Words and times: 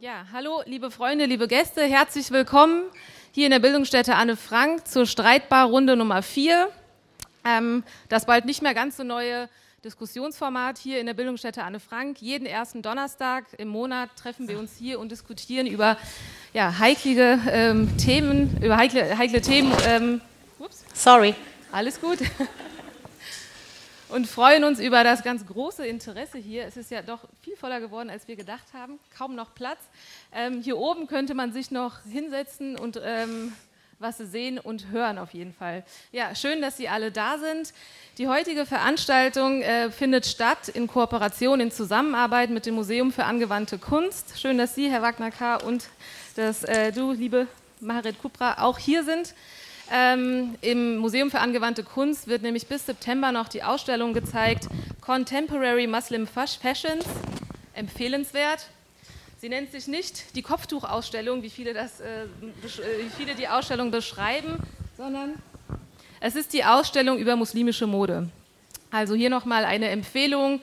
Ja, 0.00 0.26
hallo, 0.32 0.60
liebe 0.66 0.90
Freunde, 0.90 1.24
liebe 1.24 1.46
Gäste, 1.46 1.84
herzlich 1.84 2.32
willkommen 2.32 2.82
hier 3.30 3.44
in 3.44 3.52
der 3.52 3.60
Bildungsstätte 3.60 4.16
Anne 4.16 4.36
Frank 4.36 4.88
zur 4.88 5.06
Streitbar-Runde 5.06 5.94
Nummer 5.94 6.20
4. 6.20 6.68
Ähm, 7.44 7.84
das 8.08 8.26
bald 8.26 8.44
nicht 8.44 8.60
mehr 8.60 8.74
ganz 8.74 8.96
so 8.96 9.04
neue 9.04 9.48
Diskussionsformat 9.84 10.78
hier 10.78 10.98
in 10.98 11.06
der 11.06 11.14
Bildungsstätte 11.14 11.62
Anne 11.62 11.78
Frank. 11.78 12.20
Jeden 12.20 12.44
ersten 12.44 12.82
Donnerstag 12.82 13.44
im 13.56 13.68
Monat 13.68 14.10
treffen 14.16 14.48
wir 14.48 14.58
uns 14.58 14.76
hier 14.76 14.98
und 14.98 15.12
diskutieren 15.12 15.68
über 15.68 15.96
ja, 16.52 16.76
heiklige 16.80 17.38
ähm, 17.48 17.96
Themen, 17.96 18.58
über 18.60 18.76
heikle, 18.76 19.16
heikle 19.16 19.42
Themen. 19.42 19.72
Ähm, 19.86 20.20
ups, 20.58 20.84
Sorry. 20.92 21.36
Alles 21.70 22.00
gut. 22.00 22.18
Und 24.08 24.26
freuen 24.26 24.64
uns 24.64 24.80
über 24.80 25.04
das 25.04 25.22
ganz 25.22 25.46
große 25.46 25.86
Interesse 25.86 26.38
hier. 26.38 26.64
Es 26.64 26.76
ist 26.76 26.90
ja 26.90 27.02
doch 27.02 27.20
viel 27.40 27.56
voller 27.56 27.80
geworden, 27.80 28.10
als 28.10 28.28
wir 28.28 28.36
gedacht 28.36 28.72
haben. 28.72 28.98
Kaum 29.16 29.34
noch 29.34 29.54
Platz. 29.54 29.78
Ähm, 30.32 30.60
hier 30.62 30.78
oben 30.78 31.06
könnte 31.06 31.34
man 31.34 31.52
sich 31.52 31.70
noch 31.70 32.02
hinsetzen 32.04 32.78
und 32.78 33.00
ähm, 33.02 33.52
was 33.98 34.18
sehen 34.18 34.58
und 34.58 34.90
hören 34.90 35.18
auf 35.18 35.34
jeden 35.34 35.54
Fall. 35.54 35.84
Ja, 36.12 36.34
schön, 36.34 36.60
dass 36.60 36.76
Sie 36.76 36.88
alle 36.88 37.10
da 37.10 37.38
sind. 37.38 37.72
Die 38.18 38.28
heutige 38.28 38.66
Veranstaltung 38.66 39.62
äh, 39.62 39.90
findet 39.90 40.26
statt 40.26 40.68
in 40.68 40.86
Kooperation, 40.86 41.60
in 41.60 41.70
Zusammenarbeit 41.70 42.50
mit 42.50 42.66
dem 42.66 42.74
Museum 42.74 43.12
für 43.12 43.24
angewandte 43.24 43.78
Kunst. 43.78 44.38
Schön, 44.38 44.58
dass 44.58 44.74
Sie, 44.74 44.90
Herr 44.90 45.02
Wagner 45.02 45.30
K. 45.30 45.56
und 45.56 45.88
dass 46.36 46.64
äh, 46.64 46.92
du, 46.92 47.12
liebe 47.12 47.46
Maharet 47.80 48.18
Kupra, 48.20 48.62
auch 48.62 48.78
hier 48.78 49.04
sind. 49.04 49.34
Ähm, 49.92 50.56
Im 50.62 50.96
Museum 50.96 51.30
für 51.30 51.40
angewandte 51.40 51.82
Kunst 51.82 52.26
wird 52.26 52.42
nämlich 52.42 52.66
bis 52.66 52.86
September 52.86 53.32
noch 53.32 53.48
die 53.48 53.62
Ausstellung 53.62 54.14
gezeigt, 54.14 54.68
Contemporary 55.00 55.86
Muslim 55.86 56.26
Fashions, 56.26 57.04
empfehlenswert. 57.74 58.68
Sie 59.38 59.50
nennt 59.50 59.72
sich 59.72 59.86
nicht 59.86 60.34
die 60.36 60.42
Kopftuchausstellung, 60.42 61.42
wie 61.42 61.50
viele, 61.50 61.74
das, 61.74 62.00
äh, 62.00 62.24
äh, 62.24 62.26
wie 62.62 63.10
viele 63.14 63.34
die 63.34 63.46
Ausstellung 63.46 63.90
beschreiben, 63.90 64.56
sondern 64.96 65.34
es 66.20 66.34
ist 66.34 66.54
die 66.54 66.64
Ausstellung 66.64 67.18
über 67.18 67.36
muslimische 67.36 67.86
Mode. 67.86 68.30
Also 68.90 69.14
hier 69.14 69.28
nochmal 69.28 69.66
eine 69.66 69.88
Empfehlung 69.88 70.62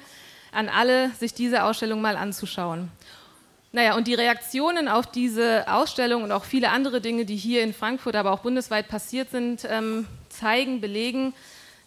an 0.51 0.67
alle, 0.67 1.11
sich 1.11 1.35
diese 1.35 1.63
Ausstellung 1.63 2.01
mal 2.01 2.15
anzuschauen. 2.15 2.89
Naja, 3.73 3.95
und 3.95 4.07
die 4.07 4.13
Reaktionen 4.13 4.89
auf 4.89 5.07
diese 5.07 5.65
Ausstellung 5.67 6.23
und 6.23 6.31
auch 6.33 6.43
viele 6.43 6.69
andere 6.69 6.99
Dinge, 6.99 7.23
die 7.23 7.37
hier 7.37 7.63
in 7.63 7.73
Frankfurt, 7.73 8.17
aber 8.17 8.31
auch 8.31 8.39
bundesweit 8.39 8.89
passiert 8.89 9.31
sind, 9.31 9.65
ähm, 9.69 10.07
zeigen, 10.27 10.81
belegen, 10.81 11.33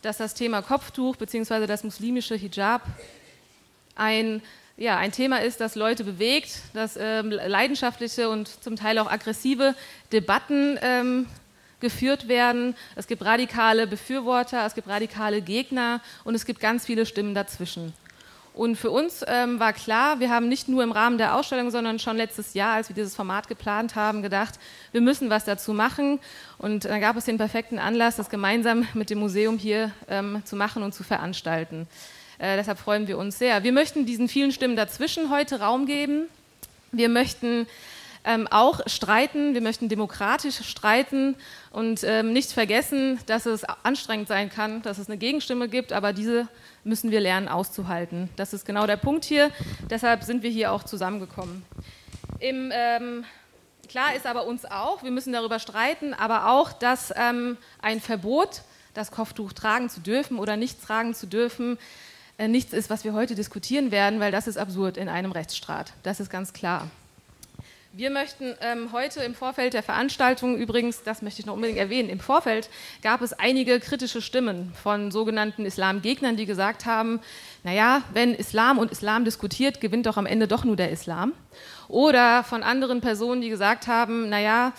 dass 0.00 0.16
das 0.16 0.32
Thema 0.32 0.62
Kopftuch 0.62 1.16
bzw. 1.16 1.66
das 1.66 1.84
muslimische 1.84 2.36
Hijab 2.36 2.82
ein 3.96 4.42
ja, 4.76 4.96
ein 4.96 5.12
Thema 5.12 5.40
ist, 5.40 5.60
das 5.60 5.76
Leute 5.76 6.02
bewegt, 6.02 6.58
das 6.72 6.96
ähm, 6.98 7.30
leidenschaftliche 7.30 8.28
und 8.28 8.48
zum 8.62 8.74
Teil 8.74 8.98
auch 8.98 9.08
aggressive 9.08 9.76
Debatten 10.12 10.78
ähm, 10.82 11.26
geführt 11.78 12.26
werden. 12.26 12.74
Es 12.96 13.06
gibt 13.06 13.24
radikale 13.24 13.86
Befürworter, 13.86 14.66
es 14.66 14.74
gibt 14.74 14.88
radikale 14.88 15.42
Gegner 15.42 16.00
und 16.24 16.34
es 16.34 16.44
gibt 16.44 16.58
ganz 16.58 16.86
viele 16.86 17.06
Stimmen 17.06 17.36
dazwischen. 17.36 17.92
Und 18.54 18.76
für 18.76 18.92
uns 18.92 19.24
ähm, 19.26 19.58
war 19.58 19.72
klar, 19.72 20.20
wir 20.20 20.30
haben 20.30 20.48
nicht 20.48 20.68
nur 20.68 20.84
im 20.84 20.92
Rahmen 20.92 21.18
der 21.18 21.34
Ausstellung, 21.36 21.72
sondern 21.72 21.98
schon 21.98 22.16
letztes 22.16 22.54
Jahr, 22.54 22.74
als 22.74 22.88
wir 22.88 22.94
dieses 22.94 23.16
Format 23.16 23.48
geplant 23.48 23.96
haben, 23.96 24.22
gedacht, 24.22 24.60
wir 24.92 25.00
müssen 25.00 25.28
was 25.28 25.44
dazu 25.44 25.72
machen. 25.72 26.20
Und 26.58 26.84
dann 26.84 27.00
gab 27.00 27.16
es 27.16 27.24
den 27.24 27.36
perfekten 27.36 27.80
Anlass, 27.80 28.14
das 28.14 28.30
gemeinsam 28.30 28.86
mit 28.94 29.10
dem 29.10 29.18
Museum 29.18 29.58
hier 29.58 29.90
ähm, 30.08 30.40
zu 30.44 30.54
machen 30.54 30.84
und 30.84 30.94
zu 30.94 31.02
veranstalten. 31.02 31.88
Äh, 32.38 32.56
deshalb 32.56 32.78
freuen 32.78 33.08
wir 33.08 33.18
uns 33.18 33.40
sehr. 33.40 33.64
Wir 33.64 33.72
möchten 33.72 34.06
diesen 34.06 34.28
vielen 34.28 34.52
Stimmen 34.52 34.76
dazwischen 34.76 35.30
heute 35.30 35.58
Raum 35.58 35.84
geben. 35.84 36.28
Wir 36.92 37.08
möchten 37.08 37.66
ähm, 38.24 38.46
auch 38.48 38.80
streiten, 38.86 39.54
wir 39.54 39.60
möchten 39.62 39.88
demokratisch 39.88 40.64
streiten 40.64 41.34
und 41.72 42.02
ähm, 42.04 42.32
nicht 42.32 42.52
vergessen, 42.52 43.18
dass 43.26 43.46
es 43.46 43.64
anstrengend 43.82 44.28
sein 44.28 44.48
kann, 44.48 44.80
dass 44.82 44.98
es 44.98 45.08
eine 45.08 45.18
Gegenstimme 45.18 45.68
gibt, 45.68 45.92
aber 45.92 46.12
diese 46.12 46.48
müssen 46.84 47.10
wir 47.10 47.20
lernen 47.20 47.48
auszuhalten. 47.48 48.28
Das 48.36 48.52
ist 48.52 48.64
genau 48.64 48.86
der 48.86 48.96
Punkt 48.96 49.24
hier. 49.24 49.50
Deshalb 49.90 50.22
sind 50.22 50.42
wir 50.42 50.50
hier 50.50 50.72
auch 50.72 50.82
zusammengekommen. 50.82 51.64
Im, 52.40 52.70
ähm, 52.72 53.24
klar 53.88 54.14
ist 54.14 54.26
aber 54.26 54.46
uns 54.46 54.64
auch, 54.64 55.02
wir 55.02 55.10
müssen 55.10 55.32
darüber 55.32 55.58
streiten, 55.58 56.14
aber 56.14 56.50
auch, 56.50 56.72
dass 56.72 57.12
ähm, 57.16 57.56
ein 57.80 58.00
Verbot, 58.00 58.62
das 58.92 59.10
Kopftuch 59.10 59.52
tragen 59.52 59.88
zu 59.88 60.00
dürfen 60.00 60.38
oder 60.38 60.56
nicht 60.56 60.82
tragen 60.82 61.14
zu 61.14 61.26
dürfen, 61.26 61.78
äh, 62.38 62.48
nichts 62.48 62.72
ist, 62.72 62.90
was 62.90 63.04
wir 63.04 63.12
heute 63.12 63.34
diskutieren 63.34 63.90
werden, 63.90 64.20
weil 64.20 64.32
das 64.32 64.46
ist 64.46 64.56
absurd 64.56 64.96
in 64.96 65.08
einem 65.08 65.32
Rechtsstaat. 65.32 65.92
Das 66.02 66.20
ist 66.20 66.30
ganz 66.30 66.52
klar. 66.52 66.90
Wir 67.96 68.10
möchten 68.10 68.56
ähm, 68.60 68.90
heute 68.90 69.20
im 69.20 69.36
Vorfeld 69.36 69.72
der 69.72 69.84
Veranstaltung, 69.84 70.56
übrigens, 70.56 71.04
das 71.04 71.22
möchte 71.22 71.38
ich 71.38 71.46
noch 71.46 71.54
unbedingt 71.54 71.78
erwähnen, 71.78 72.08
im 72.08 72.18
Vorfeld 72.18 72.68
gab 73.02 73.22
es 73.22 73.32
einige 73.32 73.78
kritische 73.78 74.20
Stimmen 74.20 74.72
von 74.74 75.12
sogenannten 75.12 75.64
Islamgegnern, 75.64 76.36
die 76.36 76.44
gesagt 76.44 76.86
haben, 76.86 77.20
naja, 77.62 78.02
wenn 78.12 78.34
Islam 78.34 78.78
und 78.78 78.90
Islam 78.90 79.24
diskutiert, 79.24 79.80
gewinnt 79.80 80.06
doch 80.06 80.16
am 80.16 80.26
Ende 80.26 80.48
doch 80.48 80.64
nur 80.64 80.74
der 80.74 80.90
Islam. 80.90 81.34
Oder 81.86 82.42
von 82.42 82.64
anderen 82.64 83.00
Personen, 83.00 83.42
die 83.42 83.48
gesagt 83.48 83.86
haben, 83.86 84.28
naja, 84.28 84.72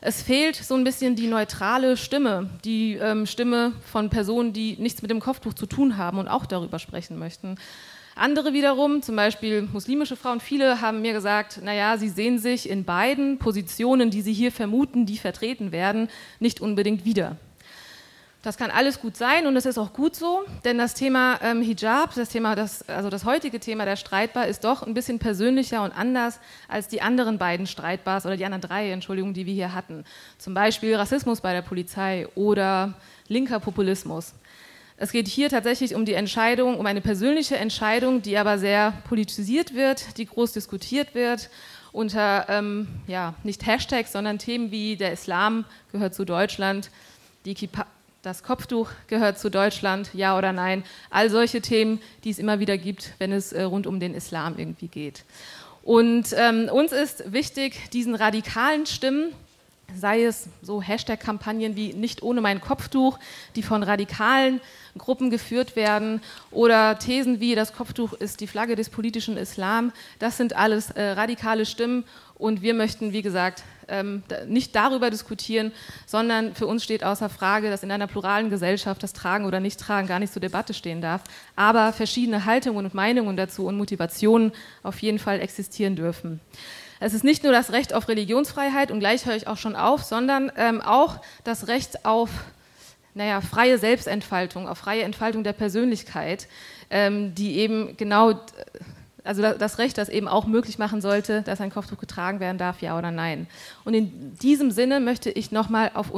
es 0.00 0.22
fehlt 0.22 0.56
so 0.56 0.74
ein 0.74 0.82
bisschen 0.82 1.14
die 1.14 1.28
neutrale 1.28 1.96
Stimme, 1.96 2.50
die 2.64 2.94
ähm, 2.94 3.26
Stimme 3.26 3.74
von 3.92 4.10
Personen, 4.10 4.52
die 4.52 4.76
nichts 4.76 5.02
mit 5.02 5.12
dem 5.12 5.20
Kopftuch 5.20 5.54
zu 5.54 5.66
tun 5.66 5.98
haben 5.98 6.18
und 6.18 6.26
auch 6.26 6.46
darüber 6.46 6.80
sprechen 6.80 7.16
möchten. 7.16 7.58
Andere 8.18 8.54
wiederum, 8.54 9.02
zum 9.02 9.14
Beispiel 9.14 9.68
muslimische 9.70 10.16
Frauen, 10.16 10.40
viele 10.40 10.80
haben 10.80 11.02
mir 11.02 11.12
gesagt, 11.12 11.60
naja, 11.62 11.98
sie 11.98 12.08
sehen 12.08 12.38
sich 12.38 12.66
in 12.66 12.84
beiden 12.84 13.36
Positionen, 13.38 14.08
die 14.08 14.22
sie 14.22 14.32
hier 14.32 14.50
vermuten, 14.50 15.04
die 15.04 15.18
vertreten 15.18 15.70
werden, 15.70 16.08
nicht 16.40 16.62
unbedingt 16.62 17.04
wieder. 17.04 17.36
Das 18.40 18.56
kann 18.56 18.70
alles 18.70 19.00
gut 19.00 19.18
sein 19.18 19.46
und 19.46 19.54
es 19.56 19.66
ist 19.66 19.76
auch 19.76 19.92
gut 19.92 20.14
so, 20.14 20.44
denn 20.64 20.78
das 20.78 20.94
Thema 20.94 21.38
ähm, 21.42 21.60
Hijab, 21.60 22.14
das 22.14 22.30
Thema, 22.30 22.54
das, 22.54 22.88
also 22.88 23.10
das 23.10 23.26
heutige 23.26 23.60
Thema 23.60 23.84
der 23.84 23.96
Streitbar, 23.96 24.46
ist 24.46 24.64
doch 24.64 24.82
ein 24.82 24.94
bisschen 24.94 25.18
persönlicher 25.18 25.82
und 25.82 25.90
anders 25.90 26.40
als 26.68 26.88
die 26.88 27.02
anderen 27.02 27.36
beiden 27.36 27.66
Streitbars 27.66 28.24
oder 28.24 28.38
die 28.38 28.46
anderen 28.46 28.62
drei, 28.62 28.92
Entschuldigung, 28.92 29.34
die 29.34 29.44
wir 29.44 29.52
hier 29.52 29.74
hatten. 29.74 30.04
Zum 30.38 30.54
Beispiel 30.54 30.94
Rassismus 30.94 31.42
bei 31.42 31.52
der 31.52 31.62
Polizei 31.62 32.28
oder 32.34 32.94
linker 33.28 33.60
Populismus. 33.60 34.32
Es 34.98 35.12
geht 35.12 35.28
hier 35.28 35.50
tatsächlich 35.50 35.94
um 35.94 36.06
die 36.06 36.14
Entscheidung, 36.14 36.78
um 36.78 36.86
eine 36.86 37.02
persönliche 37.02 37.56
Entscheidung, 37.56 38.22
die 38.22 38.38
aber 38.38 38.58
sehr 38.58 38.92
politisiert 39.08 39.74
wird, 39.74 40.16
die 40.16 40.26
groß 40.26 40.52
diskutiert 40.52 41.14
wird 41.14 41.50
unter 41.92 42.46
ähm, 42.50 42.88
ja, 43.06 43.34
nicht 43.42 43.64
Hashtags, 43.66 44.12
sondern 44.12 44.38
Themen 44.38 44.70
wie 44.70 44.96
der 44.96 45.12
Islam 45.12 45.64
gehört 45.92 46.14
zu 46.14 46.26
Deutschland, 46.26 46.90
die 47.46 47.54
Kippa 47.54 47.86
das 48.20 48.42
Kopftuch 48.42 48.90
gehört 49.06 49.38
zu 49.38 49.50
Deutschland, 49.50 50.10
ja 50.12 50.36
oder 50.36 50.52
nein. 50.52 50.82
All 51.10 51.30
solche 51.30 51.60
Themen, 51.60 52.00
die 52.24 52.30
es 52.30 52.40
immer 52.40 52.58
wieder 52.58 52.76
gibt, 52.76 53.12
wenn 53.18 53.30
es 53.30 53.52
äh, 53.52 53.62
rund 53.62 53.86
um 53.86 54.00
den 54.00 54.14
Islam 54.14 54.58
irgendwie 54.58 54.88
geht. 54.88 55.24
Und 55.84 56.34
ähm, 56.36 56.68
uns 56.68 56.90
ist 56.90 57.32
wichtig, 57.32 57.88
diesen 57.92 58.16
radikalen 58.16 58.84
Stimmen, 58.84 59.32
sei 59.94 60.24
es 60.24 60.48
so 60.62 60.82
Hashtag-Kampagnen 60.82 61.76
wie 61.76 61.92
Nicht 61.94 62.22
ohne 62.22 62.40
mein 62.40 62.60
Kopftuch, 62.60 63.18
die 63.54 63.62
von 63.62 63.82
radikalen 63.82 64.60
Gruppen 64.98 65.30
geführt 65.30 65.76
werden, 65.76 66.20
oder 66.50 66.98
Thesen 66.98 67.40
wie 67.40 67.54
Das 67.54 67.72
Kopftuch 67.72 68.12
ist 68.14 68.40
die 68.40 68.46
Flagge 68.46 68.76
des 68.76 68.90
politischen 68.90 69.36
Islam, 69.36 69.92
das 70.18 70.36
sind 70.36 70.56
alles 70.56 70.90
äh, 70.90 71.10
radikale 71.10 71.66
Stimmen. 71.66 72.04
Und 72.38 72.60
wir 72.60 72.74
möchten, 72.74 73.14
wie 73.14 73.22
gesagt, 73.22 73.62
ähm, 73.88 74.22
nicht 74.46 74.76
darüber 74.76 75.08
diskutieren, 75.08 75.72
sondern 76.04 76.54
für 76.54 76.66
uns 76.66 76.84
steht 76.84 77.02
außer 77.02 77.30
Frage, 77.30 77.70
dass 77.70 77.82
in 77.82 77.90
einer 77.90 78.06
pluralen 78.06 78.50
Gesellschaft 78.50 79.02
das 79.02 79.14
Tragen 79.14 79.46
oder 79.46 79.58
Nicht-Tragen 79.60 80.06
gar 80.06 80.18
nicht 80.18 80.34
zur 80.34 80.40
Debatte 80.40 80.74
stehen 80.74 81.00
darf, 81.00 81.22
aber 81.54 81.94
verschiedene 81.94 82.44
Haltungen 82.44 82.84
und 82.84 82.92
Meinungen 82.92 83.38
dazu 83.38 83.66
und 83.66 83.78
Motivationen 83.78 84.52
auf 84.82 85.00
jeden 85.00 85.18
Fall 85.18 85.40
existieren 85.40 85.96
dürfen. 85.96 86.40
Es 87.00 87.14
ist 87.14 87.24
nicht 87.24 87.42
nur 87.42 87.52
das 87.52 87.72
Recht 87.72 87.92
auf 87.92 88.08
Religionsfreiheit, 88.08 88.90
und 88.90 89.00
gleich 89.00 89.26
höre 89.26 89.36
ich 89.36 89.48
auch 89.48 89.58
schon 89.58 89.76
auf, 89.76 90.02
sondern 90.02 90.50
ähm, 90.56 90.80
auch 90.80 91.20
das 91.44 91.68
Recht 91.68 92.04
auf 92.04 92.30
naja, 93.14 93.40
freie 93.40 93.78
Selbstentfaltung, 93.78 94.68
auf 94.68 94.78
freie 94.78 95.02
Entfaltung 95.02 95.42
der 95.42 95.54
Persönlichkeit, 95.54 96.48
ähm, 96.90 97.34
die 97.34 97.56
eben 97.56 97.96
genau 97.96 98.34
also 99.26 99.42
das 99.42 99.78
Recht, 99.78 99.98
das 99.98 100.08
eben 100.08 100.28
auch 100.28 100.46
möglich 100.46 100.78
machen 100.78 101.00
sollte, 101.00 101.42
dass 101.42 101.60
ein 101.60 101.70
Kopftuch 101.70 101.98
getragen 101.98 102.40
werden 102.40 102.58
darf, 102.58 102.80
ja 102.80 102.96
oder 102.96 103.10
nein. 103.10 103.46
Und 103.84 103.94
in 103.94 104.36
diesem 104.38 104.70
Sinne 104.70 105.00
möchte 105.00 105.30
ich 105.30 105.50
nochmal 105.50 105.90
auf, 105.94 106.12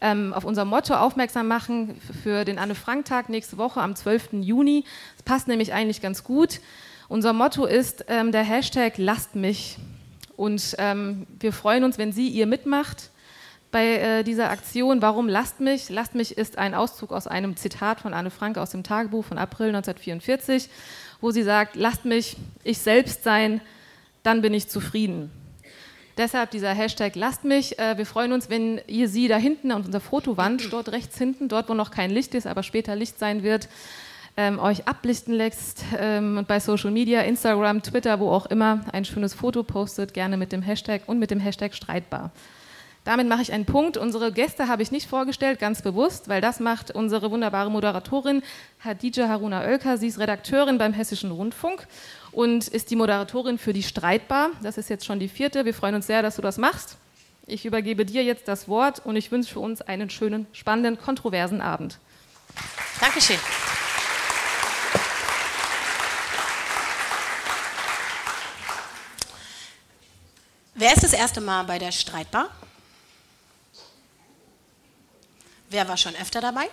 ähm, 0.00 0.32
auf 0.32 0.44
unser 0.44 0.64
Motto 0.64 0.94
aufmerksam 0.94 1.48
machen 1.48 2.00
für 2.22 2.44
den 2.44 2.58
Anne-Frank-Tag 2.58 3.28
nächste 3.28 3.58
Woche 3.58 3.80
am 3.80 3.96
12. 3.96 4.42
Juni. 4.42 4.84
Es 5.16 5.22
passt 5.24 5.48
nämlich 5.48 5.72
eigentlich 5.72 6.00
ganz 6.00 6.24
gut. 6.24 6.60
Unser 7.08 7.32
Motto 7.32 7.66
ist 7.66 8.04
ähm, 8.08 8.30
der 8.30 8.44
Hashtag 8.44 8.94
Lasst 8.96 9.34
mich. 9.34 9.76
Und 10.40 10.74
ähm, 10.78 11.26
wir 11.38 11.52
freuen 11.52 11.84
uns, 11.84 11.98
wenn 11.98 12.12
Sie 12.12 12.28
ihr 12.28 12.46
mitmacht 12.46 13.10
bei 13.70 13.96
äh, 13.98 14.24
dieser 14.24 14.48
Aktion. 14.48 15.02
Warum 15.02 15.28
Lasst 15.28 15.60
mich? 15.60 15.90
Lasst 15.90 16.14
mich 16.14 16.38
ist 16.38 16.56
ein 16.56 16.74
Auszug 16.74 17.12
aus 17.12 17.26
einem 17.26 17.56
Zitat 17.56 18.00
von 18.00 18.14
Anne 18.14 18.30
Frank 18.30 18.56
aus 18.56 18.70
dem 18.70 18.82
Tagebuch 18.82 19.24
von 19.26 19.36
April 19.36 19.68
1944 19.68 20.70
wo 21.20 21.30
sie 21.30 21.42
sagt, 21.42 21.76
lasst 21.76 22.04
mich 22.04 22.36
ich 22.64 22.78
selbst 22.78 23.22
sein, 23.24 23.60
dann 24.22 24.42
bin 24.42 24.54
ich 24.54 24.68
zufrieden. 24.68 25.30
Deshalb 26.16 26.50
dieser 26.50 26.72
Hashtag 26.74 27.14
Lasst 27.14 27.44
mich. 27.44 27.78
Äh, 27.78 27.96
wir 27.96 28.06
freuen 28.06 28.32
uns, 28.32 28.50
wenn 28.50 28.80
ihr 28.86 29.08
sie 29.08 29.28
da 29.28 29.36
hinten 29.36 29.70
an 29.70 29.84
unserer 29.84 30.00
Fotowand, 30.00 30.68
dort 30.72 30.92
rechts 30.92 31.16
hinten, 31.16 31.48
dort 31.48 31.68
wo 31.68 31.74
noch 31.74 31.90
kein 31.90 32.10
Licht 32.10 32.34
ist, 32.34 32.46
aber 32.46 32.62
später 32.62 32.96
Licht 32.96 33.18
sein 33.18 33.42
wird, 33.42 33.68
ähm, 34.36 34.58
euch 34.58 34.86
ablichten 34.86 35.34
lässt 35.34 35.84
ähm, 35.98 36.38
und 36.38 36.48
bei 36.48 36.60
Social 36.60 36.90
Media, 36.90 37.20
Instagram, 37.22 37.82
Twitter, 37.82 38.20
wo 38.20 38.30
auch 38.30 38.46
immer, 38.46 38.80
ein 38.92 39.04
schönes 39.04 39.34
Foto 39.34 39.62
postet, 39.62 40.14
gerne 40.14 40.36
mit 40.36 40.52
dem 40.52 40.62
Hashtag 40.62 41.02
und 41.06 41.18
mit 41.18 41.30
dem 41.30 41.40
Hashtag 41.40 41.74
streitbar. 41.74 42.30
Damit 43.04 43.28
mache 43.28 43.42
ich 43.42 43.52
einen 43.52 43.64
Punkt. 43.64 43.96
Unsere 43.96 44.30
Gäste 44.30 44.68
habe 44.68 44.82
ich 44.82 44.90
nicht 44.90 45.08
vorgestellt, 45.08 45.58
ganz 45.58 45.80
bewusst, 45.80 46.28
weil 46.28 46.42
das 46.42 46.60
macht 46.60 46.90
unsere 46.90 47.30
wunderbare 47.30 47.70
Moderatorin 47.70 48.42
Hadija 48.84 49.26
Haruna 49.26 49.62
Oelker. 49.62 49.96
Sie 49.96 50.06
ist 50.06 50.18
Redakteurin 50.18 50.76
beim 50.76 50.92
Hessischen 50.92 51.30
Rundfunk 51.30 51.86
und 52.30 52.68
ist 52.68 52.90
die 52.90 52.96
Moderatorin 52.96 53.56
für 53.56 53.72
die 53.72 53.82
Streitbar. 53.82 54.50
Das 54.62 54.76
ist 54.76 54.90
jetzt 54.90 55.06
schon 55.06 55.18
die 55.18 55.28
vierte. 55.28 55.64
Wir 55.64 55.74
freuen 55.74 55.94
uns 55.94 56.06
sehr, 56.06 56.22
dass 56.22 56.36
du 56.36 56.42
das 56.42 56.58
machst. 56.58 56.98
Ich 57.46 57.64
übergebe 57.64 58.04
dir 58.04 58.22
jetzt 58.22 58.46
das 58.48 58.68
Wort 58.68 59.00
und 59.04 59.16
ich 59.16 59.32
wünsche 59.32 59.58
uns 59.58 59.80
einen 59.80 60.10
schönen, 60.10 60.46
spannenden, 60.52 60.98
kontroversen 60.98 61.60
Abend. 61.62 61.98
Dankeschön. 63.00 63.38
Wer 70.80 70.94
ist 70.94 71.02
das 71.04 71.12
erste 71.12 71.42
Mal 71.42 71.64
bei 71.64 71.78
der 71.78 71.92
Streitbar? 71.92 72.48
Wer 75.68 75.86
war 75.86 75.98
schon 75.98 76.16
öfter 76.16 76.40
dabei? 76.40 76.70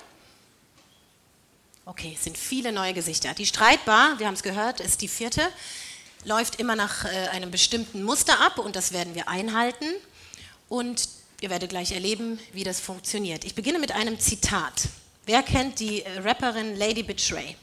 Okay, 1.83 2.13
es 2.15 2.24
sind 2.24 2.38
viele 2.38 2.71
neue 2.71 2.94
Gesichter. 2.94 3.33
Die 3.33 3.45
Streitbar, 3.45 4.18
wir 4.18 4.27
haben 4.27 4.36
es 4.36 4.44
gehört, 4.44 4.80
ist 4.80 5.01
die 5.01 5.09
vierte, 5.09 5.42
läuft 6.24 6.57
immer 6.57 6.77
nach 6.77 7.04
äh, 7.04 7.27
einem 7.33 7.51
bestimmten 7.51 8.01
Muster 8.01 8.39
ab 8.39 8.59
und 8.59 8.77
das 8.77 8.94
werden 8.94 9.13
wir 9.13 9.27
einhalten. 9.27 9.88
Und 10.69 11.10
ihr 11.42 11.50
werdet 11.50 11.71
gleich 11.71 11.92
erleben, 11.92 12.39
wie 12.53 12.63
das 12.63 12.80
funktioniert. 12.80 13.44
Ich 13.44 13.56
beginne 13.56 13.77
mit 13.77 13.92
einem 13.92 14.18
Zitat. 14.21 14.88
Wer 15.25 15.44
kennt 15.44 15.81
die 15.81 16.03
äh, 16.03 16.19
Rapperin 16.19 16.77
Lady 16.77 17.03
Betray? 17.03 17.57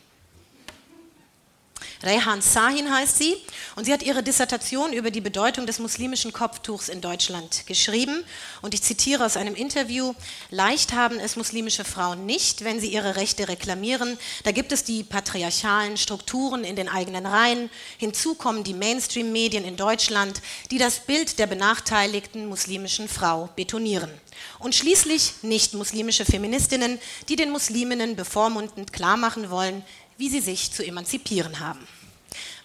Rehan 2.02 2.40
Sahin 2.40 2.92
heißt 2.92 3.19
sie 3.19 3.36
und 3.76 3.84
sie 3.84 3.92
hat 3.92 4.02
ihre 4.02 4.22
Dissertation 4.22 4.92
über 4.92 5.10
die 5.10 5.20
Bedeutung 5.20 5.66
des 5.66 5.78
muslimischen 5.78 6.32
Kopftuchs 6.32 6.88
in 6.88 7.00
Deutschland 7.00 7.66
geschrieben. 7.66 8.25
Und 8.62 8.75
ich 8.75 8.82
zitiere 8.82 9.25
aus 9.25 9.36
einem 9.36 9.54
Interview, 9.54 10.14
leicht 10.50 10.92
haben 10.92 11.19
es 11.19 11.36
muslimische 11.36 11.84
Frauen 11.84 12.26
nicht, 12.26 12.64
wenn 12.64 12.81
sie 12.81 12.88
ihre 12.88 13.16
Rechte 13.16 13.48
reklamieren. 13.48 14.19
Da 14.44 14.52
gibt 14.52 14.72
es 14.72 14.84
die 14.84 15.02
patriarchalen 15.02 15.96
Strukturen 15.96 16.64
in 16.64 16.76
den 16.76 16.88
eigenen 16.88 17.26
Reihen. 17.26 17.70
Hinzu 17.98 18.34
kommen 18.34 18.64
die 18.64 18.75
Mainstream-Medien 18.75 19.64
in 19.64 19.76
Deutschland, 19.76 20.42
die 20.70 20.78
das 20.78 21.00
Bild 21.00 21.38
der 21.38 21.46
benachteiligten 21.46 22.46
muslimischen 22.46 23.08
Frau 23.08 23.48
betonieren. 23.56 24.10
Und 24.58 24.75
schließlich 24.75 25.34
nicht-muslimische 25.42 26.25
Feministinnen, 26.25 26.98
die 27.28 27.37
den 27.37 27.50
Musliminnen 27.50 28.16
bevormundend 28.16 28.92
klarmachen 28.92 29.50
wollen, 29.50 29.84
wie 30.16 30.28
sie 30.28 30.40
sich 30.40 30.72
zu 30.72 30.84
emanzipieren 30.84 31.61
haben. 31.61 31.87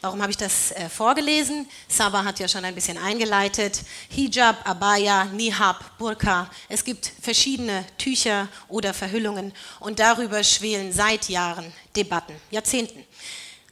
Warum 0.01 0.22
habe 0.22 0.31
ich 0.31 0.38
das 0.38 0.72
äh, 0.72 0.88
vorgelesen? 0.88 1.68
Saba 1.90 2.24
hat 2.24 2.40
ja 2.40 2.48
schon 2.48 2.63
ein 2.63 2.74
bisschen 2.74 2.98
eingeleitet. 2.98 3.81
Hijab, 4.10 4.68
Abaya, 4.68 5.25
Nihab, 5.25 5.98
Burka. 5.98 6.50
Es 6.69 6.86
gibt 6.86 7.12
verschiedene 7.22 7.86
Tücher 7.98 8.48
oder 8.69 8.94
Verhüllungen 8.94 9.54
und 9.81 10.00
darüber 10.00 10.42
schwelen 10.44 10.94
seit 10.94 11.28
Jahren 11.28 11.74
Debatten, 11.98 12.34
Jahrzehnten. 12.50 13.04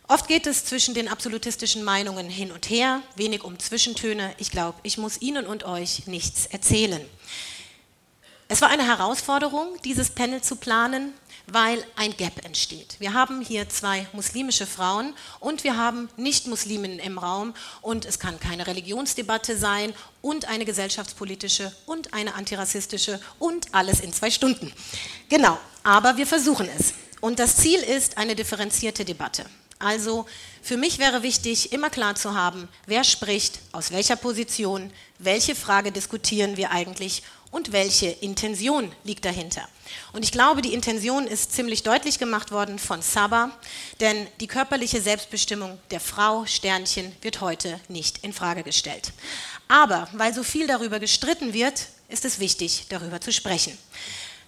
Oft 0.09 0.27
geht 0.27 0.47
es 0.47 0.65
zwischen 0.65 0.93
den 0.93 1.07
absolutistischen 1.07 1.83
Meinungen 1.83 2.29
hin 2.29 2.51
und 2.51 2.69
her, 2.69 3.01
wenig 3.15 3.43
um 3.43 3.57
Zwischentöne. 3.57 4.33
Ich 4.37 4.51
glaube, 4.51 4.77
ich 4.83 4.97
muss 4.97 5.21
Ihnen 5.21 5.45
und 5.45 5.63
euch 5.63 6.07
nichts 6.07 6.45
erzählen. 6.47 7.05
Es 8.49 8.61
war 8.61 8.69
eine 8.69 8.85
Herausforderung, 8.85 9.77
dieses 9.83 10.09
Panel 10.09 10.41
zu 10.41 10.55
planen 10.57 11.13
weil 11.51 11.83
ein 11.95 12.15
Gap 12.15 12.43
entsteht. 12.45 12.97
Wir 12.99 13.13
haben 13.13 13.41
hier 13.41 13.69
zwei 13.69 14.07
muslimische 14.13 14.67
Frauen 14.67 15.13
und 15.39 15.63
wir 15.63 15.77
haben 15.77 16.09
Nicht-Musliminnen 16.17 16.99
im 16.99 17.17
Raum 17.17 17.53
und 17.81 18.05
es 18.05 18.19
kann 18.19 18.39
keine 18.39 18.67
Religionsdebatte 18.67 19.57
sein 19.57 19.93
und 20.21 20.45
eine 20.45 20.65
gesellschaftspolitische 20.65 21.71
und 21.85 22.13
eine 22.13 22.35
antirassistische 22.35 23.19
und 23.39 23.73
alles 23.73 24.01
in 24.01 24.11
zwei 24.11 24.29
Stunden. 24.29 24.73
Genau, 25.29 25.57
aber 25.83 26.17
wir 26.17 26.27
versuchen 26.27 26.67
es. 26.77 26.93
Und 27.21 27.39
das 27.39 27.55
Ziel 27.55 27.79
ist 27.79 28.17
eine 28.17 28.35
differenzierte 28.35 29.05
Debatte. 29.05 29.45
Also 29.79 30.25
für 30.61 30.75
mich 30.75 30.97
wäre 30.97 31.21
wichtig, 31.21 31.71
immer 31.71 31.89
klar 31.89 32.15
zu 32.15 32.33
haben, 32.33 32.67
wer 32.87 33.03
spricht, 33.03 33.59
aus 33.71 33.91
welcher 33.91 34.15
Position, 34.15 34.91
welche 35.19 35.55
Frage 35.55 35.91
diskutieren 35.91 36.57
wir 36.57 36.71
eigentlich 36.71 37.23
und 37.51 37.71
welche 37.71 38.07
Intention 38.07 38.91
liegt 39.03 39.25
dahinter. 39.25 39.67
Und 40.13 40.23
ich 40.23 40.31
glaube, 40.31 40.61
die 40.61 40.73
Intention 40.73 41.27
ist 41.27 41.53
ziemlich 41.53 41.83
deutlich 41.83 42.19
gemacht 42.19 42.51
worden 42.51 42.79
von 42.79 43.01
Saba, 43.01 43.51
denn 43.99 44.27
die 44.39 44.47
körperliche 44.47 45.01
Selbstbestimmung 45.01 45.79
der 45.91 45.99
Frau 45.99 46.45
Sternchen 46.45 47.15
wird 47.21 47.41
heute 47.41 47.79
nicht 47.87 48.23
in 48.23 48.33
Frage 48.33 48.63
gestellt. 48.63 49.11
Aber 49.67 50.07
weil 50.13 50.33
so 50.33 50.43
viel 50.43 50.67
darüber 50.67 50.99
gestritten 50.99 51.53
wird, 51.53 51.87
ist 52.09 52.25
es 52.25 52.39
wichtig, 52.39 52.85
darüber 52.89 53.19
zu 53.19 53.31
sprechen. 53.31 53.77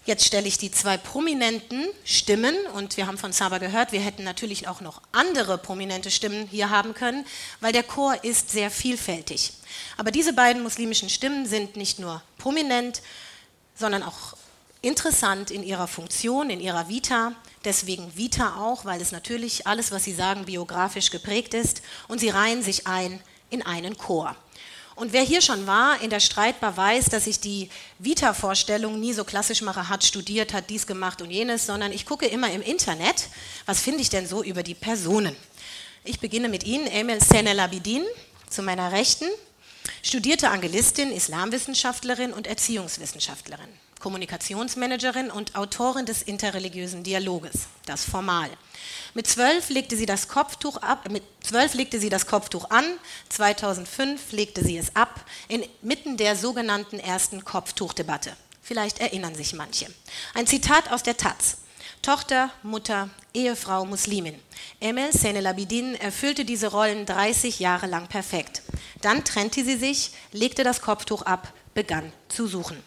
Jetzt 0.09 0.25
stelle 0.25 0.47
ich 0.47 0.57
die 0.57 0.71
zwei 0.71 0.97
prominenten 0.97 1.87
Stimmen 2.03 2.55
und 2.73 2.97
wir 2.97 3.05
haben 3.05 3.19
von 3.19 3.31
Saba 3.31 3.59
gehört, 3.59 3.91
wir 3.91 3.99
hätten 3.99 4.23
natürlich 4.23 4.67
auch 4.67 4.81
noch 4.81 5.03
andere 5.11 5.59
prominente 5.59 6.09
Stimmen 6.09 6.47
hier 6.47 6.71
haben 6.71 6.95
können, 6.95 7.27
weil 7.61 7.73
der 7.73 7.83
Chor 7.83 8.23
ist 8.23 8.49
sehr 8.49 8.71
vielfältig. 8.71 9.53
Aber 9.97 10.09
diese 10.09 10.33
beiden 10.33 10.63
muslimischen 10.63 11.09
Stimmen 11.09 11.45
sind 11.45 11.75
nicht 11.75 11.99
nur 11.99 12.23
prominent, 12.39 13.03
sondern 13.75 14.01
auch 14.01 14.35
interessant 14.81 15.51
in 15.51 15.61
ihrer 15.61 15.87
Funktion, 15.87 16.49
in 16.49 16.59
ihrer 16.59 16.89
Vita. 16.89 17.33
Deswegen 17.63 18.17
Vita 18.17 18.55
auch, 18.59 18.85
weil 18.85 19.01
es 19.01 19.11
natürlich 19.11 19.67
alles, 19.67 19.91
was 19.91 20.05
sie 20.05 20.13
sagen, 20.15 20.45
biografisch 20.45 21.11
geprägt 21.11 21.53
ist. 21.53 21.83
Und 22.07 22.17
sie 22.17 22.29
reihen 22.29 22.63
sich 22.63 22.87
ein 22.87 23.21
in 23.51 23.61
einen 23.61 23.95
Chor. 23.95 24.35
Und 24.99 25.13
wer 25.13 25.21
hier 25.21 25.41
schon 25.41 25.65
war 25.65 26.01
in 26.01 26.09
der 26.09 26.19
Streitbar 26.19 26.75
weiß, 26.75 27.05
dass 27.05 27.25
ich 27.25 27.39
die 27.39 27.69
Vita-Vorstellung 27.99 28.99
nie 28.99 29.13
so 29.13 29.23
klassisch 29.23 29.61
mache, 29.61 29.87
hat 29.87 30.03
studiert, 30.03 30.51
hat 30.51 30.69
dies 30.69 30.87
gemacht 30.87 31.21
und 31.21 31.31
jenes, 31.31 31.65
sondern 31.65 31.93
ich 31.93 32.05
gucke 32.05 32.25
immer 32.25 32.51
im 32.51 32.61
Internet, 32.61 33.29
was 33.65 33.79
finde 33.79 34.01
ich 34.01 34.09
denn 34.09 34.27
so 34.27 34.43
über 34.43 34.61
die 34.61 34.75
Personen. 34.75 35.37
Ich 36.03 36.19
beginne 36.19 36.49
mit 36.49 36.65
Ihnen, 36.65 36.85
Emel 36.85 37.23
Senelabidin, 37.23 38.03
zu 38.49 38.61
meiner 38.61 38.91
Rechten, 38.91 39.23
studierte 40.03 40.49
Angelistin, 40.49 41.13
Islamwissenschaftlerin 41.13 42.33
und 42.33 42.45
Erziehungswissenschaftlerin. 42.45 43.69
Kommunikationsmanagerin 43.99 45.29
und 45.29 45.55
Autorin 45.55 46.05
des 46.05 46.21
interreligiösen 46.21 47.03
Dialoges, 47.03 47.67
das 47.85 48.05
Formal. 48.05 48.49
Mit 49.13 49.27
zwölf 49.27 49.69
legte 49.69 49.97
sie 49.97 50.05
das 50.05 50.27
Kopftuch 50.27 50.77
ab, 50.77 51.09
mit 51.11 51.23
zwölf 51.43 51.73
legte 51.73 51.99
sie 51.99 52.09
das 52.09 52.25
Kopftuch 52.25 52.69
an, 52.69 52.85
2005 53.29 54.31
legte 54.31 54.63
sie 54.63 54.77
es 54.77 54.95
ab, 54.95 55.25
inmitten 55.47 56.17
der 56.17 56.35
sogenannten 56.35 56.99
ersten 56.99 57.43
Kopftuchdebatte. 57.43 58.35
Vielleicht 58.61 58.99
erinnern 58.99 59.35
sich 59.35 59.53
manche. 59.53 59.87
Ein 60.33 60.47
Zitat 60.47 60.91
aus 60.91 61.03
der 61.03 61.17
Taz. 61.17 61.57
Tochter, 62.01 62.49
Mutter, 62.63 63.09
Ehefrau, 63.33 63.83
Muslimin. 63.83 64.39
Emel 64.79 65.11
Senelabidin 65.11 65.95
erfüllte 65.95 66.45
diese 66.45 66.67
Rollen 66.67 67.05
30 67.05 67.59
Jahre 67.59 67.87
lang 67.87 68.07
perfekt. 68.07 68.61
Dann 69.01 69.25
trennte 69.25 69.65
sie 69.65 69.75
sich, 69.75 70.11
legte 70.31 70.63
das 70.63 70.81
Kopftuch 70.81 71.23
ab, 71.23 71.51
begann 71.73 72.13
zu 72.29 72.47
suchen. 72.47 72.81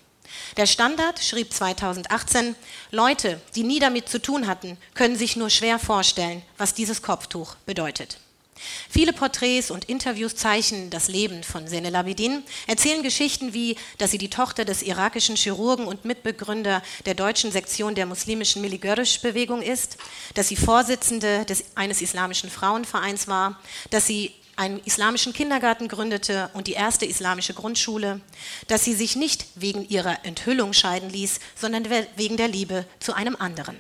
Der 0.57 0.67
Standard 0.67 1.23
schrieb 1.23 1.53
2018, 1.53 2.55
Leute, 2.91 3.41
die 3.55 3.63
nie 3.63 3.79
damit 3.79 4.09
zu 4.09 4.21
tun 4.21 4.47
hatten, 4.47 4.77
können 4.95 5.17
sich 5.17 5.37
nur 5.37 5.51
schwer 5.51 5.79
vorstellen, 5.79 6.43
was 6.59 6.75
dieses 6.75 7.03
Kopftuch 7.03 7.57
bedeutet. 7.67 8.19
Viele 8.89 9.13
Porträts 9.13 9.71
und 9.71 9.87
Interviews 9.87 10.37
zeichnen 10.37 10.91
das 10.91 11.09
Leben 11.09 11.43
von 11.43 11.67
Senel 11.67 11.97
Abidin, 11.97 12.43
erzählen 12.67 13.03
Geschichten 13.03 13.55
wie, 13.55 13.77
dass 13.99 14.11
sie 14.11 14.19
die 14.19 14.31
Tochter 14.31 14.65
des 14.65 14.83
irakischen 14.83 15.37
Chirurgen 15.37 15.87
und 15.87 16.05
Mitbegründer 16.05 16.83
der 17.07 17.15
deutschen 17.15 17.51
Sektion 17.51 17.95
der 17.95 18.07
muslimischen 18.07 18.63
Miligörisch-Bewegung 18.63 19.63
ist, 19.63 19.97
dass 20.35 20.49
sie 20.49 20.57
Vorsitzende 20.57 21.45
des, 21.45 21.65
eines 21.75 22.03
islamischen 22.03 22.51
Frauenvereins 22.51 23.29
war, 23.29 23.61
dass 23.91 24.07
sie 24.07 24.33
einen 24.57 24.81
islamischen 24.85 25.33
Kindergarten 25.33 25.89
gründete 25.89 26.51
und 26.55 26.67
die 26.67 26.73
erste 26.73 27.07
islamische 27.07 27.55
Grundschule, 27.55 28.21
dass 28.69 28.85
sie 28.85 28.95
sich 28.95 29.17
nicht 29.17 29.47
wegen 29.55 29.89
ihrer 29.89 30.25
Enthüllung 30.25 30.73
scheiden 30.73 31.11
ließ, 31.11 31.41
sondern 31.55 31.87
wegen 32.17 32.37
der 32.37 32.49
Liebe 32.49 32.87
zu 33.01 33.15
einem 33.15 33.37
anderen. 33.37 33.77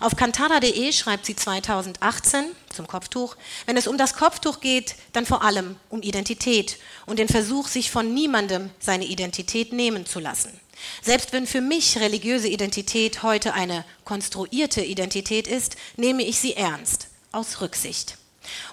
Auf 0.00 0.16
kantara.de 0.16 0.92
schreibt 0.92 1.26
sie 1.26 1.36
2018 1.36 2.44
zum 2.74 2.86
Kopftuch, 2.86 3.36
wenn 3.66 3.76
es 3.76 3.86
um 3.86 3.96
das 3.96 4.14
Kopftuch 4.14 4.60
geht, 4.60 4.96
dann 5.12 5.26
vor 5.26 5.42
allem 5.42 5.76
um 5.88 6.02
Identität 6.02 6.78
und 7.06 7.18
den 7.18 7.28
Versuch, 7.28 7.68
sich 7.68 7.90
von 7.90 8.12
niemandem 8.12 8.70
seine 8.78 9.06
Identität 9.06 9.72
nehmen 9.72 10.04
zu 10.06 10.20
lassen. 10.20 10.60
Selbst 11.00 11.32
wenn 11.32 11.46
für 11.46 11.60
mich 11.60 11.98
religiöse 11.98 12.48
Identität 12.48 13.22
heute 13.22 13.54
eine 13.54 13.84
konstruierte 14.04 14.82
Identität 14.82 15.46
ist, 15.46 15.76
nehme 15.96 16.22
ich 16.22 16.38
sie 16.38 16.54
ernst, 16.54 17.08
aus 17.30 17.60
Rücksicht. 17.60 18.18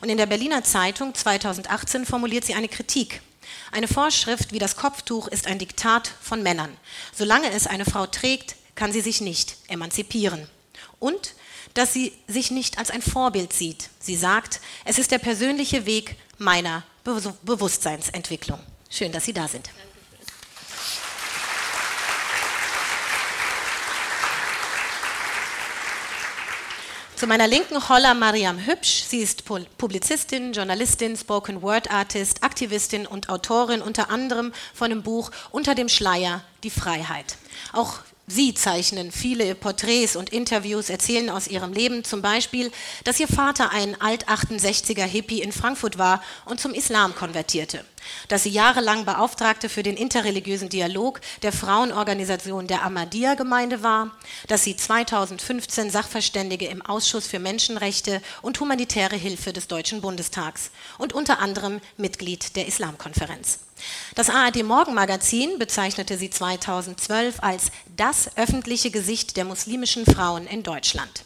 Und 0.01 0.09
in 0.09 0.17
der 0.17 0.25
Berliner 0.25 0.63
Zeitung 0.63 1.13
2018 1.13 2.05
formuliert 2.05 2.45
sie 2.45 2.53
eine 2.53 2.67
Kritik. 2.67 3.21
Eine 3.71 3.88
Vorschrift 3.88 4.51
wie 4.51 4.59
das 4.59 4.75
Kopftuch 4.75 5.27
ist 5.27 5.47
ein 5.47 5.59
Diktat 5.59 6.11
von 6.21 6.43
Männern. 6.43 6.75
Solange 7.15 7.51
es 7.51 7.67
eine 7.67 7.85
Frau 7.85 8.05
trägt, 8.05 8.55
kann 8.75 8.91
sie 8.91 9.01
sich 9.01 9.21
nicht 9.21 9.57
emanzipieren. 9.67 10.47
Und 10.99 11.33
dass 11.73 11.93
sie 11.93 12.13
sich 12.27 12.51
nicht 12.51 12.77
als 12.77 12.91
ein 12.91 13.01
Vorbild 13.01 13.53
sieht. 13.53 13.89
Sie 13.99 14.15
sagt, 14.15 14.59
es 14.85 14.97
ist 14.97 15.11
der 15.11 15.19
persönliche 15.19 15.85
Weg 15.85 16.15
meiner 16.38 16.83
Be 17.03 17.33
Bewusstseinsentwicklung. 17.43 18.59
Schön, 18.89 19.11
dass 19.11 19.25
Sie 19.25 19.33
da 19.33 19.47
sind. 19.47 19.69
Zu 27.19 27.27
meiner 27.27 27.49
Linken 27.49 27.89
Holla 27.89 28.13
Mariam 28.13 28.65
Hübsch. 28.65 29.03
Sie 29.03 29.19
ist 29.19 29.43
Publizistin, 29.43 30.53
Journalistin, 30.53 31.17
Spoken 31.17 31.61
Word 31.61 31.91
Artist, 31.91 32.45
Aktivistin 32.45 33.05
und 33.05 33.27
Autorin 33.27 33.81
unter 33.81 34.09
anderem 34.09 34.53
von 34.73 34.89
dem 34.89 35.03
Buch 35.03 35.29
Unter 35.51 35.75
dem 35.75 35.89
Schleier 35.89 36.45
die 36.63 36.69
Freiheit. 36.69 37.35
Auch 37.73 37.95
Sie 38.27 38.53
zeichnen 38.53 39.11
viele 39.11 39.53
Porträts 39.53 40.15
und 40.15 40.29
Interviews, 40.29 40.89
erzählen 40.89 41.29
aus 41.29 41.49
ihrem 41.49 41.73
Leben 41.73 42.05
zum 42.05 42.21
Beispiel, 42.21 42.71
dass 43.03 43.19
ihr 43.19 43.27
Vater 43.27 43.71
ein 43.71 43.99
Alt-68er 43.99 45.03
Hippie 45.03 45.41
in 45.41 45.51
Frankfurt 45.51 45.97
war 45.97 46.23
und 46.45 46.61
zum 46.61 46.73
Islam 46.73 47.13
konvertierte 47.15 47.83
dass 48.27 48.43
sie 48.43 48.49
jahrelang 48.49 49.05
Beauftragte 49.05 49.69
für 49.69 49.83
den 49.83 49.97
interreligiösen 49.97 50.69
Dialog 50.69 51.21
der 51.41 51.51
Frauenorganisation 51.51 52.67
der 52.67 52.83
Ahmadiyya-Gemeinde 52.83 53.83
war, 53.83 54.11
dass 54.47 54.63
sie 54.63 54.75
2015 54.75 55.89
Sachverständige 55.89 56.67
im 56.67 56.81
Ausschuss 56.81 57.27
für 57.27 57.39
Menschenrechte 57.39 58.21
und 58.41 58.59
humanitäre 58.59 59.15
Hilfe 59.15 59.53
des 59.53 59.67
Deutschen 59.67 60.01
Bundestags 60.01 60.71
und 60.97 61.13
unter 61.13 61.39
anderem 61.39 61.81
Mitglied 61.97 62.55
der 62.55 62.67
Islamkonferenz. 62.67 63.59
Das 64.15 64.29
ARD 64.29 64.63
Morgenmagazin 64.63 65.57
bezeichnete 65.57 66.17
sie 66.17 66.29
2012 66.29 67.41
als 67.41 67.71
das 67.95 68.35
öffentliche 68.37 68.91
Gesicht 68.91 69.37
der 69.37 69.45
muslimischen 69.45 70.05
Frauen 70.05 70.47
in 70.47 70.63
Deutschland. 70.63 71.23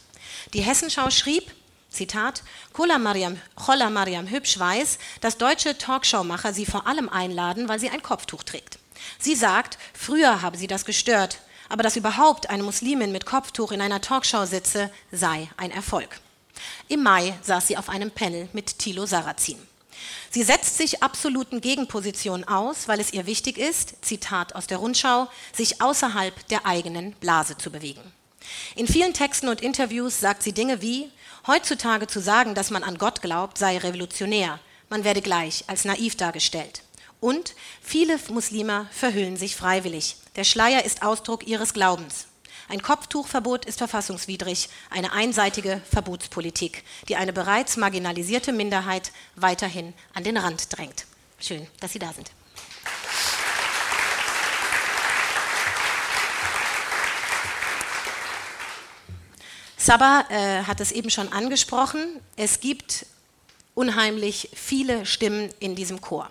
Die 0.52 0.60
Hessenschau 0.60 1.10
schrieb, 1.10 1.50
Zitat, 1.94 2.42
Chola 2.72 2.98
Mariam, 2.98 3.40
Chola 3.56 3.88
Mariam 3.90 4.28
Hübsch 4.28 4.58
weiß, 4.58 4.98
dass 5.20 5.38
deutsche 5.38 5.78
Talkshowmacher 5.78 6.52
sie 6.52 6.66
vor 6.66 6.86
allem 6.86 7.08
einladen, 7.08 7.68
weil 7.68 7.78
sie 7.78 7.90
ein 7.90 8.02
Kopftuch 8.02 8.42
trägt. 8.42 8.78
Sie 9.18 9.34
sagt, 9.34 9.78
früher 9.92 10.42
habe 10.42 10.58
sie 10.58 10.66
das 10.66 10.84
gestört, 10.84 11.38
aber 11.68 11.82
dass 11.82 11.96
überhaupt 11.96 12.50
eine 12.50 12.62
Muslimin 12.62 13.12
mit 13.12 13.26
Kopftuch 13.26 13.72
in 13.72 13.80
einer 13.80 14.00
Talkshow 14.00 14.44
sitze, 14.44 14.90
sei 15.10 15.48
ein 15.56 15.70
Erfolg. 15.70 16.20
Im 16.88 17.02
Mai 17.02 17.34
saß 17.42 17.66
sie 17.66 17.76
auf 17.76 17.88
einem 17.88 18.10
Panel 18.10 18.48
mit 18.52 18.78
Thilo 18.78 19.06
Sarrazin. 19.06 19.58
Sie 20.30 20.42
setzt 20.42 20.76
sich 20.76 21.02
absoluten 21.02 21.60
Gegenpositionen 21.60 22.46
aus, 22.46 22.88
weil 22.88 23.00
es 23.00 23.12
ihr 23.12 23.26
wichtig 23.26 23.58
ist, 23.58 24.04
Zitat 24.04 24.54
aus 24.54 24.66
der 24.66 24.78
Rundschau, 24.78 25.28
sich 25.52 25.80
außerhalb 25.80 26.46
der 26.48 26.66
eigenen 26.66 27.12
Blase 27.12 27.56
zu 27.56 27.70
bewegen. 27.70 28.02
In 28.76 28.86
vielen 28.86 29.14
Texten 29.14 29.48
und 29.48 29.60
Interviews 29.60 30.20
sagt 30.20 30.42
sie 30.42 30.52
Dinge 30.52 30.82
wie, 30.82 31.10
Heutzutage 31.46 32.06
zu 32.06 32.20
sagen, 32.20 32.54
dass 32.54 32.70
man 32.70 32.82
an 32.82 32.96
Gott 32.96 33.20
glaubt, 33.20 33.58
sei 33.58 33.76
revolutionär. 33.76 34.60
Man 34.88 35.04
werde 35.04 35.20
gleich 35.20 35.64
als 35.66 35.84
naiv 35.84 36.16
dargestellt. 36.16 36.82
Und 37.20 37.54
viele 37.82 38.18
Muslime 38.30 38.88
verhüllen 38.90 39.36
sich 39.36 39.54
freiwillig. 39.54 40.16
Der 40.36 40.44
Schleier 40.44 40.84
ist 40.86 41.02
Ausdruck 41.02 41.46
ihres 41.46 41.74
Glaubens. 41.74 42.28
Ein 42.68 42.80
Kopftuchverbot 42.80 43.66
ist 43.66 43.76
verfassungswidrig, 43.78 44.70
eine 44.88 45.12
einseitige 45.12 45.82
Verbotspolitik, 45.90 46.82
die 47.08 47.16
eine 47.16 47.34
bereits 47.34 47.76
marginalisierte 47.76 48.52
Minderheit 48.52 49.12
weiterhin 49.36 49.92
an 50.14 50.24
den 50.24 50.38
Rand 50.38 50.74
drängt. 50.74 51.04
Schön, 51.38 51.66
dass 51.80 51.92
Sie 51.92 51.98
da 51.98 52.10
sind. 52.14 52.30
Sabah 59.84 60.24
äh, 60.30 60.62
hat 60.62 60.80
es 60.80 60.92
eben 60.92 61.10
schon 61.10 61.30
angesprochen. 61.30 62.18
Es 62.36 62.60
gibt 62.60 63.04
unheimlich 63.74 64.48
viele 64.54 65.04
Stimmen 65.04 65.50
in 65.60 65.74
diesem 65.74 66.00
Chor. 66.00 66.30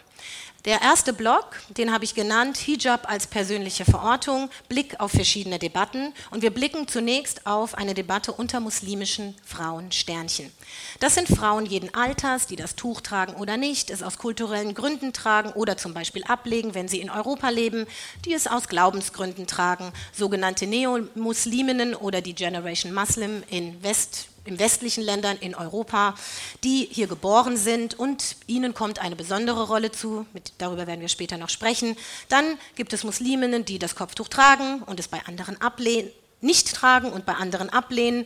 Der 0.65 0.81
erste 0.81 1.13
Block, 1.13 1.57
den 1.69 1.91
habe 1.93 2.03
ich 2.03 2.15
genannt, 2.15 2.57
Hijab 2.57 3.07
als 3.07 3.27
persönliche 3.27 3.85
Verortung, 3.85 4.49
Blick 4.69 4.99
auf 4.99 5.11
verschiedene 5.11 5.59
Debatten. 5.59 6.13
Und 6.31 6.41
wir 6.41 6.49
blicken 6.49 6.87
zunächst 6.87 7.45
auf 7.45 7.75
eine 7.75 7.93
Debatte 7.93 8.31
unter 8.31 8.59
muslimischen 8.59 9.35
Frauen 9.45 9.91
Sternchen. 9.91 10.51
Das 10.99 11.15
sind 11.15 11.27
Frauen 11.27 11.65
jeden 11.65 11.93
Alters, 11.93 12.47
die 12.47 12.55
das 12.55 12.75
Tuch 12.75 13.01
tragen 13.01 13.33
oder 13.33 13.57
nicht, 13.57 13.89
es 13.89 14.03
aus 14.03 14.17
kulturellen 14.17 14.73
Gründen 14.73 15.13
tragen 15.13 15.51
oder 15.53 15.77
zum 15.77 15.93
Beispiel 15.93 16.23
ablegen, 16.23 16.75
wenn 16.75 16.87
sie 16.87 16.99
in 16.99 17.09
Europa 17.09 17.49
leben, 17.49 17.85
die 18.25 18.33
es 18.33 18.47
aus 18.47 18.67
Glaubensgründen 18.67 19.47
tragen, 19.47 19.91
sogenannte 20.11 20.67
Neomusliminnen 20.67 21.95
oder 21.95 22.21
die 22.21 22.35
Generation 22.35 22.93
Muslim 22.93 23.43
in 23.49 23.81
West 23.83 24.27
in 24.45 24.59
westlichen 24.59 25.03
Ländern, 25.03 25.37
in 25.37 25.55
Europa, 25.55 26.15
die 26.63 26.87
hier 26.91 27.07
geboren 27.07 27.57
sind 27.57 27.97
und 27.97 28.35
ihnen 28.47 28.73
kommt 28.73 28.99
eine 28.99 29.15
besondere 29.15 29.67
Rolle 29.67 29.91
zu, 29.91 30.25
mit, 30.33 30.53
darüber 30.57 30.87
werden 30.87 31.01
wir 31.01 31.07
später 31.07 31.37
noch 31.37 31.49
sprechen. 31.49 31.95
Dann 32.29 32.57
gibt 32.75 32.93
es 32.93 33.03
Musliminnen, 33.03 33.65
die 33.65 33.79
das 33.79 33.95
Kopftuch 33.95 34.27
tragen 34.27 34.83
und 34.83 34.99
es 34.99 35.07
bei 35.07 35.21
anderen 35.25 35.61
ablehnen, 35.61 36.09
nicht 36.41 36.73
tragen 36.73 37.11
und 37.11 37.25
bei 37.25 37.33
anderen 37.33 37.69
ablehnen. 37.69 38.25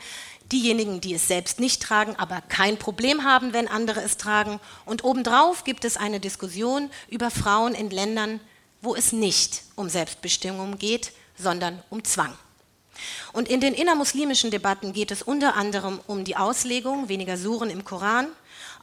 Diejenigen, 0.51 1.01
die 1.01 1.13
es 1.13 1.27
selbst 1.27 1.59
nicht 1.59 1.81
tragen, 1.81 2.15
aber 2.15 2.41
kein 2.41 2.77
Problem 2.77 3.23
haben, 3.23 3.53
wenn 3.53 3.67
andere 3.67 4.01
es 4.01 4.17
tragen. 4.17 4.59
Und 4.85 5.03
obendrauf 5.03 5.63
gibt 5.63 5.83
es 5.83 5.97
eine 5.97 6.19
Diskussion 6.19 6.89
über 7.09 7.31
Frauen 7.31 7.75
in 7.75 7.89
Ländern, 7.89 8.39
wo 8.81 8.95
es 8.95 9.11
nicht 9.11 9.63
um 9.75 9.89
Selbstbestimmung 9.89 10.77
geht, 10.77 11.11
sondern 11.37 11.83
um 11.89 12.03
Zwang. 12.03 12.33
Und 13.33 13.47
in 13.47 13.59
den 13.59 13.73
innermuslimischen 13.73 14.49
Debatten 14.49 14.93
geht 14.93 15.11
es 15.11 15.21
unter 15.21 15.55
anderem 15.55 15.99
um 16.07 16.23
die 16.23 16.35
Auslegung 16.35 17.09
weniger 17.09 17.37
Suren 17.37 17.69
im 17.69 17.83
Koran, 17.83 18.27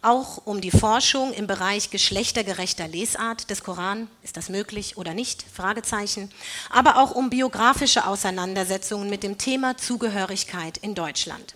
auch 0.05 0.43
um 0.45 0.61
die 0.61 0.71
Forschung 0.71 1.33
im 1.33 1.47
Bereich 1.47 1.91
geschlechtergerechter 1.91 2.89
Lesart 2.89 3.51
des 3.51 3.63
Koran, 3.63 4.09
ist 4.23 4.37
das 4.37 4.49
möglich 4.49 4.97
oder 4.97 5.15
nicht, 5.15 5.45
Fragezeichen, 5.53 6.31
aber 6.71 6.99
auch 6.99 7.13
um 7.13 7.31
biografische 7.31 8.07
Auseinandersetzungen 8.07 9.11
mit 9.11 9.23
dem 9.23 9.39
Thema 9.39 9.77
Zugehörigkeit 9.77 10.77
in 10.79 10.95
Deutschland. 10.95 11.55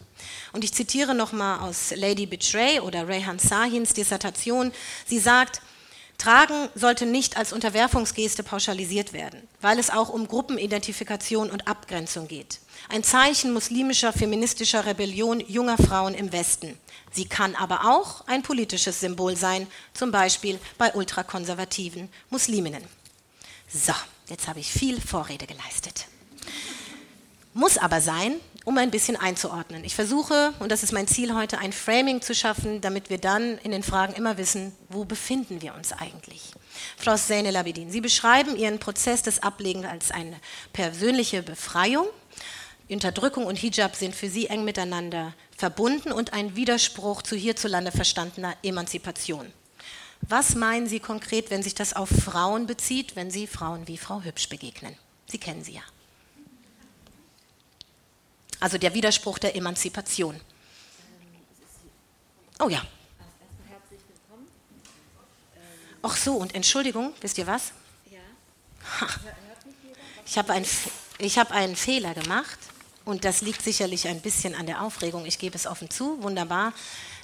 Und 0.53 0.65
ich 0.65 0.75
zitiere 0.75 1.15
nochmal 1.15 1.61
aus 1.61 1.93
Lady 1.95 2.27
Betray 2.27 2.81
oder 2.81 3.09
Rehan 3.09 3.39
Sahins 3.39 3.95
Dissertation. 3.95 4.73
Sie 5.07 5.19
sagt, 5.19 5.61
Tragen 6.19 6.69
sollte 6.75 7.07
nicht 7.07 7.37
als 7.37 7.53
Unterwerfungsgeste 7.53 8.43
pauschalisiert 8.43 9.13
werden, 9.13 9.41
weil 9.61 9.79
es 9.79 9.89
auch 9.89 10.09
um 10.09 10.27
Gruppenidentifikation 10.27 11.49
und 11.49 11.69
Abgrenzung 11.69 12.27
geht. 12.27 12.59
Ein 12.89 13.05
Zeichen 13.05 13.53
muslimischer 13.53 14.13
feministischer 14.13 14.85
Rebellion 14.85 15.39
junger 15.47 15.79
Frauen 15.79 16.15
im 16.15 16.33
Westen. 16.33 16.77
Sie 17.13 17.27
kann 17.27 17.55
aber 17.55 17.85
auch 17.85 18.27
ein 18.27 18.43
politisches 18.43 19.01
Symbol 19.01 19.37
sein, 19.37 19.67
zum 19.95 20.11
Beispiel 20.11 20.59
bei 20.77 20.95
ultrakonservativen 20.95 22.09
Musliminnen. 22.31 22.85
So, 23.69 23.95
jetzt 24.29 24.49
habe 24.49 24.61
ich 24.61 24.71
viel 24.71 25.01
Vorrede 25.01 25.47
geleistet. 25.47 26.07
Muss 27.55 27.77
aber 27.77 28.01
sein, 28.01 28.35
um 28.65 28.77
ein 28.77 28.91
bisschen 28.91 29.17
einzuordnen. 29.17 29.83
Ich 29.83 29.95
versuche, 29.95 30.53
und 30.59 30.71
das 30.71 30.83
ist 30.83 30.93
mein 30.93 31.09
Ziel 31.09 31.35
heute, 31.35 31.59
ein 31.59 31.73
Framing 31.73 32.21
zu 32.21 32.35
schaffen, 32.35 32.81
damit 32.81 33.09
wir 33.09 33.19
dann 33.19 33.59
in 33.59 33.71
den 33.71 33.83
Fragen 33.83 34.13
immer 34.13 34.37
wissen, 34.37 34.75
wo 34.91 35.05
befinden 35.05 35.63
wir 35.63 35.75
uns 35.75 35.93
eigentlich. 35.93 36.53
Frau 36.97 37.17
Zeynel 37.17 37.53
Labedin, 37.53 37.91
Sie 37.91 38.01
beschreiben 38.03 38.57
Ihren 38.57 38.79
Prozess 38.79 39.23
des 39.23 39.43
Ablegens 39.43 39.87
als 39.87 40.11
eine 40.11 40.37
persönliche 40.73 41.43
Befreiung. 41.43 42.07
Unterdrückung 42.91 43.45
und 43.45 43.57
Hijab 43.57 43.97
sind 43.97 44.15
für 44.15 44.31
Sie 44.31 44.47
eng 44.47 44.65
miteinander 44.65 45.35
verbunden 45.57 46.11
und 46.11 46.33
ein 46.33 46.57
Widerspruch 46.57 47.23
zu 47.23 47.37
hierzulande 47.37 47.93
verstandener 47.93 48.57
Emanzipation. 48.63 49.53
Was 50.23 50.55
meinen 50.55 50.87
Sie 50.87 50.99
konkret, 50.99 51.51
wenn 51.51 51.63
sich 51.63 51.75
das 51.75 51.93
auf 51.93 52.09
Frauen 52.09 52.67
bezieht, 52.67 53.15
wenn 53.15 53.31
Sie 53.31 53.47
Frauen 53.47 53.87
wie 53.89 53.99
Frau 53.99 54.23
Hübsch 54.23 54.49
begegnen? 54.49 54.97
Sie 55.27 55.39
kennen 55.39 55.63
sie 55.63 55.75
ja. 55.75 55.83
Also 58.61 58.79
der 58.79 58.95
Widerspruch 58.95 59.39
der 59.39 59.55
Emanzipation. 59.55 60.41
Oh 62.59 62.69
ja. 62.69 62.83
Ach 66.03 66.17
so, 66.17 66.35
und 66.35 66.55
Entschuldigung, 66.55 67.13
wisst 67.21 67.39
ihr 67.39 67.47
was? 67.47 67.73
Ich 70.27 70.39
habe 70.39 70.53
einen, 70.55 70.67
hab 71.21 71.51
einen 71.53 71.77
Fehler 71.77 72.15
gemacht 72.15 72.59
und 73.09 73.25
das 73.25 73.41
liegt 73.41 73.63
sicherlich 73.63 74.07
ein 74.07 74.21
bisschen 74.21 74.55
an 74.55 74.67
der 74.67 74.83
Aufregung. 74.83 75.27
Ich 75.27 75.39
gebe 75.39 75.57
es 75.57 75.67
offen 75.67 75.91
zu, 75.91 76.23
wunderbar. 76.23 76.73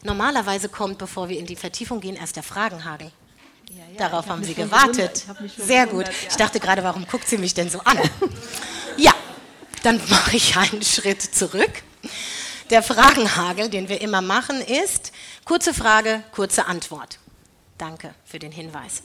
Normalerweise 0.03 0.69
kommt, 0.69 0.99
bevor 0.99 1.29
wir 1.29 1.39
in 1.39 1.47
die 1.47 1.57
Vertiefung 1.57 2.01
gehen, 2.01 2.17
erst 2.17 2.37
der 2.37 2.43
Fragenhagel. 2.43 3.13
Ja, 3.71 3.77
ja, 3.77 3.99
Darauf 3.99 4.27
haben 4.29 4.45
Sie 4.45 4.55
gewartet. 4.55 5.25
Sehr 5.59 5.87
gut. 5.87 6.07
Ja. 6.07 6.13
Ich 6.31 6.37
dachte 6.37 6.61
gerade, 6.61 6.83
warum 6.83 7.07
guckt 7.07 7.29
sie 7.29 7.39
mich 7.39 7.55
denn 7.55 7.71
so 7.71 7.81
an? 7.81 7.99
ja, 8.97 9.13
dann 9.83 10.01
mache 10.09 10.37
ich 10.37 10.57
einen 10.57 10.83
Schritt 10.83 11.23
zurück. 11.23 11.83
Der 12.71 12.83
Fragenhagel, 12.83 13.69
den 13.69 13.89
wir 13.89 14.01
immer 14.01 14.21
machen, 14.21 14.61
ist, 14.61 15.13
Kurze 15.45 15.75
Frage, 15.75 16.23
kurze 16.33 16.65
Antwort. 16.65 17.19
Danke 17.77 18.15
für 18.25 18.39
den 18.39 18.51
Hinweis. 18.51 19.03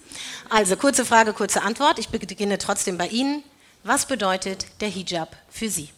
Also 0.50 0.78
kurze 0.78 1.04
Frage, 1.04 1.34
kurze 1.34 1.64
Antwort. 1.64 2.00
Ich 2.00 2.08
beginne 2.08 2.58
trotzdem 2.58 2.98
bei 2.98 3.08
Ihnen. 3.08 3.44
Was 3.84 4.06
bedeutet 4.06 4.66
der 4.80 4.88
Hijab 4.88 5.36
für 5.50 5.70
Sie? 5.70 5.90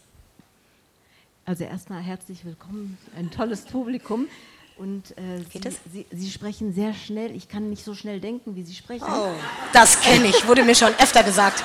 Also 1.45 1.63
erstmal 1.63 2.01
herzlich 2.01 2.45
willkommen, 2.45 2.97
ein 3.17 3.31
tolles 3.31 3.61
Publikum. 3.63 4.27
Und 4.77 5.15
äh, 5.17 5.41
Geht 5.49 5.63
Sie? 5.63 5.77
Sie, 5.91 6.05
Sie 6.11 6.31
sprechen 6.31 6.73
sehr 6.73 6.93
schnell. 6.93 7.35
Ich 7.35 7.49
kann 7.49 7.69
nicht 7.69 7.83
so 7.83 7.93
schnell 7.93 8.19
denken, 8.19 8.55
wie 8.55 8.63
Sie 8.63 8.73
sprechen. 8.73 9.05
Oh, 9.07 9.31
das 9.73 9.99
kenne 10.01 10.27
ich, 10.27 10.47
wurde 10.47 10.63
mir 10.63 10.75
schon 10.75 10.93
öfter 10.95 11.23
gesagt. 11.23 11.63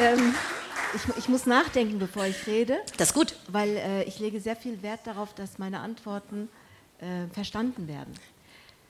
Ähm, 0.00 0.34
ich, 0.94 1.16
ich 1.18 1.28
muss 1.28 1.46
nachdenken, 1.46 1.98
bevor 1.98 2.24
ich 2.26 2.46
rede, 2.46 2.78
Das 2.96 3.08
ist 3.08 3.14
gut. 3.14 3.36
weil 3.48 3.76
äh, 3.76 4.02
ich 4.04 4.18
lege 4.18 4.40
sehr 4.40 4.56
viel 4.56 4.82
Wert 4.82 5.00
darauf, 5.06 5.34
dass 5.34 5.58
meine 5.58 5.80
Antworten 5.80 6.48
äh, 6.98 7.26
verstanden 7.32 7.86
werden. 7.88 8.12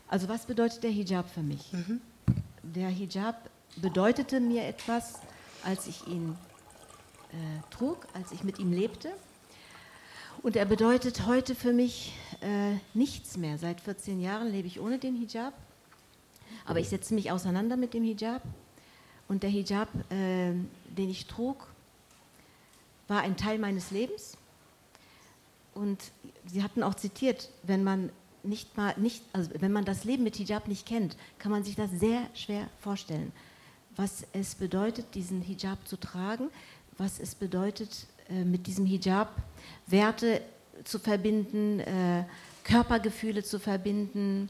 Also 0.08 0.28
was 0.28 0.46
bedeutet 0.46 0.82
der 0.82 0.90
Hijab 0.90 1.28
für 1.32 1.42
mich? 1.42 1.70
Der 2.62 2.88
Hijab 2.88 3.48
bedeutete 3.76 4.40
mir 4.40 4.64
etwas, 4.64 5.14
als 5.64 5.86
ich 5.86 6.06
ihn 6.06 6.36
äh, 7.32 7.36
trug, 7.76 8.06
als 8.14 8.32
ich 8.32 8.42
mit 8.44 8.58
ihm 8.58 8.72
lebte. 8.72 9.10
Und 10.42 10.56
er 10.56 10.64
bedeutet 10.64 11.24
heute 11.26 11.54
für 11.54 11.72
mich 11.72 12.14
äh, 12.40 12.74
nichts 12.94 13.36
mehr. 13.36 13.58
Seit 13.58 13.80
14 13.80 14.20
Jahren 14.20 14.50
lebe 14.50 14.66
ich 14.66 14.80
ohne 14.80 14.98
den 14.98 15.14
Hijab. 15.14 15.54
Aber 16.66 16.80
ich 16.80 16.88
setze 16.88 17.14
mich 17.14 17.30
auseinander 17.30 17.76
mit 17.76 17.94
dem 17.94 18.02
Hijab. 18.02 18.42
Und 19.28 19.44
der 19.44 19.50
Hijab, 19.50 19.88
äh, 20.10 20.52
den 20.96 21.10
ich 21.10 21.26
trug, 21.26 21.68
war 23.06 23.20
ein 23.20 23.36
Teil 23.36 23.60
meines 23.60 23.92
Lebens. 23.92 24.36
Und 25.74 26.02
Sie 26.46 26.64
hatten 26.64 26.82
auch 26.82 26.94
zitiert, 26.94 27.48
wenn 27.62 27.84
man 27.84 28.10
nicht 28.42 28.76
mal 28.76 28.94
nicht, 28.98 29.22
also 29.32 29.48
wenn 29.60 29.70
man 29.70 29.84
das 29.84 30.02
Leben 30.02 30.24
mit 30.24 30.34
Hijab 30.34 30.66
nicht 30.66 30.86
kennt, 30.86 31.16
kann 31.38 31.52
man 31.52 31.62
sich 31.62 31.76
das 31.76 31.88
sehr 31.92 32.20
schwer 32.34 32.68
vorstellen, 32.80 33.30
was 33.94 34.24
es 34.32 34.56
bedeutet, 34.56 35.14
diesen 35.14 35.40
Hijab 35.40 35.86
zu 35.86 35.96
tragen, 35.96 36.50
was 36.98 37.20
es 37.20 37.36
bedeutet, 37.36 38.08
äh, 38.28 38.44
mit 38.44 38.66
diesem 38.66 38.86
Hijab 38.86 39.32
Werte 39.86 40.40
zu 40.84 40.98
verbinden, 40.98 41.80
äh, 41.80 42.24
Körpergefühle 42.64 43.42
zu 43.42 43.58
verbinden, 43.58 44.48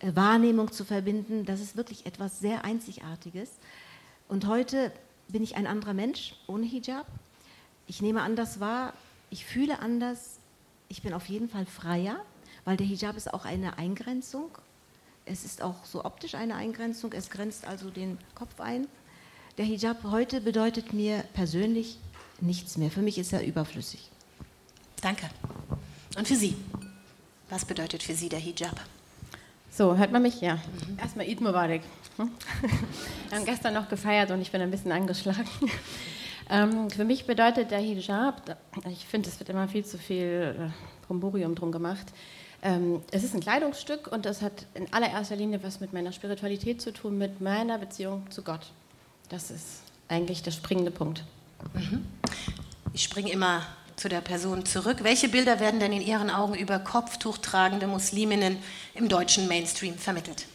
äh, 0.00 0.14
Wahrnehmung 0.14 0.72
zu 0.72 0.84
verbinden. 0.84 1.44
Das 1.44 1.60
ist 1.60 1.76
wirklich 1.76 2.06
etwas 2.06 2.40
sehr 2.40 2.64
Einzigartiges. 2.64 3.50
Und 4.28 4.46
heute 4.46 4.92
bin 5.28 5.42
ich 5.42 5.56
ein 5.56 5.66
anderer 5.66 5.94
Mensch 5.94 6.34
ohne 6.46 6.66
Hijab. 6.66 7.06
Ich 7.86 8.02
nehme 8.02 8.22
anders 8.22 8.60
wahr, 8.60 8.92
ich 9.30 9.44
fühle 9.44 9.80
anders, 9.80 10.38
ich 10.88 11.02
bin 11.02 11.12
auf 11.12 11.26
jeden 11.26 11.48
Fall 11.48 11.66
freier, 11.66 12.20
weil 12.64 12.76
der 12.76 12.86
Hijab 12.86 13.16
ist 13.16 13.32
auch 13.32 13.44
eine 13.44 13.78
Eingrenzung. 13.78 14.50
Es 15.24 15.44
ist 15.44 15.62
auch 15.62 15.84
so 15.84 16.04
optisch 16.04 16.34
eine 16.34 16.56
Eingrenzung, 16.56 17.12
es 17.12 17.30
grenzt 17.30 17.66
also 17.66 17.90
den 17.90 18.18
Kopf 18.34 18.60
ein. 18.60 18.86
Der 19.58 19.64
Hijab 19.64 20.04
heute 20.04 20.40
bedeutet 20.40 20.92
mir 20.92 21.24
persönlich 21.34 21.98
nichts 22.40 22.76
mehr. 22.76 22.90
Für 22.90 23.02
mich 23.02 23.18
ist 23.18 23.32
er 23.32 23.44
überflüssig. 23.44 24.10
Danke. 25.00 25.26
Und 26.16 26.28
für 26.28 26.36
Sie? 26.36 26.56
Was 27.48 27.64
bedeutet 27.64 28.02
für 28.02 28.14
Sie 28.14 28.28
der 28.28 28.38
Hijab? 28.38 28.80
So, 29.70 29.96
hört 29.96 30.12
man 30.12 30.22
mich? 30.22 30.40
Ja. 30.40 30.58
Erstmal 30.98 31.26
Eid 31.26 31.40
Mubarak. 31.40 31.82
Hm? 32.16 32.30
Wir 33.28 33.38
haben 33.38 33.44
gestern 33.44 33.74
noch 33.74 33.88
gefeiert 33.88 34.30
und 34.30 34.40
ich 34.40 34.50
bin 34.50 34.60
ein 34.60 34.70
bisschen 34.70 34.92
angeschlagen. 34.92 35.48
Ähm, 36.52 36.90
für 36.90 37.04
mich 37.04 37.26
bedeutet 37.26 37.70
der 37.70 37.78
Hijab, 37.78 38.56
ich 38.90 39.06
finde, 39.06 39.28
es 39.28 39.38
wird 39.38 39.48
immer 39.50 39.68
viel 39.68 39.84
zu 39.84 39.98
viel 39.98 40.56
äh, 40.58 41.06
Bromborium 41.06 41.54
drum 41.54 41.70
gemacht. 41.70 42.06
Ähm, 42.60 43.02
es 43.12 43.22
ist 43.22 43.34
ein 43.34 43.40
Kleidungsstück 43.40 44.10
und 44.10 44.26
es 44.26 44.42
hat 44.42 44.66
in 44.74 44.92
allererster 44.92 45.36
Linie 45.36 45.62
was 45.62 45.78
mit 45.78 45.92
meiner 45.92 46.10
Spiritualität 46.10 46.82
zu 46.82 46.92
tun, 46.92 47.18
mit 47.18 47.40
meiner 47.40 47.78
Beziehung 47.78 48.28
zu 48.32 48.42
Gott. 48.42 48.72
Das 49.28 49.52
ist 49.52 49.82
eigentlich 50.08 50.42
der 50.42 50.50
springende 50.50 50.90
Punkt. 50.90 51.22
Ich 52.94 53.04
springe 53.04 53.30
immer 53.30 53.62
zu 54.00 54.08
der 54.08 54.22
Person 54.22 54.64
zurück. 54.64 54.98
Welche 55.02 55.28
Bilder 55.28 55.60
werden 55.60 55.78
denn 55.78 55.92
in 55.92 56.00
Ihren 56.00 56.30
Augen 56.30 56.54
über 56.54 56.78
Kopftuch 56.78 57.36
tragende 57.36 57.86
Musliminnen 57.86 58.56
im 58.94 59.10
deutschen 59.10 59.46
Mainstream 59.46 59.94
vermittelt? 59.94 60.46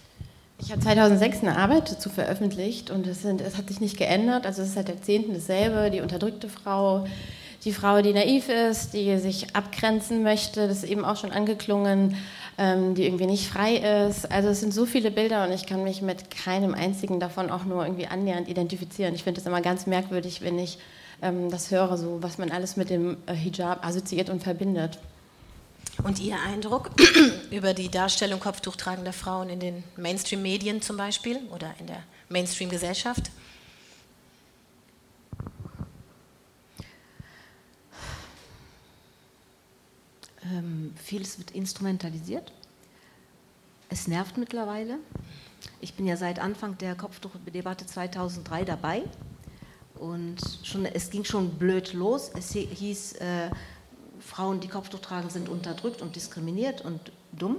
Ich 0.60 0.72
habe 0.72 0.82
2006 0.82 1.42
eine 1.44 1.56
Arbeit 1.56 1.92
dazu 1.92 2.10
veröffentlicht 2.10 2.90
und 2.90 3.06
es, 3.06 3.22
sind, 3.22 3.42
es 3.42 3.56
hat 3.56 3.68
sich 3.68 3.80
nicht 3.80 3.98
geändert. 3.98 4.48
Also 4.48 4.64
es 4.64 4.70
ist 4.70 4.74
seit 4.74 4.90
Jahrzehnten 4.90 5.36
dasselbe. 5.36 5.92
Die 5.92 6.02
unterdrückte 6.02 6.50
Frau, 6.50 7.06
die 7.66 7.72
Frau, 7.72 8.02
die 8.02 8.14
naiv 8.14 8.50
ist, 8.50 8.94
die 8.94 9.16
sich 9.20 9.56
abgrenzen 9.56 10.24
möchte, 10.24 10.68
das 10.68 10.78
ist 10.78 10.90
eben 10.90 11.06
auch 11.06 11.18
schon 11.18 11.32
angeklungen, 11.32 12.16
ähm, 12.58 12.96
die 12.96 13.06
irgendwie 13.06 13.28
nicht 13.28 13.48
frei 13.48 14.08
ist. 14.08 14.32
Also 14.32 14.50
es 14.50 14.62
sind 14.62 14.74
so 14.74 14.88
viele 14.88 15.12
Bilder 15.12 15.46
und 15.46 15.52
ich 15.52 15.68
kann 15.68 15.84
mich 15.84 16.02
mit 16.02 16.32
keinem 16.32 16.74
einzigen 16.74 17.20
davon 17.20 17.52
auch 17.52 17.66
nur 17.66 17.84
irgendwie 17.86 18.08
annähernd 18.08 18.48
identifizieren. 18.48 19.14
Ich 19.14 19.24
finde 19.24 19.40
es 19.40 19.46
immer 19.46 19.62
ganz 19.62 19.86
merkwürdig, 19.86 20.42
wenn 20.42 20.58
ich 20.58 20.80
ähm, 21.22 21.50
das 21.50 21.72
höre, 21.72 21.98
so 21.98 22.22
was 22.22 22.38
man 22.38 22.52
alles 22.52 22.78
mit 22.78 22.90
dem 22.90 23.18
äh, 23.26 23.34
Hijab 23.34 23.86
assoziiert 23.86 24.30
und 24.30 24.44
verbindet. 24.44 25.00
Und 26.04 26.20
Ihr 26.20 26.38
Eindruck 26.42 26.92
über 27.52 27.74
die 27.74 27.90
Darstellung 27.90 28.40
Kopftuch 28.40 28.76
tragender 28.76 29.14
Frauen 29.14 29.50
in 29.50 29.60
den 29.60 29.84
Mainstream-Medien 29.96 30.82
zum 30.82 30.98
Beispiel 30.98 31.40
oder 31.52 31.74
in 31.80 31.88
der 31.88 32.04
Mainstream-Gesellschaft? 32.30 33.32
Ähm, 40.44 40.94
vieles 41.02 41.40
wird 41.40 41.52
instrumentalisiert. 41.52 42.52
Es 43.90 44.08
nervt 44.08 44.38
mittlerweile. 44.38 44.98
Ich 45.80 45.94
bin 45.94 46.06
ja 46.06 46.18
seit 46.18 46.40
Anfang 46.40 46.78
der 46.78 46.96
Kopftuchdebatte 46.96 47.86
2003 47.86 48.66
dabei. 48.66 49.04
Und 50.00 50.38
schon, 50.64 50.86
es 50.86 51.10
ging 51.10 51.24
schon 51.24 51.52
blöd 51.58 51.94
los. 51.94 52.32
Es 52.38 52.54
hi- 52.54 52.68
hieß, 52.68 53.14
äh, 53.14 53.50
Frauen, 54.20 54.60
die 54.60 54.68
Kopftuch 54.68 55.00
tragen, 55.00 55.30
sind 55.30 55.50
unterdrückt 55.50 56.02
und 56.02 56.16
diskriminiert 56.16 56.82
und 56.82 57.12
dumm. 57.32 57.58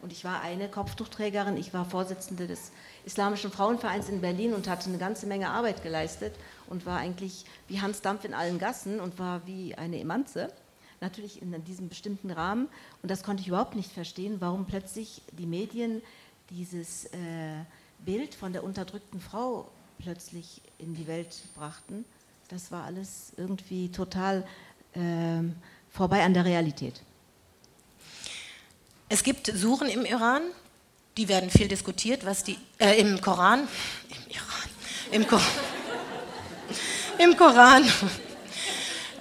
Und 0.00 0.12
ich 0.12 0.24
war 0.24 0.40
eine 0.42 0.68
Kopftuchträgerin. 0.68 1.56
Ich 1.56 1.74
war 1.74 1.84
Vorsitzende 1.84 2.46
des 2.46 2.70
Islamischen 3.04 3.50
Frauenvereins 3.50 4.08
in 4.08 4.20
Berlin 4.20 4.52
und 4.54 4.68
hatte 4.68 4.88
eine 4.88 4.98
ganze 4.98 5.26
Menge 5.26 5.50
Arbeit 5.50 5.82
geleistet 5.82 6.34
und 6.68 6.86
war 6.86 6.98
eigentlich 6.98 7.44
wie 7.66 7.80
Hans 7.80 8.00
Dampf 8.00 8.24
in 8.24 8.32
allen 8.34 8.58
Gassen 8.58 9.00
und 9.00 9.18
war 9.18 9.46
wie 9.46 9.74
eine 9.74 9.98
Emanze. 9.98 10.52
Natürlich 11.00 11.42
in 11.42 11.64
diesem 11.64 11.88
bestimmten 11.88 12.30
Rahmen. 12.30 12.68
Und 13.02 13.10
das 13.10 13.22
konnte 13.22 13.40
ich 13.40 13.48
überhaupt 13.48 13.74
nicht 13.76 13.90
verstehen, 13.92 14.36
warum 14.40 14.66
plötzlich 14.66 15.22
die 15.32 15.46
Medien 15.46 16.02
dieses 16.50 17.06
äh, 17.06 17.64
Bild 18.04 18.34
von 18.34 18.52
der 18.52 18.64
unterdrückten 18.64 19.20
Frau 19.20 19.68
plötzlich 19.98 20.62
in 20.78 20.94
die 20.94 21.06
Welt 21.06 21.34
brachten. 21.56 22.04
Das 22.48 22.70
war 22.72 22.84
alles 22.84 23.32
irgendwie 23.36 23.90
total 23.90 24.46
ähm, 24.94 25.56
vorbei 25.90 26.22
an 26.22 26.34
der 26.34 26.44
Realität. 26.44 27.02
Es 29.08 29.22
gibt 29.22 29.46
Suren 29.46 29.88
im 29.88 30.04
Iran, 30.04 30.42
die 31.16 31.28
werden 31.28 31.50
viel 31.50 31.68
diskutiert, 31.68 32.24
was 32.24 32.44
die 32.44 32.58
äh, 32.78 33.00
im 33.00 33.20
Koran, 33.20 33.68
im 34.08 34.30
Iran, 34.30 34.68
im, 35.10 35.26
Ko 35.26 35.40
im 37.18 37.36
Koran. 37.36 37.84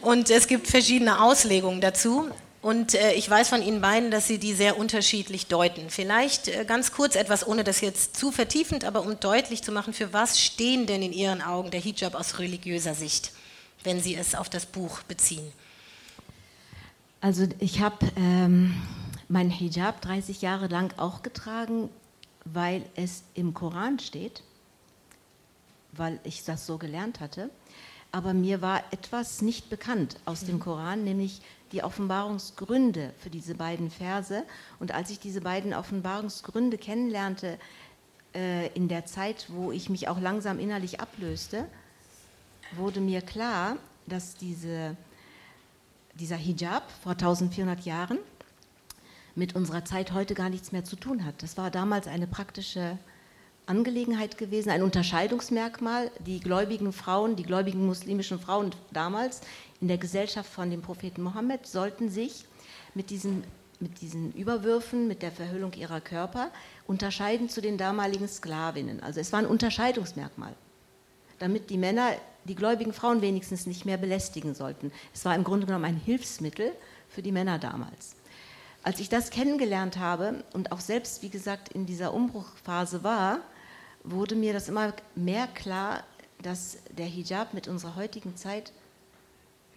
Und 0.02 0.30
es 0.30 0.48
gibt 0.48 0.68
verschiedene 0.68 1.22
Auslegungen 1.22 1.82
dazu. 1.82 2.30
Und 2.62 2.96
äh, 2.96 3.14
ich 3.14 3.30
weiß 3.30 3.50
von 3.50 3.62
Ihnen 3.62 3.82
beiden, 3.82 4.10
dass 4.10 4.28
Sie 4.28 4.40
die 4.40 4.54
sehr 4.54 4.78
unterschiedlich 4.78 5.48
deuten. 5.48 5.90
Vielleicht 5.90 6.48
äh, 6.48 6.66
ganz 6.66 6.92
kurz 6.92 7.16
etwas, 7.16 7.46
ohne 7.46 7.64
das 7.64 7.82
jetzt 7.82 8.18
zu 8.18 8.32
vertiefend, 8.32 8.84
aber 8.84 9.02
um 9.02 9.20
deutlich 9.20 9.64
zu 9.64 9.72
machen, 9.72 9.94
für 9.94 10.12
was 10.12 10.40
stehen 10.40 10.88
denn 10.88 11.02
in 11.02 11.14
Ihren 11.14 11.42
Augen 11.42 11.70
der 11.70 11.80
Hijab 11.80 12.16
aus 12.16 12.40
religiöser 12.40 12.96
Sicht, 12.96 13.32
wenn 13.84 14.02
Sie 14.02 14.16
es 14.16 14.34
auf 14.34 14.50
das 14.50 14.66
Buch 14.66 15.04
beziehen? 15.04 15.52
Also 17.22 17.48
ich 17.60 17.82
habe 17.82 17.98
ähm, 18.16 18.76
meinen 19.28 19.52
Hijab 19.52 20.02
30 20.02 20.42
Jahre 20.42 20.68
lang 20.68 20.94
auch 20.98 21.24
getragen, 21.24 21.90
weil 22.46 22.84
es 22.96 23.24
im 23.34 23.54
Koran 23.54 24.00
steht, 24.00 24.44
weil 25.92 26.20
ich 26.24 26.44
das 26.44 26.66
so 26.66 26.78
gelernt 26.78 27.20
hatte. 27.20 27.50
Aber 28.12 28.34
mir 28.34 28.62
war 28.62 28.84
etwas 28.92 29.42
nicht 29.42 29.70
bekannt 29.70 30.18
aus 30.26 30.46
dem 30.46 30.60
Koran, 30.60 31.04
nämlich 31.04 31.42
die 31.72 31.84
Offenbarungsgründe 31.84 33.14
für 33.20 33.30
diese 33.30 33.56
beiden 33.56 33.92
Verse. 33.92 34.44
Und 34.80 34.94
als 34.94 35.10
ich 35.10 35.20
diese 35.20 35.42
beiden 35.42 35.74
Offenbarungsgründe 35.74 36.78
kennenlernte, 36.78 37.58
äh, 38.34 38.68
in 38.74 38.88
der 38.88 39.06
Zeit, 39.06 39.48
wo 39.50 39.72
ich 39.72 39.90
mich 39.90 40.08
auch 40.08 40.20
langsam 40.20 40.60
innerlich 40.60 41.00
ablöste, 41.00 41.66
wurde 42.76 43.00
mir 43.00 43.22
klar, 43.22 43.78
dass 44.06 44.36
diese 44.36 44.96
dieser 46.18 46.36
Hijab 46.36 46.92
vor 47.04 47.14
1400 47.14 47.82
Jahren 47.86 48.18
mit 49.36 49.56
unserer 49.56 49.86
Zeit 49.86 50.14
heute 50.14 50.34
gar 50.34 50.50
nichts 50.50 50.72
mehr 50.72 50.84
zu 50.84 50.96
tun 50.96 51.26
hat. 51.26 51.44
Das 51.44 51.58
war 51.58 51.70
damals 51.70 52.08
eine 52.08 52.28
praktische 52.28 52.98
Angelegenheit 53.68 54.38
gewesen, 54.38 54.70
ein 54.70 54.82
Unterscheidungsmerkmal. 54.82 56.10
Die 56.26 56.40
gläubigen 56.40 56.94
Frauen, 56.94 57.36
die 57.36 57.44
gläubigen 57.44 57.86
muslimischen 57.86 58.40
Frauen 58.40 58.72
damals 58.92 59.42
in 59.82 59.88
der 59.88 59.98
Gesellschaft 59.98 60.52
von 60.52 60.72
dem 60.72 60.82
Propheten 60.82 61.22
Mohammed 61.22 61.68
sollten 61.68 62.10
sich 62.10 62.46
mit 62.96 63.10
diesem 63.10 63.44
mit 63.80 64.02
diesen 64.02 64.34
Überwürfen, 64.34 65.08
mit 65.08 65.22
der 65.22 65.32
Verhüllung 65.32 65.74
ihrer 65.74 66.02
Körper, 66.02 66.50
unterscheiden 66.88 67.50
zu 67.50 67.62
den 67.62 67.78
damaligen 67.78 68.28
Sklavinnen. 68.28 69.04
Also 69.04 69.20
es 69.20 69.32
war 69.32 69.40
ein 69.40 69.46
Unterscheidungsmerkmal, 69.46 70.54
damit 71.40 71.70
die 71.70 71.78
Männer 71.78 72.10
die 72.46 72.56
gläubigen 72.56 72.94
Frauen 72.94 73.22
wenigstens 73.22 73.68
nicht 73.68 73.86
mehr 73.86 73.98
belästigen 73.98 74.56
sollten. 74.56 74.92
Es 75.14 75.26
war 75.26 75.36
im 75.36 75.44
Grunde 75.44 75.68
genommen 75.68 75.86
ein 75.86 75.98
Hilfsmittel 75.98 76.72
für 77.10 77.22
die 77.22 77.32
Männer 77.32 77.60
damals. 77.60 78.16
Als 78.84 79.00
ich 79.00 79.10
das 79.10 79.30
kennengelernt 79.30 79.98
habe 79.98 80.44
und 80.54 80.72
auch 80.72 80.80
selbst, 80.80 81.22
wie 81.22 81.30
gesagt, 81.30 81.70
in 81.70 81.86
dieser 81.86 82.14
Umbruchphase 82.14 83.04
war, 83.04 83.42
wurde 84.12 84.36
mir 84.36 84.54
das 84.54 84.70
immer 84.70 84.94
mehr 85.16 85.48
klar, 85.48 86.04
dass 86.42 86.78
der 86.98 87.06
Hijab 87.06 87.54
mit 87.54 87.68
unserer 87.68 87.96
heutigen 87.96 88.36
Zeit 88.36 88.72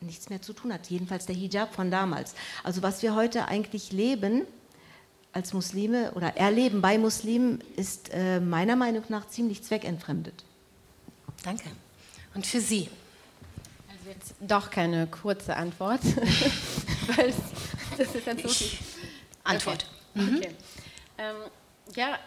nichts 0.01 0.31
mehr 0.31 0.43
zu 0.43 0.53
tun 0.53 0.73
hat. 0.73 0.89
Jedenfalls 0.89 1.27
der 1.27 1.35
Hijab 1.35 1.75
von 1.75 1.91
damals. 1.91 2.35
Also 2.65 2.83
was 2.83 3.03
wir 3.03 3.15
heute 3.15 3.49
eigentlich 3.49 3.93
leben 3.93 4.47
als 5.33 5.53
Muslime 5.53 6.13
oder 6.13 6.37
erleben 6.37 6.81
bei 6.81 6.99
Muslimen, 6.99 7.63
ist 7.77 8.11
äh, 8.13 8.41
meiner 8.41 8.77
Meinung 8.77 9.05
nach 9.09 9.29
ziemlich 9.29 9.63
zweckentfremdet. 9.63 10.45
Danke. 11.45 11.71
Und 12.35 12.47
für 12.47 12.61
Sie? 12.61 12.89
Also 13.89 14.11
jetzt 14.11 14.35
doch 14.41 14.71
keine 14.71 15.07
kurze 15.07 15.57
Antwort, 15.57 16.01
weil 17.17 17.33
das 17.97 18.15
ist 18.15 18.27
jetzt 18.27 18.43
so 18.43 18.49
viel. 18.49 18.79
Antwort. 19.45 19.87
Okay. 20.15 20.25
Mhm. 20.25 20.37
okay. 20.37 20.55
Ähm, 21.19 21.37
ja, 21.95 22.19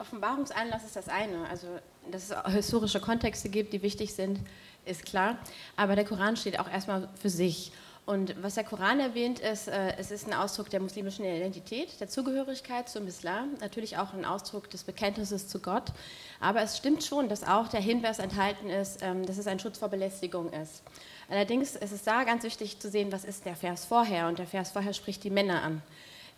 Offenbarungsanlass 0.00 0.84
ist 0.84 0.96
das 0.96 1.08
eine. 1.08 1.48
Also, 1.48 1.66
dass 2.10 2.30
es 2.30 2.52
historische 2.52 3.00
Kontexte 3.00 3.48
gibt, 3.48 3.72
die 3.72 3.82
wichtig 3.82 4.14
sind, 4.14 4.40
ist 4.84 5.04
klar. 5.04 5.38
Aber 5.76 5.94
der 5.94 6.04
Koran 6.04 6.36
steht 6.36 6.58
auch 6.58 6.68
erstmal 6.68 7.08
für 7.20 7.30
sich. 7.30 7.72
Und 8.06 8.42
was 8.42 8.54
der 8.54 8.64
Koran 8.64 8.98
erwähnt, 8.98 9.38
ist, 9.38 9.68
äh, 9.68 9.96
es 9.96 10.10
ist 10.10 10.26
ein 10.26 10.34
Ausdruck 10.34 10.68
der 10.70 10.80
muslimischen 10.80 11.24
Identität, 11.24 12.00
der 12.00 12.08
Zugehörigkeit 12.08 12.88
zum 12.88 13.06
Islam, 13.06 13.50
natürlich 13.60 13.98
auch 13.98 14.14
ein 14.14 14.24
Ausdruck 14.24 14.68
des 14.70 14.82
Bekenntnisses 14.82 15.46
zu 15.46 15.60
Gott. 15.60 15.92
Aber 16.40 16.60
es 16.62 16.76
stimmt 16.76 17.04
schon, 17.04 17.28
dass 17.28 17.44
auch 17.44 17.68
der 17.68 17.80
Hinweis 17.80 18.18
enthalten 18.18 18.68
ist, 18.68 19.00
ähm, 19.02 19.24
dass 19.26 19.38
es 19.38 19.46
ein 19.46 19.60
Schutz 19.60 19.78
vor 19.78 19.90
Belästigung 19.90 20.52
ist. 20.52 20.82
Allerdings 21.28 21.76
ist 21.76 21.92
es 21.92 22.02
da 22.02 22.24
ganz 22.24 22.42
wichtig 22.42 22.80
zu 22.80 22.90
sehen, 22.90 23.12
was 23.12 23.24
ist 23.24 23.44
der 23.44 23.54
Vers 23.54 23.84
vorher. 23.84 24.26
Und 24.26 24.40
der 24.40 24.46
Vers 24.46 24.72
vorher 24.72 24.94
spricht 24.94 25.22
die 25.22 25.30
Männer 25.30 25.62
an. 25.62 25.82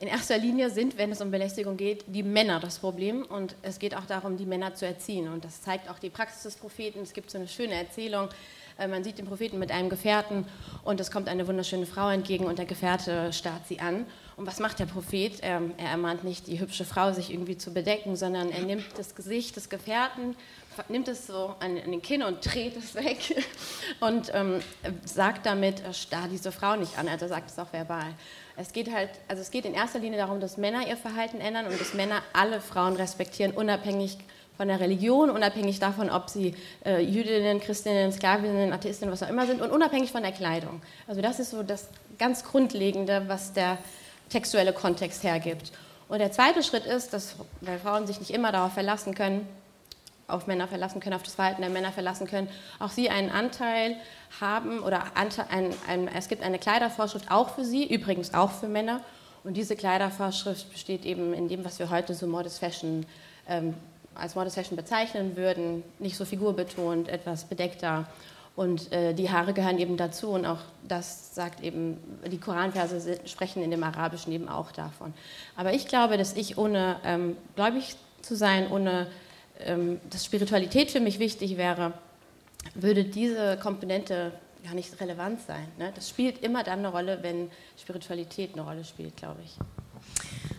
In 0.02 0.08
erster 0.08 0.36
Linie 0.36 0.68
sind, 0.68 0.98
wenn 0.98 1.12
es 1.12 1.20
um 1.20 1.30
Belästigung 1.30 1.76
geht, 1.76 2.04
die 2.08 2.24
Männer 2.24 2.58
das 2.58 2.80
Problem 2.80 3.24
und 3.24 3.54
es 3.62 3.78
geht 3.78 3.96
auch 3.96 4.04
darum, 4.04 4.36
die 4.36 4.46
Männer 4.46 4.74
zu 4.74 4.84
erziehen. 4.84 5.28
Und 5.28 5.44
das 5.44 5.62
zeigt 5.62 5.88
auch 5.88 6.00
die 6.00 6.10
Praxis 6.10 6.42
des 6.42 6.56
Propheten. 6.56 6.98
Es 7.02 7.12
gibt 7.12 7.30
so 7.30 7.38
eine 7.38 7.46
schöne 7.46 7.74
Erzählung. 7.74 8.28
Äh, 8.78 8.88
man 8.88 9.04
sieht 9.04 9.18
den 9.18 9.26
Propheten 9.26 9.60
mit 9.60 9.70
einem 9.70 9.88
Gefährten 9.90 10.44
und 10.82 10.98
es 10.98 11.12
kommt 11.12 11.28
eine 11.28 11.46
wunderschöne 11.46 11.86
Frau 11.86 12.10
entgegen 12.10 12.46
und 12.46 12.58
der 12.58 12.64
Gefährte 12.64 13.32
starrt 13.32 13.68
sie 13.68 13.78
an. 13.78 14.04
Und 14.36 14.44
was 14.44 14.58
macht 14.58 14.80
der 14.80 14.86
Prophet? 14.86 15.38
Er, 15.38 15.62
er 15.76 15.90
ermahnt 15.90 16.24
nicht 16.24 16.48
die 16.48 16.58
hübsche 16.58 16.84
Frau, 16.84 17.12
sich 17.12 17.32
irgendwie 17.32 17.56
zu 17.56 17.72
bedecken, 17.72 18.16
sondern 18.16 18.50
er 18.50 18.64
nimmt 18.64 18.86
das 18.96 19.14
Gesicht 19.14 19.54
des 19.54 19.68
Gefährten, 19.68 20.34
nimmt 20.88 21.06
es 21.06 21.28
so 21.28 21.54
an, 21.60 21.78
an 21.78 21.92
den 21.92 22.02
Kinn 22.02 22.24
und 22.24 22.44
dreht 22.44 22.76
es 22.76 22.96
weg 22.96 23.18
und 24.00 24.32
ähm, 24.34 24.62
sagt 25.04 25.46
damit, 25.46 25.78
äh, 25.84 25.94
starr 25.94 26.26
diese 26.28 26.50
Frau 26.50 26.74
nicht 26.74 26.98
an. 26.98 27.06
Also 27.06 27.28
sagt 27.28 27.50
es 27.50 27.58
auch 27.60 27.72
verbal. 27.72 28.14
Es 28.56 28.72
geht 28.72 28.92
halt, 28.92 29.10
also 29.28 29.40
es 29.40 29.50
geht 29.50 29.64
in 29.64 29.74
erster 29.74 29.98
Linie 29.98 30.18
darum, 30.18 30.40
dass 30.40 30.56
Männer 30.56 30.86
ihr 30.86 30.96
Verhalten 30.96 31.40
ändern 31.40 31.66
und 31.66 31.80
dass 31.80 31.94
Männer 31.94 32.22
alle 32.32 32.60
Frauen 32.60 32.96
respektieren, 32.96 33.52
unabhängig 33.52 34.18
von 34.56 34.68
der 34.68 34.80
Religion, 34.80 35.30
unabhängig 35.30 35.80
davon, 35.80 36.10
ob 36.10 36.28
sie 36.28 36.54
äh, 36.84 37.00
Jüdinnen, 37.00 37.60
Christinnen, 37.60 38.12
Sklavinnen, 38.12 38.72
Atheistinnen, 38.72 39.12
was 39.12 39.22
auch 39.22 39.30
immer 39.30 39.46
sind 39.46 39.62
und 39.62 39.70
unabhängig 39.70 40.12
von 40.12 40.22
der 40.22 40.32
Kleidung. 40.32 40.82
Also 41.08 41.22
das 41.22 41.40
ist 41.40 41.50
so 41.50 41.62
das 41.62 41.88
ganz 42.18 42.44
Grundlegende, 42.44 43.24
was 43.26 43.52
der 43.54 43.78
textuelle 44.28 44.72
Kontext 44.72 45.24
hergibt. 45.24 45.72
Und 46.08 46.18
der 46.18 46.32
zweite 46.32 46.62
Schritt 46.62 46.84
ist, 46.84 47.14
dass, 47.14 47.36
weil 47.62 47.78
Frauen 47.78 48.06
sich 48.06 48.20
nicht 48.20 48.30
immer 48.30 48.52
darauf 48.52 48.74
verlassen 48.74 49.14
können, 49.14 49.48
auf 50.32 50.46
Männer 50.46 50.68
verlassen 50.68 51.00
können, 51.00 51.14
auf 51.14 51.22
das 51.22 51.34
Verhalten 51.34 51.62
der 51.62 51.70
Männer 51.70 51.92
verlassen 51.92 52.26
können, 52.26 52.48
auch 52.78 52.90
sie 52.90 53.10
einen 53.10 53.30
Anteil 53.30 53.96
haben 54.40 54.80
oder 54.80 55.04
ein, 55.14 55.74
ein, 55.88 56.08
es 56.08 56.28
gibt 56.28 56.42
eine 56.42 56.58
Kleidervorschrift 56.58 57.30
auch 57.30 57.50
für 57.50 57.64
sie, 57.64 57.86
übrigens 57.86 58.34
auch 58.34 58.50
für 58.50 58.68
Männer. 58.68 59.00
Und 59.44 59.56
diese 59.56 59.76
Kleidervorschrift 59.76 60.70
besteht 60.70 61.04
eben 61.04 61.34
in 61.34 61.48
dem, 61.48 61.64
was 61.64 61.78
wir 61.78 61.90
heute 61.90 62.14
so 62.14 62.26
Modest 62.26 62.60
Fashion 62.60 63.04
ähm, 63.48 63.74
als 64.14 64.34
Modest 64.34 64.56
Fashion 64.56 64.76
bezeichnen 64.76 65.36
würden, 65.36 65.82
nicht 65.98 66.16
so 66.16 66.24
figurbetont, 66.24 67.08
etwas 67.08 67.44
bedeckter. 67.44 68.06
Und 68.54 68.92
äh, 68.92 69.14
die 69.14 69.30
Haare 69.30 69.54
gehören 69.54 69.78
eben 69.78 69.96
dazu 69.96 70.30
und 70.30 70.44
auch 70.44 70.58
das 70.86 71.34
sagt 71.34 71.62
eben, 71.62 71.96
die 72.30 72.38
Koranverse 72.38 73.20
sprechen 73.24 73.62
in 73.62 73.70
dem 73.70 73.82
Arabischen 73.82 74.32
eben 74.32 74.48
auch 74.48 74.72
davon. 74.72 75.14
Aber 75.56 75.72
ich 75.72 75.88
glaube, 75.88 76.18
dass 76.18 76.34
ich 76.34 76.58
ohne 76.58 76.96
ähm, 77.04 77.36
gläubig 77.56 77.96
zu 78.20 78.36
sein, 78.36 78.70
ohne 78.70 79.06
ähm, 79.66 80.00
dass 80.10 80.24
Spiritualität 80.24 80.90
für 80.90 81.00
mich 81.00 81.18
wichtig 81.18 81.56
wäre, 81.56 81.92
würde 82.74 83.04
diese 83.04 83.58
Komponente 83.58 84.32
gar 84.64 84.74
nicht 84.74 85.00
relevant 85.00 85.40
sein. 85.46 85.66
Ne? 85.78 85.92
Das 85.94 86.08
spielt 86.08 86.42
immer 86.42 86.62
dann 86.62 86.80
eine 86.80 86.88
Rolle, 86.88 87.18
wenn 87.22 87.50
Spiritualität 87.80 88.52
eine 88.52 88.62
Rolle 88.62 88.84
spielt, 88.84 89.16
glaube 89.16 89.40
ich. 89.44 89.56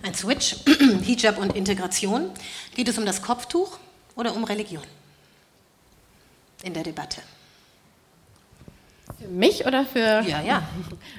Ein 0.04 0.13
Switch, 0.13 0.58
Hijab 1.04 1.38
und 1.38 1.56
Integration. 1.56 2.32
Geht 2.76 2.89
es 2.89 2.98
um 2.98 3.06
das 3.06 3.22
Kopftuch 3.22 3.78
oder 4.16 4.36
um 4.36 4.44
Religion 4.44 4.84
in 6.63 6.74
der 6.74 6.84
Debatte? 6.84 7.22
Für 9.23 9.29
mich 9.29 9.65
oder 9.65 9.86
für. 9.86 10.21
Ja, 10.27 10.41
ja. 10.41 10.63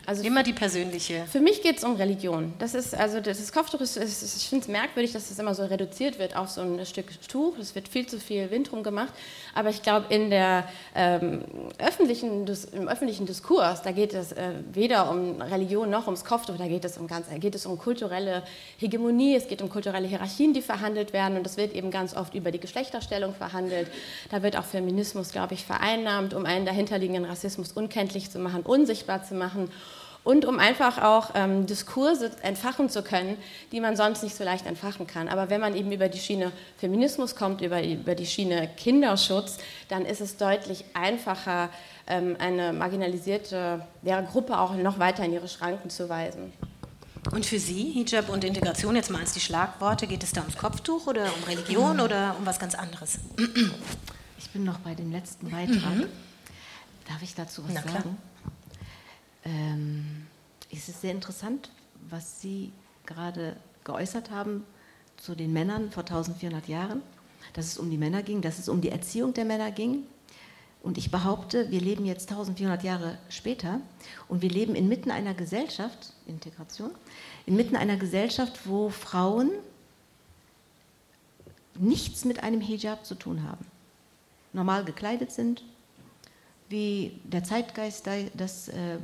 Also 0.07 0.23
immer 0.23 0.43
die 0.43 0.53
persönliche. 0.53 1.25
Für 1.31 1.41
mich 1.41 1.63
geht 1.63 1.79
es 1.79 1.85
um 1.85 1.97
Religion. 1.97 2.53
Das 2.59 2.75
ist 2.75 2.95
also 2.95 3.21
das 3.21 3.53
Kopftuch 3.53 3.81
ist, 3.81 3.97
ist 3.97 4.37
ich 4.37 4.49
finde 4.49 4.63
es 4.63 4.69
merkwürdig, 4.69 5.13
dass 5.13 5.29
das 5.29 5.39
immer 5.39 5.55
so 5.55 5.65
reduziert 5.65 6.19
wird 6.19 6.37
auf 6.37 6.51
so 6.51 6.61
ein 6.61 6.85
Stück 6.85 7.07
Tuch. 7.27 7.57
Es 7.59 7.75
wird 7.75 7.89
viel 7.89 8.07
zu 8.07 8.21
viel 8.21 8.51
Wind 8.51 8.71
drum 8.71 8.83
gemacht. 8.83 9.13
Aber 9.55 9.71
ich 9.71 9.83
glaube, 9.83 10.13
in 10.13 10.29
der 10.29 10.69
ähm, 10.95 11.45
öffentlichen 11.79 12.47
im 12.73 12.89
öffentlichen 12.89 13.25
Diskurs, 13.25 13.81
da 13.83 13.93
geht 13.93 14.13
es 14.13 14.33
äh, 14.33 14.51
weder 14.73 15.11
um 15.11 15.41
Religion 15.41 15.89
noch 15.89 16.07
ums 16.07 16.25
Kopftuch. 16.25 16.57
Da 16.59 16.67
geht 16.67 16.85
es 16.85 16.99
um 16.99 17.07
ganz, 17.07 17.27
geht 17.41 17.55
es 17.55 17.65
um 17.65 17.79
kulturelle 17.79 18.43
Hegemonie. 18.79 19.37
Es 19.37 19.49
geht 19.49 19.63
um 19.63 19.71
kulturelle 19.71 20.07
Hierarchien, 20.07 20.53
die 20.53 20.63
verhandelt 20.63 21.15
werden. 21.15 21.39
Und 21.39 21.47
es 21.47 21.57
wird 21.57 21.75
eben 21.75 21.91
ganz 21.91 22.15
oft 22.15 22.35
über 22.35 22.51
die 22.51 22.61
Geschlechterstellung 22.61 23.35
verhandelt. 23.35 23.89
Da 24.31 24.43
wird 24.43 24.59
auch 24.59 24.65
Feminismus, 24.65 25.31
glaube 25.31 25.55
ich, 25.55 25.65
vereinnahmt, 25.65 26.35
um 26.35 26.45
einen 26.45 26.67
dahinterliegenden 26.67 27.25
Rassismus 27.25 27.73
und 27.73 27.94
unkenntlich 27.95 28.31
zu 28.31 28.41
machen, 28.41 28.63
unsichtbar 28.63 29.23
zu 29.23 29.35
machen 29.35 29.71
und 30.25 30.45
um 30.47 30.59
einfach 30.59 31.01
auch 31.03 31.31
ähm, 31.35 31.67
Diskurse 31.67 32.33
entfachen 32.43 32.89
zu 32.89 33.03
können, 33.03 33.37
die 33.71 33.81
man 33.81 33.95
sonst 33.95 34.23
nicht 34.23 34.35
so 34.35 34.43
leicht 34.43 34.67
entfachen 34.67 35.07
kann. 35.07 35.29
Aber 35.29 35.49
wenn 35.49 35.61
man 35.61 35.77
eben 35.77 35.93
über 35.93 36.09
die 36.09 36.19
Schiene 36.19 36.51
Feminismus 36.79 37.37
kommt, 37.37 37.61
über, 37.61 37.85
über 37.85 38.15
die 38.15 38.27
Schiene 38.27 38.69
Kinderschutz, 38.77 39.59
dann 39.89 40.07
ist 40.07 40.21
es 40.21 40.37
deutlich 40.37 40.85
einfacher, 40.95 41.69
ähm, 42.09 42.37
eine 42.41 42.73
marginalisierte 42.73 43.87
ja, 44.03 44.21
Gruppe 44.23 44.59
auch 44.59 44.75
noch 44.75 44.99
weiter 44.99 45.25
in 45.25 45.33
ihre 45.33 45.49
Schranken 45.49 45.89
zu 45.91 46.09
weisen. 46.09 46.53
Und 47.31 47.47
für 47.47 47.59
Sie, 47.59 47.93
Hijab 47.93 48.29
und 48.29 48.45
Integration, 48.45 48.97
jetzt 48.97 49.11
mal 49.11 49.21
als 49.21 49.33
die 49.33 49.41
Schlagworte, 49.41 50.07
geht 50.07 50.23
es 50.25 50.33
da 50.33 50.41
ums 50.41 50.57
Kopftuch 50.57 51.07
oder 51.07 51.27
um 51.27 51.45
Religion 51.45 52.01
oder 52.01 52.35
um 52.39 52.45
was 52.45 52.59
ganz 52.59 52.75
anderes? 52.75 53.19
Ich 54.39 54.51
bin 54.51 54.65
noch 54.65 54.79
bei 54.81 54.95
dem 54.95 55.13
letzten 55.13 55.51
Beitrag. 55.51 55.95
Mhm. 55.95 56.07
Darf 57.07 57.23
ich 57.23 57.35
dazu 57.35 57.65
was 57.65 57.75
Na, 57.75 57.83
sagen? 57.83 58.17
Ähm, 59.45 60.27
es 60.73 60.89
ist 60.89 61.01
sehr 61.01 61.13
interessant, 61.13 61.71
was 62.09 62.41
Sie 62.41 62.73
gerade 63.07 63.57
geäußert 63.85 64.31
haben 64.31 64.65
zu 65.17 65.35
den 65.35 65.53
Männern 65.53 65.91
vor 65.91 66.03
1400 66.03 66.67
Jahren, 66.69 67.03
dass 67.53 67.67
es 67.67 67.79
um 67.79 67.91
die 67.91 67.99
Männer 67.99 68.23
ging, 68.23 68.41
dass 68.41 68.59
es 68.59 68.69
um 68.69 68.81
die 68.81 68.89
Erziehung 68.89 69.35
der 69.35 69.45
Männer 69.45 69.71
ging. 69.71 70.05
Und 70.83 70.99
ich 70.99 71.11
behaupte, 71.11 71.71
wir 71.71 71.81
leben 71.81 72.05
jetzt 72.05 72.31
1400 72.31 72.83
Jahre 72.83 73.19
später 73.31 73.81
und 74.29 74.43
wir 74.43 74.51
leben 74.51 74.75
inmitten 74.75 75.11
einer 75.11 75.33
Gesellschaft, 75.33 76.13
Integration, 76.27 76.91
inmitten 77.47 77.77
einer 77.77 77.97
Gesellschaft, 77.97 78.67
wo 78.67 78.91
Frauen 78.91 79.51
nichts 81.77 82.25
mit 82.25 82.43
einem 82.43 82.61
Hijab 82.61 83.07
zu 83.07 83.15
tun 83.15 83.43
haben. 83.43 83.67
Normal 84.53 84.85
gekleidet 84.85 85.33
sind, 85.33 85.65
wie 86.69 87.21
der 87.25 87.45
Zeitgeist, 87.45 88.09
das, 88.35 88.69
äh, 88.69 88.97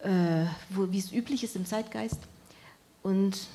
äh, 0.00 0.46
wo, 0.70 0.90
wie 0.90 0.98
es 0.98 1.12
üblich 1.12 1.44
ist 1.44 1.56
im 1.56 1.66
Zeitgeist. 1.66 2.18
Und 3.02 3.46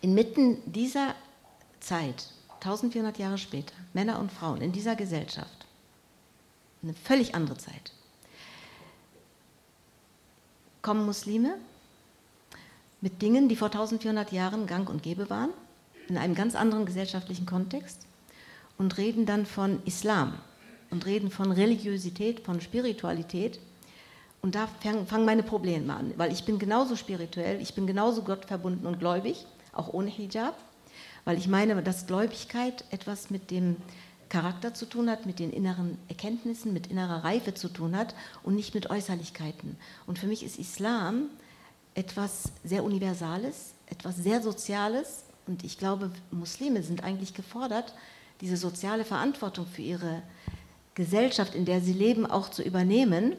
inmitten 0.00 0.58
dieser 0.70 1.14
Zeit, 1.80 2.32
1400 2.60 3.18
Jahre 3.18 3.38
später, 3.38 3.74
Männer 3.92 4.18
und 4.18 4.30
Frauen 4.30 4.60
in 4.60 4.72
dieser 4.72 4.96
Gesellschaft, 4.96 5.66
eine 6.82 6.94
völlig 6.94 7.34
andere 7.34 7.56
Zeit, 7.56 7.92
kommen 10.82 11.04
Muslime 11.04 11.56
mit 13.00 13.20
Dingen, 13.22 13.48
die 13.48 13.56
vor 13.56 13.68
1400 13.68 14.32
Jahren 14.32 14.66
gang 14.66 14.88
und 14.88 15.02
gäbe 15.02 15.30
waren, 15.30 15.50
in 16.08 16.18
einem 16.18 16.34
ganz 16.34 16.54
anderen 16.54 16.86
gesellschaftlichen 16.86 17.46
Kontext 17.46 18.06
und 18.78 18.96
reden 18.98 19.26
dann 19.26 19.46
von 19.46 19.82
Islam 19.84 20.34
und 20.90 21.06
reden 21.06 21.30
von 21.30 21.52
Religiosität, 21.52 22.40
von 22.40 22.60
Spiritualität 22.60 23.60
Und 24.42 24.54
da 24.54 24.66
fangen 24.66 25.24
meine 25.24 25.42
Probleme 25.42 25.94
an, 25.94 26.14
weil 26.16 26.32
ich 26.32 26.44
bin 26.44 26.58
genauso 26.58 26.96
spirituell, 26.96 27.60
ich 27.60 27.74
bin 27.74 27.86
genauso 27.86 28.22
gottverbunden 28.22 28.86
und 28.86 28.98
gläubig, 28.98 29.44
auch 29.72 29.92
ohne 29.92 30.10
Hijab, 30.10 30.56
weil 31.24 31.36
ich 31.36 31.46
meine, 31.46 31.82
dass 31.82 32.06
Gläubigkeit 32.06 32.84
etwas 32.90 33.30
mit 33.30 33.50
dem 33.50 33.76
Charakter 34.30 34.72
zu 34.72 34.86
tun 34.86 35.10
hat, 35.10 35.26
mit 35.26 35.40
den 35.40 35.50
inneren 35.52 35.98
Erkenntnissen, 36.08 36.72
mit 36.72 36.86
innerer 36.86 37.24
Reife 37.24 37.52
zu 37.52 37.68
tun 37.68 37.96
hat 37.96 38.14
und 38.42 38.54
nicht 38.54 38.74
mit 38.74 38.88
Äußerlichkeiten. 38.88 39.76
Und 40.06 40.18
für 40.18 40.26
mich 40.26 40.42
ist 40.42 40.58
Islam 40.58 41.26
etwas 41.94 42.52
sehr 42.64 42.84
Universales, 42.84 43.74
etwas 43.86 44.16
sehr 44.16 44.40
Soziales. 44.40 45.24
Und 45.46 45.64
ich 45.64 45.78
glaube, 45.78 46.12
Muslime 46.30 46.82
sind 46.82 47.02
eigentlich 47.02 47.34
gefordert, 47.34 47.92
diese 48.40 48.56
soziale 48.56 49.04
Verantwortung 49.04 49.66
für 49.66 49.82
ihre 49.82 50.22
Gesellschaft, 50.94 51.54
in 51.54 51.64
der 51.64 51.80
sie 51.80 51.92
leben, 51.92 52.26
auch 52.26 52.50
zu 52.50 52.62
übernehmen 52.62 53.34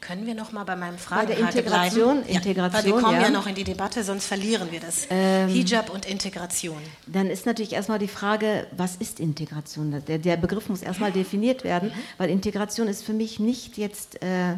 können 0.00 0.24
wir 0.26 0.34
noch 0.34 0.52
mal 0.52 0.62
bei 0.62 0.76
meinem 0.76 0.98
Fragen 0.98 1.26
bei 1.26 1.34
der 1.34 1.38
Integration, 1.38 2.22
bleiben? 2.22 2.28
Integration, 2.28 2.56
ja, 2.56 2.72
weil 2.72 2.84
wir 2.84 3.02
kommen 3.02 3.20
ja. 3.20 3.22
ja. 3.22 3.30
noch 3.30 3.46
in 3.48 3.56
die 3.56 3.64
Debatte, 3.64 4.04
sonst 4.04 4.26
verlieren 4.26 4.70
wir 4.70 4.78
das. 4.78 5.08
Ähm, 5.10 5.48
Hijab 5.48 5.90
und 5.90 6.06
Integration. 6.06 6.78
Dann 7.06 7.28
ist 7.28 7.44
natürlich 7.44 7.72
erstmal 7.72 7.98
die 7.98 8.08
Frage, 8.08 8.68
was 8.76 8.96
ist 8.96 9.18
Integration? 9.18 10.02
Der, 10.06 10.18
der 10.18 10.36
Begriff 10.36 10.68
muss 10.68 10.82
erstmal 10.82 11.10
definiert 11.10 11.64
werden, 11.64 11.90
weil 12.18 12.30
Integration 12.30 12.86
ist 12.86 13.02
für 13.02 13.12
mich 13.12 13.40
nicht 13.40 13.78
jetzt 13.78 14.22
äh, 14.22 14.54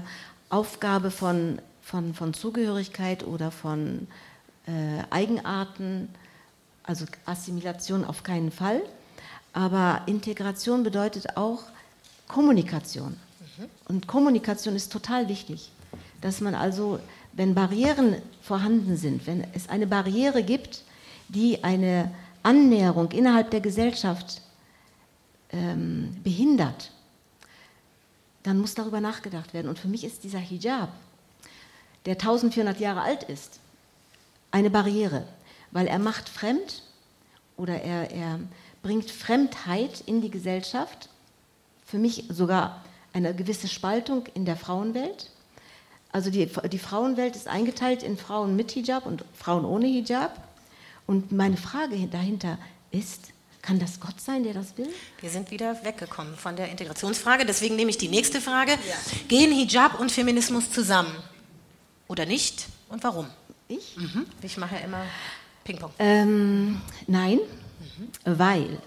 Aufgabe 0.50 1.10
von, 1.10 1.60
von, 1.80 2.12
von 2.12 2.34
Zugehörigkeit 2.34 3.26
oder 3.26 3.50
von 3.50 4.06
äh, 4.66 4.70
Eigenarten, 5.08 6.10
also 6.82 7.06
Assimilation 7.24 8.04
auf 8.04 8.22
keinen 8.22 8.52
Fall. 8.52 8.82
Aber 9.54 10.02
Integration 10.04 10.82
bedeutet 10.82 11.38
auch 11.38 11.62
Kommunikation. 12.28 13.16
Und 13.88 14.06
Kommunikation 14.06 14.76
ist 14.76 14.92
total 14.92 15.28
wichtig, 15.28 15.70
dass 16.20 16.40
man 16.40 16.54
also, 16.54 17.00
wenn 17.32 17.54
Barrieren 17.54 18.16
vorhanden 18.42 18.96
sind, 18.96 19.26
wenn 19.26 19.44
es 19.54 19.68
eine 19.68 19.86
Barriere 19.86 20.42
gibt, 20.42 20.84
die 21.28 21.64
eine 21.64 22.14
Annäherung 22.42 23.10
innerhalb 23.10 23.50
der 23.50 23.60
Gesellschaft 23.60 24.42
ähm, 25.50 26.16
behindert, 26.22 26.92
dann 28.42 28.60
muss 28.60 28.74
darüber 28.74 29.00
nachgedacht 29.00 29.52
werden. 29.54 29.68
Und 29.68 29.78
für 29.78 29.88
mich 29.88 30.04
ist 30.04 30.24
dieser 30.24 30.38
Hijab, 30.38 30.90
der 32.06 32.14
1400 32.14 32.78
Jahre 32.80 33.02
alt 33.02 33.24
ist, 33.24 33.60
eine 34.50 34.70
Barriere, 34.70 35.26
weil 35.70 35.86
er 35.86 35.98
macht 35.98 36.28
fremd 36.28 36.82
oder 37.56 37.82
er, 37.82 38.10
er 38.10 38.40
bringt 38.82 39.10
Fremdheit 39.10 40.02
in 40.06 40.22
die 40.22 40.30
Gesellschaft, 40.30 41.10
für 41.88 41.98
mich 41.98 42.24
sogar 42.29 42.85
eine 43.12 43.35
gewisse 43.35 43.66
Spaltung 43.68 44.27
in 44.35 44.44
der 44.44 44.57
Frauenwelt. 44.57 45.31
Also 46.12 46.31
die, 46.31 46.48
die 46.70 46.79
Frauenwelt 46.79 47.35
ist 47.35 47.48
eingeteilt 47.48 48.03
in 48.03 48.16
Frauen 48.18 48.57
mit 48.57 48.72
Hijab 48.72 49.07
und 49.07 49.24
Frauen 49.35 49.64
ohne 49.64 49.87
Hijab. 49.87 50.37
Und 51.07 51.33
meine 51.33 51.57
Frage 51.57 52.07
dahinter 52.07 52.59
ist, 52.90 53.29
kann 53.62 53.79
das 53.79 54.01
Gott 54.01 54.20
sein, 54.20 54.44
der 54.44 54.55
das 54.55 54.77
will? 54.77 54.88
Wir 55.20 55.31
sind 55.31 55.51
wieder 55.51 55.83
weggekommen 55.85 56.37
von 56.37 56.57
der 56.57 56.70
Integrationsfrage. 56.70 57.44
Deswegen 57.44 57.77
nehme 57.77 57.90
ich 57.90 57.98
die 57.98 58.09
nächste 58.09 58.40
Frage. 58.40 58.72
Ja. 58.72 58.96
Gehen 59.27 59.53
Hijab 59.53 59.98
und 59.98 60.12
Feminismus 60.12 60.70
zusammen? 60.70 61.14
Oder 62.07 62.27
nicht? 62.27 62.66
Und 62.88 63.03
warum? 63.03 63.27
Ich? 63.68 63.96
Mhm. 63.96 64.27
Ich 64.42 64.57
mache 64.57 64.77
ja 64.77 64.81
immer 64.83 65.05
Ping-Pong. 65.64 65.92
Ähm, 65.98 66.81
nein, 67.07 67.38
mhm. 67.38 68.38
weil 68.38 68.79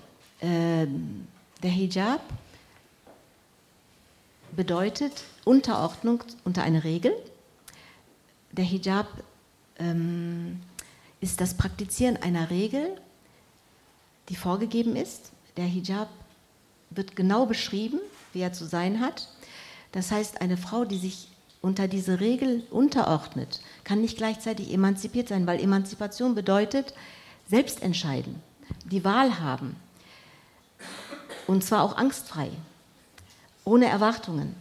ähm, 0.41 1.27
der 1.61 1.71
Hijab 1.71 2.21
bedeutet 4.55 5.23
Unterordnung 5.45 6.23
unter 6.43 6.63
eine 6.63 6.83
Regel. 6.83 7.13
Der 8.51 8.65
Hijab 8.65 9.07
ähm, 9.79 10.59
ist 11.19 11.41
das 11.41 11.55
Praktizieren 11.55 12.17
einer 12.17 12.49
Regel, 12.49 12.95
die 14.29 14.35
vorgegeben 14.35 14.95
ist. 14.95 15.31
Der 15.57 15.65
Hijab 15.65 16.09
wird 16.89 17.15
genau 17.15 17.45
beschrieben, 17.45 17.99
wie 18.33 18.41
er 18.41 18.53
zu 18.53 18.65
sein 18.65 18.99
hat. 18.99 19.29
Das 19.91 20.11
heißt, 20.11 20.41
eine 20.41 20.57
Frau, 20.57 20.85
die 20.85 20.97
sich 20.97 21.27
unter 21.61 21.87
diese 21.87 22.19
Regel 22.19 22.63
unterordnet, 22.71 23.61
kann 23.83 24.01
nicht 24.01 24.17
gleichzeitig 24.17 24.73
emanzipiert 24.73 25.27
sein, 25.27 25.45
weil 25.47 25.59
Emanzipation 25.59 26.33
bedeutet 26.33 26.93
selbst 27.47 27.81
entscheiden, 27.83 28.41
die 28.85 29.03
Wahl 29.03 29.39
haben. 29.39 29.75
Und 31.47 31.63
zwar 31.63 31.83
auch 31.83 31.97
angstfrei 31.97 32.49
ohne 33.65 33.87
Erwartungen. 33.87 34.55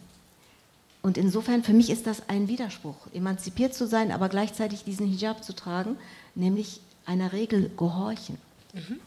Und 1.01 1.17
insofern, 1.17 1.63
für 1.63 1.73
mich 1.73 1.89
ist 1.89 2.05
das 2.05 2.29
ein 2.29 2.47
Widerspruch, 2.47 3.07
emanzipiert 3.13 3.73
zu 3.73 3.87
sein, 3.87 4.11
aber 4.11 4.29
gleichzeitig 4.29 4.83
diesen 4.83 5.07
Hijab 5.07 5.43
zu 5.43 5.53
tragen, 5.53 5.97
nämlich 6.35 6.79
einer 7.05 7.33
Regel 7.33 7.71
gehorchen. 7.75 8.37
Mhm. 8.73 8.99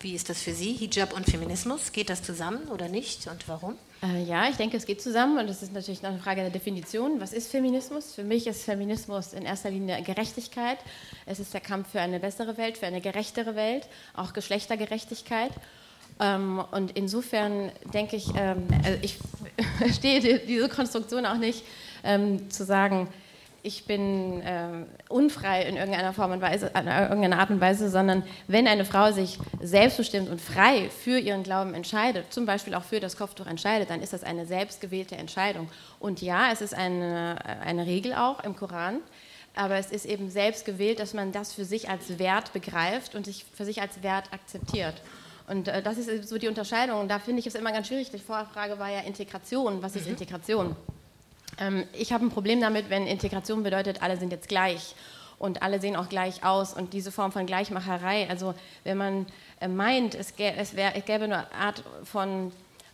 Wie 0.00 0.14
ist 0.14 0.28
das 0.28 0.42
für 0.42 0.52
Sie, 0.52 0.72
Hijab 0.72 1.14
und 1.14 1.26
Feminismus? 1.26 1.92
Geht 1.92 2.10
das 2.10 2.22
zusammen 2.22 2.68
oder 2.68 2.88
nicht 2.88 3.26
und 3.26 3.48
warum? 3.48 3.76
Äh, 4.02 4.24
ja, 4.24 4.48
ich 4.48 4.56
denke, 4.56 4.76
es 4.76 4.86
geht 4.86 5.02
zusammen 5.02 5.38
und 5.38 5.48
es 5.48 5.62
ist 5.62 5.72
natürlich 5.72 6.02
noch 6.02 6.10
eine 6.10 6.20
Frage 6.20 6.40
der 6.42 6.50
Definition. 6.50 7.20
Was 7.20 7.32
ist 7.32 7.50
Feminismus? 7.50 8.14
Für 8.14 8.24
mich 8.24 8.46
ist 8.46 8.62
Feminismus 8.62 9.32
in 9.32 9.42
erster 9.42 9.70
Linie 9.70 10.02
Gerechtigkeit. 10.02 10.78
Es 11.26 11.38
ist 11.38 11.52
der 11.52 11.60
Kampf 11.60 11.90
für 11.90 12.00
eine 12.00 12.20
bessere 12.20 12.56
Welt, 12.56 12.78
für 12.78 12.86
eine 12.86 13.00
gerechtere 13.00 13.56
Welt, 13.56 13.88
auch 14.14 14.32
Geschlechtergerechtigkeit. 14.32 15.52
Ähm, 16.20 16.62
und 16.70 16.92
insofern 16.96 17.72
denke 17.92 18.16
ich, 18.16 18.28
ähm, 18.36 18.68
also 18.84 18.98
ich 19.02 19.18
verstehe 19.78 20.40
diese 20.40 20.68
Konstruktion 20.68 21.26
auch 21.26 21.38
nicht, 21.38 21.64
ähm, 22.04 22.50
zu 22.50 22.64
sagen, 22.64 23.08
ich 23.62 23.84
bin 23.84 24.40
äh, 24.40 24.86
unfrei 25.08 25.62
in 25.62 25.76
irgendeiner 25.76 26.12
Form 26.12 26.32
und 26.32 26.40
Weise, 26.40 26.68
in 26.68 26.86
irgendeiner 26.86 27.38
Art 27.38 27.50
und 27.50 27.60
Weise, 27.60 27.90
sondern 27.90 28.22
wenn 28.48 28.66
eine 28.66 28.84
Frau 28.84 29.12
sich 29.12 29.38
selbstbestimmt 29.60 30.30
und 30.30 30.40
frei 30.40 30.88
für 30.88 31.18
ihren 31.18 31.42
Glauben 31.42 31.74
entscheidet, 31.74 32.32
zum 32.32 32.46
Beispiel 32.46 32.74
auch 32.74 32.84
für 32.84 33.00
das 33.00 33.16
Kopftuch 33.16 33.46
entscheidet, 33.46 33.90
dann 33.90 34.00
ist 34.00 34.12
das 34.12 34.24
eine 34.24 34.46
selbstgewählte 34.46 35.16
Entscheidung. 35.16 35.68
Und 35.98 36.22
ja, 36.22 36.50
es 36.52 36.62
ist 36.62 36.74
eine, 36.74 37.36
eine 37.62 37.84
Regel 37.84 38.14
auch 38.14 38.42
im 38.44 38.56
Koran, 38.56 39.00
aber 39.54 39.76
es 39.76 39.90
ist 39.90 40.06
eben 40.06 40.30
selbst 40.30 40.64
gewählt, 40.64 40.98
dass 40.98 41.12
man 41.12 41.32
das 41.32 41.52
für 41.52 41.66
sich 41.66 41.90
als 41.90 42.18
Wert 42.18 42.52
begreift 42.54 43.14
und 43.14 43.26
sich 43.26 43.44
für 43.54 43.66
sich 43.66 43.82
als 43.82 44.02
Wert 44.02 44.32
akzeptiert. 44.32 44.94
Und 45.50 45.66
äh, 45.66 45.82
das 45.82 45.98
ist 45.98 46.28
so 46.28 46.38
die 46.38 46.46
Unterscheidung. 46.46 47.00
Und 47.00 47.08
da 47.08 47.18
finde 47.18 47.40
ich 47.40 47.46
es 47.46 47.56
immer 47.56 47.72
ganz 47.72 47.88
schwierig. 47.88 48.10
Die 48.10 48.18
Vorfrage 48.18 48.78
war 48.78 48.88
ja 48.88 49.00
Integration. 49.00 49.82
Was 49.82 49.96
ist 49.96 50.04
mhm. 50.06 50.12
Integration? 50.12 50.76
Ähm, 51.58 51.84
ich 51.92 52.12
habe 52.12 52.24
ein 52.24 52.30
Problem 52.30 52.60
damit, 52.60 52.88
wenn 52.88 53.06
Integration 53.06 53.64
bedeutet, 53.64 54.00
alle 54.00 54.16
sind 54.16 54.30
jetzt 54.30 54.48
gleich 54.48 54.94
und 55.40 55.62
alle 55.62 55.80
sehen 55.80 55.96
auch 55.96 56.08
gleich 56.08 56.44
aus 56.44 56.72
und 56.72 56.92
diese 56.92 57.10
Form 57.10 57.32
von 57.32 57.46
Gleichmacherei. 57.46 58.28
Also 58.30 58.54
wenn 58.84 58.96
man 58.96 59.26
äh, 59.60 59.66
meint, 59.66 60.14
es, 60.14 60.36
gäbe, 60.36 60.56
es, 60.56 60.76
wär, 60.76 60.96
es 60.96 61.04
gäbe 61.04 61.24
eine 61.24 61.52
Art 61.52 61.82
von 62.04 62.52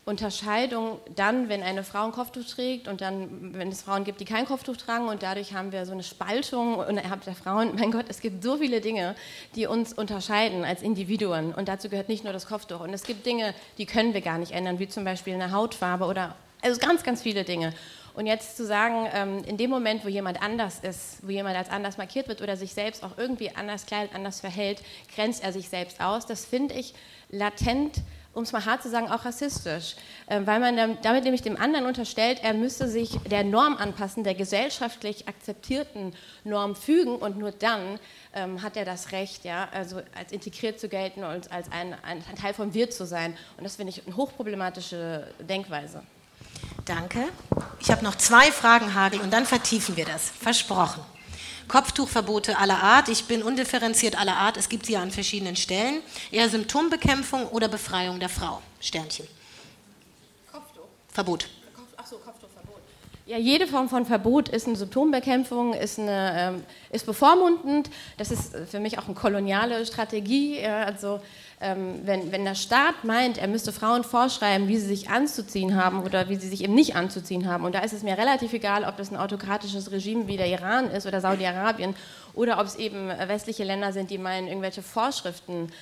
Unterscheidung 0.08 1.00
dann, 1.16 1.48
wenn 1.48 1.64
eine 1.64 1.82
Frau 1.82 2.04
ein 2.04 2.12
Kopftuch 2.12 2.44
trägt 2.44 2.86
und 2.86 3.00
dann, 3.00 3.52
wenn 3.54 3.70
es 3.70 3.82
Frauen 3.82 4.04
gibt, 4.04 4.20
die 4.20 4.24
kein 4.24 4.46
Kopftuch 4.46 4.76
tragen 4.76 5.08
und 5.08 5.24
dadurch 5.24 5.52
haben 5.52 5.72
wir 5.72 5.84
so 5.84 5.90
eine 5.90 6.04
Spaltung 6.04 6.80
innerhalb 6.84 7.24
der 7.24 7.34
Frauen. 7.34 7.74
Mein 7.78 7.90
Gott, 7.90 8.04
es 8.08 8.20
gibt 8.20 8.44
so 8.44 8.56
viele 8.58 8.80
Dinge, 8.80 9.16
die 9.56 9.66
uns 9.66 9.92
unterscheiden 9.92 10.64
als 10.64 10.82
Individuen 10.82 11.52
und 11.52 11.66
dazu 11.66 11.88
gehört 11.88 12.08
nicht 12.08 12.22
nur 12.22 12.32
das 12.32 12.46
Kopftuch. 12.46 12.78
Und 12.78 12.94
es 12.94 13.02
gibt 13.02 13.26
Dinge, 13.26 13.52
die 13.78 13.86
können 13.86 14.14
wir 14.14 14.20
gar 14.20 14.38
nicht 14.38 14.52
ändern, 14.52 14.78
wie 14.78 14.86
zum 14.86 15.04
Beispiel 15.04 15.34
eine 15.34 15.50
Hautfarbe 15.50 16.04
oder 16.04 16.36
also 16.62 16.78
ganz, 16.78 17.02
ganz 17.02 17.22
viele 17.22 17.42
Dinge. 17.42 17.74
Und 18.14 18.26
jetzt 18.26 18.56
zu 18.56 18.64
sagen, 18.64 19.08
ähm, 19.12 19.42
in 19.44 19.56
dem 19.56 19.70
Moment, 19.70 20.04
wo 20.04 20.08
jemand 20.08 20.40
anders 20.40 20.78
ist, 20.78 21.18
wo 21.26 21.30
jemand 21.30 21.56
als 21.56 21.68
anders 21.68 21.98
markiert 21.98 22.28
wird 22.28 22.42
oder 22.42 22.56
sich 22.56 22.74
selbst 22.74 23.02
auch 23.02 23.18
irgendwie 23.18 23.50
anders 23.56 23.86
kleidet, 23.86 24.14
anders 24.14 24.40
verhält, 24.40 24.82
grenzt 25.16 25.42
er 25.42 25.52
sich 25.52 25.68
selbst 25.68 26.00
aus. 26.00 26.26
Das 26.26 26.46
finde 26.46 26.74
ich 26.74 26.94
latent 27.28 28.02
um 28.36 28.42
es 28.42 28.52
mal 28.52 28.64
hart 28.66 28.82
zu 28.82 28.90
sagen, 28.90 29.10
auch 29.10 29.24
rassistisch, 29.24 29.96
äh, 30.26 30.42
weil 30.44 30.60
man 30.60 30.98
damit 31.02 31.24
nämlich 31.24 31.40
dem 31.40 31.56
anderen 31.56 31.86
unterstellt, 31.86 32.40
er 32.42 32.52
müsste 32.52 32.86
sich 32.86 33.18
der 33.30 33.44
Norm 33.44 33.76
anpassen, 33.78 34.24
der 34.24 34.34
gesellschaftlich 34.34 35.26
akzeptierten 35.26 36.14
Norm 36.44 36.76
fügen 36.76 37.16
und 37.16 37.38
nur 37.38 37.50
dann 37.50 37.98
ähm, 38.34 38.62
hat 38.62 38.76
er 38.76 38.84
das 38.84 39.12
Recht, 39.12 39.44
ja, 39.44 39.68
also 39.72 40.02
als 40.14 40.32
integriert 40.32 40.78
zu 40.78 40.88
gelten 40.90 41.24
und 41.24 41.50
als 41.50 41.72
ein, 41.72 41.96
ein 42.04 42.22
Teil 42.38 42.52
von 42.52 42.74
Wir 42.74 42.90
zu 42.90 43.06
sein. 43.06 43.36
Und 43.56 43.64
das 43.64 43.76
finde 43.76 43.90
ich 43.90 44.06
eine 44.06 44.16
hochproblematische 44.16 45.26
Denkweise. 45.40 46.02
Danke. 46.84 47.20
Ich 47.80 47.90
habe 47.90 48.04
noch 48.04 48.16
zwei 48.16 48.52
Fragen, 48.52 48.94
Hagel, 48.94 49.20
und 49.20 49.32
dann 49.32 49.46
vertiefen 49.46 49.96
wir 49.96 50.04
das. 50.04 50.28
Versprochen. 50.28 51.00
Kopftuchverbote 51.68 52.58
aller 52.58 52.82
Art. 52.82 53.08
Ich 53.08 53.24
bin 53.24 53.42
undifferenziert 53.42 54.18
aller 54.18 54.36
Art. 54.36 54.56
Es 54.56 54.68
gibt 54.68 54.86
sie 54.86 54.92
ja 54.92 55.02
an 55.02 55.10
verschiedenen 55.10 55.56
Stellen. 55.56 56.00
Eher 56.30 56.48
Symptombekämpfung 56.48 57.48
oder 57.48 57.68
Befreiung 57.68 58.20
der 58.20 58.28
Frau. 58.28 58.62
Sternchen. 58.80 59.26
Kopftuch. 60.50 60.82
Verbot. 61.08 61.48
Achso, 61.96 62.16
Kopftuchverbot. 62.18 62.80
Ja, 63.26 63.38
jede 63.38 63.66
Form 63.66 63.88
von 63.88 64.06
Verbot 64.06 64.48
ist 64.48 64.66
eine 64.66 64.76
Symptombekämpfung, 64.76 65.74
ist, 65.74 65.98
eine, 65.98 66.34
ähm, 66.36 66.64
ist 66.90 67.06
bevormundend. 67.06 67.90
Das 68.16 68.30
ist 68.30 68.54
für 68.70 68.78
mich 68.78 68.98
auch 68.98 69.06
eine 69.06 69.14
koloniale 69.14 69.84
Strategie. 69.84 70.64
Also 70.64 71.20
ähm, 71.60 72.00
wenn, 72.04 72.32
wenn 72.32 72.44
der 72.44 72.54
Staat 72.54 73.04
meint, 73.04 73.38
er 73.38 73.48
müsste 73.48 73.72
Frauen 73.72 74.04
vorschreiben, 74.04 74.68
wie 74.68 74.76
sie 74.76 74.86
sich 74.86 75.08
anzuziehen 75.08 75.74
haben 75.74 76.02
oder 76.02 76.28
wie 76.28 76.36
sie 76.36 76.48
sich 76.48 76.62
eben 76.62 76.74
nicht 76.74 76.96
anzuziehen 76.96 77.48
haben, 77.48 77.64
und 77.64 77.74
da 77.74 77.80
ist 77.80 77.94
es 77.94 78.02
mir 78.02 78.18
relativ 78.18 78.52
egal, 78.52 78.84
ob 78.84 78.96
das 78.98 79.10
ein 79.10 79.16
autokratisches 79.16 79.90
Regime 79.90 80.26
wie 80.26 80.36
der 80.36 80.48
Iran 80.48 80.90
ist 80.90 81.06
oder 81.06 81.20
Saudi-Arabien 81.20 81.94
oder 82.34 82.60
ob 82.60 82.66
es 82.66 82.76
eben 82.76 83.08
westliche 83.08 83.64
Länder 83.64 83.92
sind, 83.92 84.10
die 84.10 84.18
meinen, 84.18 84.48
irgendwelche 84.48 84.82
Vorschriften 84.82 85.72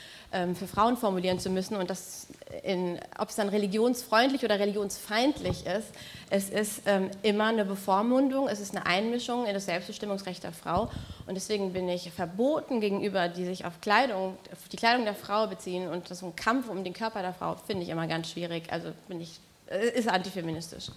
für 0.55 0.67
Frauen 0.67 0.97
formulieren 0.97 1.39
zu 1.39 1.51
müssen 1.51 1.77
und 1.77 1.91
das 1.91 2.27
in, 2.63 2.99
ob 3.19 3.29
es 3.29 3.37
dann 3.37 3.49
religionsfreundlich 3.49 4.45
oder 4.45 4.59
religionsfeindlich 4.59 5.67
ist, 5.67 5.89
es 6.31 6.51
ist 6.51 6.83
ähm, 6.87 7.11
immer 7.23 7.47
eine 7.47 7.65
Bevormundung, 7.65 8.49
es 8.49 8.61
ist 8.61 8.77
eine 8.77 8.87
Einmischung 8.87 9.47
in 9.47 9.55
das 9.55 9.67
Selbstbestimmungsrecht 9.67 10.43
der 10.43 10.53
Frau 10.53 10.91
und 11.27 11.35
deswegen 11.35 11.73
bin 11.73 11.89
ich 11.89 12.11
verboten 12.11 12.81
gegenüber, 12.81 13.29
die 13.29 13.45
sich 13.45 13.65
auf 13.65 13.81
Kleidung, 13.81 14.37
auf 14.53 14.69
die 14.71 14.77
Kleidung 14.77 15.05
der 15.05 15.15
Frau 15.15 15.47
beziehen 15.47 15.89
und 15.89 16.09
so 16.09 16.27
ein 16.27 16.37
Kampf 16.37 16.69
um 16.69 16.85
den 16.85 16.93
Körper 16.93 17.23
der 17.23 17.33
Frau 17.33 17.57
finde 17.67 17.85
ich 17.85 17.89
immer 17.89 18.07
ganz 18.07 18.31
schwierig. 18.31 18.73
Also 18.73 18.89
bin 19.09 19.21
ich 19.21 19.41
äh, 19.67 19.99
ist 19.99 20.09
antifeministisch. 20.09 20.91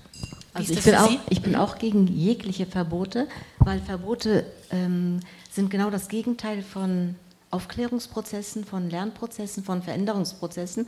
Also 0.54 0.74
ich 0.74 0.84
bin, 0.84 0.96
auch, 0.96 1.12
ich 1.30 1.42
bin 1.42 1.56
auch 1.56 1.78
gegen 1.78 2.08
jegliche 2.08 2.66
Verbote, 2.66 3.28
weil 3.60 3.80
Verbote 3.80 4.46
ähm, 4.72 5.20
sind 5.52 5.70
genau 5.70 5.90
das 5.90 6.08
Gegenteil 6.08 6.64
von 6.64 7.16
Aufklärungsprozessen, 7.52 8.66
von 8.66 8.90
Lernprozessen, 8.90 9.64
von 9.64 9.82
Veränderungsprozessen. 9.82 10.88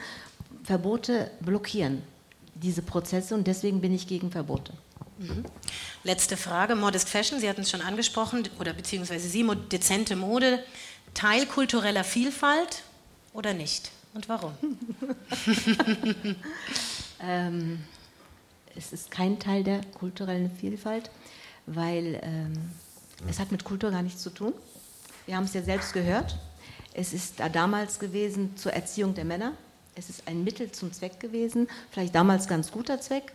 Verbote 0.64 1.32
blockieren 1.40 2.02
diese 2.56 2.82
Prozesse 2.82 3.36
und 3.36 3.48
deswegen 3.48 3.82
bin 3.82 3.94
ich 3.94 4.08
gegen 4.08 4.32
Verbote. 4.32 4.74
Mhm. 5.18 5.46
Letzte 6.04 6.38
Frage, 6.38 6.76
Modest 6.76 7.10
Fashion, 7.10 7.40
Sie 7.40 7.50
hatten 7.50 7.62
es 7.62 7.70
schon 7.70 7.82
angesprochen, 7.82 8.48
oder 8.60 8.74
beziehungsweise 8.74 9.28
Sie, 9.28 9.46
dezente 9.72 10.16
Mode, 10.16 10.64
Teil 11.14 11.46
kultureller 11.46 12.04
Vielfalt 12.04 12.84
oder 13.34 13.54
nicht? 13.54 13.92
Und 14.14 14.28
warum? 14.30 14.54
ähm, 17.22 17.84
es 18.76 18.94
ist 18.94 19.12
kein 19.12 19.40
Teil 19.40 19.64
der 19.64 19.82
kulturellen 19.98 20.52
Vielfalt, 20.52 21.10
weil 21.66 22.20
ähm, 22.24 22.54
es 23.28 23.40
hat 23.40 23.52
mit 23.52 23.64
Kultur 23.64 23.92
gar 23.92 24.02
nichts 24.02 24.22
zu 24.22 24.30
tun. 24.30 24.54
Wir 25.26 25.36
haben 25.36 25.44
es 25.44 25.54
ja 25.54 25.62
selbst 25.62 25.94
gehört. 25.94 26.38
Es 27.00 27.14
ist 27.14 27.40
da 27.40 27.48
damals 27.48 27.98
gewesen 27.98 28.58
zur 28.58 28.74
Erziehung 28.74 29.16
der 29.16 29.24
Männer. 29.24 29.54
Es 29.96 30.10
ist 30.10 30.28
ein 30.28 30.44
Mittel 30.44 30.70
zum 30.74 30.92
Zweck 30.92 31.18
gewesen, 31.22 31.70
vielleicht 31.92 32.14
damals 32.14 32.46
ganz 32.50 32.74
guter 32.74 33.00
Zweck. 33.00 33.32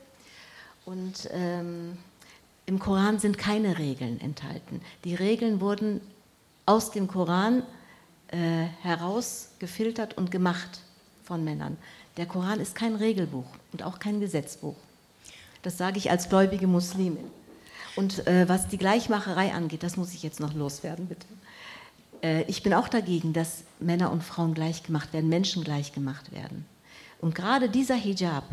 Und 0.85 1.31
ähm, 1.33 1.96
im 2.66 2.79
Koran 2.79 3.18
sind 3.18 3.38
keine 3.38 3.79
Regeln 3.79 4.20
enthalten. 4.20 4.83
Die 5.05 5.14
Regeln 5.14 5.62
wurden 5.62 6.03
aus 6.66 6.90
dem 6.90 7.09
Koran 7.09 7.62
äh, 8.29 8.66
herausgefiltert 8.83 10.18
und 10.18 10.31
gemacht 10.31 10.81
von 11.24 11.42
Männern. 11.42 11.79
Der 12.18 12.27
Koran 12.27 12.61
ist 12.61 12.74
kein 12.74 12.96
Regelbuch 12.96 13.46
und 13.72 13.83
auch 13.83 13.98
kein 13.98 14.20
Gesetzbuch. 14.20 14.77
Das 15.62 15.79
sage 15.79 15.96
ich 15.96 16.11
als 16.11 16.29
gläubige 16.29 16.66
Muslimin. 16.66 17.31
Und 17.96 18.27
äh, 18.27 18.46
was 18.46 18.68
die 18.68 18.77
Gleichmacherei 18.77 19.55
angeht, 19.55 19.83
das 19.83 19.96
muss 19.96 20.12
ich 20.12 20.22
jetzt 20.22 20.38
noch 20.38 20.53
loswerden, 20.53 21.07
bitte. 21.07 21.27
Äh, 22.25 22.43
ich 22.45 22.63
bin 22.63 22.75
auch 22.75 22.89
dagegen, 22.89 23.33
dass 23.33 23.65
Männer 23.79 24.11
und 24.11 24.25
Frauen 24.25 24.55
gleich 24.55 24.83
gemacht 24.83 25.13
werden, 25.13 25.29
Menschen 25.29 25.63
gleich 25.63 25.93
gemacht 25.93 26.33
werden. 26.33 26.65
Und 27.21 27.35
gerade 27.35 27.69
dieser 27.69 27.95
Hijab 27.95 28.45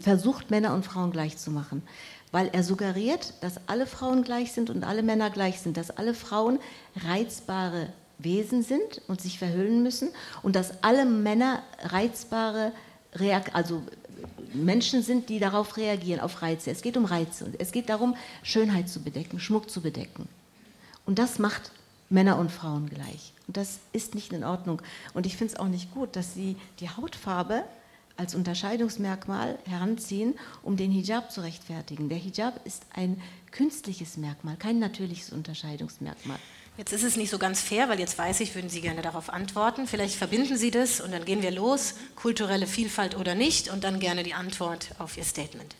versucht 0.00 0.50
Männer 0.50 0.74
und 0.74 0.84
Frauen 0.84 1.10
gleich 1.10 1.38
zu 1.38 1.50
machen, 1.50 1.82
weil 2.32 2.50
er 2.52 2.64
suggeriert, 2.64 3.32
dass 3.40 3.60
alle 3.68 3.86
Frauen 3.86 4.24
gleich 4.24 4.52
sind 4.52 4.68
und 4.68 4.84
alle 4.84 5.02
Männer 5.02 5.30
gleich 5.30 5.60
sind, 5.60 5.76
dass 5.76 5.90
alle 5.90 6.12
Frauen 6.12 6.58
reizbare 6.96 7.92
Wesen 8.18 8.62
sind 8.62 9.00
und 9.08 9.20
sich 9.20 9.38
verhüllen 9.38 9.82
müssen 9.82 10.10
und 10.42 10.56
dass 10.56 10.82
alle 10.82 11.06
Männer 11.06 11.62
reizbare 11.82 12.72
Reak 13.14 13.54
also 13.54 13.82
Menschen 14.52 15.02
sind, 15.02 15.28
die 15.28 15.38
darauf 15.38 15.76
reagieren, 15.76 16.20
auf 16.20 16.42
Reize. 16.42 16.70
Es 16.70 16.82
geht 16.82 16.96
um 16.96 17.04
Reize. 17.04 17.52
Es 17.58 17.72
geht 17.72 17.88
darum, 17.88 18.16
Schönheit 18.42 18.88
zu 18.88 19.02
bedecken, 19.02 19.40
Schmuck 19.40 19.70
zu 19.70 19.80
bedecken. 19.80 20.28
Und 21.06 21.18
das 21.18 21.38
macht 21.38 21.70
Männer 22.10 22.38
und 22.38 22.50
Frauen 22.50 22.88
gleich. 22.88 23.32
Und 23.46 23.56
das 23.56 23.78
ist 23.92 24.14
nicht 24.14 24.32
in 24.32 24.44
Ordnung. 24.44 24.80
Und 25.14 25.26
ich 25.26 25.36
finde 25.36 25.54
es 25.54 25.60
auch 25.60 25.68
nicht 25.68 25.92
gut, 25.92 26.16
dass 26.16 26.34
sie 26.34 26.56
die 26.80 26.90
Hautfarbe 26.90 27.64
als 28.16 28.34
Unterscheidungsmerkmal 28.34 29.58
heranziehen, 29.66 30.34
um 30.62 30.76
den 30.76 30.90
Hijab 30.90 31.32
zu 31.32 31.40
rechtfertigen. 31.40 32.08
Der 32.08 32.18
Hijab 32.18 32.64
ist 32.64 32.84
ein 32.94 33.20
künstliches 33.50 34.16
Merkmal, 34.16 34.56
kein 34.56 34.78
natürliches 34.78 35.30
Unterscheidungsmerkmal. 35.30 36.38
Jetzt 36.76 36.92
ist 36.92 37.04
es 37.04 37.16
nicht 37.16 37.30
so 37.30 37.38
ganz 37.38 37.60
fair, 37.60 37.88
weil 37.88 38.00
jetzt 38.00 38.18
weiß 38.18 38.40
ich, 38.40 38.54
würden 38.56 38.68
Sie 38.68 38.80
gerne 38.80 39.00
darauf 39.00 39.30
antworten. 39.30 39.86
Vielleicht 39.86 40.16
verbinden 40.16 40.56
Sie 40.56 40.72
das 40.72 41.00
und 41.00 41.12
dann 41.12 41.24
gehen 41.24 41.40
wir 41.40 41.52
los, 41.52 41.94
kulturelle 42.16 42.66
Vielfalt 42.66 43.16
oder 43.16 43.36
nicht, 43.36 43.68
und 43.70 43.84
dann 43.84 44.00
gerne 44.00 44.24
die 44.24 44.34
Antwort 44.34 44.88
auf 44.98 45.16
Ihr 45.16 45.22
Statement. 45.24 45.76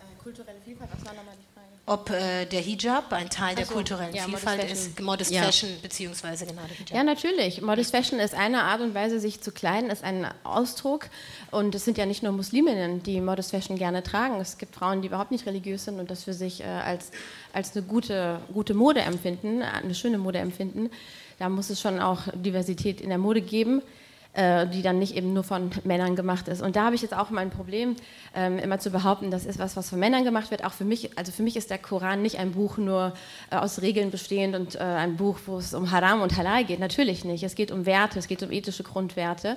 Äh, 0.00 0.22
kulturelle 0.22 0.58
Vielfalt, 0.64 0.90
was 0.94 1.04
war 1.04 1.12
nochmal 1.12 1.34
die 1.38 1.47
ob 1.88 2.10
äh, 2.10 2.44
der 2.46 2.60
Hijab 2.60 3.12
ein 3.12 3.30
Teil 3.30 3.54
der 3.54 3.66
kulturellen 3.66 4.14
ja, 4.14 4.24
Vielfalt 4.24 4.60
Modest 4.62 4.86
ist, 4.86 5.00
Modest 5.00 5.30
ja. 5.30 5.42
Fashion 5.42 5.70
beziehungsweise 5.82 6.46
genau 6.46 6.62
der 6.62 6.76
Hijab. 6.76 6.96
Ja, 6.96 7.02
natürlich. 7.02 7.62
Modest 7.62 7.90
Fashion 7.90 8.20
ist 8.20 8.34
eine 8.34 8.62
Art 8.62 8.80
und 8.80 8.94
Weise, 8.94 9.20
sich 9.20 9.40
zu 9.40 9.52
kleiden, 9.52 9.90
ist 9.90 10.04
ein 10.04 10.26
Ausdruck. 10.44 11.06
Und 11.50 11.74
es 11.74 11.84
sind 11.84 11.98
ja 11.98 12.06
nicht 12.06 12.22
nur 12.22 12.32
Musliminnen, 12.32 13.02
die 13.02 13.20
Modest 13.20 13.50
Fashion 13.50 13.76
gerne 13.76 14.02
tragen. 14.02 14.40
Es 14.40 14.58
gibt 14.58 14.74
Frauen, 14.74 15.02
die 15.02 15.08
überhaupt 15.08 15.30
nicht 15.30 15.46
religiös 15.46 15.84
sind 15.84 15.98
und 15.98 16.10
das 16.10 16.24
für 16.24 16.34
sich 16.34 16.60
äh, 16.60 16.64
als, 16.64 17.10
als 17.52 17.74
eine 17.74 17.84
gute, 17.86 18.40
gute 18.52 18.74
Mode 18.74 19.00
empfinden, 19.00 19.62
eine 19.62 19.94
schöne 19.94 20.18
Mode 20.18 20.38
empfinden. 20.38 20.90
Da 21.38 21.48
muss 21.48 21.70
es 21.70 21.80
schon 21.80 22.00
auch 22.00 22.22
Diversität 22.34 23.00
in 23.00 23.08
der 23.08 23.18
Mode 23.18 23.40
geben. 23.40 23.82
Äh, 24.34 24.68
die 24.68 24.82
dann 24.82 25.00
nicht 25.00 25.16
eben 25.16 25.32
nur 25.32 25.42
von 25.42 25.70
Männern 25.82 26.14
gemacht 26.14 26.46
ist. 26.46 26.62
Und 26.62 26.76
da 26.76 26.84
habe 26.84 26.94
ich 26.94 27.02
jetzt 27.02 27.16
auch 27.16 27.30
mein 27.30 27.50
Problem, 27.50 27.96
ähm, 28.36 28.58
immer 28.58 28.78
zu 28.78 28.90
behaupten, 28.90 29.32
das 29.32 29.44
ist 29.44 29.58
was, 29.58 29.74
was 29.74 29.88
von 29.88 29.98
Männern 29.98 30.22
gemacht 30.22 30.52
wird. 30.52 30.64
Auch 30.64 30.74
für 30.74 30.84
mich, 30.84 31.18
also 31.18 31.32
für 31.32 31.42
mich 31.42 31.56
ist 31.56 31.70
der 31.70 31.78
Koran 31.78 32.22
nicht 32.22 32.38
ein 32.38 32.52
Buch 32.52 32.76
nur 32.76 33.14
äh, 33.50 33.56
aus 33.56 33.82
Regeln 33.82 34.12
bestehend 34.12 34.54
und 34.54 34.76
äh, 34.76 34.78
ein 34.80 35.16
Buch, 35.16 35.38
wo 35.46 35.58
es 35.58 35.74
um 35.74 35.90
Haram 35.90 36.20
und 36.20 36.36
Halal 36.36 36.64
geht. 36.64 36.78
Natürlich 36.78 37.24
nicht. 37.24 37.42
Es 37.42 37.56
geht 37.56 37.72
um 37.72 37.84
Werte, 37.84 38.18
es 38.18 38.28
geht 38.28 38.42
um 38.42 38.52
ethische 38.52 38.84
Grundwerte. 38.84 39.56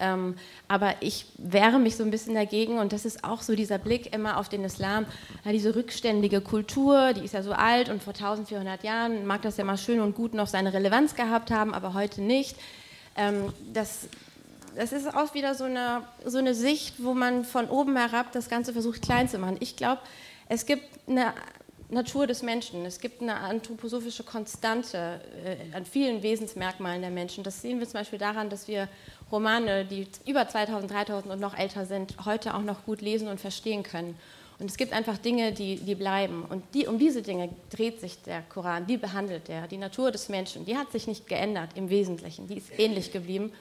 Ähm, 0.00 0.34
aber 0.66 0.96
ich 1.00 1.24
wehre 1.38 1.78
mich 1.78 1.96
so 1.96 2.02
ein 2.02 2.10
bisschen 2.10 2.34
dagegen 2.34 2.78
und 2.78 2.92
das 2.92 3.06
ist 3.06 3.24
auch 3.24 3.40
so 3.40 3.54
dieser 3.54 3.78
Blick 3.78 4.14
immer 4.14 4.38
auf 4.38 4.48
den 4.48 4.64
Islam, 4.64 5.06
ja, 5.44 5.52
diese 5.52 5.74
rückständige 5.76 6.40
Kultur, 6.40 7.12
die 7.14 7.24
ist 7.24 7.32
ja 7.32 7.42
so 7.42 7.52
alt 7.52 7.88
und 7.88 8.02
vor 8.02 8.12
1400 8.12 8.82
Jahren 8.82 9.26
mag 9.26 9.42
das 9.42 9.56
ja 9.56 9.64
mal 9.64 9.78
schön 9.78 10.00
und 10.00 10.14
gut 10.14 10.34
noch 10.34 10.46
seine 10.46 10.74
Relevanz 10.74 11.14
gehabt 11.14 11.50
haben, 11.50 11.72
aber 11.72 11.94
heute 11.94 12.20
nicht. 12.20 12.56
Ähm, 13.16 13.52
das, 13.72 14.08
das 14.76 14.92
ist 14.92 15.14
auch 15.14 15.34
wieder 15.34 15.54
so 15.54 15.64
eine, 15.64 16.02
so 16.24 16.38
eine 16.38 16.54
Sicht, 16.54 17.02
wo 17.02 17.14
man 17.14 17.44
von 17.44 17.68
oben 17.68 17.96
herab 17.96 18.32
das 18.32 18.48
Ganze 18.48 18.72
versucht 18.72 19.02
klein 19.02 19.28
zu 19.28 19.38
machen. 19.38 19.56
Ich 19.60 19.76
glaube, 19.76 20.00
es 20.48 20.66
gibt 20.66 20.84
eine 21.08 21.32
Natur 21.90 22.26
des 22.26 22.42
Menschen, 22.42 22.86
es 22.86 23.00
gibt 23.00 23.20
eine 23.20 23.36
anthroposophische 23.36 24.22
Konstante 24.22 25.20
äh, 25.44 25.76
an 25.76 25.84
vielen 25.84 26.22
Wesensmerkmalen 26.22 27.02
der 27.02 27.10
Menschen. 27.10 27.42
Das 27.42 27.62
sehen 27.62 27.80
wir 27.80 27.86
zum 27.86 28.00
Beispiel 28.00 28.18
daran, 28.18 28.48
dass 28.48 28.68
wir 28.68 28.88
Romane, 29.32 29.84
die 29.84 30.06
über 30.26 30.48
2000, 30.48 30.90
3000 30.90 31.32
und 31.32 31.40
noch 31.40 31.56
älter 31.56 31.86
sind, 31.86 32.14
heute 32.24 32.54
auch 32.54 32.62
noch 32.62 32.84
gut 32.84 33.00
lesen 33.00 33.28
und 33.28 33.40
verstehen 33.40 33.82
können. 33.82 34.16
Und 34.60 34.70
es 34.70 34.76
gibt 34.76 34.92
einfach 34.92 35.18
Dinge, 35.18 35.52
die, 35.52 35.76
die 35.76 35.94
bleiben. 35.94 36.44
Und 36.44 36.62
die, 36.74 36.86
um 36.86 36.98
diese 36.98 37.22
Dinge 37.22 37.48
dreht 37.70 38.00
sich 38.00 38.20
der 38.22 38.42
Koran, 38.42 38.86
die 38.86 38.98
behandelt 38.98 39.48
er. 39.48 39.66
Die 39.66 39.78
Natur 39.78 40.10
des 40.12 40.28
Menschen, 40.28 40.66
die 40.66 40.76
hat 40.76 40.92
sich 40.92 41.06
nicht 41.06 41.26
geändert 41.26 41.70
im 41.74 41.88
Wesentlichen, 41.88 42.46
die 42.46 42.58
ist 42.58 42.78
ähnlich 42.78 43.10
geblieben. 43.10 43.52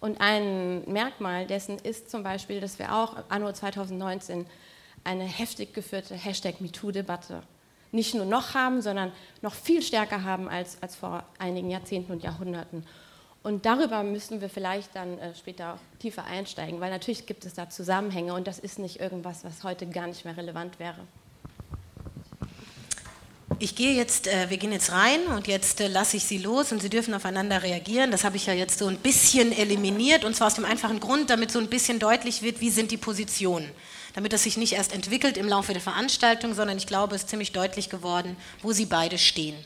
Und 0.00 0.18
ein 0.20 0.82
Merkmal 0.90 1.46
dessen 1.46 1.78
ist 1.78 2.10
zum 2.10 2.22
Beispiel, 2.22 2.60
dass 2.60 2.78
wir 2.78 2.94
auch 2.94 3.16
anno 3.28 3.52
2019 3.52 4.46
eine 5.04 5.24
heftig 5.24 5.74
geführte 5.74 6.14
Hashtag 6.14 6.60
MeToo-Debatte 6.60 7.42
nicht 7.92 8.14
nur 8.14 8.24
noch 8.24 8.54
haben, 8.54 8.82
sondern 8.82 9.12
noch 9.42 9.54
viel 9.54 9.82
stärker 9.82 10.22
haben 10.24 10.48
als, 10.48 10.80
als 10.82 10.96
vor 10.96 11.24
einigen 11.38 11.70
Jahrzehnten 11.70 12.12
und 12.12 12.22
Jahrhunderten. 12.22 12.86
Und 13.42 13.64
darüber 13.64 14.02
müssen 14.02 14.42
wir 14.42 14.50
vielleicht 14.50 14.94
dann 14.94 15.18
äh, 15.18 15.34
später 15.34 15.78
tiefer 15.98 16.24
einsteigen, 16.24 16.80
weil 16.80 16.90
natürlich 16.90 17.24
gibt 17.24 17.46
es 17.46 17.54
da 17.54 17.70
Zusammenhänge 17.70 18.34
und 18.34 18.46
das 18.46 18.58
ist 18.58 18.78
nicht 18.78 19.00
irgendwas, 19.00 19.44
was 19.44 19.64
heute 19.64 19.86
gar 19.86 20.06
nicht 20.06 20.26
mehr 20.26 20.36
relevant 20.36 20.78
wäre. 20.78 20.98
Ich 23.58 23.74
gehe 23.74 23.94
jetzt, 23.94 24.26
äh, 24.26 24.50
wir 24.50 24.58
gehen 24.58 24.72
jetzt 24.72 24.92
rein 24.92 25.26
und 25.26 25.46
jetzt 25.46 25.80
äh, 25.80 25.88
lasse 25.88 26.18
ich 26.18 26.24
Sie 26.24 26.38
los 26.38 26.70
und 26.70 26.82
Sie 26.82 26.90
dürfen 26.90 27.14
aufeinander 27.14 27.62
reagieren. 27.62 28.10
Das 28.10 28.24
habe 28.24 28.36
ich 28.36 28.46
ja 28.46 28.52
jetzt 28.52 28.78
so 28.78 28.86
ein 28.86 28.98
bisschen 28.98 29.52
eliminiert 29.52 30.24
und 30.24 30.36
zwar 30.36 30.48
aus 30.48 30.54
dem 30.54 30.66
einfachen 30.66 31.00
Grund, 31.00 31.30
damit 31.30 31.50
so 31.50 31.58
ein 31.58 31.68
bisschen 31.68 31.98
deutlich 31.98 32.42
wird, 32.42 32.60
wie 32.60 32.70
sind 32.70 32.90
die 32.90 32.96
Positionen. 32.98 33.70
Damit 34.14 34.34
das 34.34 34.42
sich 34.42 34.58
nicht 34.58 34.74
erst 34.74 34.92
entwickelt 34.92 35.38
im 35.38 35.48
Laufe 35.48 35.72
der 35.72 35.82
Veranstaltung, 35.82 36.54
sondern 36.54 36.76
ich 36.76 36.86
glaube, 36.86 37.14
es 37.14 37.22
ist 37.22 37.30
ziemlich 37.30 37.52
deutlich 37.52 37.88
geworden, 37.88 38.36
wo 38.62 38.72
Sie 38.72 38.86
beide 38.86 39.18
stehen. 39.18 39.56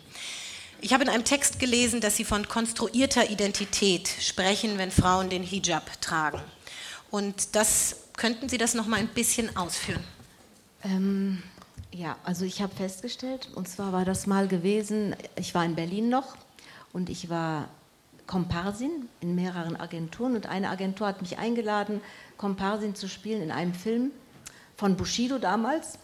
Ich 0.85 0.93
habe 0.93 1.03
in 1.03 1.09
einem 1.09 1.25
Text 1.25 1.61
gelesen, 1.61 2.03
dass 2.03 2.17
Sie 2.17 2.27
von 2.27 2.47
konstruierter 2.47 3.31
Identität 3.31 4.07
sprechen, 4.21 4.77
wenn 4.77 4.91
Frauen 4.91 5.31
den 5.31 5.43
Hijab 5.43 5.99
tragen. 6.03 6.43
Und 7.11 7.57
das 7.57 7.97
könnten 8.19 8.51
Sie 8.51 8.59
das 8.59 8.75
noch 8.75 8.87
mal 8.87 9.01
ein 9.01 9.09
bisschen 9.09 9.57
ausführen? 9.57 10.05
Ähm, 10.83 11.43
ja, 11.91 12.19
also 12.23 12.45
ich 12.45 12.61
habe 12.61 12.77
festgestellt, 12.77 13.49
und 13.55 13.67
zwar 13.67 13.95
war 13.95 14.05
das 14.05 14.27
mal 14.27 14.47
gewesen, 14.47 15.17
ich 15.37 15.55
war 15.55 15.65
in 15.65 15.75
Berlin 15.75 16.11
noch 16.11 16.37
und 16.93 17.09
ich 17.09 17.31
war 17.31 17.71
Komparsin 18.27 19.09
in 19.23 19.35
mehreren 19.35 19.81
Agenturen 19.81 20.37
und 20.37 20.45
eine 20.45 20.69
Agentur 20.69 21.07
hat 21.07 21.23
mich 21.23 21.39
eingeladen, 21.39 22.03
Komparsin 22.37 22.95
zu 22.95 23.09
spielen 23.09 23.41
in 23.41 23.53
einem 23.53 23.73
Film 23.73 24.11
von 24.77 24.99
Bushido 24.99 25.39
damals. 25.39 25.99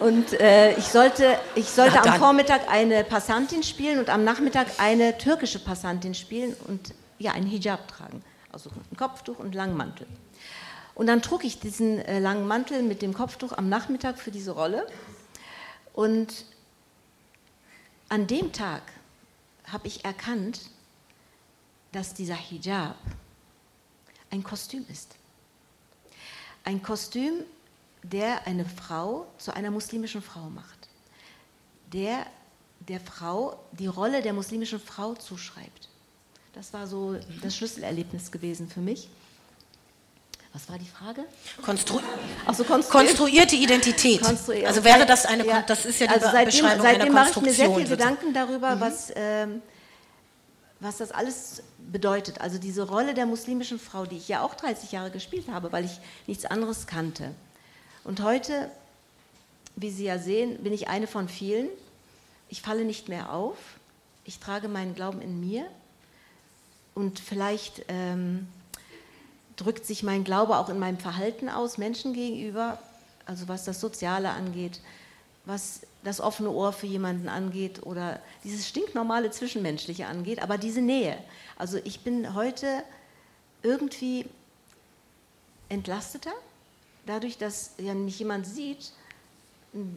Und 0.00 0.32
äh, 0.34 0.76
ich 0.76 0.86
sollte, 0.86 1.38
ich 1.56 1.68
sollte 1.68 2.00
am 2.00 2.18
Vormittag 2.20 2.70
eine 2.70 3.02
Passantin 3.02 3.64
spielen 3.64 3.98
und 3.98 4.10
am 4.10 4.22
Nachmittag 4.22 4.68
eine 4.78 5.18
türkische 5.18 5.58
Passantin 5.58 6.14
spielen 6.14 6.54
und 6.68 6.94
ja, 7.18 7.32
einen 7.32 7.46
Hijab 7.46 7.88
tragen. 7.88 8.22
Also 8.52 8.70
ein 8.92 8.96
Kopftuch 8.96 9.38
und 9.38 9.54
langen 9.54 9.76
Mantel. 9.76 10.06
Und 10.94 11.08
dann 11.08 11.20
trug 11.20 11.44
ich 11.44 11.58
diesen 11.58 11.98
äh, 11.98 12.20
langen 12.20 12.46
Mantel 12.46 12.82
mit 12.82 13.02
dem 13.02 13.12
Kopftuch 13.12 13.52
am 13.52 13.68
Nachmittag 13.68 14.18
für 14.18 14.30
diese 14.30 14.52
Rolle. 14.52 14.86
Und 15.94 16.44
an 18.08 18.26
dem 18.28 18.52
Tag 18.52 18.82
habe 19.64 19.88
ich 19.88 20.04
erkannt, 20.04 20.60
dass 21.92 22.14
dieser 22.14 22.34
Hijab 22.34 22.96
ein 24.30 24.44
Kostüm 24.44 24.84
ist. 24.88 25.16
Ein 26.64 26.82
Kostüm, 26.82 27.44
der 28.02 28.46
eine 28.46 28.64
Frau 28.64 29.26
zu 29.38 29.54
einer 29.54 29.70
muslimischen 29.70 30.22
Frau 30.22 30.48
macht. 30.50 30.88
Der 31.92 32.26
der 32.80 33.00
Frau 33.00 33.58
die 33.72 33.86
Rolle 33.86 34.22
der 34.22 34.32
muslimischen 34.32 34.80
Frau 34.80 35.14
zuschreibt. 35.14 35.88
Das 36.54 36.72
war 36.72 36.86
so 36.86 37.16
das 37.42 37.56
Schlüsselerlebnis 37.56 38.30
gewesen 38.30 38.68
für 38.68 38.80
mich. 38.80 39.08
Was 40.52 40.68
war 40.68 40.78
die 40.78 40.86
Frage? 40.88 41.24
Konstru 41.62 42.00
so, 42.52 42.64
konstruiert. 42.64 42.90
konstruierte 42.90 43.54
Identität. 43.54 44.22
Konstruiert. 44.22 44.66
Also 44.66 44.82
wäre 44.82 45.04
das 45.04 45.26
eine, 45.26 45.46
ja. 45.46 45.62
das 45.62 45.84
ist 45.84 46.00
ja 46.00 46.06
die 46.06 46.14
also 46.14 46.26
seitdem, 46.32 46.44
Beschreibung 46.46 46.82
seitdem 46.82 47.02
einer 47.02 47.22
Konstruktion. 47.22 47.44
mache 47.44 47.50
ich 47.50 47.58
mir 47.58 47.66
sehr 47.66 47.74
viel 47.76 47.96
Gedanken 47.96 48.34
darüber, 48.34 48.76
mhm. 48.76 48.80
was, 48.80 49.12
ähm, 49.14 49.62
was 50.80 50.96
das 50.96 51.12
alles 51.12 51.62
bedeutet. 51.78 52.40
Also 52.40 52.58
diese 52.58 52.88
Rolle 52.88 53.12
der 53.12 53.26
muslimischen 53.26 53.78
Frau, 53.78 54.06
die 54.06 54.16
ich 54.16 54.28
ja 54.28 54.42
auch 54.42 54.54
30 54.54 54.90
Jahre 54.90 55.10
gespielt 55.10 55.48
habe, 55.48 55.70
weil 55.70 55.84
ich 55.84 56.00
nichts 56.26 56.46
anderes 56.46 56.86
kannte. 56.86 57.34
Und 58.08 58.22
heute, 58.22 58.70
wie 59.76 59.90
Sie 59.90 60.04
ja 60.04 60.18
sehen, 60.18 60.62
bin 60.62 60.72
ich 60.72 60.88
eine 60.88 61.06
von 61.06 61.28
vielen. 61.28 61.68
Ich 62.48 62.62
falle 62.62 62.86
nicht 62.86 63.10
mehr 63.10 63.34
auf. 63.34 63.58
Ich 64.24 64.38
trage 64.38 64.66
meinen 64.66 64.94
Glauben 64.94 65.20
in 65.20 65.40
mir. 65.40 65.66
Und 66.94 67.20
vielleicht 67.20 67.82
ähm, 67.88 68.48
drückt 69.56 69.84
sich 69.84 70.02
mein 70.02 70.24
Glaube 70.24 70.56
auch 70.56 70.70
in 70.70 70.78
meinem 70.78 70.96
Verhalten 70.96 71.50
aus, 71.50 71.76
Menschen 71.76 72.14
gegenüber, 72.14 72.78
also 73.26 73.46
was 73.46 73.64
das 73.64 73.78
Soziale 73.78 74.30
angeht, 74.30 74.80
was 75.44 75.80
das 76.02 76.22
offene 76.22 76.48
Ohr 76.48 76.72
für 76.72 76.86
jemanden 76.86 77.28
angeht 77.28 77.82
oder 77.84 78.20
dieses 78.42 78.66
stinknormale 78.66 79.32
Zwischenmenschliche 79.32 80.06
angeht, 80.06 80.42
aber 80.42 80.56
diese 80.56 80.80
Nähe. 80.80 81.18
Also 81.58 81.76
ich 81.84 82.00
bin 82.00 82.32
heute 82.32 82.84
irgendwie 83.62 84.24
entlasteter, 85.68 86.32
dadurch, 87.08 87.38
dass 87.38 87.72
ja 87.78 87.94
mich 87.94 88.18
jemand 88.18 88.46
sieht, 88.46 88.92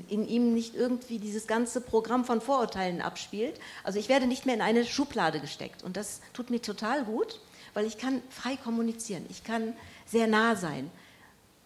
in 0.09 0.28
ihm 0.28 0.53
nicht 0.53 0.76
irgendwie 0.76 1.18
dieses 1.18 1.47
ganze 1.47 1.82
Programm 1.82 2.26
von 2.26 2.41
Vorurteilen 2.41 3.01
abspielt. 3.01 3.59
Also 3.84 3.99
ich 3.99 4.09
werde 4.09 4.28
nicht 4.28 4.45
mehr 4.45 4.55
in 4.55 4.62
eine 4.62 4.86
Schublade 4.86 5.39
gesteckt 5.39 5.82
und 5.84 5.95
das 5.95 6.22
tut 6.34 6.49
mir 6.49 6.62
total 6.62 7.05
gut 7.05 7.39
weil 7.74 7.86
ich 7.86 7.97
kann 7.97 8.22
frei 8.30 8.57
kommunizieren, 8.57 9.26
ich 9.30 9.43
kann 9.43 9.74
sehr 10.05 10.28
nah 10.28 10.55
sein, 10.55 10.89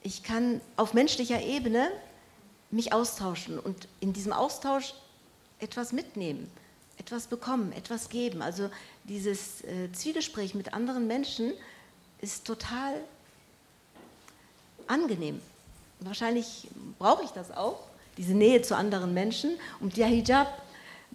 ich 0.04 0.24
kann 0.24 0.62
auf 0.76 0.94
menschlicher 0.94 1.42
Ebene 1.42 1.90
mich 2.72 2.94
austauschen 2.94 3.60
und 3.60 3.88
in 4.00 4.14
diesem 4.14 4.34
Austausch 4.34 4.94
etwas 5.60 5.94
mitnehmen, 5.94 6.50
etwas 6.98 7.28
bekommen, 7.28 7.72
etwas 7.72 8.10
geben. 8.10 8.42
Also 8.42 8.70
dieses 9.06 9.64
äh, 9.64 9.92
Zwiegespräch 9.94 10.54
mit 10.54 10.74
anderen 10.74 11.08
Menschen 11.08 11.54
ist 12.22 12.46
total 12.46 13.02
angenehm. 14.88 15.42
Wahrscheinlich 16.00 16.68
brauche 17.00 17.24
ich 17.24 17.32
das 17.32 17.52
auch, 17.52 17.80
diese 18.18 18.34
Nähe 18.34 18.62
zu 18.62 18.76
anderen 18.76 19.14
Menschen. 19.14 19.52
Und 19.80 19.98
der 19.98 20.08
Hijab 20.08 20.62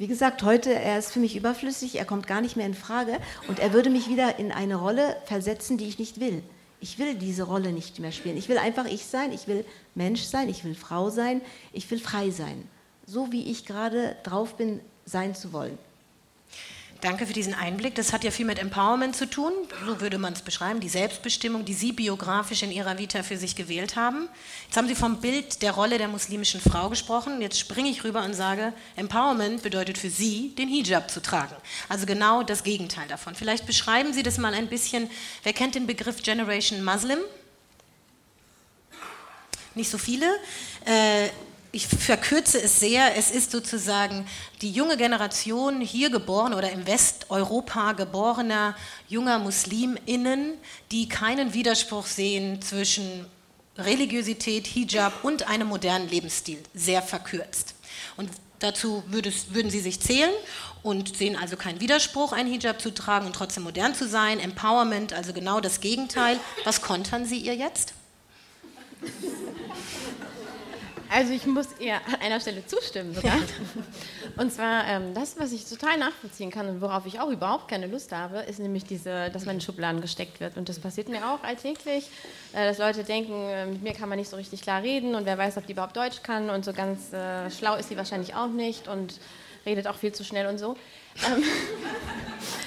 wie 0.00 0.06
gesagt, 0.06 0.42
heute, 0.44 0.72
er 0.72 0.98
ist 0.98 1.12
für 1.12 1.20
mich 1.20 1.36
überflüssig, 1.36 1.98
er 1.98 2.06
kommt 2.06 2.26
gar 2.26 2.40
nicht 2.40 2.56
mehr 2.56 2.64
in 2.64 2.72
Frage 2.72 3.18
und 3.48 3.58
er 3.58 3.74
würde 3.74 3.90
mich 3.90 4.08
wieder 4.08 4.38
in 4.38 4.50
eine 4.50 4.76
Rolle 4.76 5.14
versetzen, 5.26 5.76
die 5.76 5.86
ich 5.88 5.98
nicht 5.98 6.20
will. 6.20 6.42
Ich 6.80 6.98
will 6.98 7.16
diese 7.16 7.42
Rolle 7.42 7.70
nicht 7.70 7.98
mehr 7.98 8.10
spielen. 8.10 8.38
Ich 8.38 8.48
will 8.48 8.56
einfach 8.56 8.86
ich 8.86 9.04
sein, 9.04 9.30
ich 9.30 9.46
will 9.46 9.62
Mensch 9.94 10.22
sein, 10.22 10.48
ich 10.48 10.64
will 10.64 10.74
Frau 10.74 11.10
sein, 11.10 11.42
ich 11.74 11.90
will 11.90 11.98
frei 11.98 12.30
sein. 12.30 12.66
So 13.04 13.30
wie 13.30 13.50
ich 13.50 13.66
gerade 13.66 14.16
drauf 14.22 14.56
bin, 14.56 14.80
sein 15.04 15.34
zu 15.34 15.52
wollen. 15.52 15.76
Danke 17.00 17.26
für 17.26 17.32
diesen 17.32 17.54
Einblick. 17.54 17.94
Das 17.94 18.12
hat 18.12 18.24
ja 18.24 18.30
viel 18.30 18.44
mit 18.44 18.58
Empowerment 18.58 19.16
zu 19.16 19.28
tun, 19.28 19.52
so 19.86 20.00
würde 20.00 20.18
man 20.18 20.34
es 20.34 20.42
beschreiben, 20.42 20.80
die 20.80 20.88
Selbstbestimmung, 20.88 21.64
die 21.64 21.72
Sie 21.72 21.92
biografisch 21.92 22.62
in 22.62 22.70
Ihrer 22.70 22.98
Vita 22.98 23.22
für 23.22 23.38
sich 23.38 23.56
gewählt 23.56 23.96
haben. 23.96 24.28
Jetzt 24.66 24.76
haben 24.76 24.86
Sie 24.86 24.94
vom 24.94 25.20
Bild 25.20 25.62
der 25.62 25.72
Rolle 25.72 25.96
der 25.96 26.08
muslimischen 26.08 26.60
Frau 26.60 26.90
gesprochen. 26.90 27.40
Jetzt 27.40 27.58
springe 27.58 27.88
ich 27.88 28.04
rüber 28.04 28.22
und 28.22 28.34
sage, 28.34 28.74
Empowerment 28.96 29.62
bedeutet 29.62 29.96
für 29.96 30.10
Sie, 30.10 30.54
den 30.56 30.68
Hijab 30.68 31.10
zu 31.10 31.22
tragen. 31.22 31.54
Also 31.88 32.04
genau 32.04 32.42
das 32.42 32.64
Gegenteil 32.64 33.08
davon. 33.08 33.34
Vielleicht 33.34 33.66
beschreiben 33.66 34.12
Sie 34.12 34.22
das 34.22 34.36
mal 34.36 34.52
ein 34.52 34.68
bisschen. 34.68 35.08
Wer 35.42 35.54
kennt 35.54 35.76
den 35.76 35.86
Begriff 35.86 36.22
Generation 36.22 36.84
Muslim? 36.84 37.18
Nicht 39.74 39.90
so 39.90 39.96
viele. 39.96 40.26
Äh, 40.84 41.28
ich 41.72 41.86
verkürze 41.86 42.60
es 42.60 42.80
sehr, 42.80 43.16
es 43.16 43.30
ist 43.30 43.52
sozusagen 43.52 44.26
die 44.60 44.70
junge 44.70 44.96
Generation 44.96 45.80
hier 45.80 46.10
geboren 46.10 46.52
oder 46.52 46.70
im 46.70 46.86
Westeuropa 46.86 47.92
geborener 47.92 48.74
junger 49.08 49.38
Musliminnen, 49.38 50.54
die 50.90 51.08
keinen 51.08 51.54
Widerspruch 51.54 52.06
sehen 52.06 52.60
zwischen 52.60 53.26
Religiosität, 53.78 54.66
Hijab 54.66 55.24
und 55.24 55.48
einem 55.48 55.68
modernen 55.68 56.08
Lebensstil, 56.08 56.58
sehr 56.74 57.02
verkürzt. 57.02 57.74
Und 58.16 58.30
dazu 58.58 59.04
würden 59.06 59.70
Sie 59.70 59.80
sich 59.80 60.00
zählen 60.00 60.32
und 60.82 61.16
sehen 61.16 61.36
also 61.36 61.56
keinen 61.56 61.80
Widerspruch, 61.80 62.32
einen 62.32 62.50
Hijab 62.50 62.80
zu 62.80 62.92
tragen 62.92 63.26
und 63.26 63.34
trotzdem 63.34 63.62
modern 63.62 63.94
zu 63.94 64.08
sein. 64.08 64.40
Empowerment, 64.40 65.12
also 65.12 65.32
genau 65.32 65.60
das 65.60 65.80
Gegenteil. 65.80 66.38
Was 66.64 66.82
kontern 66.82 67.26
Sie 67.26 67.38
ihr 67.38 67.54
jetzt? 67.54 67.94
Also 71.12 71.32
ich 71.32 71.44
muss 71.44 71.66
ihr 71.80 71.94
an 71.94 72.20
einer 72.22 72.38
Stelle 72.38 72.64
zustimmen 72.64 73.12
sogar. 73.14 73.36
Und 74.36 74.52
zwar 74.52 74.86
ähm, 74.86 75.12
das, 75.12 75.38
was 75.40 75.50
ich 75.50 75.64
total 75.64 75.98
nachvollziehen 75.98 76.52
kann 76.52 76.68
und 76.68 76.80
worauf 76.80 77.04
ich 77.04 77.18
auch 77.18 77.30
überhaupt 77.30 77.66
keine 77.66 77.88
Lust 77.88 78.12
habe, 78.12 78.38
ist 78.38 78.60
nämlich 78.60 78.84
diese, 78.84 79.28
dass 79.30 79.44
man 79.44 79.56
in 79.56 79.60
Schubladen 79.60 80.00
gesteckt 80.00 80.38
wird. 80.38 80.56
Und 80.56 80.68
das 80.68 80.78
passiert 80.78 81.08
mir 81.08 81.28
auch 81.28 81.42
alltäglich, 81.42 82.08
äh, 82.52 82.68
dass 82.68 82.78
Leute 82.78 83.02
denken, 83.02 83.32
äh, 83.32 83.66
mit 83.66 83.82
mir 83.82 83.92
kann 83.92 84.08
man 84.08 84.18
nicht 84.18 84.30
so 84.30 84.36
richtig 84.36 84.62
klar 84.62 84.82
reden 84.82 85.16
und 85.16 85.26
wer 85.26 85.36
weiß, 85.36 85.56
ob 85.56 85.66
die 85.66 85.72
überhaupt 85.72 85.96
Deutsch 85.96 86.22
kann 86.22 86.48
und 86.48 86.64
so 86.64 86.72
ganz 86.72 87.12
äh, 87.12 87.50
schlau 87.50 87.74
ist 87.74 87.88
sie 87.88 87.96
wahrscheinlich 87.96 88.36
auch 88.36 88.48
nicht 88.48 88.86
und 88.86 89.18
redet 89.66 89.88
auch 89.88 89.96
viel 89.96 90.12
zu 90.12 90.22
schnell 90.22 90.46
und 90.46 90.58
so. 90.58 90.76
Ähm, 91.26 91.42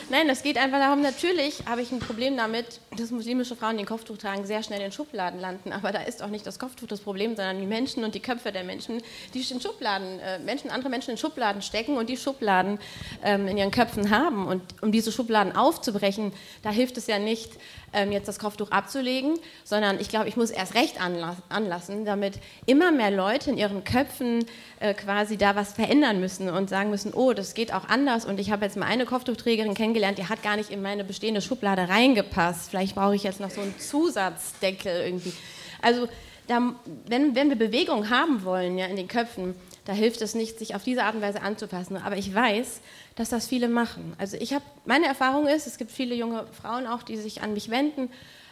Nein, 0.09 0.27
das 0.27 0.43
geht 0.43 0.57
einfach 0.57 0.79
darum, 0.79 1.01
natürlich 1.01 1.63
habe 1.65 1.81
ich 1.81 1.91
ein 1.91 1.97
Problem 1.97 2.37
damit, 2.37 2.81
dass 2.97 3.09
muslimische 3.09 3.55
Frauen, 3.55 3.77
die 3.77 3.83
ein 3.83 3.87
Kopftuch 3.87 4.17
tragen, 4.17 4.45
sehr 4.45 4.61
schnell 4.61 4.81
in 4.81 4.91
Schubladen 4.91 5.39
landen. 5.39 5.71
Aber 5.71 5.91
da 5.91 6.01
ist 6.01 6.21
auch 6.21 6.27
nicht 6.27 6.45
das 6.45 6.59
Kopftuch 6.59 6.87
das 6.87 6.99
Problem, 6.99 7.35
sondern 7.35 7.59
die 7.59 7.65
Menschen 7.65 8.03
und 8.03 8.13
die 8.13 8.19
Köpfe 8.19 8.51
der 8.51 8.63
Menschen, 8.63 9.01
die 9.33 9.39
in 9.39 9.59
Schubladen, 9.59 10.19
äh, 10.19 10.37
Menschen, 10.37 10.69
andere 10.69 10.89
Menschen 10.89 11.11
in 11.11 11.17
Schubladen 11.17 11.63
stecken 11.63 11.97
und 11.97 12.09
die 12.09 12.17
Schubladen 12.17 12.79
ähm, 13.23 13.47
in 13.47 13.57
ihren 13.57 13.71
Köpfen 13.71 14.11
haben. 14.11 14.45
Und 14.47 14.61
um 14.81 14.91
diese 14.91 15.11
Schubladen 15.11 15.55
aufzubrechen, 15.55 16.31
da 16.61 16.69
hilft 16.69 16.97
es 16.97 17.07
ja 17.07 17.17
nicht, 17.17 17.53
ähm, 17.93 18.11
jetzt 18.11 18.27
das 18.27 18.39
Kopftuch 18.39 18.71
abzulegen, 18.71 19.39
sondern 19.63 19.99
ich 19.99 20.09
glaube, 20.09 20.27
ich 20.27 20.35
muss 20.35 20.49
erst 20.49 20.75
recht 20.75 20.99
anlassen, 20.99 22.05
damit 22.05 22.39
immer 22.65 22.91
mehr 22.91 23.11
Leute 23.11 23.51
in 23.51 23.57
ihren 23.57 23.83
Köpfen 23.83 24.45
äh, 24.79 24.93
quasi 24.93 25.37
da 25.37 25.55
was 25.55 25.73
verändern 25.73 26.19
müssen 26.19 26.49
und 26.49 26.69
sagen 26.69 26.89
müssen, 26.89 27.13
oh, 27.13 27.33
das 27.33 27.53
geht 27.53 27.73
auch 27.73 27.87
anders 27.87 28.25
und 28.25 28.32
ich 28.39 28.51
habe 28.51 28.65
jetzt 28.65 28.77
mal 28.77 28.85
eine 28.85 29.05
Kopftuchträgerin 29.05 29.73
kennengelernt, 29.73 30.17
die 30.17 30.27
hat 30.27 30.43
gar 30.43 30.55
nicht 30.55 30.69
in 30.69 30.81
meine 30.81 31.03
bestehende 31.03 31.41
Schublade 31.41 31.89
reingepasst. 31.89 32.69
Vielleicht 32.69 32.95
brauche 32.95 33.15
ich 33.15 33.23
jetzt 33.23 33.39
noch 33.39 33.49
so 33.49 33.61
einen 33.61 33.77
Zusatzdeckel 33.79 35.05
irgendwie. 35.05 35.33
Also 35.81 36.07
da, 36.47 36.73
wenn, 37.07 37.35
wenn 37.35 37.49
wir 37.49 37.55
Bewegung 37.55 38.09
haben 38.09 38.43
wollen 38.43 38.77
ja, 38.77 38.85
in 38.87 38.95
den 38.95 39.07
Köpfen, 39.07 39.55
da 39.85 39.93
hilft 39.93 40.21
es 40.21 40.35
nicht, 40.35 40.59
sich 40.59 40.75
auf 40.75 40.83
diese 40.83 41.03
Art 41.03 41.15
und 41.15 41.21
Weise 41.21 41.41
anzupassen. 41.41 41.97
Aber 41.97 42.17
ich 42.17 42.33
weiß, 42.33 42.81
dass 43.15 43.29
das 43.29 43.47
viele 43.47 43.67
machen. 43.67 44.13
Also 44.17 44.37
ich 44.37 44.53
habe, 44.53 44.63
meine 44.85 45.05
Erfahrung 45.05 45.47
ist, 45.47 45.67
es 45.67 45.77
gibt 45.77 45.91
viele 45.91 46.15
junge 46.15 46.45
Frauen 46.47 46.87
auch, 46.87 47.03
die 47.03 47.17
sich 47.17 47.41
an 47.41 47.53
mich 47.53 47.69
wenden, 47.69 48.09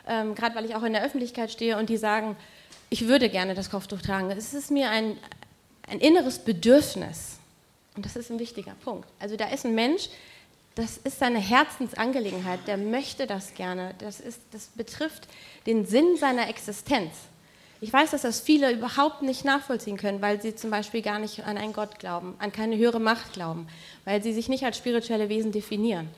ähm, 0.07 0.35
gerade 0.35 0.55
weil 0.55 0.65
ich 0.65 0.75
auch 0.75 0.83
in 0.83 0.93
der 0.93 1.03
Öffentlichkeit 1.03 1.51
stehe 1.51 1.77
und 1.77 1.89
die 1.89 1.97
sagen, 1.97 2.35
ich 2.89 3.07
würde 3.07 3.29
gerne 3.29 3.55
das 3.55 3.69
Kopftuch 3.69 4.01
tragen. 4.01 4.29
Es 4.31 4.53
ist 4.53 4.71
mir 4.71 4.89
ein, 4.89 5.17
ein 5.87 5.99
inneres 5.99 6.39
Bedürfnis. 6.39 7.40
Und 8.01 8.07
das 8.07 8.15
ist 8.15 8.31
ein 8.31 8.39
wichtiger 8.39 8.73
Punkt. 8.83 9.07
Also 9.19 9.35
da 9.35 9.45
ist 9.49 9.63
ein 9.63 9.75
Mensch, 9.75 10.09
das 10.73 10.97
ist 10.97 11.19
seine 11.19 11.37
Herzensangelegenheit, 11.37 12.61
der 12.65 12.77
möchte 12.77 13.27
das 13.27 13.53
gerne. 13.53 13.93
Das, 13.99 14.19
ist, 14.19 14.41
das 14.49 14.69
betrifft 14.69 15.27
den 15.67 15.85
Sinn 15.85 16.17
seiner 16.17 16.49
Existenz. 16.49 17.11
Ich 17.79 17.93
weiß, 17.93 18.09
dass 18.09 18.23
das 18.23 18.39
viele 18.39 18.71
überhaupt 18.71 19.21
nicht 19.21 19.45
nachvollziehen 19.45 19.97
können, 19.97 20.19
weil 20.19 20.41
sie 20.41 20.55
zum 20.55 20.71
Beispiel 20.71 21.03
gar 21.03 21.19
nicht 21.19 21.45
an 21.45 21.59
einen 21.59 21.73
Gott 21.73 21.99
glauben, 21.99 22.33
an 22.39 22.51
keine 22.51 22.75
höhere 22.75 22.99
Macht 22.99 23.33
glauben, 23.33 23.67
weil 24.03 24.23
sie 24.23 24.33
sich 24.33 24.49
nicht 24.49 24.63
als 24.63 24.77
spirituelle 24.77 25.29
Wesen 25.29 25.51
definieren. 25.51 26.09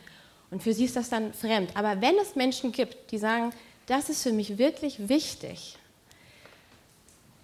Und 0.51 0.63
für 0.63 0.73
sie 0.73 0.85
ist 0.85 0.95
das 0.95 1.09
dann 1.09 1.33
fremd. 1.33 1.71
Aber 1.73 1.99
wenn 1.99 2.15
es 2.17 2.37
Menschen 2.37 2.71
gibt, 2.71 3.11
die 3.11 3.17
sagen, 3.17 3.51
das 3.87 4.07
ist 4.07 4.23
für 4.23 4.31
mich 4.31 4.57
wirklich 4.57 5.09
wichtig, 5.09 5.75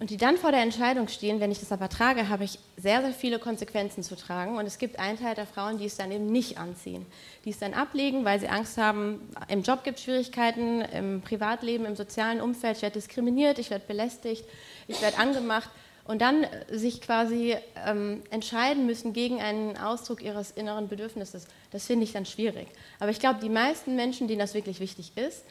und 0.00 0.08
die 0.08 0.16
dann 0.16 0.38
vor 0.38 0.50
der 0.50 0.62
Entscheidung 0.62 1.08
stehen, 1.08 1.40
wenn 1.40 1.52
ich 1.52 1.60
das 1.60 1.72
aber 1.72 1.90
trage, 1.90 2.30
habe 2.30 2.42
ich 2.42 2.58
sehr, 2.78 3.02
sehr 3.02 3.12
viele 3.12 3.38
Konsequenzen 3.38 4.02
zu 4.02 4.16
tragen. 4.16 4.56
Und 4.56 4.64
es 4.64 4.78
gibt 4.78 4.98
einen 4.98 5.18
Teil 5.18 5.34
der 5.34 5.44
Frauen, 5.44 5.76
die 5.76 5.84
es 5.84 5.98
dann 5.98 6.10
eben 6.10 6.24
nicht 6.24 6.56
anziehen. 6.56 7.04
Die 7.44 7.50
es 7.50 7.58
dann 7.58 7.74
ablegen, 7.74 8.24
weil 8.24 8.40
sie 8.40 8.48
Angst 8.48 8.78
haben, 8.78 9.20
im 9.48 9.62
Job 9.62 9.84
gibt 9.84 9.98
es 9.98 10.04
Schwierigkeiten, 10.04 10.80
im 10.80 11.20
Privatleben, 11.20 11.84
im 11.84 11.96
sozialen 11.96 12.40
Umfeld, 12.40 12.78
ich 12.78 12.82
werde 12.82 12.94
diskriminiert, 12.94 13.58
ich 13.58 13.68
werde 13.68 13.84
belästigt, 13.86 14.46
ich 14.88 15.02
werde 15.02 15.18
angemacht. 15.18 15.68
Und 16.06 16.22
dann 16.22 16.46
sich 16.70 17.02
quasi 17.02 17.56
ähm, 17.86 18.22
entscheiden 18.30 18.86
müssen 18.86 19.12
gegen 19.12 19.42
einen 19.42 19.76
Ausdruck 19.76 20.22
ihres 20.22 20.50
inneren 20.50 20.88
Bedürfnisses. 20.88 21.46
Das 21.72 21.84
finde 21.84 22.04
ich 22.04 22.12
dann 22.12 22.24
schwierig. 22.24 22.68
Aber 23.00 23.10
ich 23.10 23.20
glaube, 23.20 23.38
die 23.42 23.50
meisten 23.50 23.96
Menschen, 23.96 24.28
denen 24.28 24.40
das 24.40 24.54
wirklich 24.54 24.80
wichtig 24.80 25.12
ist, 25.16 25.44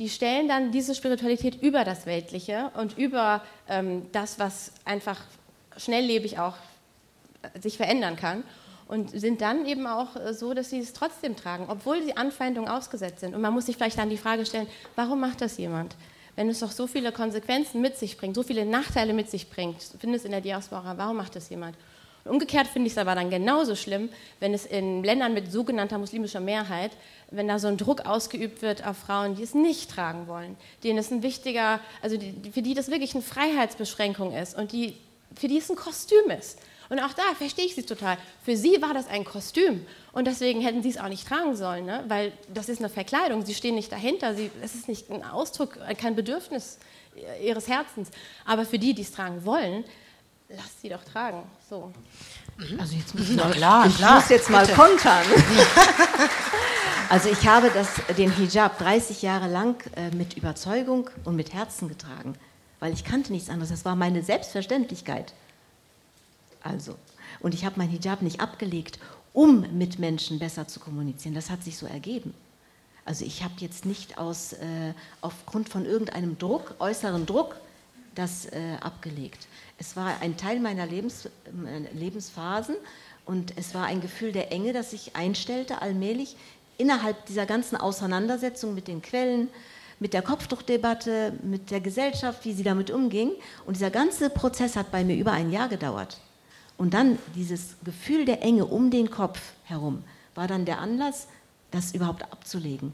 die 0.00 0.08
stellen 0.08 0.48
dann 0.48 0.72
diese 0.72 0.94
Spiritualität 0.94 1.62
über 1.62 1.84
das 1.84 2.06
Weltliche 2.06 2.70
und 2.74 2.96
über 2.96 3.42
ähm, 3.68 4.06
das, 4.12 4.38
was 4.38 4.72
einfach 4.86 5.20
schnelllebig 5.76 6.38
auch 6.38 6.56
äh, 7.42 7.60
sich 7.60 7.76
verändern 7.76 8.16
kann 8.16 8.42
und 8.88 9.10
sind 9.10 9.42
dann 9.42 9.66
eben 9.66 9.86
auch 9.86 10.16
äh, 10.16 10.32
so, 10.32 10.54
dass 10.54 10.70
sie 10.70 10.78
es 10.78 10.94
trotzdem 10.94 11.36
tragen, 11.36 11.66
obwohl 11.68 12.02
sie 12.02 12.16
Anfeindungen 12.16 12.70
ausgesetzt 12.70 13.20
sind. 13.20 13.34
Und 13.34 13.42
man 13.42 13.52
muss 13.52 13.66
sich 13.66 13.76
vielleicht 13.76 13.98
dann 13.98 14.08
die 14.08 14.16
Frage 14.16 14.46
stellen, 14.46 14.66
warum 14.96 15.20
macht 15.20 15.42
das 15.42 15.58
jemand? 15.58 15.96
Wenn 16.34 16.48
es 16.48 16.60
doch 16.60 16.70
so 16.70 16.86
viele 16.86 17.12
Konsequenzen 17.12 17.82
mit 17.82 17.98
sich 17.98 18.16
bringt, 18.16 18.34
so 18.34 18.42
viele 18.42 18.64
Nachteile 18.64 19.12
mit 19.12 19.30
sich 19.30 19.50
bringt, 19.50 19.76
findest 19.98 20.24
in 20.24 20.30
der 20.30 20.40
Diaspora, 20.40 20.96
warum 20.96 21.18
macht 21.18 21.36
das 21.36 21.50
jemand? 21.50 21.76
Umgekehrt 22.24 22.66
finde 22.66 22.86
ich 22.86 22.92
es 22.92 22.98
aber 22.98 23.14
dann 23.14 23.30
genauso 23.30 23.74
schlimm, 23.74 24.10
wenn 24.40 24.52
es 24.52 24.66
in 24.66 25.02
Ländern 25.02 25.32
mit 25.32 25.50
sogenannter 25.50 25.98
muslimischer 25.98 26.40
Mehrheit, 26.40 26.92
wenn 27.30 27.48
da 27.48 27.58
so 27.58 27.68
ein 27.68 27.76
Druck 27.76 28.06
ausgeübt 28.06 28.62
wird 28.62 28.86
auf 28.86 28.98
Frauen, 28.98 29.36
die 29.36 29.42
es 29.42 29.54
nicht 29.54 29.90
tragen 29.90 30.26
wollen, 30.26 30.56
denen 30.84 30.98
es 30.98 31.10
ein 31.10 31.22
wichtiger, 31.22 31.80
also 32.02 32.16
die, 32.16 32.50
für 32.50 32.62
die 32.62 32.74
das 32.74 32.90
wirklich 32.90 33.14
eine 33.14 33.22
Freiheitsbeschränkung 33.22 34.34
ist 34.34 34.56
und 34.56 34.72
die, 34.72 34.96
für 35.34 35.48
die 35.48 35.58
es 35.58 35.70
ein 35.70 35.76
Kostüm 35.76 36.30
ist. 36.30 36.58
Und 36.90 36.98
auch 36.98 37.12
da 37.12 37.22
verstehe 37.38 37.64
ich 37.64 37.76
sie 37.76 37.84
total. 37.84 38.18
Für 38.44 38.56
sie 38.56 38.82
war 38.82 38.92
das 38.92 39.06
ein 39.06 39.24
Kostüm 39.24 39.86
und 40.12 40.26
deswegen 40.26 40.60
hätten 40.60 40.82
sie 40.82 40.90
es 40.90 40.98
auch 40.98 41.08
nicht 41.08 41.26
tragen 41.26 41.54
sollen, 41.54 41.86
ne? 41.86 42.04
weil 42.08 42.32
das 42.52 42.68
ist 42.68 42.80
eine 42.80 42.88
Verkleidung. 42.88 43.46
Sie 43.46 43.54
stehen 43.54 43.76
nicht 43.76 43.92
dahinter. 43.92 44.34
Es 44.60 44.74
ist 44.74 44.88
nicht 44.88 45.08
ein 45.08 45.24
Ausdruck, 45.24 45.78
kein 45.96 46.16
Bedürfnis 46.16 46.78
ihres 47.42 47.68
Herzens. 47.68 48.10
Aber 48.44 48.64
für 48.64 48.78
die, 48.78 48.92
die 48.92 49.02
es 49.02 49.12
tragen 49.12 49.44
wollen, 49.44 49.84
Lass 50.56 50.80
sie 50.80 50.88
doch 50.88 51.04
tragen. 51.04 51.42
So. 51.68 51.92
Also 52.78 52.96
jetzt 52.96 53.14
muss 53.14 53.30
ich, 53.30 53.36
mal, 53.36 53.52
klar, 53.52 53.86
ich 53.86 53.96
klar, 53.96 54.16
muss 54.16 54.28
jetzt 54.28 54.50
mal 54.50 54.66
bitte. 54.66 54.76
kontern. 54.76 55.24
also 57.08 57.28
ich 57.28 57.46
habe 57.46 57.70
das, 57.70 57.88
den 58.16 58.32
Hijab 58.32 58.78
30 58.78 59.22
Jahre 59.22 59.48
lang 59.48 59.82
äh, 59.96 60.10
mit 60.14 60.36
Überzeugung 60.36 61.08
und 61.24 61.36
mit 61.36 61.54
Herzen 61.54 61.88
getragen, 61.88 62.34
weil 62.80 62.92
ich 62.92 63.04
kannte 63.04 63.32
nichts 63.32 63.48
anderes. 63.48 63.70
Das 63.70 63.84
war 63.84 63.94
meine 63.94 64.22
Selbstverständlichkeit. 64.22 65.34
Also, 66.62 66.96
und 67.38 67.54
ich 67.54 67.64
habe 67.64 67.76
mein 67.78 67.88
Hijab 67.88 68.20
nicht 68.20 68.40
abgelegt, 68.40 68.98
um 69.32 69.78
mit 69.78 70.00
Menschen 70.00 70.40
besser 70.40 70.66
zu 70.66 70.80
kommunizieren. 70.80 71.34
Das 71.34 71.48
hat 71.48 71.62
sich 71.62 71.78
so 71.78 71.86
ergeben. 71.86 72.34
Also 73.04 73.24
ich 73.24 73.42
habe 73.42 73.54
jetzt 73.58 73.86
nicht 73.86 74.18
aus, 74.18 74.52
äh, 74.54 74.94
aufgrund 75.20 75.68
von 75.68 75.86
irgendeinem 75.86 76.38
Druck, 76.38 76.74
äußeren 76.80 77.24
Druck, 77.24 77.56
das 78.14 78.46
äh, 78.46 78.76
abgelegt. 78.80 79.46
Es 79.80 79.96
war 79.96 80.20
ein 80.20 80.36
Teil 80.36 80.60
meiner 80.60 80.84
Lebens, 80.84 81.24
äh, 81.24 81.98
Lebensphasen 81.98 82.76
und 83.24 83.54
es 83.56 83.74
war 83.74 83.86
ein 83.86 84.02
Gefühl 84.02 84.30
der 84.30 84.52
Enge, 84.52 84.74
das 84.74 84.90
sich 84.90 85.16
einstellte 85.16 85.80
allmählich 85.80 86.36
innerhalb 86.76 87.24
dieser 87.26 87.46
ganzen 87.46 87.76
Auseinandersetzung 87.76 88.74
mit 88.74 88.88
den 88.88 89.00
Quellen, 89.00 89.48
mit 89.98 90.12
der 90.12 90.20
Kopftuchdebatte, 90.20 91.32
mit 91.42 91.70
der 91.70 91.80
Gesellschaft, 91.80 92.44
wie 92.44 92.52
sie 92.52 92.62
damit 92.62 92.90
umging. 92.90 93.32
Und 93.64 93.76
dieser 93.76 93.90
ganze 93.90 94.28
Prozess 94.28 94.76
hat 94.76 94.90
bei 94.90 95.02
mir 95.02 95.16
über 95.16 95.32
ein 95.32 95.50
Jahr 95.50 95.68
gedauert. 95.68 96.20
Und 96.76 96.92
dann 96.92 97.18
dieses 97.34 97.76
Gefühl 97.82 98.26
der 98.26 98.42
Enge 98.42 98.66
um 98.66 98.90
den 98.90 99.10
Kopf 99.10 99.40
herum 99.64 100.04
war 100.34 100.46
dann 100.46 100.66
der 100.66 100.78
Anlass, 100.78 101.26
das 101.70 101.94
überhaupt 101.94 102.22
abzulegen. 102.24 102.92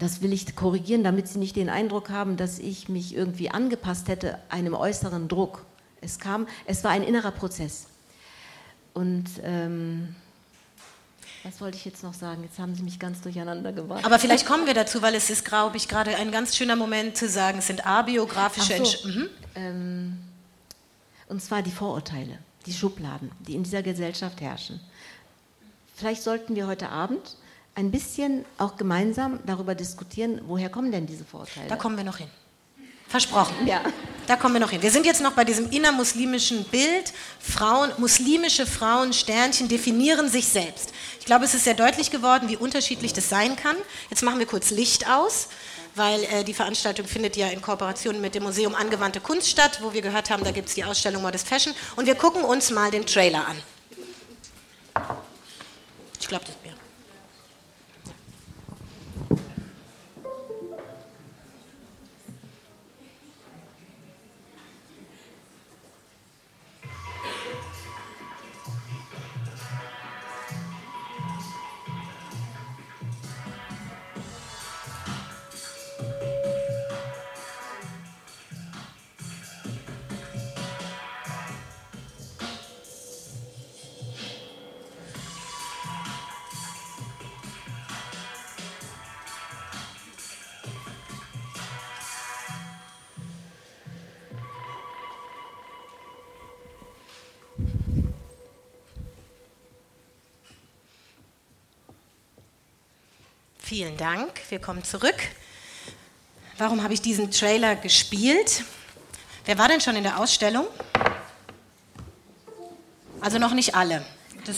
Das 0.00 0.22
will 0.22 0.32
ich 0.32 0.56
korrigieren, 0.56 1.04
damit 1.04 1.28
Sie 1.28 1.38
nicht 1.38 1.56
den 1.56 1.68
Eindruck 1.68 2.08
haben, 2.08 2.36
dass 2.38 2.58
ich 2.58 2.88
mich 2.88 3.14
irgendwie 3.14 3.50
angepasst 3.50 4.08
hätte 4.08 4.38
einem 4.48 4.74
äußeren 4.74 5.28
Druck. 5.28 5.64
Es 6.00 6.18
kam, 6.18 6.48
es 6.64 6.82
war 6.82 6.90
ein 6.90 7.02
innerer 7.02 7.30
Prozess. 7.30 7.86
Und 8.94 9.26
ähm, 9.42 10.16
was 11.42 11.60
wollte 11.60 11.76
ich 11.76 11.84
jetzt 11.84 12.02
noch 12.02 12.14
sagen? 12.14 12.42
Jetzt 12.42 12.58
haben 12.58 12.74
Sie 12.74 12.82
mich 12.82 12.98
ganz 12.98 13.20
durcheinander 13.20 13.72
gebracht. 13.72 14.04
Aber 14.04 14.18
vielleicht 14.18 14.46
kommen 14.46 14.66
wir 14.66 14.72
dazu, 14.72 15.02
weil 15.02 15.14
es 15.14 15.28
ist, 15.28 15.44
glaube 15.44 15.76
ich, 15.76 15.86
gerade 15.86 16.16
ein 16.16 16.32
ganz 16.32 16.56
schöner 16.56 16.76
Moment 16.76 17.16
zu 17.18 17.28
sagen, 17.28 17.58
es 17.58 17.66
sind 17.66 17.86
abiografische 17.86 18.82
so. 18.82 19.08
mhm. 19.08 19.28
ähm, 19.54 20.18
Und 21.28 21.42
zwar 21.42 21.62
die 21.62 21.70
Vorurteile, 21.70 22.38
die 22.64 22.72
Schubladen, 22.72 23.30
die 23.40 23.54
in 23.54 23.64
dieser 23.64 23.82
Gesellschaft 23.82 24.40
herrschen. 24.40 24.80
Vielleicht 25.94 26.22
sollten 26.22 26.56
wir 26.56 26.66
heute 26.66 26.88
Abend 26.88 27.36
ein 27.80 27.90
bisschen 27.90 28.44
auch 28.58 28.76
gemeinsam 28.76 29.40
darüber 29.46 29.74
diskutieren, 29.74 30.40
woher 30.46 30.68
kommen 30.68 30.92
denn 30.92 31.06
diese 31.06 31.24
Vorurteile? 31.24 31.68
Da 31.68 31.76
kommen 31.76 31.96
wir 31.96 32.04
noch 32.04 32.18
hin. 32.18 32.28
Versprochen. 33.08 33.66
Ja. 33.66 33.82
Da 34.28 34.36
kommen 34.36 34.54
wir 34.54 34.60
noch 34.60 34.70
hin. 34.70 34.82
Wir 34.82 34.92
sind 34.92 35.04
jetzt 35.04 35.20
noch 35.20 35.32
bei 35.32 35.44
diesem 35.44 35.68
innermuslimischen 35.70 36.62
Bild. 36.64 37.12
Frauen, 37.40 37.90
muslimische 37.98 38.66
Frauen, 38.66 39.12
Sternchen 39.12 39.66
definieren 39.66 40.28
sich 40.28 40.46
selbst. 40.46 40.92
Ich 41.18 41.26
glaube, 41.26 41.44
es 41.44 41.52
ist 41.52 41.64
sehr 41.64 41.74
deutlich 41.74 42.12
geworden, 42.12 42.48
wie 42.48 42.56
unterschiedlich 42.56 43.12
das 43.12 43.28
sein 43.28 43.56
kann. 43.56 43.74
Jetzt 44.10 44.22
machen 44.22 44.38
wir 44.38 44.46
kurz 44.46 44.70
Licht 44.70 45.08
aus, 45.10 45.48
weil 45.96 46.22
äh, 46.22 46.44
die 46.44 46.54
Veranstaltung 46.54 47.04
findet 47.06 47.36
ja 47.36 47.48
in 47.48 47.60
Kooperation 47.60 48.20
mit 48.20 48.36
dem 48.36 48.44
Museum 48.44 48.76
Angewandte 48.76 49.18
Kunst 49.18 49.48
statt, 49.48 49.80
wo 49.82 49.92
wir 49.92 50.02
gehört 50.02 50.30
haben, 50.30 50.44
da 50.44 50.52
gibt 50.52 50.68
es 50.68 50.76
die 50.76 50.84
Ausstellung 50.84 51.22
Modest 51.22 51.48
Fashion. 51.48 51.74
Und 51.96 52.06
wir 52.06 52.14
gucken 52.14 52.44
uns 52.44 52.70
mal 52.70 52.92
den 52.92 53.06
Trailer 53.06 53.44
an. 53.48 53.56
Ich 56.20 56.28
glaube, 56.28 56.44
das 56.44 56.54
Vielen 103.70 103.96
Dank. 103.96 104.32
Wir 104.48 104.58
kommen 104.58 104.82
zurück. 104.82 105.14
Warum 106.58 106.82
habe 106.82 106.92
ich 106.92 107.02
diesen 107.02 107.30
Trailer 107.30 107.76
gespielt? 107.76 108.64
Wer 109.44 109.58
war 109.58 109.68
denn 109.68 109.80
schon 109.80 109.94
in 109.94 110.02
der 110.02 110.18
Ausstellung? 110.18 110.66
Also 113.20 113.38
noch 113.38 113.54
nicht 113.54 113.76
alle. 113.76 114.04
Das 114.44 114.56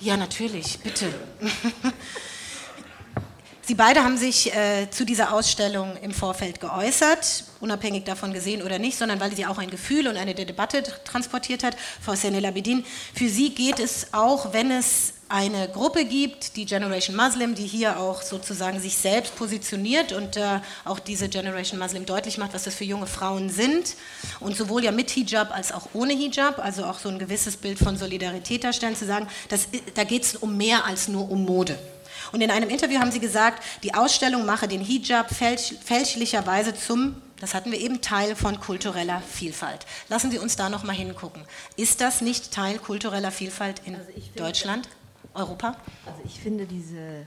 ja, 0.00 0.16
natürlich, 0.16 0.78
bitte. 0.78 1.12
Sie 3.60 3.74
beide 3.74 4.04
haben 4.04 4.16
sich 4.16 4.56
äh, 4.56 4.88
zu 4.90 5.04
dieser 5.04 5.34
Ausstellung 5.34 5.98
im 5.98 6.12
Vorfeld 6.12 6.60
geäußert, 6.60 7.44
unabhängig 7.60 8.04
davon 8.04 8.32
gesehen 8.32 8.62
oder 8.62 8.78
nicht, 8.78 8.96
sondern 8.96 9.20
weil 9.20 9.36
sie 9.36 9.44
auch 9.44 9.58
ein 9.58 9.68
Gefühl 9.68 10.08
und 10.08 10.16
eine 10.16 10.34
Debatte 10.34 10.82
transportiert 11.04 11.62
hat. 11.62 11.76
Frau 12.00 12.14
Senela 12.14 12.52
Bedin, 12.52 12.86
für 13.12 13.28
Sie 13.28 13.54
geht 13.54 13.80
es 13.80 14.14
auch, 14.14 14.54
wenn 14.54 14.70
es 14.70 15.12
eine 15.28 15.68
Gruppe 15.68 16.06
gibt, 16.06 16.56
die 16.56 16.64
Generation 16.64 17.14
Muslim, 17.14 17.54
die 17.54 17.66
hier 17.66 17.98
auch 17.98 18.22
sozusagen 18.22 18.80
sich 18.80 18.96
selbst 18.96 19.36
positioniert 19.36 20.12
und 20.12 20.36
äh, 20.36 20.60
auch 20.84 20.98
diese 20.98 21.28
Generation 21.28 21.78
Muslim 21.78 22.06
deutlich 22.06 22.38
macht, 22.38 22.54
was 22.54 22.64
das 22.64 22.74
für 22.74 22.84
junge 22.84 23.06
Frauen 23.06 23.50
sind 23.50 23.94
und 24.40 24.56
sowohl 24.56 24.84
ja 24.84 24.92
mit 24.92 25.10
Hijab 25.10 25.54
als 25.54 25.72
auch 25.72 25.88
ohne 25.92 26.14
Hijab, 26.14 26.58
also 26.58 26.84
auch 26.84 26.98
so 26.98 27.10
ein 27.10 27.18
gewisses 27.18 27.56
Bild 27.56 27.78
von 27.78 27.96
Solidarität 27.96 28.64
darstellen, 28.64 28.96
zu 28.96 29.06
sagen, 29.06 29.28
das, 29.50 29.68
da 29.94 30.04
geht 30.04 30.22
es 30.22 30.36
um 30.36 30.56
mehr 30.56 30.86
als 30.86 31.08
nur 31.08 31.30
um 31.30 31.44
Mode. 31.44 31.78
Und 32.32 32.40
in 32.40 32.50
einem 32.50 32.70
Interview 32.70 32.98
haben 32.98 33.12
sie 33.12 33.20
gesagt, 33.20 33.62
die 33.82 33.94
Ausstellung 33.94 34.46
mache 34.46 34.66
den 34.66 34.80
Hijab 34.80 35.34
fälsch, 35.34 35.74
fälschlicherweise 35.84 36.74
zum, 36.74 37.16
das 37.40 37.54
hatten 37.54 37.70
wir 37.70 37.80
eben, 37.80 38.00
Teil 38.00 38.34
von 38.34 38.60
kultureller 38.60 39.22
Vielfalt. 39.30 39.86
Lassen 40.08 40.30
Sie 40.30 40.38
uns 40.38 40.56
da 40.56 40.68
noch 40.68 40.84
mal 40.84 40.94
hingucken. 40.94 41.44
Ist 41.76 42.00
das 42.00 42.20
nicht 42.20 42.52
Teil 42.52 42.78
kultureller 42.78 43.30
Vielfalt 43.30 43.82
in 43.84 43.94
also 43.94 44.10
Deutschland? 44.36 44.88
Europa? 45.38 45.76
Also 46.06 46.20
ich 46.24 46.40
finde 46.40 46.66
diese 46.66 47.26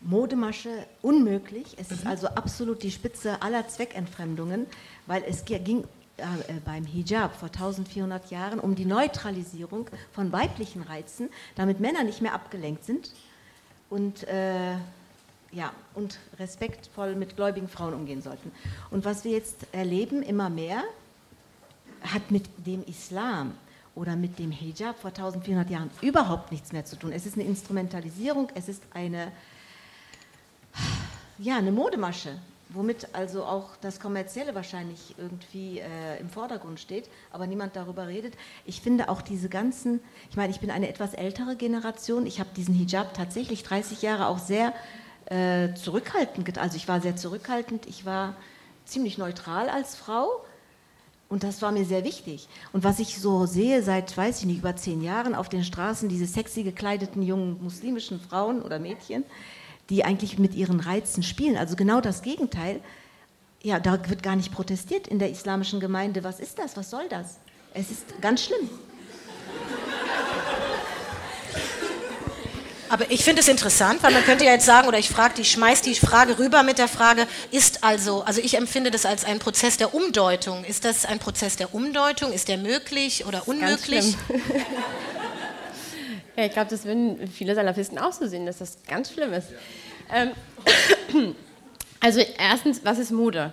Modemasche 0.00 0.86
unmöglich. 1.00 1.76
Es 1.78 1.90
ist 1.90 2.06
also 2.06 2.28
absolut 2.28 2.82
die 2.82 2.90
Spitze 2.90 3.40
aller 3.40 3.68
Zweckentfremdungen, 3.68 4.66
weil 5.06 5.22
es 5.24 5.44
ging 5.44 5.84
äh, 6.16 6.24
beim 6.64 6.84
Hijab 6.84 7.36
vor 7.36 7.48
1400 7.48 8.30
Jahren 8.30 8.58
um 8.58 8.74
die 8.74 8.84
Neutralisierung 8.84 9.88
von 10.12 10.32
weiblichen 10.32 10.82
Reizen, 10.82 11.30
damit 11.54 11.80
Männer 11.80 12.04
nicht 12.04 12.20
mehr 12.20 12.34
abgelenkt 12.34 12.84
sind 12.84 13.12
und, 13.90 14.26
äh, 14.28 14.72
ja, 15.52 15.72
und 15.94 16.18
respektvoll 16.38 17.14
mit 17.14 17.36
gläubigen 17.36 17.68
Frauen 17.68 17.94
umgehen 17.94 18.22
sollten. 18.22 18.50
Und 18.90 19.04
was 19.04 19.24
wir 19.24 19.32
jetzt 19.32 19.66
erleben, 19.72 20.22
immer 20.22 20.50
mehr, 20.50 20.82
hat 22.02 22.30
mit 22.30 22.44
dem 22.66 22.84
Islam 22.84 23.54
oder 23.94 24.16
mit 24.16 24.38
dem 24.38 24.50
Hijab 24.50 24.98
vor 24.98 25.10
1400 25.10 25.70
Jahren 25.70 25.90
überhaupt 26.00 26.50
nichts 26.50 26.72
mehr 26.72 26.84
zu 26.84 26.96
tun. 26.96 27.12
Es 27.12 27.26
ist 27.26 27.34
eine 27.34 27.44
Instrumentalisierung, 27.44 28.48
es 28.54 28.68
ist 28.68 28.82
eine 28.92 29.32
ja, 31.38 31.56
eine 31.56 31.72
Modemasche, 31.72 32.38
womit 32.68 33.08
also 33.14 33.44
auch 33.44 33.76
das 33.80 34.00
Kommerzielle 34.00 34.54
wahrscheinlich 34.54 35.14
irgendwie 35.18 35.80
äh, 35.80 36.20
im 36.20 36.30
Vordergrund 36.30 36.80
steht, 36.80 37.08
aber 37.30 37.46
niemand 37.46 37.76
darüber 37.76 38.06
redet. 38.06 38.34
Ich 38.64 38.80
finde 38.80 39.08
auch 39.08 39.22
diese 39.22 39.48
ganzen, 39.48 40.00
ich 40.30 40.36
meine, 40.36 40.52
ich 40.52 40.60
bin 40.60 40.70
eine 40.70 40.88
etwas 40.88 41.14
ältere 41.14 41.56
Generation, 41.56 42.26
ich 42.26 42.40
habe 42.40 42.50
diesen 42.56 42.74
Hijab 42.74 43.14
tatsächlich 43.14 43.62
30 43.62 44.02
Jahre 44.02 44.26
auch 44.26 44.38
sehr 44.38 44.72
äh, 45.26 45.74
zurückhaltend, 45.74 46.58
also 46.58 46.76
ich 46.76 46.88
war 46.88 47.00
sehr 47.00 47.16
zurückhaltend, 47.16 47.86
ich 47.86 48.06
war 48.06 48.36
ziemlich 48.84 49.18
neutral 49.18 49.68
als 49.68 49.96
Frau. 49.96 50.44
Und 51.32 51.44
das 51.44 51.62
war 51.62 51.72
mir 51.72 51.86
sehr 51.86 52.04
wichtig. 52.04 52.46
Und 52.74 52.84
was 52.84 52.98
ich 52.98 53.18
so 53.18 53.46
sehe 53.46 53.82
seit, 53.82 54.14
weiß 54.14 54.40
ich 54.40 54.44
nicht, 54.44 54.58
über 54.58 54.76
zehn 54.76 55.00
Jahren 55.00 55.34
auf 55.34 55.48
den 55.48 55.64
Straßen, 55.64 56.10
diese 56.10 56.26
sexy 56.26 56.62
gekleideten 56.62 57.22
jungen 57.22 57.56
muslimischen 57.64 58.20
Frauen 58.20 58.60
oder 58.60 58.78
Mädchen, 58.78 59.24
die 59.88 60.04
eigentlich 60.04 60.38
mit 60.38 60.54
ihren 60.54 60.78
Reizen 60.78 61.22
spielen. 61.22 61.56
Also 61.56 61.74
genau 61.74 62.02
das 62.02 62.20
Gegenteil. 62.20 62.80
Ja, 63.62 63.80
da 63.80 64.10
wird 64.10 64.22
gar 64.22 64.36
nicht 64.36 64.52
protestiert 64.52 65.08
in 65.08 65.18
der 65.18 65.30
islamischen 65.30 65.80
Gemeinde. 65.80 66.22
Was 66.22 66.38
ist 66.38 66.58
das? 66.58 66.76
Was 66.76 66.90
soll 66.90 67.08
das? 67.08 67.38
Es 67.72 67.90
ist 67.90 68.20
ganz 68.20 68.44
schlimm. 68.44 68.68
Aber 72.92 73.10
ich 73.10 73.24
finde 73.24 73.40
es 73.40 73.48
interessant, 73.48 74.02
weil 74.02 74.12
man 74.12 74.22
könnte 74.22 74.44
ja 74.44 74.52
jetzt 74.52 74.66
sagen, 74.66 74.86
oder 74.86 74.98
ich 74.98 75.08
frage, 75.08 75.40
ich 75.40 75.50
schmeiß 75.50 75.80
die 75.80 75.94
Frage 75.94 76.38
rüber 76.38 76.62
mit 76.62 76.76
der 76.76 76.88
Frage, 76.88 77.26
ist 77.50 77.84
also, 77.84 78.22
also 78.24 78.42
ich 78.42 78.58
empfinde 78.58 78.90
das 78.90 79.06
als 79.06 79.24
einen 79.24 79.38
Prozess 79.38 79.78
der 79.78 79.94
Umdeutung. 79.94 80.62
Ist 80.62 80.84
das 80.84 81.06
ein 81.06 81.18
Prozess 81.18 81.56
der 81.56 81.74
Umdeutung? 81.74 82.34
Ist 82.34 82.48
der 82.48 82.58
möglich 82.58 83.24
oder 83.24 83.48
unmöglich? 83.48 84.14
Ja, 86.34 86.46
ich 86.46 86.52
glaube, 86.52 86.70
das 86.70 86.86
würden 86.86 87.28
viele 87.28 87.54
Salafisten 87.54 87.98
auch 87.98 88.14
so 88.14 88.26
sehen, 88.26 88.46
dass 88.46 88.56
das 88.56 88.78
ganz 88.88 89.12
schlimm 89.12 89.34
ist. 89.34 89.48
Ja. 90.08 90.32
Ähm, 91.12 91.34
also 92.00 92.20
erstens, 92.38 92.82
was 92.84 92.98
ist 92.98 93.10
Mode? 93.10 93.52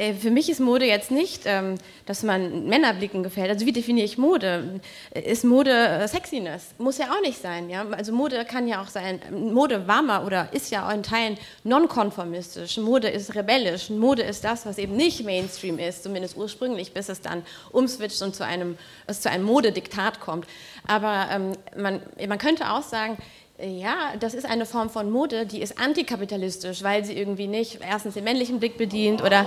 Äh, 0.00 0.14
für 0.14 0.30
mich 0.30 0.48
ist 0.48 0.60
Mode 0.60 0.86
jetzt 0.86 1.10
nicht, 1.10 1.42
ähm, 1.44 1.76
dass 2.06 2.22
man 2.22 2.66
Männerblicken 2.66 3.22
gefällt. 3.22 3.50
Also 3.50 3.66
wie 3.66 3.72
definiere 3.72 4.06
ich 4.06 4.16
Mode? 4.16 4.80
Ist 5.12 5.44
Mode 5.44 5.70
äh, 5.70 6.08
Sexiness? 6.08 6.74
Muss 6.78 6.96
ja 6.98 7.06
auch 7.10 7.20
nicht 7.20 7.40
sein. 7.40 7.68
Ja? 7.68 7.86
Also 7.90 8.12
Mode 8.12 8.44
kann 8.46 8.66
ja 8.66 8.82
auch 8.82 8.88
sein, 8.88 9.20
Mode 9.30 9.86
warmer 9.86 10.24
oder 10.24 10.48
ist 10.52 10.70
ja 10.70 10.88
auch 10.88 10.94
in 10.94 11.02
Teilen 11.02 11.36
nonkonformistisch. 11.64 12.78
Mode 12.78 13.08
ist 13.08 13.34
rebellisch. 13.34 13.90
Mode 13.90 14.22
ist 14.22 14.42
das, 14.42 14.64
was 14.64 14.78
eben 14.78 14.96
nicht 14.96 15.22
Mainstream 15.24 15.78
ist, 15.78 16.02
zumindest 16.02 16.36
ursprünglich, 16.36 16.92
bis 16.94 17.10
es 17.10 17.20
dann 17.20 17.42
umswitcht 17.70 18.22
und 18.22 18.34
zu 18.34 18.44
einem, 18.44 18.78
es 19.06 19.20
zu 19.20 19.30
einem 19.30 19.44
Modediktat 19.44 20.20
kommt. 20.20 20.46
Aber 20.86 21.28
ähm, 21.30 21.52
man, 21.76 22.00
man 22.26 22.38
könnte 22.38 22.70
auch 22.70 22.82
sagen, 22.82 23.18
ja, 23.62 24.14
das 24.18 24.34
ist 24.34 24.46
eine 24.46 24.66
Form 24.66 24.90
von 24.90 25.10
Mode, 25.10 25.46
die 25.46 25.60
ist 25.60 25.78
antikapitalistisch, 25.78 26.82
weil 26.82 27.04
sie 27.04 27.16
irgendwie 27.16 27.46
nicht 27.46 27.80
erstens 27.86 28.14
den 28.14 28.24
männlichen 28.24 28.58
Blick 28.58 28.78
bedient 28.78 29.22
oder 29.22 29.46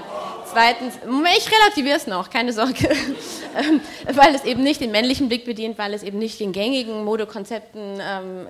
zweitens, 0.52 0.96
ich 1.38 1.52
relativiere 1.52 1.98
es 1.98 2.08
noch, 2.08 2.30
keine 2.30 2.54
Sorge, 2.54 2.74
ähm, 3.58 3.82
weil 4.14 4.36
es 4.36 4.44
eben 4.44 4.64
nicht 4.64 4.82
den 4.82 4.92
männlichen 4.92 5.30
Blick 5.30 5.46
bedient, 5.46 5.78
weil 5.78 5.94
es 5.94 6.04
eben 6.04 6.20
nicht 6.20 6.40
den 6.40 6.52
gängigen 6.52 7.04
Modekonzepten 7.04 8.00
ähm, 8.00 8.48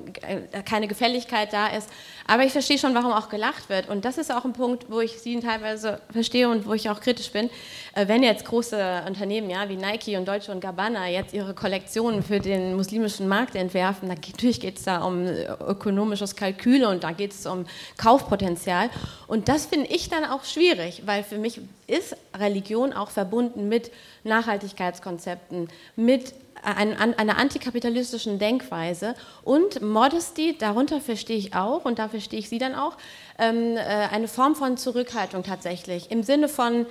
keine 0.66 0.88
Gefälligkeit 0.88 1.54
da 1.54 1.68
ist. 1.68 1.90
Aber 2.28 2.44
ich 2.44 2.52
verstehe 2.52 2.78
schon, 2.78 2.96
warum 2.96 3.12
auch 3.12 3.30
gelacht 3.30 3.70
wird. 3.70 3.90
Und 3.90 4.06
das 4.06 4.18
ist 4.18 4.32
auch 4.32 4.46
ein 4.46 4.54
Punkt, 4.54 4.90
wo 4.90 5.02
ich 5.02 5.20
Sie 5.20 5.40
teilweise 5.40 6.00
verstehe 6.12 6.50
und 6.50 6.66
wo 6.66 6.74
ich 6.74 6.90
auch 6.90 7.02
kritisch 7.02 7.32
bin. 7.32 7.50
Äh, 7.96 8.08
wenn 8.08 8.24
jetzt 8.24 8.46
große 8.46 9.04
Unternehmen 9.08 9.50
ja, 9.50 9.68
wie 9.70 9.76
Nike 9.76 10.18
und 10.18 10.28
Deutsche 10.28 10.52
und 10.52 10.62
Gabbana 10.62 11.10
jetzt 11.10 11.34
ihre 11.34 11.54
Kollektionen 11.54 12.24
für 12.24 12.40
den 12.40 12.76
muslimischen 12.76 13.28
Markt 13.28 13.56
entwerfen, 13.56 14.10
dann 14.10 14.20
natürlich 14.20 14.60
geht 14.60 14.78
es 14.78 14.84
da 14.84 15.04
um 15.04 15.26
äh, 15.26 15.53
ökonomisches 15.60 16.36
Kalkül 16.36 16.86
und 16.86 17.04
da 17.04 17.12
geht 17.12 17.32
es 17.32 17.46
um 17.46 17.66
Kaufpotenzial. 17.98 18.90
Und 19.28 19.50
das 19.50 19.66
finde 19.66 19.88
ich 19.88 20.10
dann 20.10 20.26
auch 20.26 20.44
schwierig, 20.44 21.04
weil 21.06 21.24
für 21.24 21.38
mich 21.38 21.62
ist 21.88 22.16
Religion 22.38 22.94
auch 22.94 23.10
verbunden 23.10 23.70
mit 23.70 23.92
Nachhaltigkeitskonzepten, 24.24 25.70
mit 25.96 26.34
einer 26.64 27.38
antikapitalistischen 27.38 28.40
Denkweise 28.40 29.16
und 29.44 29.82
Modesty, 29.82 30.58
darunter 30.58 31.02
verstehe 31.02 31.38
ich 31.38 31.56
auch 31.56 31.84
und 31.84 32.00
da 32.00 32.08
verstehe 32.08 32.40
ich 32.40 32.48
Sie 32.48 32.58
dann 32.58 32.74
auch, 32.74 32.96
ähm, 33.38 33.76
äh, 33.76 33.80
eine 33.80 34.28
Form 34.30 34.56
von 34.56 34.78
Zurückhaltung 34.78 35.44
tatsächlich, 35.44 36.10
im 36.10 36.24
Sinne 36.24 36.48
von 36.48 36.86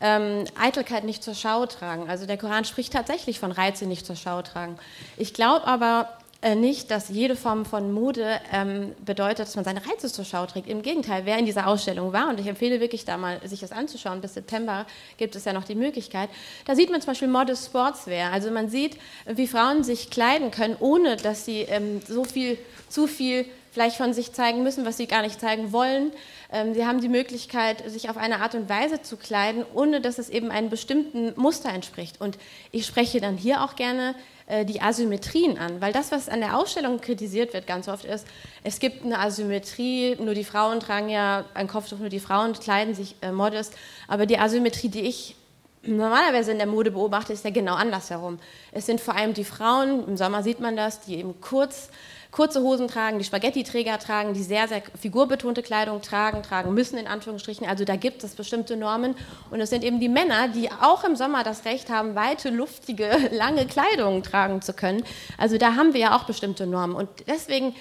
ähm, 0.00 0.44
Eitelkeit 0.58 1.04
nicht 1.04 1.22
zur 1.22 1.34
Schau 1.34 1.66
tragen. 1.66 2.08
Also 2.08 2.26
der 2.26 2.38
Koran 2.38 2.64
spricht 2.64 2.92
tatsächlich 2.92 3.40
von 3.40 3.52
Reize 3.52 3.86
nicht 3.86 4.06
zur 4.06 4.16
Schau 4.16 4.42
tragen. 4.42 4.78
Ich 5.16 5.34
glaube 5.34 5.66
aber, 5.66 6.08
äh, 6.08 6.17
nicht, 6.54 6.92
dass 6.92 7.08
jede 7.08 7.34
Form 7.34 7.64
von 7.64 7.92
Mode 7.92 8.40
ähm, 8.52 8.94
bedeutet, 9.04 9.40
dass 9.40 9.56
man 9.56 9.64
seine 9.64 9.84
Reize 9.84 10.10
zur 10.10 10.24
Schau 10.24 10.46
trägt. 10.46 10.68
Im 10.68 10.82
Gegenteil, 10.82 11.22
wer 11.24 11.36
in 11.36 11.46
dieser 11.46 11.66
Ausstellung 11.66 12.12
war, 12.12 12.28
und 12.28 12.38
ich 12.38 12.46
empfehle 12.46 12.80
wirklich 12.80 13.04
da 13.04 13.16
mal, 13.16 13.40
sich 13.44 13.58
das 13.58 13.72
anzuschauen, 13.72 14.20
bis 14.20 14.34
September 14.34 14.86
gibt 15.16 15.34
es 15.34 15.44
ja 15.44 15.52
noch 15.52 15.64
die 15.64 15.74
Möglichkeit, 15.74 16.30
da 16.64 16.76
sieht 16.76 16.90
man 16.90 17.00
zum 17.00 17.08
Beispiel 17.08 17.26
Modest 17.26 17.66
Sportswear. 17.66 18.32
Also 18.32 18.52
man 18.52 18.68
sieht, 18.68 18.96
wie 19.26 19.48
Frauen 19.48 19.82
sich 19.82 20.10
kleiden 20.10 20.52
können, 20.52 20.76
ohne 20.78 21.16
dass 21.16 21.44
sie 21.44 21.62
ähm, 21.62 22.00
so 22.06 22.22
viel, 22.22 22.56
zu 22.88 23.08
viel 23.08 23.44
vielleicht 23.72 23.96
von 23.96 24.12
sich 24.12 24.32
zeigen 24.32 24.62
müssen, 24.62 24.84
was 24.84 24.96
sie 24.96 25.06
gar 25.06 25.22
nicht 25.22 25.40
zeigen 25.40 25.72
wollen. 25.72 26.12
Ähm, 26.52 26.74
sie 26.74 26.86
haben 26.86 27.00
die 27.00 27.08
Möglichkeit, 27.08 27.88
sich 27.90 28.10
auf 28.10 28.16
eine 28.16 28.40
Art 28.40 28.54
und 28.54 28.68
Weise 28.68 29.02
zu 29.02 29.16
kleiden, 29.16 29.64
ohne 29.74 30.00
dass 30.00 30.18
es 30.18 30.30
eben 30.30 30.50
einem 30.50 30.70
bestimmten 30.70 31.32
Muster 31.40 31.70
entspricht. 31.70 32.20
Und 32.20 32.38
ich 32.72 32.86
spreche 32.86 33.20
dann 33.20 33.36
hier 33.36 33.62
auch 33.62 33.76
gerne 33.76 34.14
äh, 34.46 34.64
die 34.64 34.80
Asymmetrien 34.80 35.58
an, 35.58 35.80
weil 35.80 35.92
das, 35.92 36.10
was 36.10 36.28
an 36.28 36.40
der 36.40 36.56
Ausstellung 36.56 37.00
kritisiert 37.00 37.52
wird, 37.52 37.66
ganz 37.66 37.86
oft 37.86 38.06
ist, 38.06 38.26
es 38.64 38.80
gibt 38.80 39.04
eine 39.04 39.18
Asymmetrie, 39.18 40.16
nur 40.16 40.34
die 40.34 40.44
Frauen 40.44 40.80
tragen 40.80 41.10
ja 41.10 41.44
ein 41.52 41.68
Kopftuch, 41.68 41.98
nur 41.98 42.08
die 42.08 42.20
Frauen 42.20 42.54
kleiden 42.54 42.94
sich 42.94 43.16
äh, 43.20 43.30
modest, 43.30 43.74
aber 44.06 44.24
die 44.24 44.38
Asymmetrie, 44.38 44.88
die 44.88 45.02
ich 45.02 45.36
normalerweise 45.82 46.52
in 46.52 46.58
der 46.58 46.66
Mode 46.66 46.90
beobachte, 46.90 47.32
ist 47.32 47.44
ja 47.44 47.50
genau 47.50 47.74
andersherum. 47.74 48.38
Es 48.72 48.86
sind 48.86 49.00
vor 49.00 49.14
allem 49.14 49.34
die 49.34 49.44
Frauen, 49.44 50.06
im 50.06 50.16
Sommer 50.16 50.42
sieht 50.42 50.60
man 50.60 50.76
das, 50.76 51.00
die 51.00 51.16
eben 51.16 51.40
kurz 51.40 51.90
kurze 52.38 52.62
Hosen 52.62 52.86
tragen, 52.86 53.18
die 53.18 53.24
Spaghetti-Träger 53.24 53.98
tragen, 53.98 54.32
die 54.32 54.44
sehr, 54.44 54.68
sehr 54.68 54.80
figurbetonte 54.96 55.60
Kleidung 55.60 56.02
tragen, 56.02 56.44
tragen 56.44 56.72
müssen 56.72 56.96
in 56.96 57.08
Anführungsstrichen. 57.08 57.66
Also 57.66 57.84
da 57.84 57.96
gibt 57.96 58.22
es 58.22 58.36
bestimmte 58.36 58.76
Normen. 58.76 59.16
Und 59.50 59.60
es 59.60 59.70
sind 59.70 59.82
eben 59.82 59.98
die 59.98 60.08
Männer, 60.08 60.46
die 60.46 60.70
auch 60.70 61.02
im 61.02 61.16
Sommer 61.16 61.42
das 61.42 61.64
Recht 61.64 61.90
haben, 61.90 62.14
weite, 62.14 62.50
luftige, 62.50 63.10
lange 63.32 63.66
Kleidung 63.66 64.22
tragen 64.22 64.62
zu 64.62 64.72
können. 64.72 65.02
Also 65.36 65.58
da 65.58 65.74
haben 65.74 65.94
wir 65.94 66.00
ja 66.00 66.16
auch 66.16 66.26
bestimmte 66.26 66.68
Normen. 66.68 66.94
Und 66.94 67.08
deswegen 67.26 67.74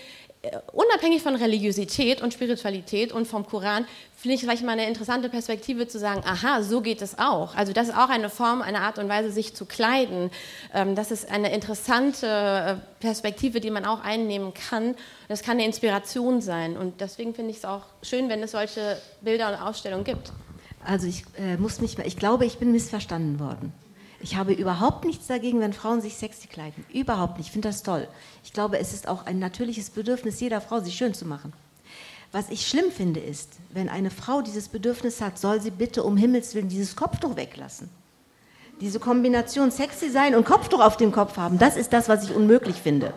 unabhängig 0.71 1.21
von 1.21 1.35
Religiosität 1.35 2.21
und 2.21 2.33
Spiritualität 2.33 3.11
und 3.11 3.27
vom 3.27 3.45
Koran, 3.45 3.85
finde 4.15 4.35
ich 4.35 4.41
vielleicht 4.41 4.63
mal 4.63 4.71
eine 4.71 4.87
interessante 4.87 5.29
Perspektive 5.29 5.87
zu 5.87 5.99
sagen, 5.99 6.21
aha, 6.25 6.63
so 6.63 6.81
geht 6.81 7.01
es 7.01 7.19
auch. 7.19 7.55
Also 7.55 7.71
das 7.71 7.89
ist 7.89 7.95
auch 7.95 8.09
eine 8.09 8.29
Form, 8.29 8.61
eine 8.61 8.81
Art 8.81 8.97
und 8.97 9.09
Weise, 9.09 9.31
sich 9.31 9.53
zu 9.55 9.65
kleiden. 9.65 10.31
Ähm, 10.73 10.95
das 10.95 11.11
ist 11.11 11.29
eine 11.29 11.53
interessante 11.53 12.27
äh, 12.27 12.75
Perspektive, 12.99 13.59
die 13.59 13.69
man 13.69 13.85
auch 13.85 14.01
einnehmen 14.01 14.53
kann. 14.53 14.95
Das 15.27 15.43
kann 15.43 15.57
eine 15.57 15.65
Inspiration 15.65 16.41
sein. 16.41 16.77
Und 16.77 16.99
deswegen 17.01 17.35
finde 17.35 17.51
ich 17.51 17.57
es 17.57 17.65
auch 17.65 17.83
schön, 18.01 18.27
wenn 18.29 18.41
es 18.41 18.51
solche 18.51 18.97
Bilder 19.21 19.49
und 19.49 19.55
Ausstellungen 19.55 20.03
gibt. 20.03 20.31
Also 20.83 21.07
ich 21.07 21.23
äh, 21.37 21.57
muss 21.57 21.79
mich, 21.81 21.97
ich 21.99 22.17
glaube, 22.17 22.45
ich 22.45 22.57
bin 22.57 22.71
missverstanden 22.71 23.39
worden. 23.39 23.73
Ich 24.19 24.35
habe 24.35 24.53
überhaupt 24.53 25.05
nichts 25.05 25.27
dagegen, 25.27 25.59
wenn 25.59 25.73
Frauen 25.73 26.01
sich 26.01 26.15
sexy 26.15 26.47
kleiden. 26.47 26.85
Überhaupt 26.91 27.37
nicht. 27.37 27.47
Ich 27.47 27.51
finde 27.51 27.69
das 27.69 27.83
toll. 27.83 28.07
Ich 28.43 28.51
glaube, 28.51 28.79
es 28.79 28.93
ist 28.93 29.07
auch 29.07 29.25
ein 29.25 29.39
natürliches 29.39 29.89
Bedürfnis 29.89 30.39
jeder 30.39 30.59
Frau, 30.59 30.79
sich 30.79 30.95
schön 30.95 31.13
zu 31.13 31.25
machen. 31.25 31.53
Was 32.31 32.49
ich 32.49 32.67
schlimm 32.67 32.91
finde, 32.91 33.19
ist, 33.19 33.53
wenn 33.71 33.89
eine 33.89 34.09
Frau 34.09 34.41
dieses 34.41 34.67
Bedürfnis 34.67 35.21
hat, 35.21 35.37
soll 35.37 35.61
sie 35.61 35.71
bitte 35.71 36.03
um 36.03 36.17
Himmels 36.17 36.55
Willen 36.55 36.67
dieses 36.67 36.95
Kopftuch 36.95 37.35
weglassen. 37.35 37.89
Diese 38.81 38.99
Kombination 38.99 39.71
sexy 39.71 40.09
sein 40.09 40.35
und 40.35 40.45
Kopftuch 40.45 40.81
auf 40.81 40.97
dem 40.97 41.11
Kopf 41.11 41.37
haben, 41.37 41.57
das 41.57 41.77
ist 41.77 41.93
das, 41.93 42.09
was 42.09 42.23
ich 42.23 42.35
unmöglich 42.35 42.75
finde. 42.75 43.13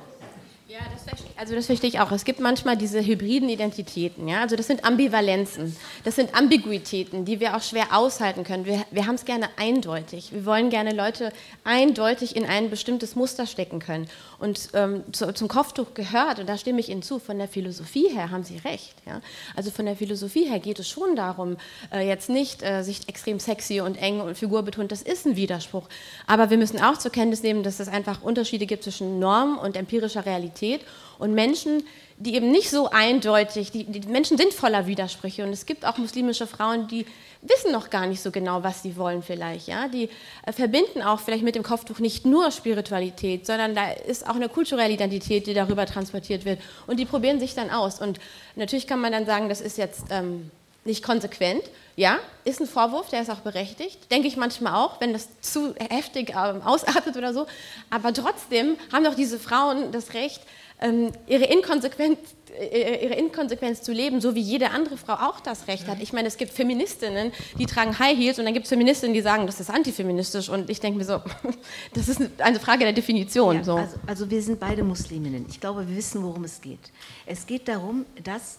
Ja, 0.71 0.79
das 0.93 1.03
verstehe, 1.03 1.31
also 1.37 1.55
das 1.57 1.67
verstehe 1.67 1.91
ich 1.91 1.99
auch. 1.99 2.13
Es 2.13 2.25
gibt 2.25 2.39
manchmal 2.39 2.77
diese 2.77 3.05
hybriden 3.05 3.49
Identitäten, 3.49 4.29
ja. 4.29 4.41
Also 4.43 4.55
das 4.55 4.69
sind 4.69 4.85
Ambivalenzen, 4.85 5.75
das 6.05 6.15
sind 6.15 6.33
Ambiguitäten, 6.33 7.25
die 7.25 7.41
wir 7.41 7.57
auch 7.57 7.63
schwer 7.63 7.87
aushalten 7.91 8.45
können. 8.45 8.65
Wir, 8.67 8.85
wir 8.93 9.09
haben 9.09 9.17
es 9.17 9.25
gerne 9.25 9.49
eindeutig. 9.57 10.33
Wir 10.33 10.47
wollen 10.47 10.71
gerne 10.71 10.93
Leute 10.93 11.33
eindeutig 11.65 12.37
in 12.37 12.45
ein 12.45 12.71
bestimmtes 12.71 13.17
Muster 13.17 13.49
stecken 13.49 13.81
können. 13.81 14.09
Und 14.39 14.69
ähm, 14.75 15.03
zu, 15.11 15.35
zum 15.35 15.49
Kopftuch 15.49 15.93
gehört, 15.95 16.39
und 16.39 16.49
da 16.49 16.57
stimme 16.57 16.79
ich 16.79 16.89
Ihnen 16.89 17.03
zu, 17.03 17.19
von 17.19 17.37
der 17.37 17.49
Philosophie 17.49 18.09
her 18.09 18.31
haben 18.31 18.45
Sie 18.45 18.59
recht. 18.59 18.95
Ja? 19.07 19.23
Also 19.57 19.73
von 19.73 19.87
der 19.87 19.97
Philosophie 19.97 20.49
her 20.49 20.61
geht 20.61 20.79
es 20.79 20.89
schon 20.89 21.17
darum, 21.17 21.57
äh, 21.93 22.07
jetzt 22.07 22.31
nicht 22.31 22.63
äh, 22.63 22.83
sich 22.83 23.09
extrem 23.09 23.41
sexy 23.41 23.81
und 23.81 23.97
eng 24.01 24.21
und 24.21 24.39
figurbetont, 24.39 24.93
das 24.93 25.03
ist 25.03 25.27
ein 25.27 25.35
Widerspruch. 25.35 25.89
Aber 26.29 26.49
wir 26.51 26.59
müssen 26.59 26.81
auch 26.81 26.97
zur 26.97 27.11
Kenntnis 27.11 27.43
nehmen, 27.43 27.65
dass 27.65 27.81
es 27.81 27.89
einfach 27.89 28.23
Unterschiede 28.23 28.67
gibt 28.67 28.85
zwischen 28.85 29.19
Norm 29.19 29.59
und 29.59 29.77
empirischer 29.77 30.25
Realität. 30.25 30.60
Realität. 30.61 30.87
Und 31.19 31.35
Menschen, 31.35 31.85
die 32.17 32.35
eben 32.35 32.51
nicht 32.51 32.71
so 32.71 32.91
eindeutig, 32.91 33.71
die, 33.71 33.85
die, 33.85 34.07
Menschen 34.09 34.39
sind 34.39 34.55
voller 34.55 34.87
Widersprüche. 34.87 35.45
Und 35.45 35.53
es 35.53 35.67
gibt 35.67 35.85
auch 35.85 35.99
muslimische 35.99 36.47
Frauen, 36.47 36.89
die 36.89 37.07
wissen 37.43 37.73
noch 37.73 37.91
gar 37.91 38.07
nicht 38.07 38.23
so 38.23 38.31
genau, 38.31 38.63
was 38.63 38.83
sie 38.83 38.97
wollen 38.97 39.23
vielleicht, 39.23 39.67
ja, 39.67 39.89
die 39.89 40.11
äh, 40.45 40.53
verbinden 40.53 41.01
auch 41.01 41.21
vielleicht 41.21 41.43
mit 41.43 41.55
dem 41.55 41.63
Kopftuch 41.63 41.99
nicht 41.99 42.27
nur 42.27 42.51
Spiritualität, 42.51 43.47
sondern 43.47 43.75
da 43.75 43.91
ist 43.93 44.29
auch 44.29 44.35
eine 44.35 44.51
kulturelle 44.51 44.93
Identität, 44.93 45.47
die 45.47 45.55
darüber 45.55 45.87
transportiert 45.87 46.45
wird. 46.45 46.61
Und 46.87 46.99
die 46.99 47.07
probieren 47.07 47.41
sich 47.41 47.55
dann 47.55 47.71
aus. 47.71 48.01
Und 48.01 48.19
natürlich 48.57 48.87
kann 48.87 49.01
man 49.01 49.13
dann 49.13 49.25
sagen, 49.25 49.49
das 49.49 49.63
ist 49.63 49.79
jetzt 49.79 50.05
ähm, 50.11 50.51
nicht 50.85 51.03
konsequent. 51.03 51.63
Ja, 51.97 52.19
ist 52.45 52.61
ein 52.61 52.67
Vorwurf, 52.67 53.11
der 53.11 53.21
ist 53.21 53.31
auch 53.31 53.41
berechtigt. 53.41 54.11
Denke 54.11 54.29
ich 54.29 54.37
manchmal 54.37 54.75
auch, 54.75 55.01
wenn 55.01 55.13
das 55.13 55.29
zu 55.41 55.75
heftig 55.91 56.31
ähm, 56.31 56.63
ausartet 56.63 57.17
oder 57.17 57.35
so. 57.35 57.47
Aber 57.91 58.15
trotzdem 58.15 58.77
haben 58.93 59.05
doch 59.05 59.15
diese 59.15 59.39
Frauen 59.39 59.93
das 59.93 60.15
Recht, 60.15 60.41
ähm, 60.81 61.13
ihre, 61.27 61.45
Inkonsequenz, 61.45 62.19
äh, 62.59 63.05
ihre 63.05 63.15
Inkonsequenz 63.15 63.83
zu 63.83 63.93
leben, 63.93 64.21
so 64.21 64.35
wie 64.35 64.41
jede 64.41 64.71
andere 64.71 64.97
Frau 64.97 65.13
auch 65.13 65.41
das 65.41 65.69
Recht 65.69 65.87
hat. 65.89 66.01
Ich 66.01 66.15
meine, 66.15 66.29
es 66.29 66.39
gibt 66.39 66.53
Feministinnen, 66.53 67.33
die 67.59 67.67
tragen 67.67 67.99
High 67.99 68.17
Heels 68.17 68.39
und 68.39 68.47
dann 68.47 68.55
gibt 68.55 68.65
es 68.65 68.71
Feministinnen, 68.71 69.13
die 69.13 69.21
sagen, 69.21 69.47
das 69.47 69.61
ist 69.61 69.69
antifeministisch. 69.69 70.49
Und 70.49 70.71
ich 70.71 70.81
denke 70.81 70.99
mir 70.99 71.05
so, 71.05 71.21
das 71.93 72.09
ist 72.09 72.23
eine 72.39 72.61
Frage 72.61 72.85
der 72.85 72.95
Definition. 72.95 73.57
Ja, 73.57 73.65
so. 73.65 73.77
also, 73.77 73.97
also 74.07 74.31
wir 74.31 74.43
sind 74.43 74.59
beide 74.59 74.83
Musliminnen. 74.83 75.45
Ich 75.51 75.61
glaube, 75.61 75.87
wir 75.87 75.97
wissen, 75.97 76.23
worum 76.23 76.45
es 76.45 76.63
geht. 76.63 76.93
Es 77.27 77.47
geht 77.47 77.69
darum, 77.69 78.07
dass 78.25 78.59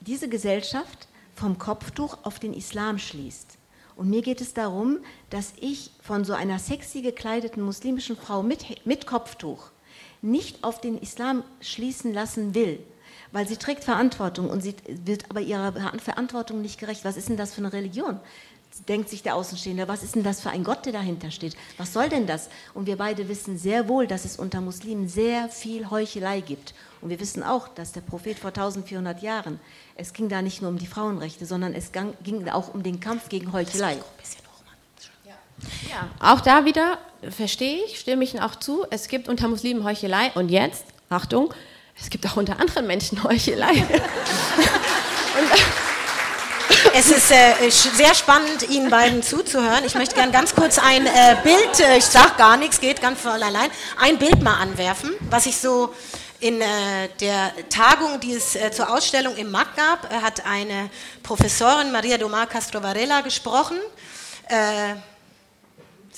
diese 0.00 0.28
Gesellschaft 0.28 1.08
vom 1.36 1.58
Kopftuch 1.58 2.18
auf 2.24 2.38
den 2.38 2.54
Islam 2.54 2.98
schließt. 2.98 3.58
Und 3.94 4.10
mir 4.10 4.22
geht 4.22 4.40
es 4.40 4.54
darum, 4.54 4.98
dass 5.30 5.52
ich 5.60 5.90
von 6.02 6.24
so 6.24 6.32
einer 6.32 6.58
sexy 6.58 7.02
gekleideten 7.02 7.62
muslimischen 7.62 8.16
Frau 8.16 8.42
mit, 8.42 8.86
mit 8.86 9.06
Kopftuch 9.06 9.70
nicht 10.22 10.64
auf 10.64 10.80
den 10.80 10.98
Islam 10.98 11.44
schließen 11.60 12.12
lassen 12.12 12.54
will, 12.54 12.78
weil 13.32 13.46
sie 13.46 13.56
trägt 13.56 13.84
Verantwortung 13.84 14.50
und 14.50 14.62
sie 14.62 14.74
wird 14.86 15.30
aber 15.30 15.40
ihrer 15.40 15.72
Verantwortung 15.98 16.62
nicht 16.62 16.78
gerecht. 16.78 17.04
Was 17.04 17.16
ist 17.16 17.28
denn 17.28 17.36
das 17.36 17.54
für 17.54 17.60
eine 17.60 17.72
Religion? 17.72 18.18
Denkt 18.84 19.08
sich 19.08 19.22
der 19.22 19.34
Außenstehende, 19.34 19.88
was 19.88 20.02
ist 20.02 20.14
denn 20.14 20.22
das 20.22 20.40
für 20.40 20.50
ein 20.50 20.64
Gott, 20.64 20.84
der 20.86 20.92
dahinter 20.92 21.30
steht? 21.30 21.56
Was 21.78 21.92
soll 21.92 22.08
denn 22.08 22.26
das? 22.26 22.48
Und 22.74 22.86
wir 22.86 22.96
beide 22.96 23.28
wissen 23.28 23.58
sehr 23.58 23.88
wohl, 23.88 24.06
dass 24.06 24.24
es 24.24 24.38
unter 24.38 24.60
Muslimen 24.60 25.08
sehr 25.08 25.48
viel 25.48 25.90
Heuchelei 25.90 26.40
gibt. 26.40 26.74
Und 27.00 27.10
wir 27.10 27.20
wissen 27.20 27.42
auch, 27.42 27.68
dass 27.68 27.92
der 27.92 28.00
Prophet 28.00 28.38
vor 28.38 28.48
1400 28.48 29.22
Jahren, 29.22 29.60
es 29.94 30.12
ging 30.12 30.28
da 30.28 30.42
nicht 30.42 30.62
nur 30.62 30.70
um 30.70 30.78
die 30.78 30.86
Frauenrechte, 30.86 31.46
sondern 31.46 31.74
es 31.74 31.92
ging 31.92 32.48
auch 32.48 32.72
um 32.74 32.82
den 32.82 33.00
Kampf 33.00 33.28
gegen 33.28 33.52
Heuchelei. 33.52 33.98
Ja, 35.90 36.10
auch 36.20 36.40
da 36.40 36.64
wieder 36.64 36.98
verstehe 37.30 37.84
ich, 37.86 37.98
stimme 37.98 38.24
ich 38.24 38.34
Ihnen 38.34 38.42
auch 38.42 38.56
zu, 38.56 38.84
es 38.90 39.08
gibt 39.08 39.28
unter 39.28 39.48
Muslimen 39.48 39.84
Heuchelei 39.84 40.30
und 40.34 40.50
jetzt, 40.50 40.84
Achtung, 41.08 41.54
es 41.98 42.10
gibt 42.10 42.26
auch 42.26 42.36
unter 42.36 42.60
anderen 42.60 42.86
Menschen 42.86 43.22
Heuchelei. 43.22 43.72
und, 45.40 45.85
es 46.94 47.10
ist 47.10 47.30
äh, 47.30 47.70
sehr 47.70 48.14
spannend, 48.14 48.68
Ihnen 48.68 48.90
beiden 48.90 49.22
zuzuhören. 49.22 49.84
Ich 49.84 49.94
möchte 49.94 50.14
gerne 50.14 50.32
ganz 50.32 50.54
kurz 50.54 50.78
ein 50.78 51.06
äh, 51.06 51.36
Bild, 51.42 51.80
äh, 51.80 51.96
ich 51.98 52.04
sage 52.04 52.32
gar 52.36 52.56
nichts, 52.56 52.80
geht 52.80 53.00
ganz 53.00 53.20
voll 53.20 53.42
allein, 53.42 53.70
ein 54.00 54.18
Bild 54.18 54.42
mal 54.42 54.54
anwerfen, 54.54 55.12
was 55.30 55.46
ich 55.46 55.56
so 55.56 55.94
in 56.40 56.60
äh, 56.60 57.08
der 57.20 57.52
Tagung, 57.70 58.20
die 58.20 58.34
es 58.34 58.56
äh, 58.56 58.70
zur 58.70 58.90
Ausstellung 58.90 59.36
im 59.36 59.50
MAC 59.50 59.76
gab, 59.76 60.12
äh, 60.12 60.16
hat 60.16 60.44
eine 60.46 60.90
Professorin, 61.22 61.90
Maria 61.92 62.18
Domar 62.18 62.46
Castro 62.46 62.82
Varela, 62.82 63.22
gesprochen. 63.22 63.78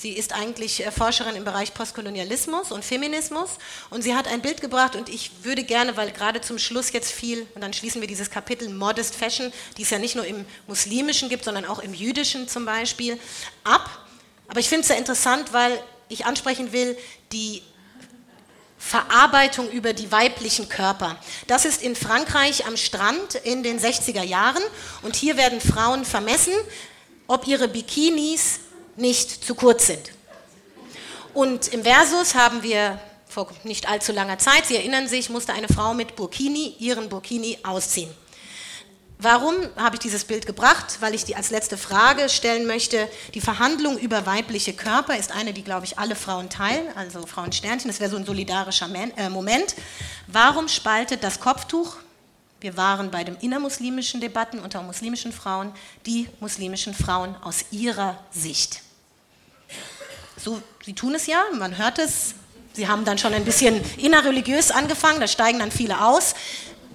Sie 0.01 0.13
ist 0.13 0.31
eigentlich 0.31 0.85
äh, 0.85 0.91
Forscherin 0.91 1.35
im 1.35 1.43
Bereich 1.43 1.73
Postkolonialismus 1.73 2.71
und 2.71 2.85
Feminismus 2.85 3.57
und 3.89 4.01
sie 4.01 4.15
hat 4.15 4.29
ein 4.29 4.41
Bild 4.41 4.61
gebracht 4.61 4.95
und 4.95 5.09
ich 5.09 5.31
würde 5.43 5.61
gerne, 5.61 5.97
weil 5.97 6.11
gerade 6.11 6.39
zum 6.39 6.57
Schluss 6.57 6.93
jetzt 6.93 7.11
viel, 7.11 7.45
und 7.53 7.59
dann 7.59 7.73
schließen 7.73 7.99
wir 7.99 8.07
dieses 8.07 8.29
Kapitel 8.29 8.69
Modest 8.69 9.13
Fashion, 9.13 9.51
die 9.75 9.81
es 9.81 9.89
ja 9.89 9.99
nicht 9.99 10.15
nur 10.15 10.25
im 10.25 10.45
muslimischen 10.67 11.27
gibt, 11.27 11.43
sondern 11.43 11.65
auch 11.65 11.79
im 11.79 11.93
jüdischen 11.93 12.47
zum 12.47 12.63
Beispiel, 12.63 13.19
ab. 13.65 13.89
Aber 14.47 14.61
ich 14.61 14.69
finde 14.69 14.83
es 14.83 14.87
sehr 14.87 14.97
interessant, 14.97 15.51
weil 15.51 15.77
ich 16.07 16.25
ansprechen 16.25 16.71
will, 16.71 16.97
die 17.33 17.61
Verarbeitung 18.77 19.69
über 19.69 19.91
die 19.91 20.09
weiblichen 20.13 20.69
Körper. 20.69 21.17
Das 21.47 21.65
ist 21.65 21.81
in 21.81 21.97
Frankreich 21.97 22.65
am 22.65 22.77
Strand 22.77 23.35
in 23.35 23.63
den 23.63 23.77
60er 23.77 24.23
Jahren 24.23 24.63
und 25.01 25.17
hier 25.17 25.35
werden 25.35 25.59
Frauen 25.59 26.05
vermessen, 26.05 26.53
ob 27.27 27.47
ihre 27.47 27.67
Bikinis 27.67 28.61
nicht 28.99 29.43
zu 29.43 29.55
kurz 29.55 29.87
sind. 29.87 30.11
Und 31.33 31.67
im 31.69 31.83
Versus 31.83 32.35
haben 32.35 32.63
wir 32.63 32.99
vor 33.27 33.47
nicht 33.63 33.87
allzu 33.87 34.11
langer 34.11 34.39
Zeit, 34.39 34.65
Sie 34.65 34.75
erinnern 34.75 35.07
sich, 35.07 35.29
musste 35.29 35.53
eine 35.53 35.67
Frau 35.67 35.93
mit 35.93 36.15
Burkini 36.15 36.75
ihren 36.79 37.09
Burkini 37.09 37.59
ausziehen. 37.63 38.09
Warum 39.21 39.53
habe 39.75 39.97
ich 39.97 39.99
dieses 39.99 40.23
Bild 40.23 40.45
gebracht? 40.45 40.97
Weil 41.01 41.13
ich 41.13 41.25
die 41.25 41.35
als 41.35 41.49
letzte 41.49 41.77
Frage 41.77 42.29
stellen 42.29 42.65
möchte. 42.65 43.09
Die 43.33 43.41
Verhandlung 43.41 43.97
über 43.97 44.25
weibliche 44.25 44.71
Körper 44.71 45.17
ist 45.17 45.33
eine, 45.33 45.51
die, 45.51 45.61
glaube 45.61 45.85
ich, 45.85 45.99
alle 45.99 46.15
Frauen 46.15 46.49
teilen, 46.49 46.87
also 46.95 47.25
Frauensternchen. 47.25 47.89
Das 47.89 47.99
wäre 47.99 48.09
so 48.09 48.15
ein 48.15 48.25
solidarischer 48.25 48.87
äh, 49.17 49.29
Moment. 49.29 49.75
Warum 50.27 50.69
spaltet 50.69 51.21
das 51.21 51.41
Kopftuch? 51.41 51.97
Wir 52.61 52.77
waren 52.77 53.11
bei 53.11 53.25
den 53.25 53.35
innermuslimischen 53.35 54.21
Debatten 54.21 54.59
unter 54.59 54.81
muslimischen 54.83 55.33
Frauen, 55.33 55.73
die 56.05 56.29
muslimischen 56.39 56.93
Frauen 56.93 57.35
aus 57.43 57.65
ihrer 57.71 58.17
Sicht. 58.31 58.83
So, 60.43 60.61
sie 60.85 60.93
tun 60.93 61.15
es 61.15 61.27
ja, 61.27 61.43
man 61.57 61.77
hört 61.77 61.99
es. 61.99 62.35
Sie 62.73 62.87
haben 62.87 63.03
dann 63.03 63.17
schon 63.17 63.33
ein 63.33 63.43
bisschen 63.43 63.81
innerreligiös 63.97 64.71
angefangen, 64.71 65.19
da 65.19 65.27
steigen 65.27 65.59
dann 65.59 65.71
viele 65.71 66.05
aus, 66.05 66.35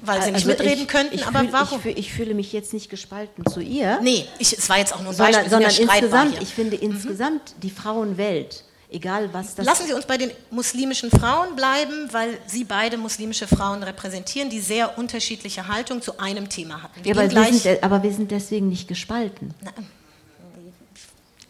weil 0.03 0.23
sie 0.23 0.31
nicht 0.31 0.47
also 0.47 0.49
mitreden 0.49 0.83
ich, 0.85 0.89
könnten. 0.89 1.15
Ich 1.15 1.27
aber 1.27 1.41
fühl, 1.41 1.53
warum? 1.53 1.81
Ich, 1.85 1.97
ich, 1.99 2.13
fühle 2.13 2.35
mich 2.35 2.53
jetzt 2.53 2.73
nicht 2.73 2.91
gespalten 2.91 3.45
zu 3.47 3.61
ihr. 3.61 3.99
Nee, 4.03 4.27
es 4.39 4.69
war 4.69 4.79
jetzt 4.79 4.95
auch 4.95 5.03
nur 5.03 5.13
ein 5.13 5.17
Beispiel. 5.17 5.51
Sondern, 5.51 5.71
sondern 5.71 5.95
insgesamt, 5.95 6.43
ich 6.43 6.55
finde 6.55 6.77
mhm. 6.77 6.83
insgesamt 6.83 7.55
die 7.63 7.71
Frauenwelt, 7.71 8.65
egal 8.91 9.29
was 9.33 9.57
das 9.57 9.67
Lassen 9.67 9.87
Sie 9.87 9.93
uns 9.93 10.07
bei 10.07 10.17
den 10.17 10.31
muslimischen 10.51 11.11
Frauen 11.11 11.57
bleiben, 11.57 12.09
weil 12.13 12.39
Sie 12.47 12.65
beide 12.65 12.97
muslimische 12.97 13.47
Frauen 13.47 13.83
repräsentieren, 13.83 14.51
die 14.51 14.61
sehr 14.61 14.97
unterschiedliche 14.99 15.69
Haltung 15.69 16.01
zu 16.01 16.19
einem 16.19 16.49
Thema 16.49 16.83
hatten. 16.83 17.01
Ja, 17.05 17.15
aber, 17.15 17.31
wir 17.31 17.53
sind, 17.53 17.83
aber 17.83 18.03
wir 18.03 18.13
sind 18.13 18.31
deswegen 18.31 18.69
nicht 18.69 18.89
gespalten. 18.89 19.53
Na, 19.63 19.73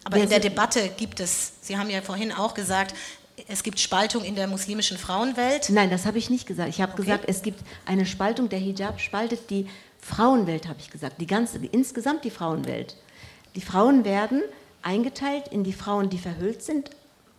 aber 0.05 0.19
in 0.19 0.29
der 0.29 0.41
Debatte 0.41 0.91
gibt 0.97 1.21
es, 1.21 1.53
Sie 1.61 1.77
haben 1.79 1.91
ja 1.91 2.03
vorhin 2.03 2.33
auch 2.33 2.55
gesagt, 2.55 2.95
es 3.49 3.63
gibt 3.63 3.81
Spaltung 3.81 4.23
in 4.23 4.37
der 4.37 4.47
muslimischen 4.47 4.97
Frauenwelt. 4.97 5.71
Nein, 5.71 5.91
das 5.91 6.07
habe 6.07 6.19
ich 6.19 6.31
nicht 6.31 6.47
gesagt. 6.47 6.69
Ich 6.69 6.81
habe 6.81 6.93
okay. 6.93 7.03
gesagt, 7.03 7.25
es 7.27 7.43
gibt 7.43 7.61
eine 7.85 8.07
Spaltung. 8.07 8.49
Der 8.49 8.61
Hijab 8.61 9.01
spaltet 9.01 9.51
die 9.51 9.69
Frauenwelt, 10.01 10.69
habe 10.69 10.79
ich 10.79 10.91
gesagt. 10.91 11.21
Die 11.21 11.27
ganze, 11.27 11.59
insgesamt 11.59 12.25
die 12.25 12.31
Frauenwelt. 12.31 12.97
Die 13.57 13.61
Frauen 13.61 14.05
werden 14.05 14.43
eingeteilt 14.83 15.49
in 15.49 15.65
die 15.65 15.73
Frauen, 15.73 16.11
die 16.11 16.19
verhüllt 16.19 16.63
sind 16.63 16.91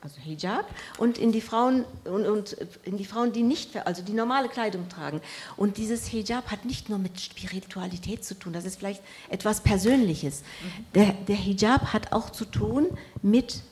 also 0.06 0.22
Hijab, 0.22 0.70
und 1.00 1.18
in 1.18 1.32
die 1.32 1.42
Frauen 1.42 1.84
und, 2.04 2.28
und, 2.28 2.56
in 2.84 2.96
die 2.96 3.06
Frauen, 3.06 3.34
die 3.34 3.42
nicht, 3.42 3.76
also 3.88 4.04
die 4.04 4.14
normale 4.14 4.50
Kleidung 4.50 4.88
tragen. 4.88 5.20
Und 5.58 5.78
dieses 5.78 6.06
Hijab 6.06 6.52
hat 6.52 6.64
nicht 6.64 6.90
nur 6.90 7.00
mit 7.00 7.20
Spiritualität 7.20 8.24
zu 8.24 8.36
tun, 8.36 8.54
das 8.54 8.66
ist 8.66 8.78
vielleicht 8.78 9.02
etwas 9.30 9.62
Persönliches. 9.62 10.44
Der, 10.94 11.14
der 11.28 11.36
Hijab 11.36 11.92
hat 11.92 12.14
auch 12.14 12.30
zu 12.30 12.46
tun 12.46 12.96
mit, 13.24 13.64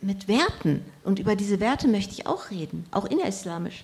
mit 0.00 0.28
Werten. 0.28 0.84
Und 1.02 1.18
über 1.18 1.34
diese 1.34 1.58
Werte 1.58 1.88
möchte 1.88 2.12
ich 2.12 2.28
auch 2.28 2.50
reden, 2.52 2.86
auch 2.92 3.04
innerislamisch. 3.04 3.82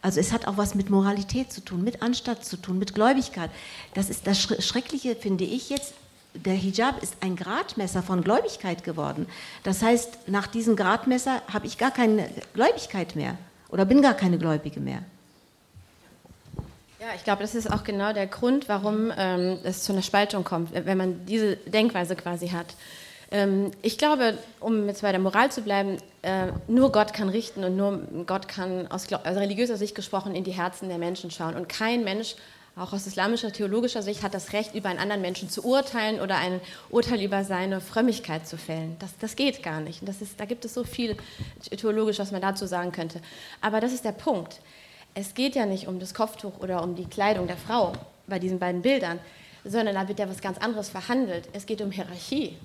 Also 0.00 0.18
es 0.18 0.32
hat 0.32 0.48
auch 0.48 0.56
was 0.56 0.74
mit 0.74 0.90
Moralität 0.90 1.52
zu 1.52 1.60
tun, 1.60 1.84
mit 1.84 2.02
Anstatt 2.02 2.44
zu 2.44 2.56
tun, 2.56 2.80
mit 2.80 2.92
Gläubigkeit. 2.92 3.50
Das 3.94 4.10
ist 4.10 4.26
das 4.26 4.42
Schreckliche, 4.42 5.14
finde 5.14 5.44
ich 5.44 5.70
jetzt, 5.70 5.94
der 6.34 6.54
Hijab 6.54 7.02
ist 7.02 7.16
ein 7.20 7.36
Gradmesser 7.36 8.02
von 8.02 8.22
Gläubigkeit 8.22 8.84
geworden. 8.84 9.26
Das 9.62 9.82
heißt, 9.82 10.28
nach 10.28 10.46
diesem 10.46 10.76
Gradmesser 10.76 11.42
habe 11.52 11.66
ich 11.66 11.78
gar 11.78 11.90
keine 11.90 12.28
Gläubigkeit 12.54 13.16
mehr 13.16 13.36
oder 13.68 13.84
bin 13.84 14.02
gar 14.02 14.14
keine 14.14 14.38
Gläubige 14.38 14.80
mehr. 14.80 15.02
Ja, 17.00 17.08
ich 17.16 17.24
glaube, 17.24 17.42
das 17.42 17.56
ist 17.56 17.70
auch 17.70 17.82
genau 17.82 18.12
der 18.12 18.28
Grund, 18.28 18.68
warum 18.68 19.12
ähm, 19.16 19.58
es 19.64 19.82
zu 19.82 19.92
einer 19.92 20.02
Spaltung 20.02 20.44
kommt, 20.44 20.72
wenn 20.72 20.96
man 20.96 21.26
diese 21.26 21.56
Denkweise 21.56 22.14
quasi 22.14 22.50
hat. 22.50 22.76
Ähm, 23.32 23.72
ich 23.82 23.98
glaube, 23.98 24.38
um 24.60 24.86
jetzt 24.86 25.02
bei 25.02 25.10
der 25.10 25.20
Moral 25.20 25.50
zu 25.50 25.62
bleiben, 25.62 25.96
äh, 26.22 26.48
nur 26.68 26.92
Gott 26.92 27.12
kann 27.12 27.28
richten 27.28 27.64
und 27.64 27.76
nur 27.76 28.02
Gott 28.26 28.46
kann 28.46 28.86
aus 28.88 29.12
also 29.12 29.40
religiöser 29.40 29.76
Sicht 29.76 29.96
gesprochen 29.96 30.36
in 30.36 30.44
die 30.44 30.52
Herzen 30.52 30.88
der 30.88 30.98
Menschen 30.98 31.32
schauen. 31.32 31.56
Und 31.56 31.68
kein 31.68 32.04
Mensch, 32.04 32.36
auch 32.74 32.92
aus 32.92 33.06
islamischer, 33.06 33.52
theologischer 33.52 34.02
Sicht, 34.02 34.22
hat 34.22 34.32
das 34.32 34.52
Recht, 34.52 34.74
über 34.74 34.88
einen 34.88 34.98
anderen 34.98 35.20
Menschen 35.20 35.50
zu 35.50 35.62
urteilen 35.64 36.20
oder 36.20 36.38
ein 36.38 36.60
Urteil 36.88 37.20
über 37.20 37.44
seine 37.44 37.80
Frömmigkeit 37.80 38.46
zu 38.46 38.56
fällen. 38.56 38.96
Das, 38.98 39.10
das 39.18 39.36
geht 39.36 39.62
gar 39.62 39.80
nicht. 39.80 40.06
Das 40.08 40.22
ist, 40.22 40.40
da 40.40 40.46
gibt 40.46 40.64
es 40.64 40.72
so 40.72 40.84
viel 40.84 41.16
theologisch, 41.70 42.18
was 42.18 42.32
man 42.32 42.40
dazu 42.40 42.66
sagen 42.66 42.92
könnte. 42.92 43.20
Aber 43.60 43.80
das 43.80 43.92
ist 43.92 44.04
der 44.04 44.12
Punkt. 44.12 44.60
Es 45.14 45.34
geht 45.34 45.54
ja 45.54 45.66
nicht 45.66 45.86
um 45.86 46.00
das 46.00 46.14
Kopftuch 46.14 46.60
oder 46.60 46.82
um 46.82 46.94
die 46.96 47.04
Kleidung 47.04 47.46
der 47.46 47.58
Frau 47.58 47.92
bei 48.26 48.38
diesen 48.38 48.58
beiden 48.58 48.80
Bildern, 48.80 49.18
sondern 49.64 49.94
da 49.94 50.08
wird 50.08 50.18
ja 50.18 50.28
was 50.28 50.40
ganz 50.40 50.56
anderes 50.56 50.88
verhandelt. 50.88 51.48
Es 51.52 51.66
geht 51.66 51.82
um 51.82 51.90
Hierarchie. 51.90 52.56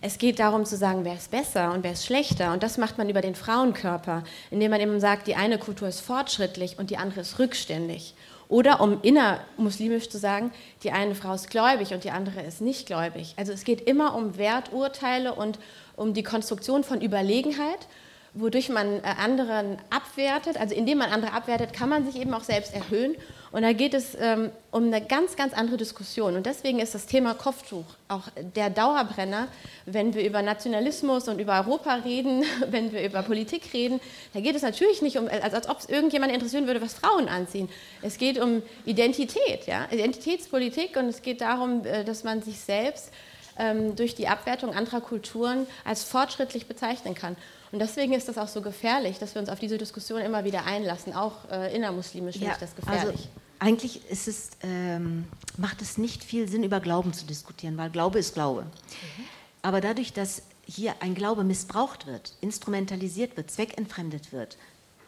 Es 0.00 0.16
geht 0.16 0.38
darum 0.38 0.64
zu 0.64 0.78
sagen, 0.78 1.04
wer 1.04 1.12
ist 1.12 1.30
besser 1.30 1.74
und 1.74 1.84
wer 1.84 1.92
ist 1.92 2.06
schlechter. 2.06 2.54
Und 2.54 2.62
das 2.62 2.78
macht 2.78 2.96
man 2.96 3.10
über 3.10 3.20
den 3.20 3.34
Frauenkörper, 3.34 4.24
indem 4.50 4.70
man 4.70 4.80
eben 4.80 4.98
sagt, 4.98 5.26
die 5.26 5.36
eine 5.36 5.58
Kultur 5.58 5.88
ist 5.88 6.00
fortschrittlich 6.00 6.78
und 6.78 6.88
die 6.88 6.96
andere 6.96 7.20
ist 7.20 7.38
rückständig. 7.38 8.14
Oder 8.50 8.82
um 8.82 9.00
innermuslimisch 9.00 10.10
zu 10.10 10.18
sagen, 10.18 10.52
die 10.82 10.90
eine 10.90 11.14
Frau 11.14 11.32
ist 11.32 11.48
gläubig 11.48 11.94
und 11.94 12.04
die 12.04 12.10
andere 12.10 12.42
ist 12.42 12.60
nicht 12.60 12.86
gläubig. 12.86 13.32
Also 13.38 13.52
es 13.52 13.64
geht 13.64 13.80
immer 13.80 14.14
um 14.14 14.36
Werturteile 14.36 15.34
und 15.34 15.58
um 15.96 16.12
die 16.12 16.22
Konstruktion 16.22 16.84
von 16.84 17.00
Überlegenheit 17.00 17.88
wodurch 18.34 18.68
man 18.68 18.98
äh, 18.98 19.02
anderen 19.18 19.78
abwertet. 19.90 20.58
Also 20.58 20.74
indem 20.74 20.98
man 20.98 21.10
andere 21.10 21.32
abwertet, 21.32 21.72
kann 21.72 21.88
man 21.88 22.04
sich 22.04 22.20
eben 22.20 22.32
auch 22.34 22.44
selbst 22.44 22.74
erhöhen. 22.74 23.16
Und 23.52 23.62
da 23.62 23.72
geht 23.72 23.94
es 23.94 24.16
ähm, 24.18 24.52
um 24.70 24.84
eine 24.84 25.04
ganz, 25.04 25.34
ganz 25.34 25.54
andere 25.54 25.76
Diskussion. 25.76 26.36
Und 26.36 26.46
deswegen 26.46 26.78
ist 26.78 26.94
das 26.94 27.06
Thema 27.06 27.34
Kopftuch 27.34 27.84
auch 28.08 28.28
der 28.54 28.70
Dauerbrenner, 28.70 29.48
wenn 29.86 30.14
wir 30.14 30.24
über 30.24 30.40
Nationalismus 30.42 31.26
und 31.26 31.40
über 31.40 31.58
Europa 31.58 31.94
reden, 31.94 32.44
wenn 32.68 32.92
wir 32.92 33.04
über 33.04 33.22
Politik 33.22 33.72
reden. 33.72 34.00
Da 34.34 34.40
geht 34.40 34.54
es 34.54 34.62
natürlich 34.62 35.02
nicht 35.02 35.18
um, 35.18 35.28
als, 35.28 35.54
als 35.54 35.68
ob 35.68 35.80
es 35.80 35.88
irgendjemand 35.88 36.32
interessieren 36.32 36.66
würde, 36.66 36.80
was 36.80 36.94
Frauen 36.94 37.28
anziehen. 37.28 37.68
Es 38.02 38.18
geht 38.18 38.38
um 38.38 38.62
Identität, 38.84 39.66
ja? 39.66 39.86
Identitätspolitik 39.90 40.96
und 40.96 41.06
es 41.06 41.22
geht 41.22 41.40
darum, 41.40 41.84
äh, 41.84 42.04
dass 42.04 42.22
man 42.22 42.42
sich 42.42 42.60
selbst 42.60 43.10
ähm, 43.58 43.96
durch 43.96 44.14
die 44.14 44.28
Abwertung 44.28 44.74
anderer 44.74 45.00
Kulturen 45.00 45.66
als 45.84 46.04
fortschrittlich 46.04 46.66
bezeichnen 46.66 47.14
kann. 47.14 47.36
Und 47.72 47.78
deswegen 47.78 48.12
ist 48.12 48.28
das 48.28 48.36
auch 48.36 48.48
so 48.48 48.62
gefährlich, 48.62 49.18
dass 49.18 49.34
wir 49.34 49.40
uns 49.40 49.48
auf 49.48 49.60
diese 49.60 49.78
Diskussion 49.78 50.20
immer 50.20 50.44
wieder 50.44 50.66
einlassen. 50.66 51.14
Auch 51.14 51.48
äh, 51.50 51.74
innermuslimisch 51.74 52.36
ja, 52.36 52.40
finde 52.40 52.54
ich 52.54 52.60
das 52.60 52.76
gefährlich. 52.76 53.08
Also 53.08 53.28
eigentlich 53.60 54.00
es, 54.10 54.50
ähm, 54.62 55.26
macht 55.56 55.82
es 55.82 55.98
nicht 55.98 56.24
viel 56.24 56.48
Sinn, 56.48 56.64
über 56.64 56.80
Glauben 56.80 57.12
zu 57.12 57.26
diskutieren, 57.26 57.76
weil 57.76 57.90
Glaube 57.90 58.18
ist 58.18 58.34
Glaube. 58.34 58.62
Mhm. 58.62 59.24
Aber 59.62 59.80
dadurch, 59.80 60.12
dass 60.12 60.42
hier 60.66 60.94
ein 61.00 61.14
Glaube 61.14 61.44
missbraucht 61.44 62.06
wird, 62.06 62.32
instrumentalisiert 62.40 63.36
wird, 63.36 63.50
zweckentfremdet 63.50 64.32
wird, 64.32 64.56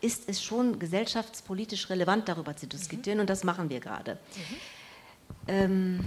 ist 0.01 0.25
es 0.29 0.43
schon 0.43 0.79
gesellschaftspolitisch 0.79 1.89
relevant, 1.89 2.29
darüber 2.29 2.57
zu 2.57 2.67
diskutieren. 2.67 3.19
Mhm. 3.19 3.23
Und 3.23 3.31
das 3.31 3.45
machen 3.45 3.71
wir 3.71 3.81
gerade. 3.81 4.15
Mhm. 4.15 4.57
Ähm, 5.49 6.05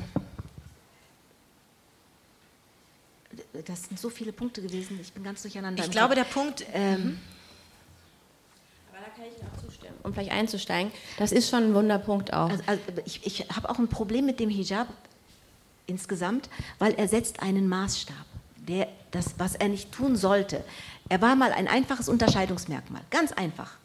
das 3.66 3.84
sind 3.84 4.00
so 4.00 4.10
viele 4.10 4.32
Punkte 4.32 4.62
gewesen, 4.62 5.00
ich 5.02 5.14
bin 5.14 5.24
ganz 5.24 5.42
durcheinander. 5.42 5.84
Ich 5.84 5.92
glaube, 5.92 6.16
der 6.16 6.24
Punkt. 6.24 6.66
Ähm, 6.74 7.04
mhm. 7.04 7.20
aber 8.92 9.00
da 9.00 9.12
kann 9.16 9.26
ich 9.26 9.40
Ihnen 9.40 9.50
auch 9.52 9.62
zustimmen, 9.62 9.96
um 10.04 10.14
vielleicht 10.14 10.32
einzusteigen. 10.32 10.92
Das 11.18 11.32
ist 11.32 11.50
schon 11.50 11.64
ein 11.64 11.74
Wunderpunkt 11.74 12.34
auch. 12.34 12.50
Also, 12.50 12.64
also 12.66 12.82
ich, 13.06 13.26
ich 13.26 13.50
habe 13.50 13.70
auch 13.70 13.80
ein 13.80 13.88
Problem 13.88 14.26
mit 14.26 14.40
dem 14.40 14.50
Hijab 14.50 14.88
insgesamt, 15.88 16.50
weil 16.80 16.94
er 16.96 17.08
setzt 17.08 17.42
einen 17.42 17.68
Maßstab, 17.68 18.26
der 18.68 18.88
das, 19.12 19.36
was 19.38 19.56
er 19.56 19.70
nicht 19.70 19.92
tun 19.92 20.16
sollte. 20.16 20.64
Er 21.10 21.22
war 21.22 21.36
mal 21.36 21.52
ein 21.52 21.68
einfaches 21.68 22.10
Unterscheidungsmerkmal, 22.10 23.02
ganz 23.12 23.32
einfach. 23.32 23.78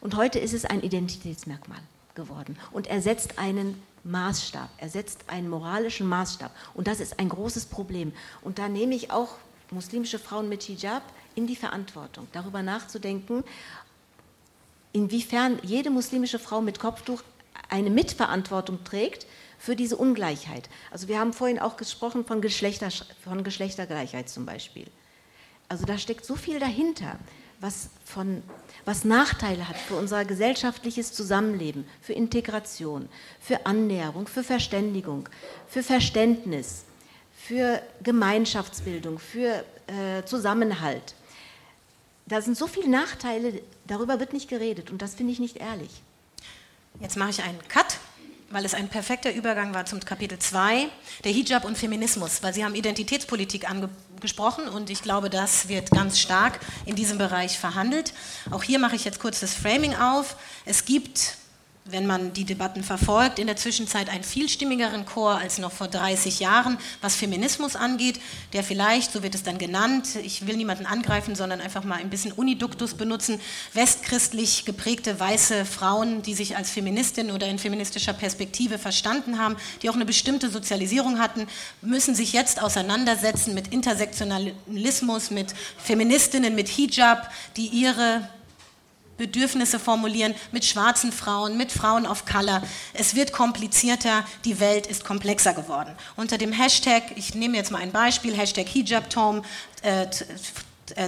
Und 0.00 0.16
heute 0.16 0.38
ist 0.38 0.54
es 0.54 0.64
ein 0.64 0.82
Identitätsmerkmal 0.82 1.80
geworden. 2.14 2.58
Und 2.72 2.86
er 2.86 3.02
setzt 3.02 3.38
einen 3.38 3.80
Maßstab. 4.04 4.68
Er 4.78 4.88
setzt 4.88 5.28
einen 5.28 5.48
moralischen 5.48 6.06
Maßstab. 6.06 6.50
Und 6.74 6.86
das 6.86 7.00
ist 7.00 7.18
ein 7.18 7.28
großes 7.28 7.66
Problem. 7.66 8.12
Und 8.42 8.58
da 8.58 8.68
nehme 8.68 8.94
ich 8.94 9.10
auch 9.10 9.36
muslimische 9.70 10.18
Frauen 10.18 10.48
mit 10.48 10.62
Hijab 10.64 11.02
in 11.34 11.46
die 11.46 11.56
Verantwortung, 11.56 12.26
darüber 12.32 12.62
nachzudenken, 12.62 13.44
inwiefern 14.92 15.58
jede 15.62 15.90
muslimische 15.90 16.38
Frau 16.38 16.60
mit 16.60 16.80
Kopftuch 16.80 17.22
eine 17.68 17.90
Mitverantwortung 17.90 18.82
trägt 18.84 19.26
für 19.58 19.76
diese 19.76 19.96
Ungleichheit. 19.96 20.68
Also 20.90 21.06
wir 21.06 21.20
haben 21.20 21.32
vorhin 21.32 21.58
auch 21.58 21.76
gesprochen 21.76 22.24
von, 22.24 22.40
Geschlechter, 22.40 22.88
von 23.22 23.44
Geschlechtergleichheit 23.44 24.28
zum 24.28 24.46
Beispiel. 24.46 24.86
Also 25.68 25.84
da 25.84 25.98
steckt 25.98 26.24
so 26.24 26.34
viel 26.34 26.58
dahinter, 26.58 27.18
was 27.60 27.90
von 28.04 28.42
was 28.84 29.04
Nachteile 29.04 29.68
hat 29.68 29.76
für 29.76 29.94
unser 29.94 30.24
gesellschaftliches 30.24 31.12
Zusammenleben, 31.12 31.86
für 32.00 32.14
Integration, 32.14 33.08
für 33.38 33.66
Annäherung, 33.66 34.26
für 34.26 34.42
Verständigung, 34.42 35.28
für 35.68 35.82
Verständnis, 35.82 36.84
für 37.36 37.82
Gemeinschaftsbildung, 38.02 39.18
für 39.18 39.64
äh, 39.86 40.24
Zusammenhalt. 40.24 41.14
Da 42.26 42.40
sind 42.40 42.56
so 42.56 42.66
viele 42.66 42.88
Nachteile, 42.88 43.60
darüber 43.86 44.18
wird 44.18 44.32
nicht 44.32 44.48
geredet 44.48 44.90
und 44.90 45.02
das 45.02 45.14
finde 45.14 45.32
ich 45.32 45.40
nicht 45.40 45.56
ehrlich. 45.56 46.02
Jetzt 47.00 47.16
mache 47.16 47.30
ich 47.30 47.42
einen 47.42 47.58
Cut 47.68 47.98
weil 48.50 48.64
es 48.64 48.74
ein 48.74 48.88
perfekter 48.88 49.32
Übergang 49.32 49.74
war 49.74 49.86
zum 49.86 50.00
Kapitel 50.00 50.38
2, 50.38 50.88
der 51.24 51.32
Hijab 51.32 51.64
und 51.64 51.78
Feminismus, 51.78 52.42
weil 52.42 52.52
Sie 52.52 52.64
haben 52.64 52.74
Identitätspolitik 52.74 53.70
angesprochen 53.70 54.68
und 54.68 54.90
ich 54.90 55.02
glaube, 55.02 55.30
das 55.30 55.68
wird 55.68 55.90
ganz 55.90 56.18
stark 56.18 56.58
in 56.84 56.96
diesem 56.96 57.16
Bereich 57.16 57.58
verhandelt. 57.58 58.12
Auch 58.50 58.64
hier 58.64 58.80
mache 58.80 58.96
ich 58.96 59.04
jetzt 59.04 59.20
kurz 59.20 59.40
das 59.40 59.54
Framing 59.54 59.94
auf. 59.94 60.36
Es 60.64 60.84
gibt 60.84 61.36
wenn 61.92 62.06
man 62.06 62.32
die 62.32 62.44
Debatten 62.44 62.82
verfolgt, 62.82 63.38
in 63.38 63.46
der 63.46 63.56
Zwischenzeit 63.56 64.08
einen 64.08 64.24
vielstimmigeren 64.24 65.06
Chor 65.06 65.38
als 65.38 65.58
noch 65.58 65.72
vor 65.72 65.88
30 65.88 66.40
Jahren, 66.40 66.78
was 67.00 67.16
Feminismus 67.16 67.76
angeht, 67.76 68.20
der 68.52 68.62
vielleicht, 68.62 69.12
so 69.12 69.22
wird 69.22 69.34
es 69.34 69.42
dann 69.42 69.58
genannt, 69.58 70.08
ich 70.22 70.46
will 70.46 70.56
niemanden 70.56 70.86
angreifen, 70.86 71.34
sondern 71.34 71.60
einfach 71.60 71.84
mal 71.84 71.98
ein 71.98 72.10
bisschen 72.10 72.32
Uniduktus 72.32 72.94
benutzen, 72.94 73.40
westchristlich 73.74 74.64
geprägte 74.64 75.18
weiße 75.18 75.64
Frauen, 75.64 76.22
die 76.22 76.34
sich 76.34 76.56
als 76.56 76.70
Feministin 76.70 77.30
oder 77.30 77.46
in 77.46 77.58
feministischer 77.58 78.12
Perspektive 78.12 78.78
verstanden 78.78 79.38
haben, 79.38 79.56
die 79.82 79.90
auch 79.90 79.94
eine 79.94 80.04
bestimmte 80.04 80.50
Sozialisierung 80.50 81.18
hatten, 81.18 81.46
müssen 81.82 82.14
sich 82.14 82.32
jetzt 82.32 82.62
auseinandersetzen 82.62 83.54
mit 83.54 83.68
Intersektionalismus, 83.68 85.30
mit 85.30 85.54
Feministinnen, 85.78 86.54
mit 86.54 86.68
Hijab, 86.68 87.30
die 87.56 87.66
ihre 87.66 88.28
Bedürfnisse 89.20 89.78
formulieren 89.78 90.34
mit 90.50 90.64
schwarzen 90.64 91.12
Frauen, 91.12 91.58
mit 91.58 91.70
Frauen 91.70 92.06
of 92.06 92.24
Color. 92.24 92.62
Es 92.94 93.14
wird 93.14 93.32
komplizierter, 93.32 94.24
die 94.46 94.60
Welt 94.60 94.86
ist 94.86 95.04
komplexer 95.04 95.52
geworden. 95.52 95.94
Unter 96.16 96.38
dem 96.38 96.52
Hashtag, 96.52 97.02
ich 97.16 97.34
nehme 97.34 97.58
jetzt 97.58 97.70
mal 97.70 97.82
ein 97.82 97.92
Beispiel, 97.92 98.34
Hashtag 98.34 98.66
Hijab 98.66 99.10
Tom, 99.10 99.44
äh, 99.82 100.06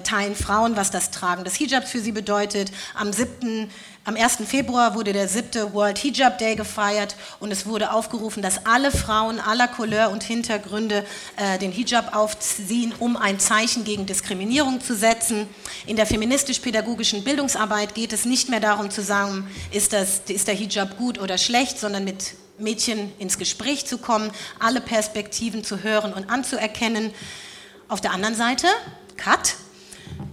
teilen 0.04 0.34
Frauen, 0.34 0.76
was 0.76 0.90
das 0.90 1.10
Tragen 1.10 1.44
des 1.44 1.54
Hijabs 1.54 1.90
für 1.90 2.00
sie 2.00 2.12
bedeutet. 2.12 2.70
Am 2.94 3.12
7. 3.12 3.70
Am 4.04 4.16
1. 4.16 4.38
Februar 4.48 4.96
wurde 4.96 5.12
der 5.12 5.28
7. 5.28 5.72
World 5.74 5.96
Hijab 5.96 6.38
Day 6.38 6.56
gefeiert 6.56 7.14
und 7.38 7.52
es 7.52 7.66
wurde 7.66 7.92
aufgerufen, 7.92 8.42
dass 8.42 8.66
alle 8.66 8.90
Frauen 8.90 9.38
aller 9.38 9.68
Couleur 9.68 10.10
und 10.10 10.24
Hintergründe 10.24 11.04
äh, 11.36 11.56
den 11.58 11.70
Hijab 11.70 12.16
aufziehen, 12.16 12.92
um 12.98 13.16
ein 13.16 13.38
Zeichen 13.38 13.84
gegen 13.84 14.04
Diskriminierung 14.06 14.80
zu 14.80 14.96
setzen. 14.96 15.46
In 15.86 15.94
der 15.94 16.06
feministisch-pädagogischen 16.06 17.22
Bildungsarbeit 17.22 17.94
geht 17.94 18.12
es 18.12 18.24
nicht 18.24 18.48
mehr 18.48 18.58
darum 18.58 18.90
zu 18.90 19.02
sagen, 19.02 19.48
ist, 19.70 19.92
das, 19.92 20.22
ist 20.26 20.48
der 20.48 20.54
Hijab 20.54 20.98
gut 20.98 21.20
oder 21.20 21.38
schlecht, 21.38 21.78
sondern 21.78 22.02
mit 22.02 22.34
Mädchen 22.58 23.12
ins 23.20 23.38
Gespräch 23.38 23.86
zu 23.86 23.98
kommen, 23.98 24.32
alle 24.58 24.80
Perspektiven 24.80 25.62
zu 25.62 25.84
hören 25.84 26.12
und 26.12 26.28
anzuerkennen. 26.28 27.12
Auf 27.86 28.00
der 28.00 28.12
anderen 28.12 28.34
Seite, 28.34 28.66
Cut, 29.16 29.54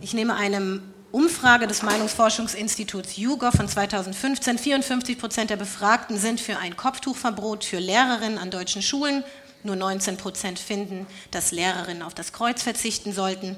ich 0.01 0.13
nehme 0.13 0.35
eine 0.35 0.81
Umfrage 1.11 1.65
des 1.65 1.81
Meinungsforschungsinstituts 1.81 3.17
YouGov 3.17 3.53
von 3.53 3.67
2015. 3.67 4.57
54 4.59 5.17
Prozent 5.17 5.49
der 5.49 5.57
Befragten 5.57 6.17
sind 6.17 6.39
für 6.39 6.57
ein 6.57 6.77
Kopftuchverbot 6.77 7.63
für 7.63 7.79
Lehrerinnen 7.79 8.37
an 8.37 8.51
deutschen 8.51 8.81
Schulen. 8.81 9.23
Nur 9.63 9.75
19 9.75 10.17
Prozent 10.17 10.59
finden, 10.59 11.07
dass 11.31 11.51
Lehrerinnen 11.51 12.03
auf 12.03 12.13
das 12.13 12.31
Kreuz 12.31 12.61
verzichten 12.61 13.11
sollten. 13.11 13.57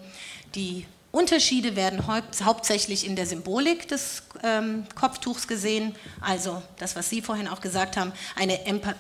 Die 0.56 0.86
Unterschiede 1.12 1.76
werden 1.76 2.08
hauptsächlich 2.08 3.06
in 3.06 3.18
der 3.18 3.26
Symbolik 3.26 3.88
des 3.90 4.24
ähm, 4.44 4.86
Kopftuchs 4.96 5.46
gesehen. 5.48 5.94
Also 6.22 6.62
das, 6.78 6.96
was 6.96 7.10
Sie 7.10 7.22
vorhin 7.22 7.50
auch 7.50 7.60
gesagt 7.60 7.98
haben, 7.98 8.14
ein 8.38 8.50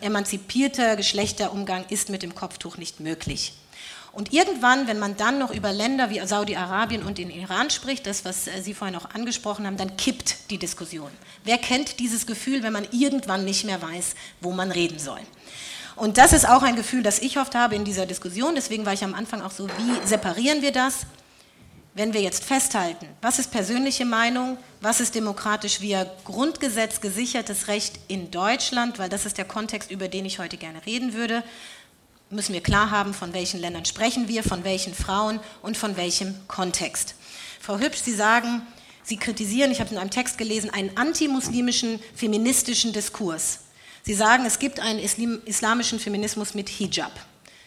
emanzipierter 0.01 0.97
Geschlechterumgang 0.97 1.86
ist 1.89 2.09
mit 2.09 2.21
dem 2.21 2.36
Kopftuch 2.36 2.77
nicht 2.77 2.99
möglich. 2.99 3.53
Und 4.14 4.34
irgendwann, 4.34 4.88
wenn 4.88 4.99
man 4.99 5.16
dann 5.16 5.39
noch 5.39 5.51
über 5.51 5.72
Länder 5.72 6.09
wie 6.09 6.20
Saudi-Arabien 6.26 7.03
und 7.03 7.18
den 7.18 7.30
Iran 7.30 7.70
spricht, 7.70 8.05
das, 8.05 8.26
was 8.26 8.47
äh, 8.47 8.62
Sie 8.62 8.74
vorhin 8.74 8.97
auch 8.97 9.09
angesprochen 9.14 9.66
haben, 9.66 9.78
dann 9.78 9.95
kippt 9.95 10.49
die 10.51 10.57
Diskussion. 10.57 11.09
Wer 11.45 11.57
kennt 11.57 11.99
dieses 11.99 12.26
Gefühl, 12.28 12.62
wenn 12.62 12.74
man 12.74 12.88
irgendwann 12.91 13.45
nicht 13.45 13.64
mehr 13.64 13.82
weiß, 13.82 14.16
wo 14.41 14.51
man 14.51 14.72
reden 14.72 14.99
soll? 14.99 15.22
Und 15.95 16.18
das 16.18 16.34
ist 16.34 16.47
auch 16.47 16.64
ein 16.64 16.76
Gefühl, 16.76 17.03
das 17.03 17.20
ich 17.20 17.38
oft 17.38 17.55
habe 17.55 17.76
in 17.76 17.86
dieser 17.86 18.05
Diskussion. 18.05 18.55
Deswegen 18.55 18.86
war 18.86 18.93
ich 18.93 19.03
am 19.03 19.14
Anfang 19.14 19.41
auch 19.41 19.51
so, 19.51 19.68
wie 19.68 20.07
separieren 20.07 20.62
wir 20.62 20.72
das? 20.72 21.05
wenn 21.93 22.14
wir 22.14 22.22
jetzt 22.22 22.45
festhalten, 22.45 23.05
was 23.22 23.38
ist 23.38 23.51
persönliche 23.51 24.05
Meinung, 24.05 24.57
was 24.80 25.01
ist 25.01 25.14
demokratisch 25.14 25.82
via 25.82 26.05
Grundgesetz 26.24 27.01
gesichertes 27.01 27.68
Recht 27.68 27.99
in 28.07 28.32
Deutschland, 28.32 28.97
weil 28.97 29.09
das 29.09 29.26
ist 29.26 29.38
der 29.38 29.45
Kontext, 29.45 29.91
über 29.91 30.07
den 30.07 30.26
ich 30.26 30.39
heute 30.39 30.55
gerne 30.55 30.86
reden 30.86 31.14
würde, 31.14 31.43
müssen 32.32 32.53
wir 32.53 32.61
klar 32.61 32.91
haben, 32.91 33.13
von 33.13 33.34
welchen 33.34 33.59
Ländern 33.59 33.86
sprechen 33.86 34.27
wir, 34.27 34.43
von 34.43 34.63
welchen 34.63 34.93
Frauen 34.93 35.39
und 35.61 35.77
von 35.77 35.97
welchem 35.97 36.36
Kontext. 36.47 37.15
Frau 37.59 37.77
Hübsch, 37.77 37.99
Sie 37.99 38.13
sagen, 38.13 38.61
Sie 39.03 39.17
kritisieren, 39.17 39.71
ich 39.71 39.79
habe 39.79 39.91
in 39.91 39.97
einem 39.97 40.09
Text 40.09 40.38
gelesen, 40.38 40.69
einen 40.69 40.95
antimuslimischen 40.97 41.99
feministischen 42.15 42.93
Diskurs. 42.93 43.59
Sie 44.03 44.13
sagen, 44.13 44.45
es 44.45 44.59
gibt 44.59 44.79
einen 44.79 44.99
islamischen 44.99 45.99
Feminismus 45.99 46.53
mit 46.53 46.69
Hijab. 46.69 47.11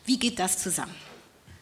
Wie 0.05 0.19
geht 0.19 0.39
das 0.39 0.59
zusammen? 0.59 0.95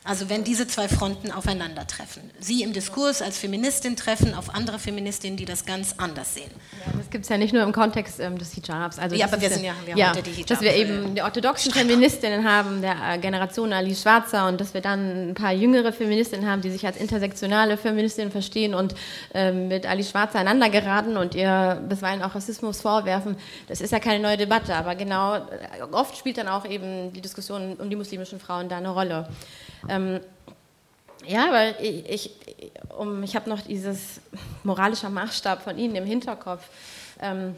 Also 0.05 0.29
wenn 0.29 0.43
diese 0.43 0.67
zwei 0.67 0.89
Fronten 0.89 1.31
aufeinandertreffen. 1.31 2.29
Sie 2.41 2.65
im 2.65 2.73
Diskurs 2.73 3.23
als 3.23 3.39
Feministin 3.39 3.95
treffen 3.95 4.35
auf 4.35 4.53
andere 4.53 4.81
Feministinnen, 4.81 5.37
die 5.37 5.45
das 5.45 5.65
ganz 5.65 5.95
anders 5.97 6.35
sehen. 6.35 6.51
Ja, 6.85 6.93
das 6.99 7.09
gibt 7.09 7.23
es 7.23 7.29
ja 7.29 7.39
nicht 7.39 7.55
nur 7.55 7.63
im 7.63 7.71
Kontext 7.71 8.19
ähm, 8.19 8.37
des 8.37 8.53
Hijabs. 8.53 8.99
Also 8.99 9.15
ja, 9.15 9.27
aber 9.27 9.41
wir 9.41 9.49
sind 9.49 9.63
ja, 9.65 9.75
wir 9.85 9.97
ja 9.97 10.11
heute 10.11 10.23
die 10.25 10.33
Hijab. 10.33 10.49
Dass 10.49 10.61
wir 10.61 10.75
eben 10.75 11.15
die 11.15 11.23
orthodoxen 11.23 11.73
Feministinnen 11.73 12.45
haben, 12.45 12.83
der 12.83 12.97
äh, 13.13 13.19
Generation 13.19 13.73
Ali 13.73 13.95
Schwarzer 13.95 14.49
und 14.49 14.61
dass 14.61 14.75
wir 14.75 14.81
dann 14.81 15.31
ein 15.31 15.35
paar 15.35 15.53
jüngere 15.53 15.93
Feministinnen 15.93 16.51
haben, 16.51 16.63
die 16.63 16.73
sich 16.73 16.85
als 16.85 16.97
intersektionale 16.97 17.77
Feministinnen 17.77 18.33
verstehen 18.33 18.75
und 18.75 18.97
ähm, 19.35 19.69
mit 19.69 19.87
Ali 19.87 20.03
Schwarzer 20.03 20.41
einander 20.41 20.69
geraten 20.69 21.17
und 21.17 21.37
ihr 21.37 21.81
bisweilen 21.89 22.23
auch 22.23 22.35
Rassismus 22.35 22.81
vorwerfen. 22.81 23.37
Das 23.69 23.81
ist 23.81 23.93
ja 23.93 24.01
keine 24.01 24.21
neue 24.21 24.37
Debatte, 24.37 24.75
aber 24.75 24.97
genau, 24.97 25.37
äh, 25.37 25.41
oft 25.93 26.17
spielt 26.17 26.39
dann 26.39 26.49
auch 26.49 26.65
eben 26.65 27.13
die 27.13 27.21
Diskussion 27.21 27.77
um 27.77 27.89
die 27.89 27.97
muslimischen 27.97 28.41
Frauen 28.41 28.69
da 28.69 28.79
eine 28.79 28.91
Rolle. 28.91 29.29
Ähm, 29.89 30.21
ja, 31.27 31.53
weil 31.53 31.77
ich, 31.81 32.09
ich, 32.09 32.31
um, 32.99 33.23
ich 33.23 33.37
habe 33.37 33.49
noch 33.49 33.61
dieses 33.61 34.21
moralische 34.65 35.09
Maßstab 35.09 35.63
von 35.63 35.79
Ihnen 35.79 35.95
im 35.95 36.05
Hinterkopf. 36.05 36.69
Ähm, 37.21 37.55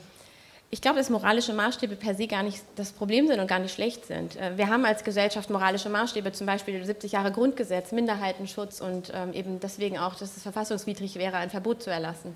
ich 0.70 0.80
glaube, 0.80 0.98
dass 0.98 1.08
moralische 1.08 1.52
Maßstäbe 1.52 1.94
per 1.94 2.16
se 2.16 2.26
gar 2.26 2.42
nicht 2.42 2.60
das 2.74 2.90
Problem 2.90 3.28
sind 3.28 3.38
und 3.38 3.46
gar 3.46 3.60
nicht 3.60 3.72
schlecht 3.72 4.06
sind. 4.06 4.36
Äh, 4.36 4.58
wir 4.58 4.68
haben 4.68 4.84
als 4.84 5.04
Gesellschaft 5.04 5.48
moralische 5.48 5.88
Maßstäbe, 5.88 6.32
zum 6.32 6.46
Beispiel 6.46 6.84
70 6.84 7.12
Jahre 7.12 7.30
Grundgesetz, 7.30 7.92
Minderheitenschutz 7.92 8.80
und 8.80 9.12
ähm, 9.14 9.32
eben 9.32 9.60
deswegen 9.60 9.98
auch, 9.98 10.16
dass 10.16 10.36
es 10.36 10.42
verfassungswidrig 10.42 11.14
wäre, 11.14 11.36
ein 11.36 11.50
Verbot 11.50 11.82
zu 11.82 11.90
erlassen 11.90 12.34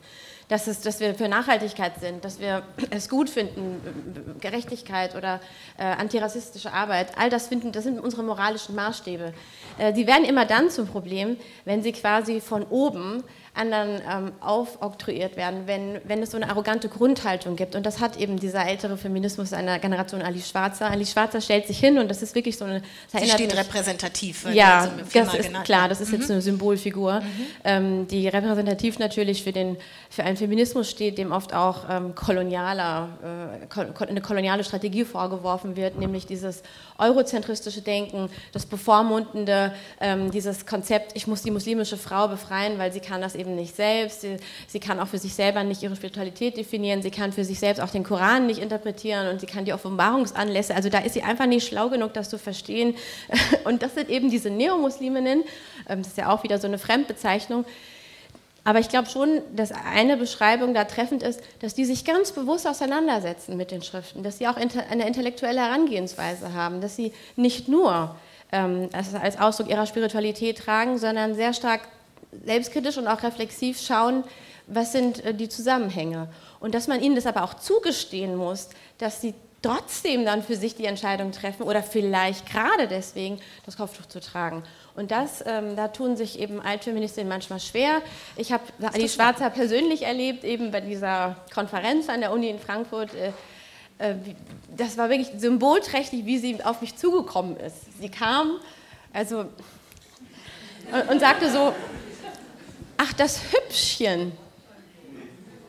dass, 0.49 0.67
es, 0.67 0.81
dass 0.81 0.99
wir 1.01 1.15
für 1.15 1.29
Nachhaltigkeit 1.29 2.01
sind, 2.01 2.25
dass 2.25 2.41
wir 2.41 2.63
es 2.91 3.09
gut 3.09 3.31
finden, 3.31 4.37
Gerechtigkeit 4.41 5.15
oder 5.15 5.41
äh, 5.79 5.85
antirassistische 5.85 6.73
Arbeit, 6.73 7.17
all 7.17 7.31
das 7.31 7.49
finden, 7.49 7.73
das 7.73 7.85
sind 7.85 8.01
unsere 8.01 8.23
moralischen 8.23 8.75
Maßstäbe. 8.75 9.35
Äh, 9.79 9.93
die 9.93 10.07
werden 10.07 10.25
immer 10.25 10.47
dann 10.47 10.71
zum 10.71 10.87
Problem, 10.87 11.37
wenn 11.65 11.83
sie 11.83 11.93
quasi 11.93 12.41
von 12.41 12.65
oben 12.65 13.23
anderen 13.59 14.01
ähm, 14.11 14.33
aufoktroyiert 14.41 15.37
werden, 15.37 15.63
wenn, 15.67 16.01
wenn 16.05 16.23
es 16.23 16.31
so 16.31 16.37
eine 16.37 16.49
arrogante 16.49 16.89
Grundhaltung 16.89 17.57
gibt. 17.57 17.75
Und 17.75 17.85
das 17.85 18.01
hat 18.01 18.17
eben 18.17 18.39
dieser 18.39 18.67
ältere 18.67 18.97
Feminismus 18.97 19.53
einer 19.53 19.79
Generation 19.79 20.23
Ali 20.23 20.41
Schwarzer. 20.41 20.91
Ali 20.91 21.05
Schwarzer 21.05 21.41
stellt 21.41 21.67
sich 21.67 21.79
hin 21.79 21.99
und 21.99 22.09
das 22.09 22.23
ist 22.23 22.35
wirklich 22.35 22.57
so 22.57 22.65
eine... 22.65 22.83
Sie 23.09 23.29
steht 23.29 23.51
mich, 23.51 23.59
repräsentativ. 23.59 24.47
Ja, 24.53 24.81
also 24.81 24.91
das 25.13 25.35
ist 25.35 25.47
genannt. 25.47 25.65
klar, 25.65 25.89
das 25.89 26.01
ist 26.01 26.13
mhm. 26.13 26.19
jetzt 26.19 26.31
eine 26.31 26.41
Symbolfigur, 26.41 27.21
mhm. 27.21 27.47
ähm, 27.65 28.09
die 28.09 28.29
repräsentativ 28.29 28.99
natürlich 28.99 29.43
für, 29.43 29.53
den, 29.53 29.77
für 30.11 30.25
einen 30.25 30.37
Feminismus 30.37 30.91
steht, 30.91 31.19
dem 31.19 31.33
oft 31.33 31.53
auch 31.53 31.85
ähm, 31.91 32.15
kolonialer, 32.15 33.09
äh, 33.77 34.03
eine 34.07 34.21
koloniale 34.21 34.65
Strategie 34.65 35.05
vorgeworfen 35.05 35.77
wird, 35.77 35.99
nämlich 35.99 36.27
dieses 36.27 36.63
eurozentristische 36.99 37.83
Denken, 37.83 38.31
das 38.53 38.67
bevormundende, 38.67 39.73
ähm, 40.01 40.31
dieses 40.31 40.67
Konzept, 40.67 41.13
ich 41.15 41.27
muss 41.27 41.43
die 41.43 41.51
muslimische 41.51 41.97
Frau 41.97 42.29
befreien, 42.29 42.79
weil 42.79 42.93
sie 42.93 43.01
kann 43.01 43.21
das 43.21 43.35
eben 43.35 43.48
nicht 43.57 43.77
selbst, 43.77 44.23
sie, 44.23 44.37
sie 44.67 44.81
kann 44.81 45.01
auch 45.01 45.09
für 45.09 45.19
sich 45.19 45.35
selber 45.35 45.65
nicht 45.65 45.83
ihre 45.83 45.97
Spiritualität 45.97 46.57
definieren, 46.57 47.03
sie 47.03 47.11
kann 47.11 47.33
für 47.33 47.45
sich 47.45 47.59
selbst 47.59 47.81
auch 47.81 47.91
den 47.91 48.05
Koran 48.05 48.47
nicht 48.47 48.61
interpretieren 48.61 49.29
und 49.29 49.41
sie 49.41 49.47
kann 49.47 49.65
die 49.65 49.73
Offenbarungsanlässe, 49.73 50.75
also 50.75 50.89
da 50.89 50.99
ist 50.99 51.15
sie 51.15 51.23
einfach 51.23 51.47
nicht 51.47 51.67
schlau 51.67 51.89
genug, 51.89 52.15
das 52.15 52.29
zu 52.29 52.39
verstehen. 52.39 52.95
Und 53.65 53.83
das 53.83 53.95
sind 53.95 54.09
eben 54.09 54.31
diese 54.31 54.51
Neomusliminnen, 54.51 55.45
ähm, 55.89 55.99
das 56.03 56.09
ist 56.09 56.19
ja 56.19 56.31
auch 56.31 56.43
wieder 56.43 56.59
so 56.59 56.67
eine 56.67 56.79
Fremdbezeichnung, 56.79 57.65
aber 58.69 58.81
ich 58.81 58.91
glaube 58.91 59.09
schon, 59.09 59.41
dass 59.57 59.73
eine 59.73 60.19
Beschreibung 60.19 60.75
da 60.75 60.85
treffend 60.85 61.23
ist, 61.23 61.41
dass 61.61 61.75
die 61.75 61.87
sich 61.87 62.05
ganz 62.05 62.33
bewusst 62.33 62.67
auseinandersetzen 62.67 63.57
mit 63.57 63.71
den 63.71 63.81
Schriften, 63.83 64.23
dass 64.23 64.37
sie 64.37 64.47
auch 64.47 64.57
eine 64.57 65.07
intellektuelle 65.07 65.61
Herangehensweise 65.61 66.53
haben, 66.53 66.83
dass 66.83 66.95
sie 66.95 67.15
nicht 67.35 67.69
nur 67.69 68.15
ähm, 68.53 68.91
als 68.93 69.39
Ausdruck 69.39 69.71
ihrer 69.71 69.87
Spiritualität 69.87 70.59
tragen, 70.59 70.99
sondern 70.99 71.35
sehr 71.35 71.55
stark 71.55 71.81
selbstkritisch 72.45 72.99
und 72.99 73.07
auch 73.07 73.23
reflexiv 73.23 73.81
schauen, 73.81 74.25
was 74.67 74.93
sind 74.93 75.25
äh, 75.25 75.35
die 75.35 75.49
Zusammenhänge. 75.49 76.29
Und 76.61 76.75
dass 76.75 76.89
man 76.89 77.03
ihnen 77.03 77.15
das 77.15 77.27
aber 77.27 77.43
auch 77.45 77.55
zugestehen 77.55 78.37
muss, 78.37 78.69
dass 78.99 79.21
sie 79.21 79.35
trotzdem 79.63 80.25
dann 80.25 80.43
für 80.43 80.57
sich 80.57 80.77
die 80.77 80.85
Entscheidung 80.85 81.33
treffen 81.33 81.63
oder 81.63 81.83
vielleicht 81.83 82.47
gerade 82.47 82.87
deswegen 82.87 83.41
das 83.67 83.77
Kopftuch 83.77 84.07
zu 84.07 84.21
tragen. 84.21 84.63
Und 84.95 85.11
das, 85.11 85.43
ähm, 85.47 85.75
da 85.75 85.89
tun 85.89 86.17
sich 86.17 86.39
eben 86.39 86.61
Altfeministinnen 86.61 87.29
manchmal 87.29 87.61
schwer. 87.61 88.03
Ich 88.37 88.53
habe 88.53 88.63
Ali 88.93 89.09
Schwarzer 89.09 89.51
persönlich 89.51 90.03
erlebt, 90.03 90.45
eben 90.45 90.71
bei 90.71 90.81
dieser 90.81 91.37
Konferenz 91.53 92.09
an 92.09 92.21
der 92.21 92.33
Uni 92.33 92.51
in 92.51 92.59
Frankfurt. 92.59 93.11
Äh, 93.15 93.33
äh, 93.99 94.15
das 94.77 94.97
war 94.97 95.11
wirklich 95.11 95.29
symbolträchtig, 95.41 96.25
wie 96.25 96.39
sie 96.39 96.63
auf 96.63 96.81
mich 96.81 96.97
zugekommen 96.97 97.57
ist. 97.57 98.01
Sie 98.01 98.09
kam 98.09 98.61
also, 99.13 99.41
und, 100.93 101.11
und 101.11 101.21
sagte 101.21 101.51
so, 101.51 101.73
ach, 102.99 103.13
das 103.15 103.41
Hübschchen. 103.51 104.33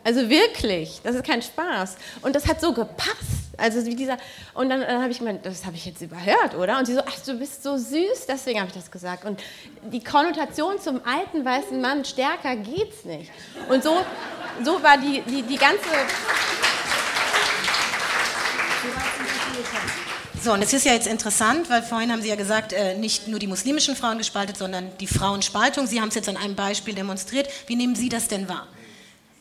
Also 0.03 0.29
wirklich, 0.29 0.99
das 1.03 1.15
ist 1.15 1.23
kein 1.23 1.41
Spaß. 1.41 1.95
Und 2.21 2.35
das 2.35 2.47
hat 2.47 2.59
so 2.59 2.73
gepasst. 2.73 3.39
Also 3.57 3.85
wie 3.85 3.95
dieser, 3.95 4.17
und 4.53 4.69
dann, 4.69 4.81
dann 4.81 5.01
habe 5.01 5.11
ich 5.11 5.19
gemeint, 5.19 5.45
das 5.45 5.65
habe 5.65 5.75
ich 5.75 5.85
jetzt 5.85 6.01
überhört, 6.01 6.55
oder? 6.55 6.79
Und 6.79 6.85
sie 6.85 6.93
so, 6.93 7.01
ach, 7.05 7.19
du 7.25 7.37
bist 7.37 7.61
so 7.61 7.77
süß, 7.77 8.25
deswegen 8.27 8.59
habe 8.59 8.69
ich 8.69 8.75
das 8.75 8.89
gesagt. 8.89 9.25
Und 9.25 9.41
die 9.91 10.03
Konnotation 10.03 10.79
zum 10.79 11.01
alten 11.05 11.43
weißen 11.43 11.79
Mann, 11.79 12.05
stärker 12.05 12.55
geht's 12.55 13.03
nicht. 13.03 13.29
Und 13.67 13.83
so, 13.83 13.97
so 14.63 14.81
war 14.81 14.97
die, 14.97 15.21
die, 15.21 15.43
die 15.43 15.57
ganze... 15.57 15.89
So, 20.41 20.53
und 20.53 20.61
es 20.61 20.71
ist 20.71 20.85
ja 20.85 20.93
jetzt 20.93 21.07
interessant, 21.07 21.69
weil 21.69 21.83
vorhin 21.83 22.13
haben 22.13 22.21
Sie 22.21 22.29
ja 22.29 22.35
gesagt, 22.35 22.71
äh, 22.71 22.95
nicht 22.97 23.27
nur 23.27 23.39
die 23.39 23.47
muslimischen 23.47 23.97
Frauen 23.97 24.17
gespaltet, 24.17 24.55
sondern 24.55 24.89
die 24.99 25.07
Frauenspaltung. 25.07 25.85
Sie 25.85 25.99
haben 25.99 26.07
es 26.07 26.15
jetzt 26.15 26.29
an 26.29 26.37
einem 26.37 26.55
Beispiel 26.55 26.95
demonstriert. 26.95 27.49
Wie 27.67 27.75
nehmen 27.75 27.93
Sie 27.93 28.07
das 28.07 28.29
denn 28.29 28.47
wahr? 28.47 28.65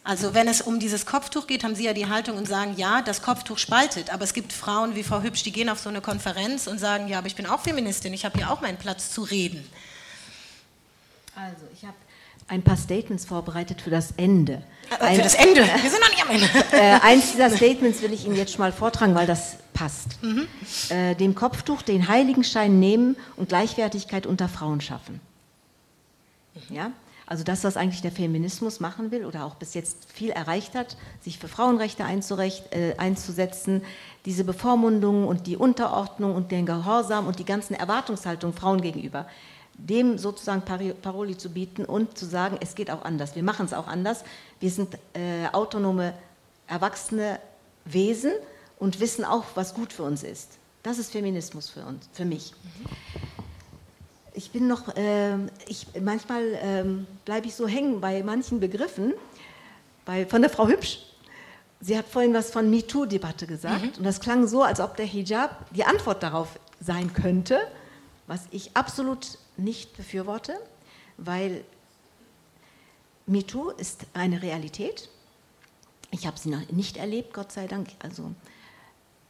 Also 0.02 0.34
wenn 0.34 0.48
es 0.48 0.60
um 0.60 0.80
dieses 0.80 1.06
Kopftuch 1.06 1.46
geht, 1.46 1.62
haben 1.62 1.76
Sie 1.76 1.84
ja 1.84 1.92
die 1.92 2.08
Haltung 2.08 2.36
und 2.36 2.48
sagen, 2.48 2.74
ja, 2.76 3.00
das 3.02 3.22
Kopftuch 3.22 3.58
spaltet, 3.58 4.12
aber 4.12 4.24
es 4.24 4.32
gibt 4.32 4.52
Frauen 4.52 4.96
wie 4.96 5.04
Frau 5.04 5.22
Hübsch, 5.22 5.44
die 5.44 5.52
gehen 5.52 5.68
auf 5.68 5.78
so 5.78 5.88
eine 5.88 6.00
Konferenz 6.00 6.66
und 6.66 6.78
sagen, 6.78 7.06
ja, 7.06 7.18
aber 7.18 7.28
ich 7.28 7.36
bin 7.36 7.46
auch 7.46 7.60
Feministin, 7.60 8.12
ich 8.12 8.24
habe 8.24 8.36
hier 8.38 8.50
auch 8.50 8.60
meinen 8.60 8.78
Platz 8.78 9.12
zu 9.12 9.22
reden. 9.22 9.64
Also 11.36 11.62
ich 11.74 11.84
habe 11.84 11.94
ein 12.48 12.62
paar 12.62 12.76
Statements 12.76 13.24
vorbereitet 13.24 13.80
für 13.80 13.90
das 13.90 14.12
Ende. 14.16 14.62
Ein, 14.98 15.16
für 15.16 15.22
das 15.22 15.34
Ende? 15.34 15.60
Wir 15.60 15.90
sind 15.90 16.00
noch 16.00 16.10
nicht 16.10 16.22
am 16.22 16.30
Ende. 16.30 16.48
Äh, 16.72 17.00
eins 17.00 17.32
dieser 17.32 17.50
Statements 17.50 18.02
will 18.02 18.12
ich 18.12 18.26
Ihnen 18.26 18.36
jetzt 18.36 18.52
schon 18.52 18.60
mal 18.60 18.72
vortragen, 18.72 19.14
weil 19.14 19.26
das 19.26 19.56
passt. 19.74 20.22
Mhm. 20.22 20.46
Äh, 20.88 21.14
dem 21.14 21.34
Kopftuch 21.34 21.82
den 21.82 22.08
Heiligenschein 22.08 22.80
nehmen 22.80 23.16
und 23.36 23.48
Gleichwertigkeit 23.48 24.26
unter 24.26 24.48
Frauen 24.48 24.80
schaffen. 24.80 25.20
Ja? 26.70 26.92
Also 27.26 27.44
das, 27.44 27.62
was 27.62 27.76
eigentlich 27.76 28.00
der 28.00 28.10
Feminismus 28.10 28.80
machen 28.80 29.10
will 29.10 29.26
oder 29.26 29.44
auch 29.44 29.56
bis 29.56 29.74
jetzt 29.74 30.10
viel 30.10 30.30
erreicht 30.30 30.74
hat, 30.74 30.96
sich 31.20 31.38
für 31.38 31.48
Frauenrechte 31.48 32.02
äh, 32.02 32.96
einzusetzen, 32.96 33.82
diese 34.24 34.44
Bevormundung 34.44 35.26
und 35.26 35.46
die 35.46 35.56
Unterordnung 35.56 36.34
und 36.34 36.50
den 36.50 36.64
Gehorsam 36.64 37.26
und 37.26 37.38
die 37.38 37.44
ganzen 37.44 37.74
Erwartungshaltungen 37.74 38.56
Frauen 38.56 38.80
gegenüber, 38.80 39.26
dem 39.78 40.18
sozusagen 40.18 40.62
Paroli 40.62 41.38
zu 41.38 41.50
bieten 41.50 41.84
und 41.84 42.18
zu 42.18 42.26
sagen, 42.26 42.58
es 42.60 42.74
geht 42.74 42.90
auch 42.90 43.04
anders, 43.04 43.36
wir 43.36 43.44
machen 43.44 43.64
es 43.64 43.72
auch 43.72 43.86
anders, 43.86 44.24
wir 44.60 44.70
sind 44.70 44.94
äh, 45.14 45.46
autonome, 45.52 46.14
erwachsene 46.66 47.38
Wesen 47.84 48.32
und 48.78 49.00
wissen 49.00 49.24
auch, 49.24 49.44
was 49.54 49.74
gut 49.74 49.92
für 49.92 50.02
uns 50.02 50.22
ist. 50.22 50.58
Das 50.82 50.98
ist 50.98 51.12
Feminismus 51.12 51.68
für 51.68 51.84
uns, 51.84 52.08
für 52.12 52.24
mich. 52.24 52.52
Ich 54.34 54.50
bin 54.50 54.68
noch, 54.68 54.96
äh, 54.96 55.36
ich, 55.66 55.86
manchmal 56.00 56.42
äh, 56.54 56.84
bleibe 57.24 57.46
ich 57.46 57.54
so 57.54 57.66
hängen 57.66 58.00
bei 58.00 58.22
manchen 58.22 58.60
Begriffen, 58.60 59.14
bei, 60.04 60.26
von 60.26 60.42
der 60.42 60.50
Frau 60.50 60.68
Hübsch. 60.68 61.04
Sie 61.80 61.96
hat 61.96 62.06
vorhin 62.08 62.34
was 62.34 62.50
von 62.50 62.68
MeToo-Debatte 62.68 63.46
gesagt 63.46 63.82
mhm. 63.82 63.98
und 63.98 64.04
das 64.04 64.18
klang 64.20 64.48
so, 64.48 64.62
als 64.62 64.80
ob 64.80 64.96
der 64.96 65.06
Hijab 65.06 65.66
die 65.70 65.84
Antwort 65.84 66.22
darauf 66.24 66.58
sein 66.80 67.12
könnte, 67.12 67.58
was 68.26 68.42
ich 68.50 68.76
absolut 68.76 69.38
nicht 69.58 69.96
befürworte, 69.96 70.54
weil 71.16 71.64
MeToo 73.26 73.70
ist 73.70 74.06
eine 74.14 74.42
Realität. 74.42 75.08
Ich 76.10 76.26
habe 76.26 76.38
sie 76.38 76.48
noch 76.48 76.66
nicht 76.70 76.96
erlebt, 76.96 77.34
Gott 77.34 77.52
sei 77.52 77.66
Dank. 77.66 77.88
Also 77.98 78.32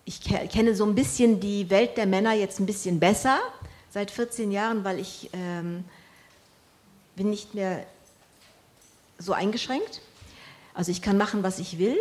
ich 0.05 0.23
kenne 0.23 0.75
so 0.75 0.85
ein 0.85 0.95
bisschen 0.95 1.41
die 1.41 1.69
Welt 1.71 1.97
der 1.97 2.07
Männer 2.07 2.33
jetzt 2.33 2.61
ein 2.61 2.67
bisschen 2.67 3.01
besser 3.01 3.41
seit 3.91 4.11
14 4.11 4.53
Jahren, 4.53 4.85
weil 4.85 4.99
ich 5.01 5.31
ähm, 5.33 5.85
bin 7.17 7.31
nicht 7.31 7.55
mehr 7.55 7.85
so 9.19 9.33
eingeschränkt. 9.33 10.01
Also 10.75 10.93
ich 10.93 11.03
kann 11.03 11.19
machen, 11.19 11.43
was 11.43 11.59
ich 11.59 11.79
will. 11.79 11.97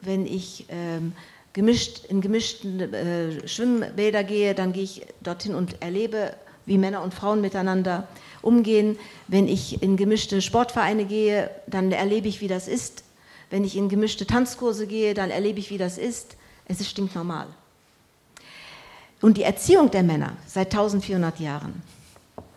Wenn 0.00 0.26
ich 0.26 0.66
ähm, 0.68 1.12
gemischt, 1.52 2.04
in 2.04 2.20
gemischten 2.20 2.80
äh, 2.94 3.48
Schwimmbäder 3.48 4.22
gehe, 4.22 4.54
dann 4.54 4.72
gehe 4.72 4.84
ich 4.84 5.06
dorthin 5.20 5.54
und 5.54 5.82
erlebe, 5.82 6.34
wie 6.70 6.78
Männer 6.78 7.02
und 7.02 7.12
Frauen 7.12 7.40
miteinander 7.40 8.06
umgehen. 8.42 8.96
Wenn 9.26 9.48
ich 9.48 9.82
in 9.82 9.96
gemischte 9.96 10.40
Sportvereine 10.40 11.04
gehe, 11.04 11.50
dann 11.66 11.90
erlebe 11.90 12.28
ich, 12.28 12.40
wie 12.40 12.46
das 12.46 12.68
ist. 12.68 13.02
Wenn 13.50 13.64
ich 13.64 13.76
in 13.76 13.88
gemischte 13.88 14.24
Tanzkurse 14.24 14.86
gehe, 14.86 15.12
dann 15.12 15.30
erlebe 15.30 15.58
ich, 15.58 15.70
wie 15.70 15.78
das 15.78 15.98
ist. 15.98 16.36
Es 16.66 16.80
ist 16.80 16.88
stinknormal. 16.88 17.48
Und 19.20 19.36
die 19.36 19.42
Erziehung 19.42 19.90
der 19.90 20.04
Männer 20.04 20.36
seit 20.46 20.68
1400 20.68 21.40
Jahren, 21.40 21.82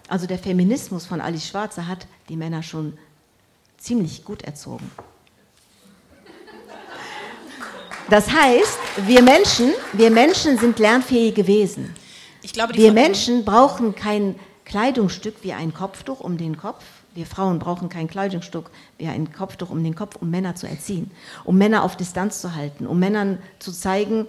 also 0.07 0.27
der 0.27 0.37
Feminismus 0.37 1.07
von 1.07 1.19
Alice 1.19 1.47
Schwarzer, 1.47 1.87
hat 1.87 2.05
die 2.29 2.37
Männer 2.37 2.61
schon 2.61 2.95
ziemlich 3.79 4.23
gut 4.23 4.43
erzogen. 4.43 4.91
Das 8.11 8.31
heißt, 8.31 8.77
wir 9.07 9.23
Menschen, 9.23 9.73
wir 9.93 10.11
Menschen 10.11 10.59
sind 10.59 10.77
lernfähige 10.77 11.47
Wesen. 11.47 11.95
Glaube, 12.51 12.75
wir 12.75 12.91
Menschen 12.91 13.45
brauchen 13.45 13.95
kein 13.95 14.35
Kleidungsstück 14.65 15.35
wie 15.41 15.53
ein 15.53 15.73
Kopftuch 15.73 16.19
um 16.19 16.37
den 16.37 16.57
Kopf. 16.57 16.83
Wir 17.15 17.25
Frauen 17.25 17.59
brauchen 17.59 17.89
kein 17.89 18.07
Kleidungsstück 18.07 18.71
wie 18.97 19.07
ein 19.07 19.31
Kopftuch 19.31 19.69
um 19.69 19.83
den 19.83 19.95
Kopf, 19.95 20.15
um 20.19 20.29
Männer 20.29 20.55
zu 20.55 20.67
erziehen, 20.67 21.11
um 21.43 21.57
Männer 21.57 21.83
auf 21.83 21.95
Distanz 21.95 22.41
zu 22.41 22.55
halten, 22.55 22.87
um 22.87 22.99
Männern 22.99 23.37
zu 23.59 23.71
zeigen, 23.71 24.27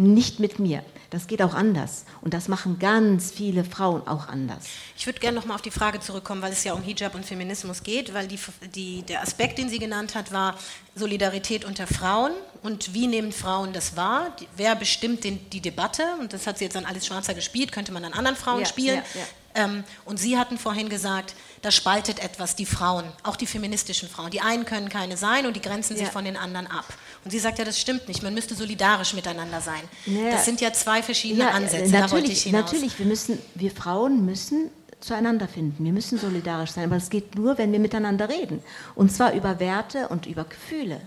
nicht 0.00 0.40
mit 0.40 0.58
mir. 0.58 0.82
Das 1.10 1.26
geht 1.26 1.42
auch 1.42 1.54
anders. 1.54 2.04
Und 2.20 2.34
das 2.34 2.46
machen 2.46 2.78
ganz 2.78 3.32
viele 3.32 3.64
Frauen 3.64 4.06
auch 4.06 4.28
anders. 4.28 4.64
Ich 4.96 5.06
würde 5.06 5.18
gerne 5.18 5.36
nochmal 5.36 5.56
auf 5.56 5.62
die 5.62 5.72
Frage 5.72 5.98
zurückkommen, 5.98 6.40
weil 6.40 6.52
es 6.52 6.62
ja 6.62 6.72
um 6.72 6.82
Hijab 6.82 7.14
und 7.16 7.24
Feminismus 7.24 7.82
geht, 7.82 8.14
weil 8.14 8.28
die, 8.28 8.38
die, 8.74 9.02
der 9.02 9.22
Aspekt, 9.22 9.58
den 9.58 9.68
sie 9.68 9.80
genannt 9.80 10.14
hat, 10.14 10.32
war 10.32 10.56
Solidarität 10.94 11.64
unter 11.64 11.86
Frauen 11.88 12.32
und 12.62 12.94
wie 12.94 13.08
nehmen 13.08 13.32
Frauen 13.32 13.72
das 13.72 13.96
wahr? 13.96 14.36
Wer 14.56 14.76
bestimmt 14.76 15.24
den, 15.24 15.50
die 15.50 15.60
Debatte? 15.60 16.04
Und 16.20 16.32
das 16.32 16.46
hat 16.46 16.58
sie 16.58 16.64
jetzt 16.64 16.76
an 16.76 16.84
Alice 16.84 17.06
Schwarzer 17.06 17.34
gespielt, 17.34 17.72
könnte 17.72 17.92
man 17.92 18.04
an 18.04 18.12
anderen 18.12 18.36
Frauen 18.36 18.60
ja, 18.60 18.66
spielen. 18.66 18.96
Ja, 19.14 19.20
ja. 19.20 19.26
Ähm, 19.54 19.84
und 20.04 20.18
Sie 20.18 20.38
hatten 20.38 20.58
vorhin 20.58 20.88
gesagt, 20.88 21.34
da 21.62 21.70
spaltet 21.70 22.22
etwas 22.22 22.56
die 22.56 22.66
Frauen, 22.66 23.04
auch 23.22 23.36
die 23.36 23.46
feministischen 23.46 24.08
Frauen. 24.08 24.30
Die 24.30 24.40
einen 24.40 24.64
können 24.64 24.88
keine 24.88 25.16
sein 25.16 25.46
und 25.46 25.54
die 25.54 25.60
grenzen 25.60 25.96
sich 25.96 26.08
von 26.08 26.24
den 26.24 26.36
anderen 26.36 26.66
ab. 26.66 26.86
Und 27.24 27.30
sie 27.30 27.38
sagt 27.38 27.58
ja, 27.58 27.64
das 27.64 27.78
stimmt 27.78 28.08
nicht, 28.08 28.22
man 28.22 28.32
müsste 28.32 28.54
solidarisch 28.54 29.12
miteinander 29.12 29.60
sein. 29.60 29.82
Ja. 30.06 30.30
Das 30.30 30.46
sind 30.46 30.60
ja 30.60 30.72
zwei 30.72 31.02
verschiedene 31.02 31.44
ja, 31.44 31.50
Ansätze, 31.50 31.92
natürlich, 31.92 32.46
Natürlich, 32.50 32.98
wir, 32.98 33.06
müssen, 33.06 33.38
wir 33.54 33.70
Frauen 33.70 34.24
müssen 34.24 34.70
zueinander 35.00 35.48
finden, 35.48 35.84
wir 35.84 35.92
müssen 35.92 36.18
solidarisch 36.18 36.70
sein, 36.70 36.84
aber 36.84 36.96
es 36.96 37.10
geht 37.10 37.34
nur, 37.34 37.58
wenn 37.58 37.72
wir 37.72 37.78
miteinander 37.78 38.28
reden. 38.28 38.62
Und 38.94 39.12
zwar 39.12 39.32
über 39.34 39.60
Werte 39.60 40.08
und 40.08 40.26
über 40.26 40.44
Gefühle 40.44 41.00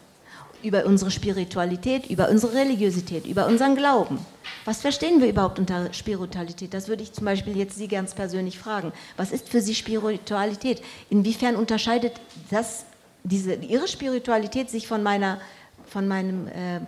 über 0.63 0.85
unsere 0.85 1.11
Spiritualität, 1.11 2.09
über 2.09 2.29
unsere 2.29 2.53
Religiosität, 2.53 3.25
über 3.27 3.47
unseren 3.47 3.75
Glauben. 3.75 4.17
Was 4.65 4.81
verstehen 4.81 5.21
wir 5.21 5.29
überhaupt 5.29 5.59
unter 5.59 5.93
Spiritualität? 5.93 6.73
Das 6.73 6.87
würde 6.87 7.03
ich 7.03 7.13
zum 7.13 7.25
Beispiel 7.25 7.57
jetzt 7.57 7.75
Sie 7.75 7.87
ganz 7.87 8.13
persönlich 8.15 8.57
fragen. 8.57 8.93
Was 9.17 9.31
ist 9.31 9.49
für 9.49 9.61
Sie 9.61 9.75
Spiritualität? 9.75 10.81
Inwiefern 11.09 11.55
unterscheidet 11.55 12.13
das, 12.49 12.85
diese, 13.23 13.55
Ihre 13.55 13.87
Spiritualität 13.87 14.69
sich 14.69 14.87
von 14.87 15.03
meiner, 15.03 15.39
von 15.87 16.07
meinem 16.07 16.47
äh, 16.47 16.79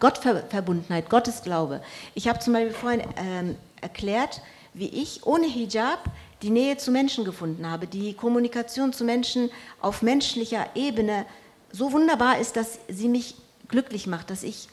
Gottverbundenheit, 0.00 1.10
Gottesglaube? 1.10 1.82
Ich 2.14 2.28
habe 2.28 2.38
zum 2.38 2.54
Beispiel 2.54 2.72
vorhin 2.72 3.00
äh, 3.00 3.54
erklärt, 3.82 4.40
wie 4.72 4.88
ich 4.88 5.26
ohne 5.26 5.46
Hijab 5.46 6.04
die 6.42 6.50
Nähe 6.50 6.76
zu 6.76 6.90
Menschen 6.90 7.24
gefunden 7.24 7.70
habe, 7.70 7.86
die 7.86 8.14
Kommunikation 8.14 8.92
zu 8.92 9.04
Menschen 9.04 9.50
auf 9.80 10.02
menschlicher 10.02 10.66
Ebene 10.74 11.24
so 11.72 11.92
wunderbar 11.92 12.38
ist, 12.38 12.56
dass 12.56 12.78
sie 12.88 13.08
mich 13.08 13.34
glücklich 13.68 14.06
macht, 14.06 14.30
dass 14.30 14.42
ich 14.42 14.68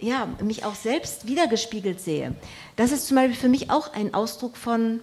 ja, 0.00 0.28
mich 0.42 0.64
auch 0.64 0.74
selbst 0.74 1.26
wiedergespiegelt 1.26 2.00
sehe. 2.00 2.34
Das 2.76 2.92
ist 2.92 3.06
zum 3.06 3.16
Beispiel 3.16 3.36
für 3.36 3.48
mich 3.48 3.70
auch 3.70 3.92
ein 3.92 4.14
Ausdruck 4.14 4.56
von 4.56 5.00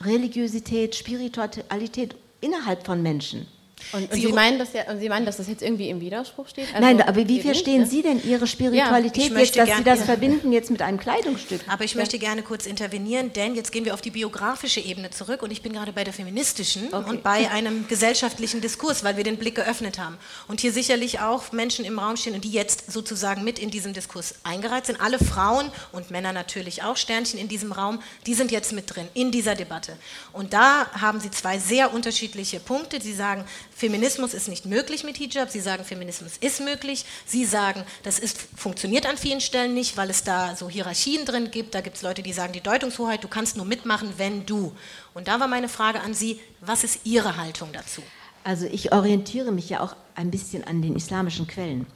Religiosität, 0.00 0.94
Spiritualität 0.94 2.16
innerhalb 2.40 2.86
von 2.86 3.02
Menschen. 3.02 3.46
Und, 3.92 4.04
und 4.04 4.14
Sie, 4.14 4.22
Sie, 4.22 4.32
meinen, 4.32 4.58
dass 4.58 4.72
ja, 4.72 4.90
und 4.90 5.00
Sie 5.00 5.08
meinen, 5.08 5.26
dass 5.26 5.36
das 5.36 5.48
jetzt 5.48 5.62
irgendwie 5.62 5.88
im 5.88 6.00
Widerspruch 6.00 6.48
steht? 6.48 6.66
Also 6.74 6.80
Nein, 6.80 7.02
aber 7.02 7.28
wie 7.28 7.40
verstehen 7.40 7.82
nicht, 7.82 7.92
ne? 7.92 7.96
Sie 7.96 8.02
denn 8.02 8.24
Ihre 8.24 8.46
Spiritualität 8.46 9.30
ja, 9.30 9.38
jetzt, 9.38 9.56
dass 9.56 9.76
Sie 9.76 9.84
das 9.84 10.02
verbinden 10.04 10.52
jetzt 10.52 10.70
mit 10.70 10.82
einem 10.82 10.98
Kleidungsstück? 10.98 11.60
Aber 11.68 11.84
ich 11.84 11.94
ja. 11.94 12.00
möchte 12.00 12.18
gerne 12.18 12.42
kurz 12.42 12.66
intervenieren, 12.66 13.32
denn 13.32 13.54
jetzt 13.54 13.72
gehen 13.72 13.84
wir 13.84 13.94
auf 13.94 14.00
die 14.00 14.10
biografische 14.10 14.80
Ebene 14.80 15.10
zurück 15.10 15.42
und 15.42 15.50
ich 15.50 15.62
bin 15.62 15.72
gerade 15.72 15.92
bei 15.92 16.04
der 16.04 16.12
feministischen 16.12 16.92
okay. 16.92 17.10
und 17.10 17.22
bei 17.22 17.50
einem 17.50 17.86
gesellschaftlichen 17.88 18.60
Diskurs, 18.60 19.04
weil 19.04 19.16
wir 19.16 19.24
den 19.24 19.36
Blick 19.36 19.54
geöffnet 19.54 19.98
haben. 19.98 20.16
Und 20.48 20.60
hier 20.60 20.72
sicherlich 20.72 21.20
auch 21.20 21.52
Menschen 21.52 21.84
im 21.84 21.98
Raum 21.98 22.16
stehen, 22.16 22.40
die 22.40 22.50
jetzt 22.50 22.90
sozusagen 22.92 23.44
mit 23.44 23.58
in 23.58 23.70
diesem 23.70 23.92
Diskurs 23.92 24.36
eingereiht 24.44 24.86
sind. 24.86 25.00
Alle 25.00 25.18
Frauen 25.18 25.70
und 25.92 26.10
Männer 26.10 26.32
natürlich 26.32 26.82
auch, 26.82 26.96
Sternchen 26.96 27.38
in 27.38 27.48
diesem 27.48 27.72
Raum, 27.72 28.00
die 28.26 28.34
sind 28.34 28.50
jetzt 28.50 28.72
mit 28.72 28.94
drin 28.94 29.08
in 29.14 29.30
dieser 29.30 29.54
Debatte. 29.54 29.96
Und 30.32 30.52
da 30.52 30.86
haben 31.00 31.20
Sie 31.20 31.30
zwei 31.30 31.58
sehr 31.58 31.92
unterschiedliche 31.92 32.60
Punkte. 32.60 33.00
Sie 33.00 33.12
sagen, 33.12 33.44
Feminismus 33.74 34.34
ist 34.34 34.48
nicht 34.48 34.66
möglich 34.66 35.02
mit 35.02 35.16
Hijab. 35.16 35.50
Sie 35.50 35.60
sagen, 35.60 35.84
Feminismus 35.84 36.36
ist 36.38 36.60
möglich. 36.60 37.04
Sie 37.26 37.44
sagen, 37.44 37.84
das 38.04 38.18
ist, 38.18 38.38
funktioniert 38.56 39.06
an 39.06 39.16
vielen 39.16 39.40
Stellen 39.40 39.74
nicht, 39.74 39.96
weil 39.96 40.10
es 40.10 40.22
da 40.22 40.54
so 40.54 40.70
Hierarchien 40.70 41.24
drin 41.24 41.50
gibt. 41.50 41.74
Da 41.74 41.80
gibt 41.80 41.96
es 41.96 42.02
Leute, 42.02 42.22
die 42.22 42.32
sagen, 42.32 42.52
die 42.52 42.60
Deutungshoheit, 42.60 43.24
du 43.24 43.28
kannst 43.28 43.56
nur 43.56 43.66
mitmachen, 43.66 44.14
wenn 44.16 44.46
du. 44.46 44.72
Und 45.12 45.26
da 45.26 45.40
war 45.40 45.48
meine 45.48 45.68
Frage 45.68 46.00
an 46.00 46.14
Sie, 46.14 46.40
was 46.60 46.84
ist 46.84 47.00
Ihre 47.04 47.36
Haltung 47.36 47.70
dazu? 47.72 48.02
Also 48.44 48.66
ich 48.66 48.92
orientiere 48.92 49.50
mich 49.50 49.70
ja 49.70 49.80
auch 49.80 49.96
ein 50.14 50.30
bisschen 50.30 50.64
an 50.64 50.80
den 50.80 50.94
islamischen 50.94 51.46
Quellen, 51.48 51.86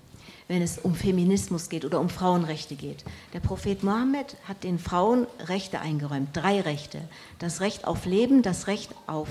wenn 0.49 0.63
es 0.63 0.79
um 0.79 0.97
Feminismus 0.97 1.69
geht 1.69 1.85
oder 1.85 2.01
um 2.01 2.09
Frauenrechte 2.09 2.75
geht. 2.75 3.05
Der 3.35 3.41
Prophet 3.41 3.85
Mohammed 3.85 4.37
hat 4.49 4.65
den 4.65 4.79
Frauen 4.79 5.27
Rechte 5.47 5.79
eingeräumt, 5.81 6.31
drei 6.33 6.61
Rechte. 6.61 7.03
Das 7.39 7.61
Recht 7.61 7.87
auf 7.87 8.05
Leben, 8.07 8.43
das 8.43 8.67
Recht 8.67 8.91
auf 9.07 9.29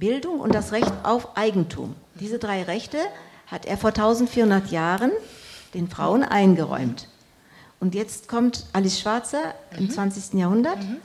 Bildung 0.00 0.40
und 0.40 0.54
das 0.54 0.72
Recht 0.72 0.92
auf 1.04 1.36
Eigentum. 1.36 1.94
Diese 2.18 2.38
drei 2.38 2.64
Rechte 2.64 2.98
hat 3.46 3.66
er 3.66 3.76
vor 3.76 3.90
1400 3.90 4.70
Jahren 4.70 5.12
den 5.74 5.88
Frauen 5.88 6.24
eingeräumt. 6.24 7.08
Und 7.78 7.94
jetzt 7.94 8.28
kommt 8.28 8.66
Alice 8.72 9.00
Schwarzer 9.00 9.54
im 9.76 9.84
mhm. 9.84 9.90
20. 9.90 10.34
Jahrhundert 10.40 10.78
mhm. 10.78 10.96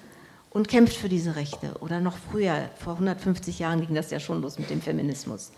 und 0.49 0.67
kämpft 0.67 0.95
für 0.95 1.09
diese 1.09 1.35
Rechte. 1.35 1.73
Oder 1.79 1.99
noch 2.01 2.17
früher, 2.31 2.69
vor 2.77 2.93
150 2.93 3.59
Jahren 3.59 3.85
ging 3.85 3.95
das 3.95 4.11
ja 4.11 4.19
schon 4.19 4.41
los 4.41 4.57
mit 4.57 4.69
dem 4.69 4.81
Feminismus. 4.81 5.51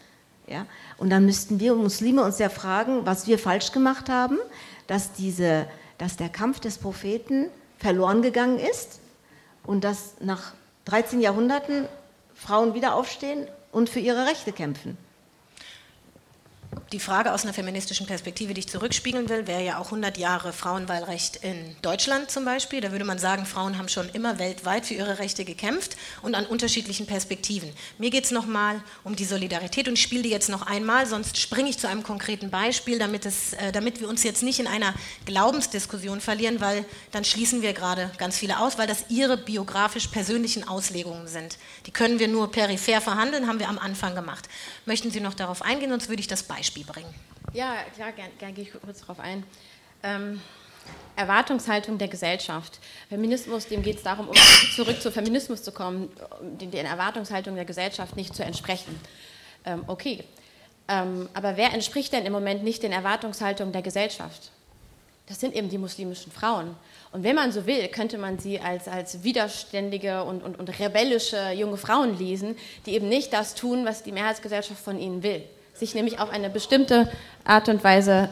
Ja? 0.47 0.65
Und 0.97 1.09
dann 1.09 1.25
müssten 1.25 1.59
wir 1.59 1.75
Muslime 1.75 2.23
uns 2.23 2.39
ja 2.39 2.49
fragen, 2.49 3.05
was 3.05 3.27
wir 3.27 3.39
falsch 3.39 3.71
gemacht 3.71 4.09
haben, 4.09 4.37
dass, 4.87 5.13
diese, 5.13 5.67
dass 5.97 6.17
der 6.17 6.29
Kampf 6.29 6.59
des 6.59 6.77
Propheten 6.77 7.47
verloren 7.77 8.21
gegangen 8.21 8.59
ist 8.59 8.99
und 9.63 9.83
dass 9.83 10.15
nach 10.19 10.53
13 10.85 11.19
Jahrhunderten 11.19 11.85
Frauen 12.37 12.73
wieder 12.73 12.95
aufstehen 12.95 13.47
und 13.71 13.89
für 13.89 13.99
ihre 13.99 14.25
Rechte 14.25 14.51
kämpfen 14.53 14.97
die 16.93 16.99
Frage 16.99 17.33
aus 17.33 17.43
einer 17.43 17.53
feministischen 17.53 18.07
Perspektive, 18.07 18.53
die 18.53 18.59
ich 18.59 18.69
zurückspiegeln 18.69 19.27
will, 19.27 19.45
wäre 19.45 19.63
ja 19.63 19.77
auch 19.77 19.85
100 19.85 20.17
Jahre 20.17 20.53
Frauenwahlrecht 20.53 21.37
in 21.37 21.75
Deutschland 21.81 22.31
zum 22.31 22.45
Beispiel. 22.45 22.79
Da 22.79 22.91
würde 22.91 23.03
man 23.03 23.19
sagen, 23.19 23.45
Frauen 23.45 23.77
haben 23.77 23.89
schon 23.89 24.07
immer 24.09 24.39
weltweit 24.39 24.85
für 24.85 24.93
ihre 24.93 25.19
Rechte 25.19 25.43
gekämpft 25.43 25.97
und 26.21 26.33
an 26.33 26.45
unterschiedlichen 26.45 27.05
Perspektiven. 27.05 27.69
Mir 27.97 28.09
geht 28.09 28.23
es 28.23 28.31
nochmal 28.31 28.81
um 29.03 29.17
die 29.17 29.25
Solidarität 29.25 29.89
und 29.89 29.95
ich 29.95 30.01
spiele 30.01 30.23
die 30.23 30.29
jetzt 30.29 30.47
noch 30.47 30.65
einmal, 30.65 31.05
sonst 31.05 31.37
springe 31.37 31.69
ich 31.69 31.77
zu 31.77 31.89
einem 31.89 32.03
konkreten 32.03 32.49
Beispiel, 32.49 32.99
damit, 32.99 33.25
es, 33.25 33.53
äh, 33.53 33.73
damit 33.73 33.99
wir 33.99 34.07
uns 34.07 34.23
jetzt 34.23 34.41
nicht 34.41 34.59
in 34.59 34.67
einer 34.67 34.93
Glaubensdiskussion 35.25 36.21
verlieren, 36.21 36.61
weil 36.61 36.85
dann 37.11 37.25
schließen 37.25 37.61
wir 37.61 37.73
gerade 37.73 38.11
ganz 38.17 38.37
viele 38.37 38.59
aus, 38.59 38.77
weil 38.77 38.87
das 38.87 39.05
ihre 39.09 39.35
biografisch 39.35 40.07
persönlichen 40.07 40.65
Auslegungen 40.65 41.27
sind. 41.27 41.57
Die 41.85 41.91
können 41.91 42.19
wir 42.19 42.29
nur 42.29 42.49
peripher 42.49 43.01
verhandeln, 43.01 43.47
haben 43.47 43.59
wir 43.59 43.67
am 43.67 43.77
Anfang 43.77 44.15
gemacht. 44.15 44.47
Möchten 44.85 45.11
Sie 45.11 45.19
noch 45.19 45.33
darauf 45.33 45.61
eingehen, 45.61 45.89
sonst 45.89 46.07
würde 46.07 46.21
ich 46.21 46.27
das 46.27 46.43
Beispiel 46.43 46.76
Beispiel 46.77 46.85
bringen. 46.85 47.13
Ja, 47.53 47.75
klar, 47.95 48.11
gerne 48.11 48.31
gern 48.39 48.53
gehe 48.53 48.65
ich 48.65 48.71
kurz 48.71 48.99
darauf 49.01 49.19
ein. 49.19 49.43
Ähm, 50.03 50.41
Erwartungshaltung 51.15 51.97
der 51.97 52.07
Gesellschaft. 52.07 52.79
Feminismus, 53.09 53.67
dem 53.67 53.81
geht 53.83 53.97
es 53.97 54.03
darum, 54.03 54.29
um 54.29 54.35
zurück 54.75 55.01
zu 55.01 55.11
Feminismus 55.11 55.63
zu 55.63 55.71
kommen, 55.71 56.09
den, 56.41 56.71
den 56.71 56.85
Erwartungshaltung 56.85 57.55
der 57.55 57.65
Gesellschaft 57.65 58.15
nicht 58.15 58.35
zu 58.35 58.43
entsprechen. 58.43 58.97
Ähm, 59.65 59.83
okay, 59.87 60.23
ähm, 60.87 61.27
aber 61.33 61.57
wer 61.57 61.73
entspricht 61.73 62.13
denn 62.13 62.25
im 62.25 62.31
Moment 62.31 62.63
nicht 62.63 62.83
den 62.83 62.93
Erwartungshaltungen 62.93 63.73
der 63.73 63.81
Gesellschaft? 63.81 64.51
Das 65.27 65.41
sind 65.41 65.55
eben 65.55 65.67
die 65.67 65.77
muslimischen 65.77 66.31
Frauen. 66.31 66.73
Und 67.11 67.23
wenn 67.23 67.35
man 67.35 67.51
so 67.51 67.65
will, 67.65 67.85
könnte 67.89 68.17
man 68.17 68.39
sie 68.39 68.61
als, 68.61 68.87
als 68.87 69.23
widerständige 69.23 70.23
und, 70.23 70.41
und, 70.41 70.57
und 70.57 70.79
rebellische 70.79 71.51
junge 71.51 71.75
Frauen 71.75 72.17
lesen, 72.17 72.55
die 72.85 72.93
eben 72.93 73.09
nicht 73.09 73.33
das 73.33 73.55
tun, 73.55 73.83
was 73.85 74.03
die 74.03 74.13
Mehrheitsgesellschaft 74.13 74.81
von 74.81 74.97
ihnen 74.97 75.23
will 75.23 75.43
sich 75.77 75.95
nämlich 75.95 76.19
auf 76.19 76.29
eine 76.29 76.49
bestimmte 76.49 77.09
Art 77.45 77.69
und 77.69 77.83
Weise. 77.83 78.29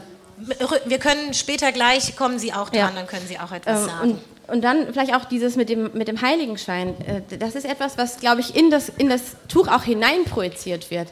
Wir 0.84 0.98
können 0.98 1.32
später 1.32 1.72
gleich, 1.72 2.14
kommen 2.16 2.38
Sie 2.38 2.52
auch 2.52 2.68
dran, 2.68 2.78
ja. 2.78 2.90
dann 2.94 3.06
können 3.06 3.26
Sie 3.26 3.38
auch 3.38 3.52
etwas 3.52 3.82
ähm, 3.82 3.86
sagen. 3.86 4.10
Und, 4.10 4.54
und 4.54 4.62
dann 4.62 4.92
vielleicht 4.92 5.14
auch 5.14 5.24
dieses 5.24 5.56
mit 5.56 5.68
dem, 5.68 5.90
mit 5.94 6.08
dem 6.08 6.20
Heiligenschein. 6.20 6.94
Äh, 7.06 7.38
das 7.38 7.54
ist 7.54 7.64
etwas, 7.64 7.96
was, 7.96 8.18
glaube 8.18 8.40
ich, 8.40 8.54
in 8.54 8.70
das, 8.70 8.90
in 8.90 9.08
das 9.08 9.36
Tuch 9.48 9.68
auch 9.68 9.82
hineinprojiziert 9.82 10.90
wird. 10.90 11.08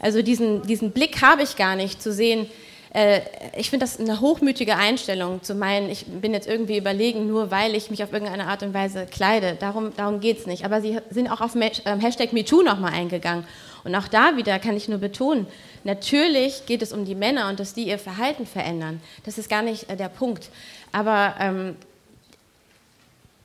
Also 0.00 0.22
diesen, 0.22 0.62
diesen 0.66 0.90
Blick 0.90 1.22
habe 1.22 1.42
ich 1.42 1.56
gar 1.56 1.76
nicht, 1.76 2.02
zu 2.02 2.12
sehen, 2.12 2.50
äh, 2.94 3.20
ich 3.56 3.70
finde 3.70 3.84
das 3.84 3.98
eine 3.98 4.20
hochmütige 4.20 4.76
Einstellung, 4.76 5.42
zu 5.42 5.54
meinen, 5.54 5.90
ich 5.90 6.06
bin 6.06 6.32
jetzt 6.32 6.46
irgendwie 6.46 6.78
überlegen, 6.78 7.26
nur 7.26 7.50
weil 7.50 7.74
ich 7.74 7.90
mich 7.90 8.02
auf 8.04 8.12
irgendeine 8.12 8.46
Art 8.46 8.62
und 8.62 8.72
Weise 8.72 9.06
kleide. 9.06 9.56
Darum, 9.58 9.92
darum 9.96 10.20
geht 10.20 10.38
es 10.38 10.46
nicht. 10.46 10.64
Aber 10.64 10.80
Sie 10.80 10.98
sind 11.10 11.28
auch 11.28 11.40
auf 11.40 11.56
ähm, 11.56 12.00
Hashtag 12.00 12.32
MeToo 12.32 12.62
nochmal 12.62 12.92
eingegangen. 12.92 13.44
Und 13.82 13.94
auch 13.96 14.08
da 14.08 14.36
wieder 14.36 14.58
kann 14.60 14.76
ich 14.76 14.88
nur 14.88 14.98
betonen, 14.98 15.46
natürlich 15.82 16.66
geht 16.66 16.82
es 16.82 16.92
um 16.92 17.04
die 17.04 17.16
Männer 17.16 17.48
und 17.48 17.60
dass 17.60 17.74
die 17.74 17.88
ihr 17.88 17.98
Verhalten 17.98 18.46
verändern. 18.46 19.02
Das 19.24 19.38
ist 19.38 19.50
gar 19.50 19.62
nicht 19.62 19.90
äh, 19.90 19.96
der 19.96 20.08
Punkt. 20.08 20.48
Aber 20.92 21.34
ähm, 21.40 21.76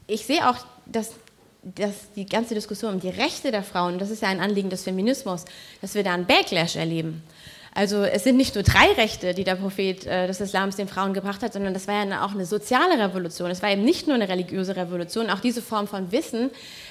ich 0.08 0.26
sehe 0.26 0.48
auch, 0.48 0.58
dass 0.86 1.14
dass 1.62 2.14
die 2.16 2.26
ganze 2.26 2.56
Diskussion 2.56 2.94
um 2.94 3.00
die 3.02 3.10
Rechte 3.10 3.52
der 3.52 3.64
Frauen, 3.64 4.00
das 4.00 4.12
ist 4.12 4.22
ja 4.22 4.30
ein 4.30 4.40
Anliegen 4.40 4.70
des 4.70 4.84
Feminismus, 4.84 5.44
dass 5.82 5.94
wir 5.94 6.04
da 6.04 6.14
einen 6.14 6.26
Backlash 6.26 6.78
erleben. 6.78 7.22
Also 7.80 8.04
es 8.04 8.26
sind 8.26 8.36
nicht 8.36 8.56
nur 8.56 8.66
drei 8.66 8.92
Rechte, 8.98 9.34
die 9.34 9.46
der 9.46 9.56
Prophet 9.56 10.06
äh, 10.06 10.28
des 10.28 10.42
Islams 10.42 10.76
den 10.76 10.90
Frauen 10.90 11.14
gebracht 11.14 11.42
hat, 11.42 11.54
sondern 11.54 11.74
das 11.74 11.88
war 11.88 12.04
ja 12.04 12.26
auch 12.26 12.34
eine 12.34 12.46
soziale 12.46 13.02
Revolution. 13.02 13.50
Es 13.52 13.62
war 13.62 13.72
eben 13.72 13.86
nicht 13.86 14.06
nur 14.06 14.16
eine 14.16 14.28
religiöse 14.28 14.76
Revolution. 14.76 15.30
Auch 15.30 15.40
diese 15.40 15.62
Form 15.62 15.88
von 15.88 16.12
Wissen 16.12 16.50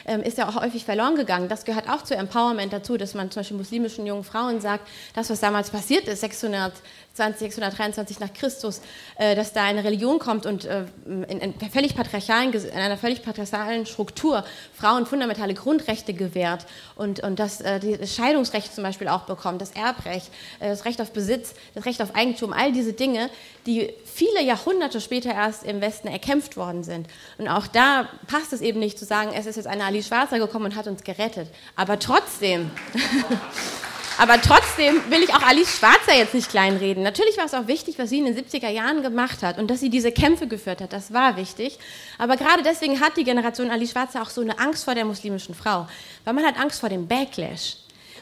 ähm, 0.08 0.22
ist 0.22 0.38
ja 0.38 0.48
auch 0.48 0.56
häufig 0.56 0.84
verloren 0.84 1.14
gegangen. 1.14 1.48
Das 1.48 1.64
gehört 1.64 1.88
auch 1.88 2.02
zu 2.02 2.16
Empowerment 2.16 2.72
dazu, 2.72 2.96
dass 2.96 3.14
man 3.14 3.30
zum 3.30 3.40
Beispiel 3.40 3.56
muslimischen 3.56 4.06
jungen 4.06 4.24
Frauen 4.24 4.60
sagt, 4.60 4.88
das, 5.14 5.30
was 5.30 5.40
damals 5.40 5.70
passiert 5.70 6.08
ist, 6.08 6.20
600 6.20 6.72
623 7.18 8.20
nach 8.20 8.32
Christus, 8.32 8.80
äh, 9.16 9.34
dass 9.34 9.52
da 9.52 9.64
eine 9.64 9.84
Religion 9.84 10.18
kommt 10.18 10.46
und 10.46 10.64
äh, 10.64 10.84
in, 11.06 11.24
in, 11.24 11.70
völlig 11.70 11.94
patriarchalen, 11.94 12.52
in 12.52 12.70
einer 12.70 12.96
völlig 12.96 13.22
patriarchalen 13.22 13.86
Struktur 13.86 14.44
Frauen 14.72 15.06
fundamentale 15.06 15.54
Grundrechte 15.54 16.14
gewährt 16.14 16.66
und, 16.96 17.20
und 17.20 17.38
dass 17.38 17.60
äh, 17.60 17.98
das 17.98 18.14
Scheidungsrecht 18.14 18.74
zum 18.74 18.84
Beispiel 18.84 19.08
auch 19.08 19.22
bekommt, 19.22 19.60
das 19.60 19.72
Erbrecht, 19.72 20.30
das 20.60 20.84
Recht 20.84 21.00
auf 21.00 21.10
Besitz, 21.12 21.54
das 21.74 21.84
Recht 21.84 22.00
auf 22.00 22.14
Eigentum, 22.14 22.52
all 22.52 22.72
diese 22.72 22.92
Dinge, 22.92 23.30
die 23.66 23.92
viele 24.04 24.42
Jahrhunderte 24.42 25.00
später 25.00 25.30
erst 25.30 25.64
im 25.64 25.80
Westen 25.80 26.08
erkämpft 26.08 26.56
worden 26.56 26.84
sind. 26.84 27.06
Und 27.38 27.48
auch 27.48 27.66
da 27.66 28.08
passt 28.26 28.52
es 28.52 28.60
eben 28.60 28.78
nicht 28.78 28.98
zu 28.98 29.04
sagen, 29.04 29.32
es 29.34 29.46
ist 29.46 29.56
jetzt 29.56 29.66
eine 29.66 29.84
Ali 29.98 30.04
Schwarzer 30.04 30.38
gekommen 30.38 30.66
und 30.66 30.76
hat 30.76 30.86
uns 30.86 31.02
gerettet. 31.02 31.48
Aber 31.74 31.98
trotzdem. 31.98 32.70
Aber 34.20 34.40
trotzdem 34.40 34.96
will 35.10 35.22
ich 35.22 35.32
auch 35.32 35.42
Alice 35.42 35.76
Schwarzer 35.76 36.12
jetzt 36.16 36.34
nicht 36.34 36.50
kleinreden. 36.50 37.04
Natürlich 37.04 37.36
war 37.36 37.44
es 37.44 37.54
auch 37.54 37.68
wichtig, 37.68 38.00
was 38.00 38.10
sie 38.10 38.18
in 38.18 38.24
den 38.24 38.36
70er 38.36 38.68
Jahren 38.68 39.02
gemacht 39.02 39.42
hat 39.42 39.58
und 39.58 39.70
dass 39.70 39.78
sie 39.78 39.90
diese 39.90 40.10
Kämpfe 40.10 40.48
geführt 40.48 40.80
hat. 40.80 40.92
Das 40.92 41.12
war 41.12 41.36
wichtig. 41.36 41.78
Aber 42.16 42.36
gerade 42.36 42.64
deswegen 42.64 43.00
hat 43.00 43.16
die 43.16 43.22
Generation 43.22 43.70
Alice 43.70 43.92
Schwarzer 43.92 44.22
auch 44.22 44.30
so 44.30 44.40
eine 44.40 44.58
Angst 44.58 44.84
vor 44.84 44.94
der 44.96 45.04
muslimischen 45.04 45.54
Frau. 45.54 45.88
Weil 46.24 46.34
man 46.34 46.44
hat 46.44 46.58
Angst 46.58 46.80
vor 46.80 46.88
dem 46.88 47.06
Backlash. 47.06 47.76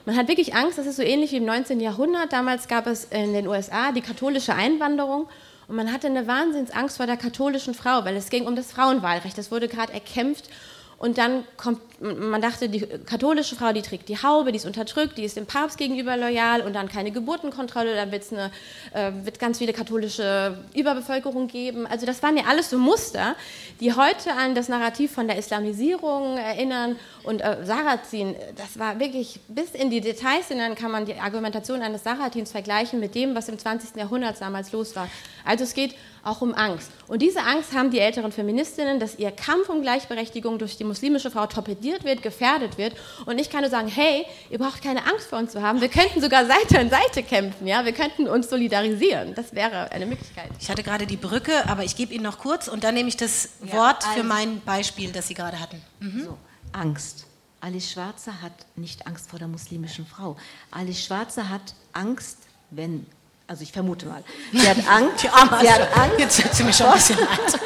Man 0.04 0.16
hat 0.16 0.28
wirklich 0.28 0.54
Angst, 0.54 0.76
das 0.76 0.86
ist 0.86 0.96
so 0.96 1.02
ähnlich 1.02 1.32
wie 1.32 1.38
im 1.38 1.46
19. 1.46 1.80
Jahrhundert. 1.80 2.30
Damals 2.30 2.68
gab 2.68 2.86
es 2.86 3.04
in 3.04 3.32
den 3.32 3.46
USA 3.46 3.92
die 3.92 4.02
katholische 4.02 4.54
Einwanderung. 4.54 5.28
Und 5.68 5.76
man 5.76 5.92
hatte 5.92 6.06
eine 6.06 6.26
Wahnsinnsangst 6.26 6.98
vor 6.98 7.06
der 7.06 7.16
katholischen 7.16 7.74
Frau, 7.74 8.04
weil 8.04 8.16
es 8.16 8.28
ging 8.28 8.46
um 8.46 8.54
das 8.54 8.70
Frauenwahlrecht. 8.70 9.36
Das 9.36 9.50
wurde 9.50 9.66
gerade 9.66 9.92
erkämpft 9.94 10.50
und 10.98 11.18
dann 11.18 11.44
kommt, 11.58 11.80
man 12.00 12.40
dachte, 12.40 12.70
die 12.70 12.80
katholische 12.80 13.54
Frau, 13.54 13.72
die 13.72 13.82
trägt 13.82 14.08
die 14.08 14.16
Haube, 14.16 14.50
die 14.50 14.56
ist 14.56 14.64
unterdrückt, 14.64 15.18
die 15.18 15.24
ist 15.24 15.36
dem 15.36 15.44
Papst 15.44 15.76
gegenüber 15.76 16.16
loyal 16.16 16.62
und 16.62 16.72
dann 16.72 16.88
keine 16.88 17.10
Geburtenkontrolle, 17.10 17.94
dann 17.94 18.12
wird's 18.12 18.32
eine, 18.32 18.50
äh, 18.94 19.12
wird 19.24 19.38
ganz 19.38 19.58
viele 19.58 19.74
katholische 19.74 20.56
Überbevölkerung 20.74 21.48
geben. 21.48 21.86
Also 21.86 22.06
das 22.06 22.22
waren 22.22 22.38
ja 22.38 22.44
alles 22.48 22.70
so 22.70 22.78
Muster, 22.78 23.36
die 23.80 23.92
heute 23.92 24.32
an 24.32 24.54
das 24.54 24.68
Narrativ 24.68 25.12
von 25.12 25.26
der 25.26 25.36
Islamisierung 25.36 26.38
erinnern. 26.38 26.96
Und 27.24 27.42
äh, 27.42 27.58
Sarrazin, 27.64 28.34
das 28.56 28.78
war 28.78 28.98
wirklich 28.98 29.40
bis 29.48 29.72
in 29.72 29.90
die 29.90 30.00
Details 30.00 30.48
hinein 30.48 30.76
kann 30.76 30.90
man 30.90 31.04
die 31.04 31.14
Argumentation 31.14 31.82
eines 31.82 32.04
Sarrazins 32.04 32.52
vergleichen 32.52 33.00
mit 33.00 33.14
dem, 33.14 33.34
was 33.34 33.50
im 33.50 33.58
20. 33.58 33.96
Jahrhundert 33.96 34.40
damals 34.40 34.72
los 34.72 34.96
war. 34.96 35.08
Also 35.44 35.64
es 35.64 35.74
geht 35.74 35.94
auch 36.26 36.40
um 36.40 36.54
Angst. 36.54 36.90
Und 37.08 37.22
diese 37.22 37.42
Angst 37.42 37.72
haben 37.72 37.90
die 37.90 37.98
älteren 37.98 38.32
Feministinnen, 38.32 38.98
dass 38.98 39.18
ihr 39.18 39.30
Kampf 39.30 39.68
um 39.68 39.82
Gleichberechtigung 39.82 40.58
durch 40.58 40.76
die 40.76 40.84
muslimische 40.84 41.30
Frau 41.30 41.46
torpediert 41.46 42.04
wird, 42.04 42.22
gefährdet 42.22 42.78
wird. 42.78 42.94
Und 43.26 43.40
ich 43.40 43.48
kann 43.50 43.60
nur 43.60 43.70
sagen, 43.70 43.88
hey, 43.88 44.26
ihr 44.50 44.58
braucht 44.58 44.82
keine 44.82 45.06
Angst 45.06 45.28
vor 45.28 45.38
uns 45.38 45.52
zu 45.52 45.62
haben. 45.62 45.80
Wir 45.80 45.88
könnten 45.88 46.20
sogar 46.20 46.46
Seite 46.46 46.80
an 46.80 46.90
Seite 46.90 47.22
kämpfen. 47.22 47.66
Ja? 47.66 47.84
Wir 47.84 47.92
könnten 47.92 48.28
uns 48.28 48.50
solidarisieren. 48.50 49.34
Das 49.34 49.54
wäre 49.54 49.92
eine 49.92 50.06
Möglichkeit. 50.06 50.50
Ich 50.60 50.68
hatte 50.68 50.82
gerade 50.82 51.06
die 51.06 51.16
Brücke, 51.16 51.68
aber 51.68 51.84
ich 51.84 51.96
gebe 51.96 52.12
Ihnen 52.12 52.24
noch 52.24 52.38
kurz 52.38 52.68
und 52.68 52.84
dann 52.84 52.94
nehme 52.94 53.08
ich 53.08 53.16
das 53.16 53.50
ja, 53.64 53.72
Wort 53.72 54.02
für 54.02 54.10
also, 54.10 54.24
mein 54.24 54.60
Beispiel, 54.60 55.12
das 55.12 55.28
Sie 55.28 55.34
gerade 55.34 55.60
hatten. 55.60 55.80
Mhm. 56.00 56.24
So, 56.24 56.38
Angst. 56.72 57.26
Alice 57.60 57.90
Schwarzer 57.90 58.42
hat 58.42 58.52
nicht 58.76 59.06
Angst 59.06 59.30
vor 59.30 59.38
der 59.38 59.48
muslimischen 59.48 60.06
Frau. 60.06 60.36
Alice 60.70 61.04
Schwarzer 61.04 61.48
hat 61.48 61.74
Angst, 61.92 62.38
wenn 62.70 63.06
also 63.46 63.62
ich 63.62 63.72
vermute 63.72 64.06
mal. 64.06 64.24
Sie 64.52 64.68
hat 64.68 64.78
Angst. 64.88 65.22
Die 65.22 65.28
Arme, 65.28 65.58
sie 65.60 65.70
hat 65.70 65.96
Angst. 65.96 66.18
Jetzt 66.18 66.42
wird 66.42 66.54
sie 66.54 66.64
mich 66.64 66.76
schon 66.76 66.86
ein 66.86 66.94
bisschen 66.94 67.18
leid. 67.20 67.60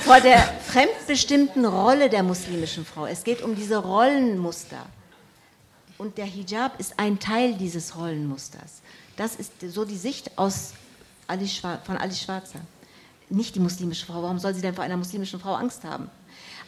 Vor 0.00 0.20
der 0.20 0.38
fremdbestimmten 0.38 1.64
Rolle 1.64 2.10
der 2.10 2.22
muslimischen 2.22 2.84
Frau. 2.84 3.06
Es 3.06 3.24
geht 3.24 3.40
um 3.42 3.54
diese 3.54 3.78
Rollenmuster. 3.78 4.84
Und 5.96 6.18
der 6.18 6.26
Hijab 6.26 6.78
ist 6.80 6.98
ein 6.98 7.18
Teil 7.18 7.54
dieses 7.54 7.96
Rollenmusters. 7.96 8.82
Das 9.16 9.36
ist 9.36 9.52
so 9.68 9.84
die 9.84 9.96
Sicht 9.96 10.36
aus 10.36 10.72
Ali 11.28 11.46
von 11.46 11.96
Ali 11.96 12.14
Schwarzer. 12.14 12.58
Nicht 13.30 13.54
die 13.54 13.60
muslimische 13.60 14.04
Frau. 14.04 14.22
Warum 14.22 14.38
soll 14.38 14.54
sie 14.54 14.60
denn 14.60 14.74
vor 14.74 14.84
einer 14.84 14.96
muslimischen 14.96 15.40
Frau 15.40 15.54
Angst 15.54 15.84
haben? 15.84 16.10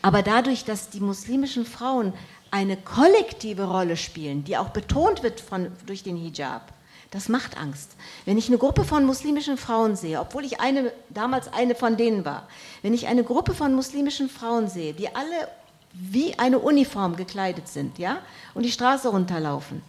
Aber 0.00 0.22
dadurch, 0.22 0.64
dass 0.64 0.88
die 0.90 1.00
muslimischen 1.00 1.66
Frauen 1.66 2.12
eine 2.50 2.76
kollektive 2.76 3.64
Rolle 3.64 3.96
spielen, 3.96 4.44
die 4.44 4.56
auch 4.56 4.68
betont 4.68 5.22
wird 5.22 5.40
von, 5.40 5.72
durch 5.86 6.02
den 6.04 6.16
Hijab, 6.16 6.72
das 7.10 7.28
macht 7.28 7.56
Angst. 7.56 7.92
Wenn 8.24 8.38
ich 8.38 8.48
eine 8.48 8.58
Gruppe 8.58 8.84
von 8.84 9.04
muslimischen 9.04 9.56
Frauen 9.56 9.96
sehe, 9.96 10.20
obwohl 10.20 10.44
ich 10.44 10.60
eine, 10.60 10.92
damals 11.10 11.52
eine 11.52 11.74
von 11.74 11.96
denen 11.96 12.24
war, 12.24 12.48
wenn 12.82 12.94
ich 12.94 13.06
eine 13.06 13.24
Gruppe 13.24 13.54
von 13.54 13.74
muslimischen 13.74 14.28
Frauen 14.28 14.68
sehe, 14.68 14.92
die 14.92 15.14
alle 15.14 15.48
wie 15.92 16.38
eine 16.38 16.58
Uniform 16.58 17.16
gekleidet 17.16 17.68
sind, 17.68 17.98
ja, 17.98 18.18
und 18.54 18.64
die 18.64 18.72
Straße 18.72 19.08
runterlaufen, 19.08 19.82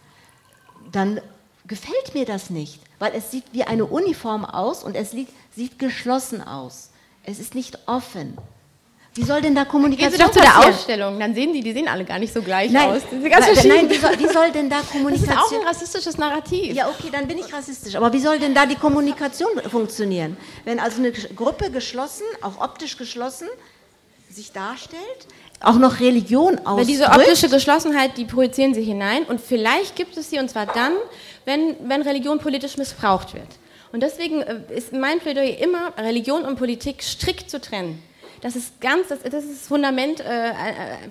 dann 0.92 1.20
gefällt 1.66 2.14
mir 2.14 2.26
das 2.26 2.50
nicht, 2.50 2.80
weil 3.00 3.14
es 3.14 3.32
sieht 3.32 3.46
wie 3.52 3.64
eine 3.64 3.86
Uniform 3.86 4.46
aus 4.46 4.84
und 4.84 4.96
es 4.96 5.12
sieht, 5.12 5.30
sieht 5.56 5.80
geschlossen 5.80 6.42
aus. 6.42 6.92
Es 7.24 7.40
ist 7.40 7.56
nicht 7.56 7.78
offen. 7.88 8.38
Wie 9.18 9.24
soll 9.24 9.42
denn 9.42 9.56
da 9.56 9.66
Kommunikation 9.66 10.12
Gehen 10.12 10.20
Sie 10.20 10.24
doch 10.24 10.32
zu 10.32 10.40
der 10.40 10.70
Ausstellung, 10.70 11.20
dann 11.20 11.34
sehen 11.34 11.52
die, 11.52 11.62
die 11.62 11.74
sehen 11.74 11.88
alle 11.88 12.06
gar 12.06 12.20
nicht 12.20 12.32
so 12.32 12.42
gleich 12.44 12.72
nein, 12.72 12.90
aus. 12.90 13.02
Nein, 13.12 13.22
nein 13.24 13.90
wie, 13.90 13.96
soll, 13.96 14.20
wie, 14.20 14.28
soll, 14.28 14.52
denn 14.52 14.70
da 14.70 14.82
Kommunikation... 14.82 15.28
Das 15.38 15.52
ist 15.52 15.54
auch 15.54 15.60
ein 15.60 15.68
rassistisches 15.68 16.18
Narrativ. 16.18 16.76
Ja, 16.76 16.88
okay, 16.88 17.10
dann 17.12 17.28
bin 17.28 17.40
ich 17.40 17.52
rassistisch. 17.52 17.96
Aber 17.96 18.14
wie 18.14 18.20
soll 18.20 18.38
denn 18.38 18.54
da 18.54 18.68
die 18.68 18.76
Kommunikation 18.76 19.50
funktionieren? 19.70 20.38
Wenn 20.66 20.80
also 20.80 21.00
eine 21.00 21.12
Gruppe 21.12 21.72
geschlossen, 21.72 22.26
auch 22.42 22.62
optisch 22.62 22.98
geschlossen, 22.98 23.48
sich 24.30 24.52
darstellt, 24.52 25.02
auch 25.62 25.78
noch 25.80 26.00
Religion 26.00 26.60
ausdrückt... 26.60 26.78
Weil 26.78 26.86
diese 26.86 27.06
optische 27.08 27.50
Geschlossenheit, 27.50 28.18
die 28.18 28.26
projizieren 28.26 28.76
sie 28.76 28.84
hinein 28.84 29.24
und 29.24 29.42
vielleicht 29.42 29.96
gibt 29.96 30.16
es 30.16 30.30
sie, 30.30 30.38
und 30.38 30.50
zwar 30.50 30.68
dann, 30.68 30.94
wenn, 31.46 31.76
wenn 31.84 32.04
Religion 32.04 32.38
politisch 32.38 32.78
missbraucht 32.78 33.34
wird. 33.34 33.48
Und 33.92 34.04
deswegen 34.04 34.42
äh, 34.42 34.60
ist 34.70 34.94
mein 34.94 35.20
Plädoyer 35.20 35.58
immer, 35.58 35.94
Religion 35.98 36.44
und 36.44 36.58
Politik 36.58 37.02
strikt 37.02 37.50
zu 37.50 37.60
trennen. 37.60 38.04
Das 38.42 38.56
ist 38.56 38.80
ganz, 38.82 39.08
das, 39.08 39.20
das 39.24 39.44
ist 39.44 39.62
das 39.62 39.68
Fundament 39.68 40.20
äh, 40.20 40.50
äh, 40.50 40.54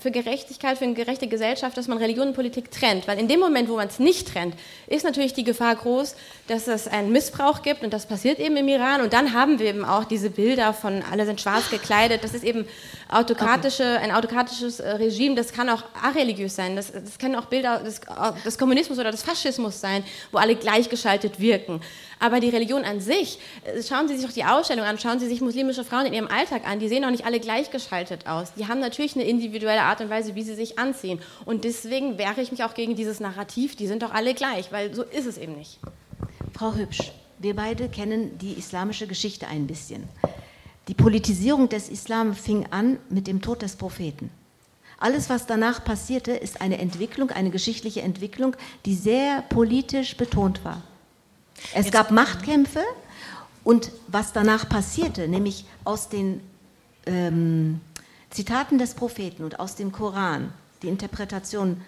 für 0.01 0.11
Gerechtigkeit, 0.11 0.79
für 0.79 0.85
eine 0.85 0.95
gerechte 0.95 1.27
Gesellschaft, 1.27 1.77
dass 1.77 1.89
man 1.89 1.99
Religion 1.99 2.29
und 2.29 2.35
Politik 2.35 2.71
trennt. 2.71 3.09
Weil 3.09 3.19
in 3.19 3.29
dem 3.29 3.41
Moment, 3.41 3.69
wo 3.69 3.77
man 3.77 3.89
es 3.89 3.99
nicht 3.99 4.33
trennt, 4.33 4.55
ist 4.87 5.05
natürlich 5.05 5.35
die 5.35 5.45
Gefahr 5.45 5.75
groß, 5.75 6.15
dass 6.47 6.69
es 6.69 6.87
einen 6.87 7.11
Missbrauch 7.11 7.63
gibt 7.63 7.83
und 7.83 7.93
das 7.93 8.07
passiert 8.07 8.39
eben 8.39 8.57
im 8.57 8.69
Iran. 8.69 9.01
Und 9.01 9.13
dann 9.13 9.33
haben 9.33 9.59
wir 9.59 9.67
eben 9.67 9.85
auch 9.85 10.05
diese 10.05 10.31
Bilder 10.31 10.73
von 10.73 11.03
alle 11.11 11.27
sind 11.27 11.41
schwarz 11.41 11.71
gekleidet. 11.71 12.23
Das 12.23 12.33
ist 12.33 12.45
eben 12.45 12.67
autokratische, 13.09 13.83
okay. 13.83 14.05
ein 14.05 14.13
autokratisches 14.13 14.81
äh, 14.81 14.91
Regime. 14.93 15.35
Das 15.35 15.53
kann 15.53 15.69
auch 15.69 15.83
areligiös 16.01 16.55
sein. 16.55 16.77
Das, 16.77 16.93
das 16.93 17.19
können 17.19 17.37
auch 17.37 17.47
Bilder 17.47 17.81
des, 17.81 18.01
des 18.45 18.59
Kommunismus 18.59 18.99
oder 18.99 19.11
des 19.11 19.23
Faschismus 19.23 19.81
sein, 19.81 20.05
wo 20.31 20.39
alle 20.39 20.55
gleichgeschaltet 20.55 21.41
wirken. 21.41 21.81
Aber 22.19 22.41
die 22.41 22.49
Religion 22.49 22.85
an 22.85 23.01
sich, 23.01 23.39
äh, 23.65 23.83
schauen 23.83 24.09
Sie 24.09 24.17
sich 24.17 24.27
doch 24.27 24.33
die 24.33 24.45
Ausstellung 24.45 24.87
an, 24.87 24.99
schauen 24.99 25.19
Sie 25.19 25.27
sich 25.27 25.41
muslimische 25.41 25.85
Frauen 25.85 26.07
in 26.07 26.15
ihrem 26.15 26.29
Alltag 26.29 26.67
an, 26.67 26.79
die 26.79 26.89
sehen 26.89 27.05
auch 27.05 27.11
nicht 27.11 27.27
alle 27.27 27.41
gleichgeschaltet 27.41 28.27
aus. 28.27 28.55
Die 28.55 28.67
haben 28.69 28.81
natürlich 28.81 29.17
eine 29.17 29.25
individuelle 29.25 29.83
Art 29.83 30.01
und 30.01 30.09
Weise, 30.09 30.35
wie 30.35 30.43
sie 30.43 30.55
sich 30.55 30.79
anziehen. 30.79 31.21
Und 31.45 31.65
deswegen 31.65 32.19
wehre 32.19 32.41
ich 32.41 32.51
mich 32.51 32.65
auch 32.65 32.75
gegen 32.75 32.97
dieses 32.97 33.21
Narrativ, 33.21 33.77
die 33.77 33.87
sind 33.87 34.03
doch 34.03 34.13
alle 34.13 34.35
gleich, 34.35 34.73
weil 34.73 34.95
so 34.95 35.03
ist 35.03 35.27
es 35.27 35.37
eben 35.37 35.57
nicht. 35.57 35.79
Frau 36.55 36.75
Hübsch, 36.75 37.13
wir 37.39 37.55
beide 37.55 37.89
kennen 37.89 38.39
die 38.39 38.55
islamische 38.55 39.07
Geschichte 39.07 39.47
ein 39.47 39.67
bisschen. 39.67 40.09
Die 40.89 40.95
Politisierung 40.95 41.69
des 41.69 41.89
Islam 41.89 42.35
fing 42.35 42.67
an 42.71 42.99
mit 43.11 43.27
dem 43.27 43.43
Tod 43.43 43.61
des 43.61 43.77
Propheten. 43.77 44.31
Alles, 44.99 45.29
was 45.29 45.47
danach 45.47 45.85
passierte, 45.85 46.33
ist 46.33 46.63
eine 46.63 46.79
Entwicklung, 46.79 47.31
eine 47.31 47.51
geschichtliche 47.51 48.01
Entwicklung, 48.01 48.57
die 48.87 48.95
sehr 48.95 49.43
politisch 49.43 50.17
betont 50.17 50.65
war. 50.65 50.83
Es 51.75 51.91
gab 51.91 52.11
Machtkämpfe 52.11 52.83
und 53.65 53.91
was 54.09 54.33
danach 54.33 54.69
passierte, 54.69 55.29
nämlich 55.29 55.65
aus 55.85 56.09
den 56.09 56.41
ähm, 57.07 57.81
Zitaten 58.31 58.79
des 58.79 58.95
Propheten 58.95 59.45
und 59.45 59.61
aus 59.61 59.77
dem 59.77 59.93
Koran, 59.93 60.53
die 60.83 60.89
Interpretation 60.89 61.81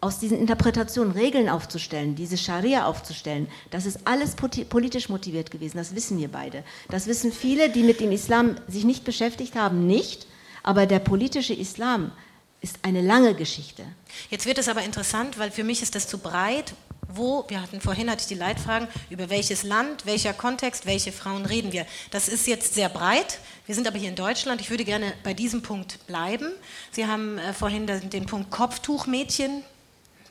aus 0.00 0.18
diesen 0.18 0.38
Interpretationen 0.38 1.12
Regeln 1.12 1.48
aufzustellen, 1.48 2.14
diese 2.14 2.36
Scharia 2.36 2.86
aufzustellen, 2.86 3.48
das 3.70 3.86
ist 3.86 4.00
alles 4.06 4.36
politisch 4.36 5.08
motiviert 5.08 5.50
gewesen, 5.50 5.78
das 5.78 5.94
wissen 5.94 6.18
wir 6.18 6.28
beide. 6.28 6.62
Das 6.90 7.06
wissen 7.06 7.32
viele, 7.32 7.70
die 7.70 7.82
mit 7.82 8.00
dem 8.00 8.12
Islam 8.12 8.56
sich 8.68 8.84
nicht 8.84 9.04
beschäftigt 9.04 9.56
haben, 9.56 9.86
nicht, 9.86 10.26
aber 10.62 10.86
der 10.86 10.98
politische 10.98 11.54
Islam 11.54 12.12
ist 12.60 12.78
eine 12.82 13.00
lange 13.00 13.34
Geschichte. 13.34 13.84
Jetzt 14.30 14.46
wird 14.46 14.58
es 14.58 14.68
aber 14.68 14.82
interessant, 14.82 15.38
weil 15.38 15.50
für 15.50 15.64
mich 15.64 15.82
ist 15.82 15.94
das 15.94 16.08
zu 16.08 16.18
breit. 16.18 16.74
Wo, 17.08 17.44
wir 17.48 17.62
hatten 17.62 17.80
vorhin 17.80 18.10
hatte 18.10 18.22
ich 18.22 18.26
die 18.26 18.34
Leitfragen, 18.34 18.88
über 19.10 19.30
welches 19.30 19.62
Land, 19.62 20.06
welcher 20.06 20.32
Kontext, 20.32 20.86
welche 20.86 21.12
Frauen 21.12 21.46
reden 21.46 21.72
wir. 21.72 21.86
Das 22.10 22.28
ist 22.28 22.46
jetzt 22.46 22.74
sehr 22.74 22.88
breit. 22.88 23.38
Wir 23.66 23.74
sind 23.74 23.86
aber 23.86 23.98
hier 23.98 24.08
in 24.08 24.16
Deutschland. 24.16 24.60
Ich 24.60 24.70
würde 24.70 24.84
gerne 24.84 25.12
bei 25.22 25.32
diesem 25.32 25.62
Punkt 25.62 26.04
bleiben. 26.06 26.50
Sie 26.90 27.06
haben 27.06 27.38
äh, 27.38 27.52
vorhin 27.52 27.86
den, 27.86 28.26
Punkt 28.26 28.50
Kopftuchmädchen 28.50 29.62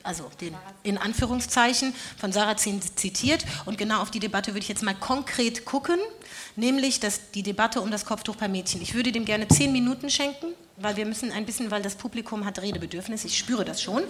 also 0.03 0.29
den 0.39 0.55
in 0.83 0.97
Anführungszeichen 0.99 1.93
von 2.17 2.31
Sarrazin 2.31 2.79
zitiert. 2.79 3.43
Und 3.65 3.77
genau 3.77 4.01
auf 4.01 4.11
die 4.11 4.19
Debatte 4.19 4.51
würde 4.51 4.59
ich 4.59 4.69
jetzt 4.69 4.83
mal 4.83 4.93
konkret 4.93 5.65
gucken, 5.65 5.97
nämlich 6.55 6.99
dass 6.99 7.31
die 7.31 7.43
Debatte 7.43 7.81
um 7.81 7.91
das 7.91 8.05
Kopftuch 8.05 8.35
bei 8.35 8.47
Mädchen. 8.47 8.81
Ich 8.81 8.93
würde 8.93 9.11
dem 9.11 9.25
gerne 9.25 9.47
zehn 9.47 9.71
Minuten 9.71 10.09
schenken, 10.09 10.47
weil 10.77 10.97
wir 10.97 11.05
müssen 11.05 11.31
ein 11.31 11.45
bisschen, 11.45 11.71
weil 11.71 11.81
das 11.81 11.95
Publikum 11.95 12.45
hat 12.45 12.61
Redebedürfnis, 12.61 13.25
ich 13.25 13.37
spüre 13.37 13.65
das 13.65 13.81
schon. 13.81 14.03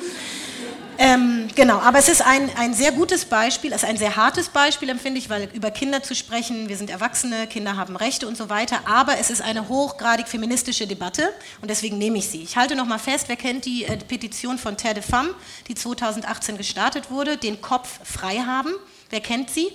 Ähm, 0.98 1.50
genau, 1.56 1.80
aber 1.80 2.00
es 2.00 2.08
ist 2.08 2.22
ein, 2.22 2.50
ein 2.56 2.74
sehr 2.74 2.94
gutes 2.94 3.26
Beispiel, 3.26 3.74
es 3.74 3.84
ist 3.84 3.90
ein 3.90 3.98
sehr 3.98 4.16
hartes 4.16 4.48
Beispiel, 4.48 4.90
empfinde 4.90 5.20
ich, 5.20 5.30
weil 5.30 5.50
über 5.54 5.70
Kinder 5.70 6.02
zu 6.02 6.16
sprechen, 6.16 6.70
wir 6.70 6.78
sind 6.78 6.90
Erwachsene, 6.90 7.48
Kinder 7.48 7.76
haben 7.76 7.98
Rechte 7.98 8.28
und 8.28 8.38
so 8.38 8.50
weiter, 8.50 8.80
aber 8.86 9.18
es 9.20 9.30
ist 9.30 9.42
eine 9.42 9.68
hochgradig 9.68 10.30
feministische 10.30 10.88
Debatte 10.88 11.30
und 11.62 11.70
deswegen 11.70 11.98
nehme 11.98 12.18
ich 12.18 12.30
sie. 12.30 12.42
Ich 12.42 12.56
halte 12.56 12.76
noch 12.76 12.86
mal 12.86 13.00
fest, 13.00 13.28
wer 13.28 13.36
kennt 13.36 13.66
die 13.66 13.84
äh, 13.84 13.98
Petition 13.98 14.58
von 14.58 14.78
Terre 14.78 14.96
de 14.96 15.04
Femme, 15.04 15.36
die 15.68 15.76
2018 15.76 16.58
gestartet 16.58 17.12
wurde, 17.12 17.36
den 17.36 17.60
Kopf 17.60 18.00
frei 18.04 18.38
haben? 18.38 18.72
Wer 19.10 19.20
kennt 19.20 19.50
sie? 19.50 19.68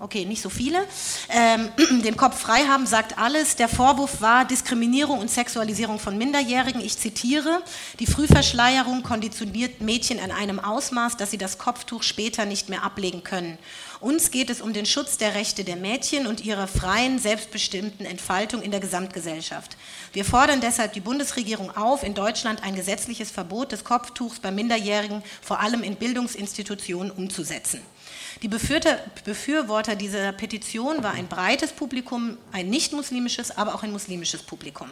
Okay, 0.00 0.24
nicht 0.24 0.42
so 0.42 0.50
viele. 0.50 0.84
Ähm, 1.28 1.68
den 2.02 2.16
Kopf 2.16 2.40
frei 2.40 2.64
haben 2.66 2.84
sagt 2.84 3.16
alles. 3.16 3.54
Der 3.54 3.68
Vorwurf 3.68 4.20
war 4.20 4.44
Diskriminierung 4.44 5.20
und 5.20 5.30
Sexualisierung 5.30 6.00
von 6.00 6.18
Minderjährigen. 6.18 6.80
Ich 6.80 6.98
zitiere, 6.98 7.62
die 8.00 8.06
Frühverschleierung 8.06 9.04
konditioniert 9.04 9.80
Mädchen 9.80 10.18
in 10.18 10.32
einem 10.32 10.58
Ausmaß, 10.58 11.16
dass 11.16 11.30
sie 11.30 11.38
das 11.38 11.58
Kopftuch 11.58 12.02
später 12.02 12.44
nicht 12.44 12.68
mehr 12.68 12.82
ablegen 12.82 13.22
können. 13.22 13.56
Uns 14.00 14.32
geht 14.32 14.50
es 14.50 14.60
um 14.60 14.72
den 14.72 14.84
Schutz 14.84 15.16
der 15.16 15.36
Rechte 15.36 15.62
der 15.62 15.76
Mädchen 15.76 16.26
und 16.26 16.44
ihrer 16.44 16.66
freien, 16.66 17.20
selbstbestimmten 17.20 18.04
Entfaltung 18.04 18.62
in 18.62 18.72
der 18.72 18.80
Gesamtgesellschaft. 18.80 19.76
Wir 20.12 20.24
fordern 20.24 20.60
deshalb 20.60 20.92
die 20.92 21.00
Bundesregierung 21.00 21.74
auf, 21.74 22.02
in 22.02 22.14
Deutschland 22.14 22.64
ein 22.64 22.74
gesetzliches 22.74 23.30
Verbot 23.30 23.70
des 23.70 23.84
Kopftuchs 23.84 24.40
bei 24.40 24.50
Minderjährigen, 24.50 25.22
vor 25.40 25.60
allem 25.60 25.84
in 25.84 25.94
Bildungsinstitutionen, 25.94 27.12
umzusetzen. 27.12 27.80
Die 28.44 28.48
Befürworter 28.48 29.96
dieser 29.96 30.30
Petition 30.32 31.02
war 31.02 31.12
ein 31.12 31.28
breites 31.28 31.72
Publikum, 31.72 32.36
ein 32.52 32.68
nicht-muslimisches, 32.68 33.56
aber 33.56 33.74
auch 33.74 33.82
ein 33.82 33.90
muslimisches 33.90 34.42
Publikum. 34.42 34.90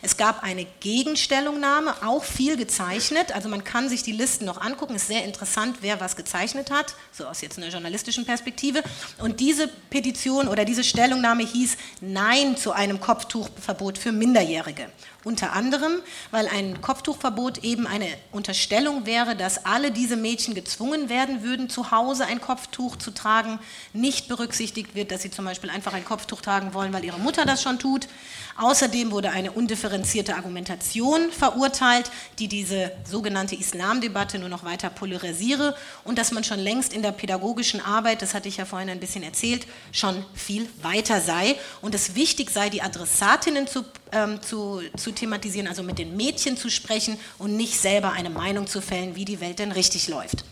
Es 0.00 0.16
gab 0.16 0.42
eine 0.42 0.66
Gegenstellungnahme, 0.80 2.02
auch 2.02 2.24
viel 2.24 2.56
gezeichnet, 2.56 3.34
also 3.34 3.50
man 3.50 3.62
kann 3.62 3.90
sich 3.90 4.04
die 4.04 4.12
Listen 4.12 4.46
noch 4.46 4.58
angucken, 4.58 4.94
ist 4.94 5.08
sehr 5.08 5.22
interessant, 5.22 5.76
wer 5.82 6.00
was 6.00 6.16
gezeichnet 6.16 6.70
hat, 6.70 6.94
so 7.12 7.26
aus 7.26 7.42
jetzt 7.42 7.58
einer 7.58 7.68
journalistischen 7.68 8.24
Perspektive. 8.24 8.82
Und 9.18 9.38
diese 9.38 9.68
Petition 9.90 10.48
oder 10.48 10.64
diese 10.64 10.82
Stellungnahme 10.82 11.44
hieß 11.44 11.76
Nein 12.00 12.56
zu 12.56 12.72
einem 12.72 13.00
Kopftuchverbot 13.00 13.98
für 13.98 14.12
Minderjährige. 14.12 14.88
Unter 15.24 15.54
anderem, 15.54 16.02
weil 16.32 16.48
ein 16.48 16.82
Kopftuchverbot 16.82 17.64
eben 17.64 17.86
eine 17.86 18.08
Unterstellung 18.30 19.06
wäre, 19.06 19.34
dass 19.34 19.64
alle 19.64 19.90
diese 19.90 20.16
Mädchen 20.16 20.54
gezwungen 20.54 21.08
werden 21.08 21.42
würden, 21.42 21.70
zu 21.70 21.90
Hause 21.90 22.26
ein 22.26 22.42
Kopftuch 22.42 22.96
zu 22.96 23.10
tragen. 23.10 23.58
Nicht 23.94 24.28
berücksichtigt 24.28 24.94
wird, 24.94 25.10
dass 25.10 25.22
sie 25.22 25.30
zum 25.30 25.46
Beispiel 25.46 25.70
einfach 25.70 25.94
ein 25.94 26.04
Kopftuch 26.04 26.42
tragen 26.42 26.74
wollen, 26.74 26.92
weil 26.92 27.04
ihre 27.04 27.18
Mutter 27.18 27.46
das 27.46 27.62
schon 27.62 27.78
tut. 27.78 28.06
Außerdem 28.56 29.10
wurde 29.10 29.30
eine 29.30 29.50
undifferenzierte 29.50 30.36
Argumentation 30.36 31.32
verurteilt, 31.32 32.10
die 32.38 32.46
diese 32.46 32.92
sogenannte 33.04 33.56
Islamdebatte 33.56 34.38
nur 34.38 34.48
noch 34.48 34.62
weiter 34.62 34.90
polarisiere 34.90 35.76
und 36.04 36.18
dass 36.18 36.30
man 36.30 36.44
schon 36.44 36.60
längst 36.60 36.92
in 36.92 37.02
der 37.02 37.10
pädagogischen 37.10 37.80
Arbeit, 37.80 38.22
das 38.22 38.32
hatte 38.32 38.48
ich 38.48 38.58
ja 38.58 38.64
vorhin 38.64 38.90
ein 38.90 39.00
bisschen 39.00 39.24
erzählt, 39.24 39.66
schon 39.90 40.24
viel 40.34 40.68
weiter 40.82 41.20
sei 41.20 41.56
und 41.82 41.96
es 41.96 42.14
wichtig 42.14 42.50
sei, 42.50 42.70
die 42.70 42.80
Adressatinnen 42.80 43.66
zu, 43.66 43.84
ähm, 44.12 44.40
zu, 44.40 44.82
zu 44.96 45.10
thematisieren, 45.10 45.66
also 45.66 45.82
mit 45.82 45.98
den 45.98 46.16
Mädchen 46.16 46.56
zu 46.56 46.70
sprechen 46.70 47.18
und 47.38 47.56
nicht 47.56 47.80
selber 47.80 48.12
eine 48.12 48.30
Meinung 48.30 48.68
zu 48.68 48.80
fällen, 48.80 49.16
wie 49.16 49.24
die 49.24 49.40
Welt 49.40 49.58
denn 49.58 49.72
richtig 49.72 50.06
läuft. 50.06 50.44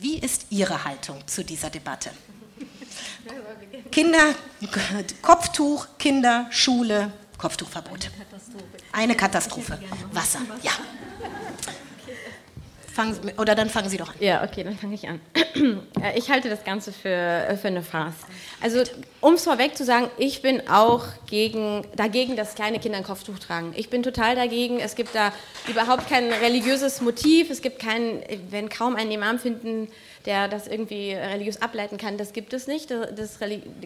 Wie 0.00 0.18
ist 0.18 0.46
Ihre 0.50 0.84
Haltung 0.84 1.26
zu 1.26 1.44
dieser 1.44 1.70
Debatte? 1.70 2.10
Kinder, 3.90 4.34
Kopftuch, 5.22 5.86
Kinder, 5.98 6.46
Schule, 6.50 7.12
Kopftuchverbot. 7.38 8.10
Eine 8.92 9.14
Katastrophe. 9.14 9.78
Wasser, 10.12 10.40
ja. 10.62 10.72
Fangen, 12.98 13.16
oder 13.38 13.54
dann 13.54 13.70
fangen 13.70 13.88
Sie 13.88 13.96
doch 13.96 14.08
an. 14.08 14.16
Ja, 14.18 14.42
okay, 14.42 14.64
dann 14.64 14.76
fange 14.76 14.96
ich 14.96 15.06
an. 15.06 15.20
Ich 16.16 16.30
halte 16.30 16.48
das 16.48 16.64
Ganze 16.64 16.90
für, 16.90 17.08
äh, 17.08 17.56
für 17.56 17.68
eine 17.68 17.82
Farce. 17.82 18.26
Also, 18.60 18.82
um 19.20 19.34
es 19.34 19.44
vorweg 19.44 19.76
zu 19.76 19.84
sagen, 19.84 20.10
ich 20.18 20.42
bin 20.42 20.68
auch 20.68 21.04
gegen, 21.28 21.84
dagegen, 21.94 22.34
dass 22.34 22.56
kleine 22.56 22.80
Kinder 22.80 22.98
ein 22.98 23.04
Kopftuch 23.04 23.38
tragen. 23.38 23.72
Ich 23.76 23.88
bin 23.88 24.02
total 24.02 24.34
dagegen. 24.34 24.80
Es 24.80 24.96
gibt 24.96 25.14
da 25.14 25.32
überhaupt 25.68 26.08
kein 26.08 26.32
religiöses 26.32 27.00
Motiv. 27.00 27.50
Es 27.50 27.62
gibt 27.62 27.78
keinen, 27.78 28.20
wenn 28.50 28.68
kaum 28.68 28.96
einen 28.96 29.12
Imam 29.12 29.38
finden, 29.38 29.86
der 30.26 30.48
das 30.48 30.66
irgendwie 30.66 31.12
religiös 31.12 31.62
ableiten 31.62 31.98
kann, 31.98 32.18
das 32.18 32.32
gibt 32.32 32.52
es 32.52 32.66
nicht. 32.66 32.90
Das, 32.90 33.14
das 33.14 33.38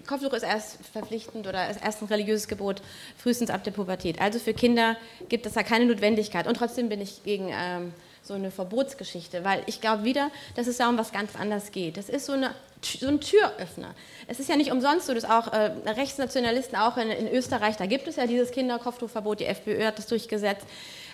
Kopftuch 0.06 0.32
ist 0.32 0.42
erst 0.42 0.78
verpflichtend 0.90 1.46
oder 1.46 1.68
ist 1.68 1.84
erst 1.84 2.00
ein 2.00 2.08
religiöses 2.08 2.48
Gebot, 2.48 2.80
frühestens 3.18 3.50
ab 3.50 3.62
der 3.62 3.72
Pubertät. 3.72 4.22
Also 4.22 4.38
für 4.38 4.54
Kinder 4.54 4.96
gibt 5.28 5.44
es 5.44 5.52
da 5.52 5.62
keine 5.62 5.84
Notwendigkeit. 5.84 6.46
Und 6.46 6.56
trotzdem 6.56 6.88
bin 6.88 7.02
ich 7.02 7.22
gegen. 7.24 7.50
Ähm, 7.52 7.92
so 8.22 8.34
eine 8.34 8.50
Verbotsgeschichte, 8.50 9.44
weil 9.44 9.62
ich 9.66 9.80
glaube 9.80 10.04
wieder, 10.04 10.30
dass 10.54 10.66
es 10.66 10.76
da 10.76 10.88
um 10.88 10.96
was 10.96 11.12
ganz 11.12 11.34
anderes 11.34 11.72
geht. 11.72 11.96
Das 11.96 12.08
ist 12.08 12.26
so, 12.26 12.32
eine, 12.32 12.54
so 12.82 13.08
ein 13.08 13.20
Türöffner. 13.20 13.94
Es 14.28 14.38
ist 14.38 14.48
ja 14.48 14.56
nicht 14.56 14.70
umsonst 14.70 15.06
so, 15.06 15.14
dass 15.14 15.24
auch 15.24 15.52
äh, 15.52 15.72
Rechtsnationalisten, 15.86 16.78
auch 16.78 16.96
in, 16.96 17.10
in, 17.10 17.28
Österreich, 17.28 17.76
da 17.76 17.86
gibt 17.86 18.06
es 18.06 18.16
ja 18.16 18.26
dieses 18.26 18.52
Kinderkopftuchverbot, 18.52 19.40
die 19.40 19.46
FPÖ 19.46 19.84
hat 19.84 19.98
das 19.98 20.06
durchgesetzt. 20.06 20.66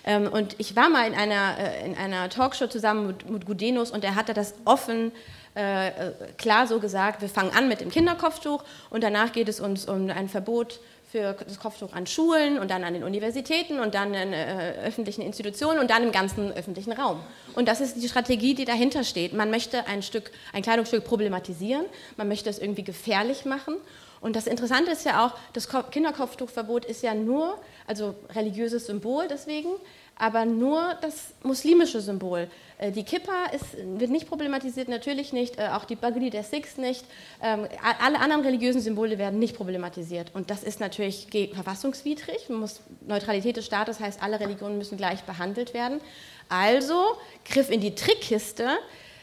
Ähm, 0.05 0.27
und 0.31 0.55
ich 0.59 0.75
war 0.75 0.89
mal 0.89 1.07
in 1.07 1.15
einer, 1.15 1.57
äh, 1.57 1.85
in 1.85 1.97
einer 1.97 2.29
Talkshow 2.29 2.67
zusammen 2.67 3.07
mit, 3.07 3.29
mit 3.29 3.45
Gudenus 3.45 3.91
und 3.91 4.03
er 4.03 4.15
hatte 4.15 4.33
das 4.33 4.53
offen 4.65 5.11
äh, 5.55 5.87
äh, 5.87 6.11
klar 6.37 6.67
so 6.67 6.79
gesagt, 6.79 7.21
wir 7.21 7.29
fangen 7.29 7.51
an 7.51 7.67
mit 7.67 7.81
dem 7.81 7.89
Kinderkopftuch 7.89 8.63
und 8.91 9.03
danach 9.03 9.31
geht 9.33 9.49
es 9.49 9.59
uns 9.59 9.85
um 9.89 10.09
ein 10.09 10.29
Verbot 10.29 10.79
für 11.11 11.33
das 11.33 11.59
Kopftuch 11.59 11.93
an 11.93 12.05
Schulen 12.05 12.59
und 12.59 12.69
dann 12.69 12.83
an 12.83 12.93
den 12.93 13.03
Universitäten 13.03 13.79
und 13.79 13.95
dann 13.95 14.13
in 14.13 14.31
äh, 14.31 14.73
öffentlichen 14.85 15.21
Institutionen 15.21 15.79
und 15.79 15.89
dann 15.89 16.03
im 16.03 16.11
ganzen 16.11 16.51
öffentlichen 16.51 16.91
Raum. 16.91 17.19
Und 17.55 17.67
das 17.67 17.81
ist 17.81 17.95
die 17.95 18.07
Strategie, 18.07 18.53
die 18.53 18.65
dahinter 18.65 19.03
steht. 19.03 19.33
Man 19.33 19.49
möchte 19.49 19.87
ein 19.87 20.03
Stück, 20.03 20.29
ein 20.53 20.61
Kleidungsstück 20.61 21.03
problematisieren, 21.03 21.85
man 22.15 22.27
möchte 22.27 22.49
es 22.49 22.59
irgendwie 22.59 22.83
gefährlich 22.83 23.45
machen. 23.45 23.75
Und 24.21 24.35
das 24.35 24.45
Interessante 24.45 24.91
ist 24.91 25.05
ja 25.05 25.25
auch, 25.25 25.31
das 25.53 25.67
Kinderkopftuchverbot 25.91 26.85
ist 26.85 27.01
ja 27.01 27.15
nur, 27.15 27.57
also 27.87 28.13
religiöses 28.35 28.85
Symbol 28.85 29.27
deswegen, 29.29 29.69
aber 30.15 30.45
nur 30.45 30.95
das 31.01 31.33
muslimische 31.41 32.01
Symbol. 32.01 32.49
Äh, 32.79 32.91
die 32.91 33.03
Kippa 33.03 33.45
ist, 33.53 33.77
wird 33.99 34.09
nicht 34.09 34.27
problematisiert, 34.27 34.87
natürlich 34.87 35.31
nicht, 35.33 35.59
äh, 35.59 35.67
auch 35.73 35.85
die 35.85 35.95
Bagri 35.95 36.31
der 36.31 36.43
Sikhs 36.43 36.77
nicht. 36.77 37.05
Ähm, 37.43 37.67
alle 38.01 38.19
anderen 38.19 38.43
religiösen 38.43 38.81
Symbole 38.81 39.17
werden 39.19 39.37
nicht 39.37 39.55
problematisiert. 39.55 40.31
Und 40.33 40.49
das 40.49 40.63
ist 40.63 40.79
natürlich 40.79 41.27
verfassungswidrig. 41.53 42.49
Muss, 42.49 42.81
Neutralität 43.05 43.57
des 43.57 43.65
Staates 43.65 43.99
heißt, 43.99 44.23
alle 44.23 44.39
Religionen 44.39 44.77
müssen 44.77 44.97
gleich 44.97 45.21
behandelt 45.23 45.73
werden. 45.73 46.01
Also 46.47 47.03
Griff 47.45 47.69
in 47.69 47.81
die 47.81 47.93
Trickkiste, 47.93 48.67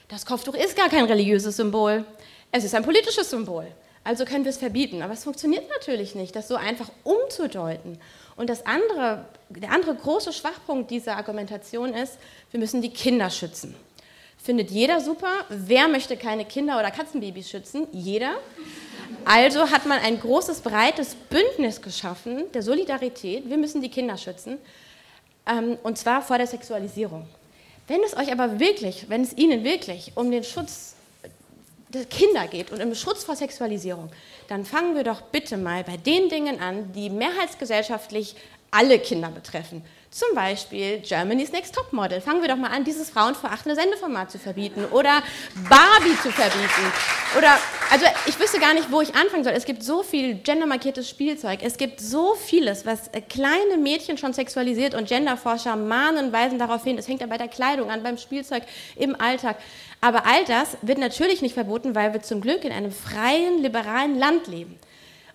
das 0.08 0.24
Kopftuch 0.24 0.54
ist 0.54 0.76
gar 0.76 0.88
kein 0.88 1.06
religiöses 1.06 1.56
Symbol. 1.56 2.04
Es 2.52 2.62
ist 2.62 2.74
ein 2.74 2.84
politisches 2.84 3.28
Symbol. 3.28 3.66
Also 4.04 4.24
können 4.24 4.44
wir 4.44 4.50
es 4.50 4.58
verbieten. 4.58 5.02
Aber 5.02 5.14
es 5.14 5.24
funktioniert 5.24 5.68
natürlich 5.68 6.14
nicht, 6.14 6.36
das 6.36 6.46
so 6.46 6.54
einfach 6.54 6.90
umzudeuten. 7.02 7.98
Und 8.36 8.50
das 8.50 8.66
andere, 8.66 9.26
der 9.48 9.72
andere 9.72 9.94
große 9.94 10.32
Schwachpunkt 10.32 10.90
dieser 10.90 11.16
Argumentation 11.16 11.94
ist, 11.94 12.18
wir 12.50 12.60
müssen 12.60 12.82
die 12.82 12.90
Kinder 12.90 13.30
schützen. 13.30 13.74
Findet 14.36 14.70
jeder 14.70 15.00
super. 15.00 15.32
Wer 15.48 15.88
möchte 15.88 16.16
keine 16.16 16.44
Kinder 16.44 16.78
oder 16.78 16.90
Katzenbabys 16.90 17.50
schützen? 17.50 17.88
Jeder. 17.92 18.36
Also 19.24 19.70
hat 19.70 19.86
man 19.86 19.98
ein 20.00 20.20
großes, 20.20 20.60
breites 20.60 21.14
Bündnis 21.14 21.80
geschaffen 21.80 22.44
der 22.52 22.62
Solidarität. 22.62 23.48
Wir 23.48 23.56
müssen 23.56 23.80
die 23.80 23.88
Kinder 23.88 24.16
schützen. 24.16 24.58
Ähm, 25.46 25.78
und 25.82 25.96
zwar 25.96 26.22
vor 26.22 26.38
der 26.38 26.46
Sexualisierung. 26.46 27.26
Wenn 27.88 28.02
es 28.02 28.16
euch 28.16 28.30
aber 28.32 28.58
wirklich, 28.60 29.08
wenn 29.08 29.22
es 29.22 29.36
Ihnen 29.36 29.64
wirklich 29.64 30.12
um 30.16 30.30
den 30.30 30.44
Schutz 30.44 30.95
Kinder 32.04 32.46
geht 32.46 32.70
und 32.70 32.78
den 32.78 32.94
Schutz 32.94 33.24
vor 33.24 33.36
Sexualisierung, 33.36 34.10
dann 34.48 34.64
fangen 34.64 34.94
wir 34.94 35.04
doch 35.04 35.22
bitte 35.22 35.56
mal 35.56 35.82
bei 35.84 35.96
den 35.96 36.28
Dingen 36.28 36.60
an, 36.60 36.92
die 36.92 37.10
mehrheitsgesellschaftlich 37.10 38.36
alle 38.70 38.98
Kinder 38.98 39.30
betreffen. 39.30 39.82
Zum 40.10 40.28
Beispiel 40.34 41.00
Germany's 41.00 41.52
Next 41.52 41.74
Top 41.74 41.92
Model. 41.92 42.20
Fangen 42.20 42.40
wir 42.40 42.48
doch 42.48 42.56
mal 42.56 42.70
an, 42.70 42.84
dieses 42.84 43.10
frauenverachtende 43.10 43.74
Sendeformat 43.74 44.30
zu 44.30 44.38
verbieten 44.38 44.84
oder 44.92 45.22
Barbie 45.68 46.16
zu 46.22 46.30
verbieten. 46.30 46.92
Oder, 47.36 47.58
also 47.90 48.06
ich 48.26 48.38
wüsste 48.38 48.60
gar 48.60 48.72
nicht, 48.72 48.90
wo 48.90 49.00
ich 49.00 49.14
anfangen 49.14 49.44
soll. 49.44 49.52
Es 49.52 49.64
gibt 49.64 49.82
so 49.82 50.02
viel 50.02 50.34
gendermarkiertes 50.34 51.10
Spielzeug. 51.10 51.60
Es 51.62 51.76
gibt 51.76 52.00
so 52.00 52.34
vieles, 52.34 52.86
was 52.86 53.08
äh, 53.08 53.20
kleine 53.20 53.76
Mädchen 53.78 54.16
schon 54.16 54.32
sexualisiert 54.32 54.94
und 54.94 55.08
Genderforscher 55.08 55.76
mahnen 55.76 56.26
und 56.26 56.32
weisen 56.32 56.58
darauf 56.58 56.84
hin. 56.84 56.96
Es 56.98 57.08
hängt 57.08 57.20
ja 57.20 57.26
bei 57.26 57.38
der 57.38 57.48
Kleidung 57.48 57.90
an, 57.90 58.02
beim 58.02 58.16
Spielzeug, 58.16 58.62
im 58.94 59.20
Alltag. 59.20 59.56
Aber 60.00 60.24
all 60.24 60.44
das 60.44 60.76
wird 60.82 60.98
natürlich 60.98 61.42
nicht 61.42 61.54
verboten, 61.54 61.94
weil 61.94 62.12
wir 62.12 62.22
zum 62.22 62.40
Glück 62.40 62.64
in 62.64 62.72
einem 62.72 62.92
freien, 62.92 63.60
liberalen 63.60 64.18
Land 64.18 64.46
leben. 64.46 64.78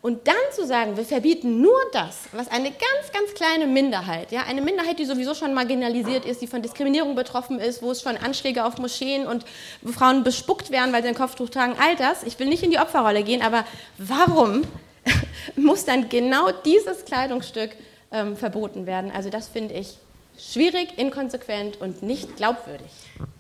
Und 0.02 0.28
dann 0.28 0.36
zu 0.52 0.66
sagen, 0.66 0.98
wir 0.98 1.06
verbieten 1.06 1.62
nur 1.62 1.78
das, 1.94 2.22
was 2.32 2.48
eine 2.48 2.72
ganz, 2.72 3.12
ganz 3.14 3.36
kleine 3.36 3.68
Minderheit, 3.68 4.32
ja, 4.32 4.44
eine 4.44 4.62
Minderheit, 4.62 4.98
die 4.98 5.06
sowieso 5.06 5.36
schon 5.36 5.54
marginalisiert 5.54 6.26
ist, 6.26 6.42
die 6.42 6.48
von 6.48 6.64
Diskriminierung 6.64 7.14
betroffen 7.14 7.60
ist, 7.60 7.84
wo 7.84 7.92
es 7.92 8.02
schon 8.02 8.18
Anschläge 8.18 8.66
auf 8.66 8.80
Moscheen 8.80 9.28
und 9.28 9.46
Frauen 9.86 10.24
bespuckt 10.24 10.72
werden, 10.72 10.92
weil 10.92 11.04
sie 11.04 11.10
ein 11.10 11.16
Kopftuch 11.16 11.50
tragen, 11.50 11.76
all 11.80 11.96
das, 11.96 12.24
ich 12.24 12.40
will 12.40 12.48
nicht 12.48 12.64
in 12.64 12.72
die 12.72 12.80
Opferrolle 12.80 13.22
gehen, 13.22 13.44
aber 13.44 13.64
warum 14.00 14.64
muss 15.56 15.86
dann 15.86 16.10
genau 16.10 16.50
dieses 16.66 17.06
Kleidungsstück 17.06 17.70
ähm, 18.12 18.36
verboten 18.36 18.88
werden? 18.88 19.12
Also 19.12 19.30
das 19.30 19.50
finde 19.50 19.76
ich 19.76 19.98
schwierig, 20.40 20.98
inkonsequent 20.98 21.80
und 21.80 22.02
nicht 22.02 22.38
glaubwürdig. 22.38 22.90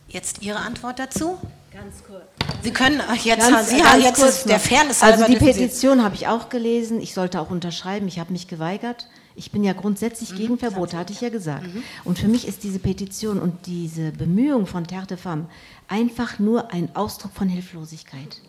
Jetzt 0.09 0.43
Ihre 0.43 0.59
Antwort 0.59 0.99
dazu? 0.99 1.39
Ganz 1.71 2.03
kurz. 2.05 2.23
Sie 2.63 2.71
können 2.71 3.01
jetzt, 3.23 3.49
Ganz, 3.49 3.69
Sie 3.69 3.77
ganz 3.77 3.89
haben 3.89 4.01
jetzt 4.01 4.19
kurz 4.19 4.39
ist 4.39 4.49
der. 4.49 4.59
Fairness 4.59 5.01
Also 5.01 5.25
die 5.25 5.37
Petition 5.37 6.03
habe 6.03 6.15
ich 6.15 6.27
auch 6.27 6.49
gelesen. 6.49 6.99
Ich 6.99 7.13
sollte 7.13 7.39
auch 7.39 7.49
unterschreiben. 7.49 8.07
Ich 8.07 8.19
habe 8.19 8.33
mich 8.33 8.47
geweigert. 8.47 9.07
Ich 9.35 9.51
bin 9.51 9.63
ja 9.63 9.71
grundsätzlich 9.71 10.35
gegen 10.35 10.57
Verbote, 10.57 10.97
hatte 10.97 11.13
ich 11.13 11.21
ja 11.21 11.29
gesagt. 11.29 11.65
Und 12.03 12.19
für 12.19 12.27
mich 12.27 12.45
ist 12.45 12.63
diese 12.63 12.79
Petition 12.79 13.39
und 13.39 13.65
diese 13.65 14.11
Bemühung 14.11 14.67
von 14.67 14.85
Terre 14.85 15.07
de 15.07 15.17
Femme 15.17 15.45
einfach 15.87 16.39
nur 16.39 16.73
ein 16.73 16.93
Ausdruck 16.95 17.31
von 17.33 17.47
Hilflosigkeit. 17.47 18.41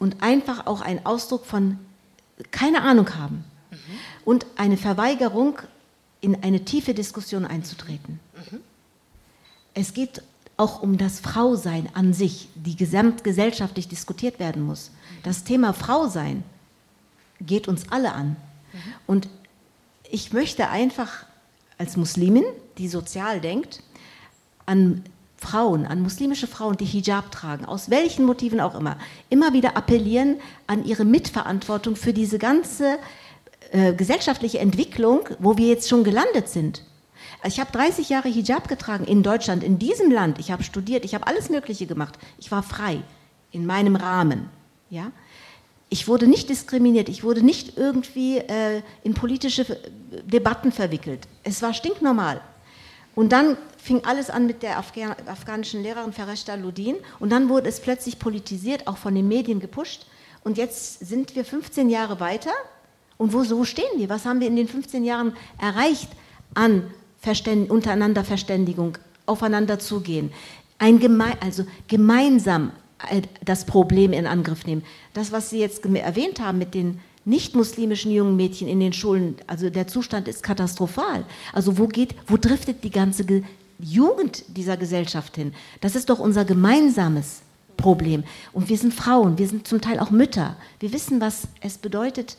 Und 0.00 0.22
einfach 0.22 0.66
auch 0.66 0.80
ein 0.80 1.06
Ausdruck 1.06 1.46
von 1.46 1.78
keine 2.50 2.82
Ahnung 2.82 3.14
haben. 3.14 3.44
Und 4.24 4.46
eine 4.56 4.76
Verweigerung, 4.76 5.60
in 6.20 6.42
eine 6.42 6.64
tiefe 6.64 6.94
Diskussion 6.94 7.44
einzutreten. 7.44 8.18
Es 9.74 9.94
geht 9.94 10.22
auch 10.58 10.82
um 10.82 10.98
das 10.98 11.20
Frausein 11.20 11.88
an 11.94 12.12
sich, 12.12 12.48
die 12.54 12.76
gesamtgesellschaftlich 12.76 13.88
diskutiert 13.88 14.38
werden 14.38 14.62
muss. 14.62 14.90
Das 15.22 15.44
Thema 15.44 15.72
Frausein 15.72 16.42
geht 17.40 17.68
uns 17.68 17.90
alle 17.90 18.12
an. 18.12 18.36
Und 19.06 19.28
ich 20.10 20.32
möchte 20.32 20.68
einfach 20.68 21.24
als 21.78 21.96
Muslimin, 21.96 22.44
die 22.76 22.88
sozial 22.88 23.40
denkt, 23.40 23.82
an 24.66 25.04
Frauen, 25.36 25.86
an 25.86 26.02
muslimische 26.02 26.48
Frauen, 26.48 26.76
die 26.76 26.84
Hijab 26.84 27.30
tragen, 27.30 27.64
aus 27.64 27.90
welchen 27.90 28.24
Motiven 28.24 28.60
auch 28.60 28.74
immer, 28.74 28.98
immer 29.30 29.52
wieder 29.52 29.76
appellieren 29.76 30.40
an 30.66 30.84
ihre 30.84 31.04
Mitverantwortung 31.04 31.94
für 31.94 32.12
diese 32.12 32.38
ganze 32.38 32.98
äh, 33.70 33.94
gesellschaftliche 33.94 34.58
Entwicklung, 34.58 35.28
wo 35.38 35.56
wir 35.56 35.68
jetzt 35.68 35.88
schon 35.88 36.02
gelandet 36.02 36.48
sind. 36.48 36.82
Also 37.40 37.54
Ich 37.54 37.60
habe 37.60 37.72
30 37.72 38.08
Jahre 38.08 38.28
Hijab 38.28 38.68
getragen 38.68 39.04
in 39.04 39.22
Deutschland, 39.22 39.62
in 39.62 39.78
diesem 39.78 40.10
Land. 40.10 40.38
Ich 40.38 40.50
habe 40.50 40.62
studiert, 40.62 41.04
ich 41.04 41.14
habe 41.14 41.26
alles 41.26 41.50
Mögliche 41.50 41.86
gemacht. 41.86 42.18
Ich 42.38 42.50
war 42.50 42.62
frei 42.62 43.02
in 43.52 43.66
meinem 43.66 43.96
Rahmen. 43.96 44.48
Ja? 44.90 45.12
Ich 45.90 46.08
wurde 46.08 46.26
nicht 46.26 46.50
diskriminiert, 46.50 47.08
ich 47.08 47.24
wurde 47.24 47.42
nicht 47.42 47.78
irgendwie 47.78 48.38
äh, 48.38 48.82
in 49.04 49.14
politische 49.14 49.62
äh, 49.62 50.22
Debatten 50.22 50.72
verwickelt. 50.72 51.26
Es 51.44 51.62
war 51.62 51.72
stinknormal. 51.72 52.40
Und 53.14 53.32
dann 53.32 53.56
fing 53.78 54.04
alles 54.04 54.28
an 54.30 54.46
mit 54.46 54.62
der 54.62 54.78
Afghan 54.78 55.14
afghanischen 55.26 55.82
Lehrerin 55.82 56.12
Fereshta 56.12 56.54
Ludin 56.54 56.96
und 57.18 57.30
dann 57.30 57.48
wurde 57.48 57.68
es 57.68 57.80
plötzlich 57.80 58.18
politisiert, 58.18 58.86
auch 58.86 58.98
von 58.98 59.14
den 59.14 59.26
Medien 59.26 59.60
gepusht. 59.60 60.06
Und 60.44 60.58
jetzt 60.58 61.00
sind 61.00 61.34
wir 61.34 61.44
15 61.44 61.88
Jahre 61.88 62.20
weiter 62.20 62.52
und 63.16 63.32
wo 63.32 63.42
so 63.44 63.64
stehen 63.64 63.90
wir? 63.96 64.08
Was 64.08 64.24
haben 64.24 64.40
wir 64.40 64.46
in 64.46 64.56
den 64.56 64.68
15 64.68 65.04
Jahren 65.04 65.34
erreicht 65.58 66.10
an 66.54 66.90
Verständ 67.20 67.70
untereinander 67.70 68.24
Verständigung, 68.24 68.98
aufeinander 69.26 69.78
zugehen? 69.78 70.30
Ein 70.78 70.98
geme 70.98 71.32
also 71.40 71.64
gemeinsam 71.88 72.72
äh, 73.10 73.22
das 73.44 73.64
Problem 73.64 74.12
in 74.12 74.26
Angriff 74.26 74.66
nehmen. 74.66 74.84
Das, 75.14 75.32
was 75.32 75.50
Sie 75.50 75.58
jetzt 75.58 75.84
erwähnt 75.84 76.40
haben 76.40 76.58
mit 76.58 76.74
den 76.74 77.00
nicht-muslimischen 77.24 78.10
jungen 78.10 78.36
Mädchen 78.36 78.68
in 78.68 78.80
den 78.80 78.92
Schulen, 78.92 79.36
also 79.46 79.68
der 79.68 79.86
Zustand 79.86 80.28
ist 80.28 80.42
katastrophal. 80.42 81.24
Also 81.52 81.76
wo 81.76 81.86
geht, 81.86 82.14
wo 82.26 82.36
driftet 82.36 82.82
die 82.84 82.90
ganze 82.90 83.24
Ge 83.24 83.42
Jugend 83.80 84.44
dieser 84.56 84.76
Gesellschaft 84.76 85.36
hin? 85.36 85.52
Das 85.80 85.94
ist 85.94 86.10
doch 86.10 86.18
unser 86.18 86.44
gemeinsames 86.44 87.42
Problem. 87.76 88.24
Und 88.52 88.68
wir 88.68 88.76
sind 88.76 88.92
Frauen, 88.92 89.38
wir 89.38 89.46
sind 89.46 89.68
zum 89.68 89.80
Teil 89.80 90.00
auch 90.00 90.10
Mütter. 90.10 90.56
Wir 90.80 90.92
wissen, 90.92 91.20
was 91.20 91.46
es 91.60 91.78
bedeutet, 91.78 92.36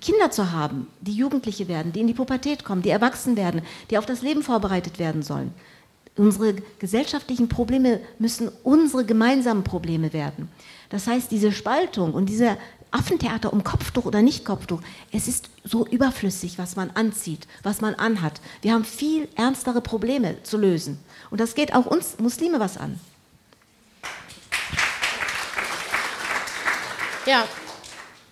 Kinder 0.00 0.30
zu 0.30 0.52
haben, 0.52 0.86
die 1.00 1.14
Jugendliche 1.14 1.68
werden, 1.68 1.92
die 1.92 2.00
in 2.00 2.06
die 2.06 2.14
Pubertät 2.14 2.64
kommen, 2.64 2.82
die 2.82 2.90
erwachsen 2.90 3.36
werden, 3.36 3.62
die 3.90 3.98
auf 3.98 4.06
das 4.06 4.22
Leben 4.22 4.42
vorbereitet 4.42 4.98
werden 4.98 5.22
sollen. 5.22 5.52
Unsere 6.16 6.54
gesellschaftlichen 6.78 7.48
Probleme 7.48 8.00
müssen 8.18 8.50
unsere 8.62 9.04
gemeinsamen 9.04 9.64
Probleme 9.64 10.12
werden. 10.12 10.48
Das 10.88 11.06
heißt, 11.06 11.30
diese 11.30 11.50
Spaltung 11.50 12.14
und 12.14 12.26
dieser 12.26 12.56
Affentheater 12.92 13.52
um 13.52 13.64
Kopftuch 13.64 14.04
oder 14.04 14.22
nicht 14.22 14.44
Kopftuch, 14.44 14.80
es 15.10 15.26
ist 15.26 15.48
so 15.64 15.84
überflüssig, 15.84 16.58
was 16.58 16.76
man 16.76 16.90
anzieht, 16.90 17.48
was 17.64 17.80
man 17.80 17.96
anhat. 17.96 18.40
Wir 18.62 18.72
haben 18.72 18.84
viel 18.84 19.28
ernstere 19.34 19.80
Probleme 19.80 20.40
zu 20.44 20.56
lösen. 20.56 21.00
Und 21.30 21.40
das 21.40 21.56
geht 21.56 21.74
auch 21.74 21.86
uns 21.86 22.18
Muslime 22.20 22.60
was 22.60 22.76
an. 22.76 23.00
Ja, 27.26 27.44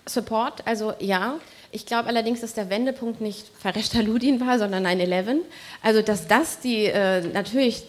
Support, 0.05 0.67
also 0.67 0.93
ja. 0.99 1.39
Ich 1.71 1.87
glaube 1.87 2.07
allerdings, 2.07 2.41
dass 2.41 2.53
der 2.53 2.69
Wendepunkt 2.69 3.19
nicht 3.19 3.47
Fareshta 3.57 4.01
Ludin 4.01 4.39
war, 4.39 4.59
sondern 4.59 4.85
9-11. 4.85 5.39
Also, 5.81 6.01
dass 6.01 6.27
das 6.27 6.59
die 6.59 6.85
äh, 6.85 7.21
natürlich 7.21 7.83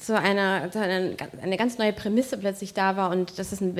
zu 0.00 0.16
einer, 0.16 0.70
zu 0.70 0.78
einer 0.80 1.16
eine 1.42 1.56
ganz 1.56 1.78
neue 1.78 1.92
Prämisse 1.92 2.38
plötzlich 2.38 2.74
da 2.74 2.96
war 2.96 3.10
und 3.10 3.38
dass 3.40 3.50
es 3.50 3.60
ein, 3.60 3.76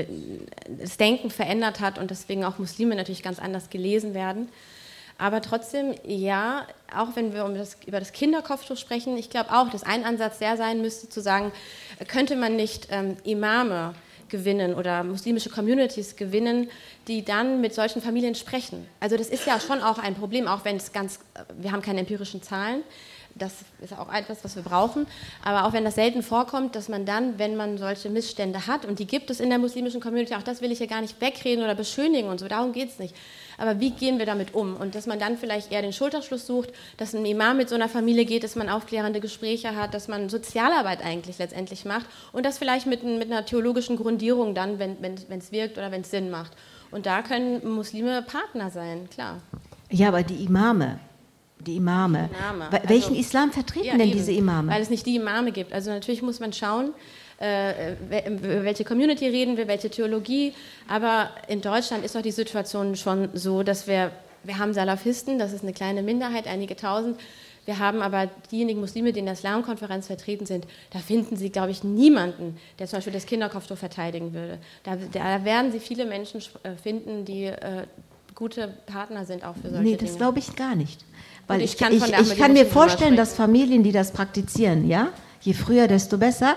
das 0.67 0.97
Denken 0.97 1.31
verändert 1.31 1.79
hat 1.79 1.99
und 1.99 2.11
deswegen 2.11 2.45
auch 2.45 2.59
Muslime 2.59 2.97
natürlich 2.97 3.23
ganz 3.23 3.39
anders 3.39 3.71
gelesen 3.71 4.15
werden. 4.15 4.49
Aber 5.19 5.41
trotzdem, 5.41 5.95
ja, 6.05 6.67
auch 6.95 7.15
wenn 7.15 7.33
wir 7.33 7.45
um 7.45 7.55
das, 7.55 7.79
über 7.87 8.01
das 8.01 8.13
Kinderkopftuch 8.13 8.77
sprechen, 8.77 9.17
ich 9.17 9.31
glaube 9.31 9.51
auch, 9.53 9.71
dass 9.71 9.83
ein 9.83 10.05
Ansatz 10.05 10.39
der 10.39 10.57
sein 10.57 10.83
müsste, 10.83 11.09
zu 11.09 11.21
sagen, 11.21 11.53
könnte 12.09 12.37
man 12.37 12.57
nicht 12.57 12.89
ähm, 12.91 13.17
Imame 13.25 13.95
gewinnen 14.29 14.75
oder 14.75 15.05
muslimische 15.05 15.51
Communities 15.51 16.17
gewinnen, 16.17 16.71
die 17.09 17.25
dann 17.25 17.61
mit 17.61 17.75
solchen 17.75 18.03
Familien 18.03 18.35
sprechen. 18.35 18.87
Also 19.01 19.17
das 19.17 19.29
ist 19.29 19.47
ja 19.47 19.61
schon 19.61 19.81
auch 19.83 19.99
ein 19.99 20.15
Problem, 20.15 20.49
auch 20.49 20.65
wenn 20.65 20.77
es 20.77 20.93
ganz, 20.93 21.21
wir 21.59 21.73
haben 21.73 21.83
keine 21.83 22.01
empirischen 22.01 22.43
Zahlen, 22.43 22.83
das 23.35 23.53
ist 23.83 23.93
auch 23.93 24.13
etwas, 24.13 24.43
was 24.45 24.57
wir 24.57 24.63
brauchen, 24.63 25.07
aber 25.45 25.67
auch 25.67 25.73
wenn 25.73 25.85
das 25.85 25.97
selten 25.97 26.23
vorkommt, 26.23 26.75
dass 26.75 26.89
man 26.89 27.05
dann, 27.05 27.39
wenn 27.39 27.55
man 27.55 27.77
solche 27.77 28.09
Missstände 28.09 28.67
hat, 28.67 28.85
und 28.85 28.99
die 28.99 29.07
gibt 29.07 29.31
es 29.31 29.41
in 29.41 29.51
der 29.51 29.59
muslimischen 29.59 30.01
Community, 30.01 30.35
auch 30.35 30.43
das 30.43 30.63
will 30.63 30.73
ich 30.73 30.79
hier 30.79 30.87
gar 30.87 31.03
nicht 31.03 31.21
wegreden 31.21 31.63
oder 31.63 31.75
beschönigen 31.75 32.29
und 32.29 32.41
so, 32.41 32.49
darum 32.49 32.73
geht 32.73 32.89
es 32.89 32.99
nicht. 32.99 33.15
Aber 33.59 33.81
wie 33.81 33.91
gehen 33.91 34.19
wir 34.19 34.27
damit 34.27 34.55
um? 34.55 34.77
Und 34.77 34.95
dass 34.95 35.07
man 35.07 35.19
dann 35.19 35.37
vielleicht 35.39 35.73
eher 35.73 35.83
den 35.83 35.93
Schulterschluss 35.93 36.47
sucht, 36.47 36.71
dass 36.97 37.15
ein 37.15 37.25
Imam 37.25 37.57
mit 37.57 37.69
so 37.69 37.75
einer 37.75 37.89
Familie 37.89 38.25
geht, 38.25 38.45
dass 38.45 38.57
man 38.57 38.69
aufklärende 38.69 39.21
Gespräche 39.21 39.75
hat, 39.77 39.95
dass 39.95 40.09
man 40.09 40.29
Sozialarbeit 40.29 41.03
eigentlich 41.05 41.39
letztendlich 41.39 41.85
macht 41.85 42.07
und 42.33 42.45
das 42.45 42.59
vielleicht 42.59 42.87
mit, 42.87 43.03
mit 43.03 43.31
einer 43.31 43.45
theologischen 43.47 43.97
Grundierung 43.97 44.55
dann, 44.55 44.79
wenn 44.79 44.97
es 45.15 45.27
wenn, 45.29 45.43
wirkt 45.53 45.79
oder 45.79 45.91
wenn 45.91 46.03
es 46.03 46.11
Sinn 46.11 46.31
macht. 46.31 46.53
Und 46.91 47.07
da 47.07 47.23
können 47.23 47.67
Muslime 47.75 48.23
Partner 48.23 48.71
sein, 48.71 49.09
klar. 49.11 49.41
Ja, 49.91 50.09
aber 50.09 50.23
die 50.23 50.45
Imame, 50.45 50.99
die 51.59 51.77
Imame. 51.77 52.31
Imame. 52.39 52.71
Wel- 52.71 52.89
Welchen 52.89 53.09
Also- 53.11 53.21
Islam 53.21 53.53
vertreten 53.53 53.87
Ja, 53.87 53.93
denn 53.97 54.09
eben, 54.09 54.13
diese 54.13 54.33
Imame? 54.33 54.71
Weil 54.73 54.83
es 54.83 54.91
nicht 54.91 55.07
die 55.07 55.17
Imame 55.17 55.53
gibt. 55.53 55.73
Also 55.73 55.91
natürlich 55.91 56.23
muss 56.23 56.41
man 56.41 56.53
schauen, 56.53 56.93
welche 57.39 58.85
Community 58.85 59.29
reden 59.29 59.57
wir, 59.57 59.69
welche 59.69 59.91
Theologie. 59.91 60.55
Aber 60.89 61.31
in 61.49 61.61
Deutschland 61.61 62.05
ist 62.05 62.15
doch 62.15 62.23
die 62.23 62.31
Situation 62.31 62.97
schon 62.97 63.29
so, 63.35 63.63
dass 63.63 63.87
wir, 63.87 64.11
wir 64.45 64.59
haben 64.59 64.73
Salafisten, 64.73 65.39
das 65.39 65.53
ist 65.53 65.63
eine 65.63 65.73
kleine 65.73 66.03
Minderheit, 66.03 66.47
einige 66.47 66.77
tausend. 66.77 67.19
Wir 67.67 67.81
haben 67.81 68.01
aber 68.01 68.31
diejenigen 68.53 68.81
Muslime, 68.81 69.13
die 69.13 69.19
in 69.19 69.27
der 69.27 69.35
Islamkonferenz 69.35 70.07
vertreten 70.07 70.47
sind, 70.47 70.67
da 70.93 71.01
finden 71.01 71.37
Sie, 71.37 71.51
glaube 71.51 71.73
ich, 71.73 71.83
niemanden, 71.83 72.57
der 72.79 72.87
zum 72.87 72.99
Beispiel 72.99 73.13
das 73.13 73.27
Kinderkopftuch 73.27 73.77
verteidigen 73.77 74.33
würde. 74.33 74.59
Da, 74.85 74.97
da 75.13 75.45
werden 75.45 75.73
Sie 75.73 75.81
viele 75.81 76.07
Menschen 76.07 76.41
äh, 76.63 76.77
finden, 76.81 77.25
die 77.25 77.47
äh, 77.47 77.87
gute 78.37 78.69
Partner 78.87 79.25
sind 79.25 79.45
auch 79.45 79.57
für 79.57 79.71
solche 79.71 79.83
Nee, 79.83 79.97
Dinge. 79.97 80.09
das 80.09 80.17
glaube 80.17 80.39
ich 80.39 80.55
gar 80.55 80.77
nicht. 80.77 81.05
Weil 81.49 81.61
ich, 81.61 81.65
ich 81.65 81.73
ich, 81.75 81.79
kann 81.81 81.93
ich, 81.93 82.05
der 82.05 82.37
kann 82.37 82.53
mir 82.53 82.67
vorstellen, 82.67 83.17
dass. 83.17 83.35
Familien, 83.35 83.83
die 83.83 83.93
das 83.93 84.13
praktizieren, 84.13 84.89
ja, 84.89 85.09
je 85.41 85.53
früher, 85.53 85.89
desto 85.89 86.19
besser, 86.19 86.55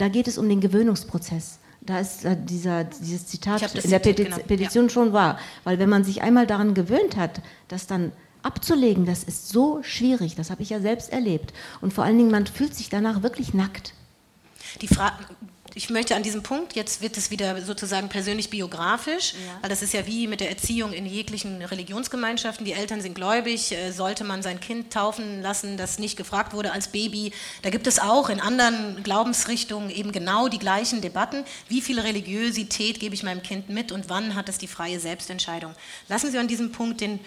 da 0.00 0.08
geht 0.08 0.28
es 0.28 0.38
um 0.38 0.48
den 0.48 0.60
Gewöhnungsprozess. 0.60 1.58
Da 1.82 1.98
ist 1.98 2.24
äh, 2.24 2.36
dieser, 2.38 2.84
dieses 2.84 3.26
Zitat 3.26 3.62
in 3.74 3.90
der 3.90 4.02
Zitat, 4.02 4.16
genau, 4.16 4.36
Petition 4.38 4.90
schon 4.90 5.12
wahr. 5.12 5.38
Weil 5.64 5.78
wenn 5.78 5.88
man 5.88 6.04
sich 6.04 6.22
einmal 6.22 6.46
daran 6.46 6.74
gewöhnt 6.74 7.16
hat, 7.16 7.40
dass 7.68 7.86
dann 7.86 8.12
abzulegen, 8.42 9.04
das 9.04 9.24
ist 9.24 9.48
so 9.48 9.82
schwierig. 9.82 10.34
Das 10.36 10.50
habe 10.50 10.62
ich 10.62 10.70
ja 10.70 10.80
selbst 10.80 11.12
erlebt. 11.12 11.52
Und 11.80 11.92
vor 11.92 12.04
allen 12.04 12.16
Dingen, 12.16 12.30
man 12.30 12.46
fühlt 12.46 12.74
sich 12.74 12.88
danach 12.88 13.22
wirklich 13.22 13.54
nackt. 13.54 13.94
Die 14.80 14.88
Frage, 14.88 15.16
ich 15.74 15.90
möchte 15.90 16.16
an 16.16 16.22
diesem 16.22 16.42
Punkt, 16.42 16.74
jetzt 16.74 17.00
wird 17.00 17.16
es 17.16 17.30
wieder 17.30 17.60
sozusagen 17.62 18.08
persönlich 18.08 18.50
biografisch, 18.50 19.34
ja. 19.34 19.62
weil 19.62 19.70
das 19.70 19.82
ist 19.82 19.92
ja 19.92 20.06
wie 20.06 20.26
mit 20.26 20.40
der 20.40 20.50
Erziehung 20.50 20.92
in 20.92 21.06
jeglichen 21.06 21.62
Religionsgemeinschaften. 21.62 22.64
Die 22.64 22.72
Eltern 22.72 23.00
sind 23.00 23.14
gläubig, 23.14 23.72
äh, 23.72 23.92
sollte 23.92 24.24
man 24.24 24.42
sein 24.42 24.60
Kind 24.60 24.92
taufen 24.92 25.42
lassen, 25.42 25.76
das 25.76 25.98
nicht 25.98 26.16
gefragt 26.16 26.52
wurde 26.52 26.72
als 26.72 26.88
Baby. 26.88 27.32
Da 27.62 27.70
gibt 27.70 27.86
es 27.86 27.98
auch 27.98 28.28
in 28.28 28.40
anderen 28.40 29.02
Glaubensrichtungen 29.02 29.90
eben 29.90 30.12
genau 30.12 30.48
die 30.48 30.58
gleichen 30.58 31.00
Debatten. 31.00 31.44
Wie 31.68 31.80
viel 31.80 32.00
Religiosität 32.00 33.00
gebe 33.00 33.14
ich 33.14 33.22
meinem 33.22 33.42
Kind 33.42 33.68
mit 33.68 33.92
und 33.92 34.08
wann 34.08 34.34
hat 34.34 34.48
es 34.48 34.58
die 34.58 34.66
freie 34.66 35.00
Selbstentscheidung? 35.00 35.74
Lassen 36.08 36.30
Sie 36.30 36.38
an 36.38 36.48
diesem 36.48 36.72
Punkt 36.72 37.00
den 37.00 37.20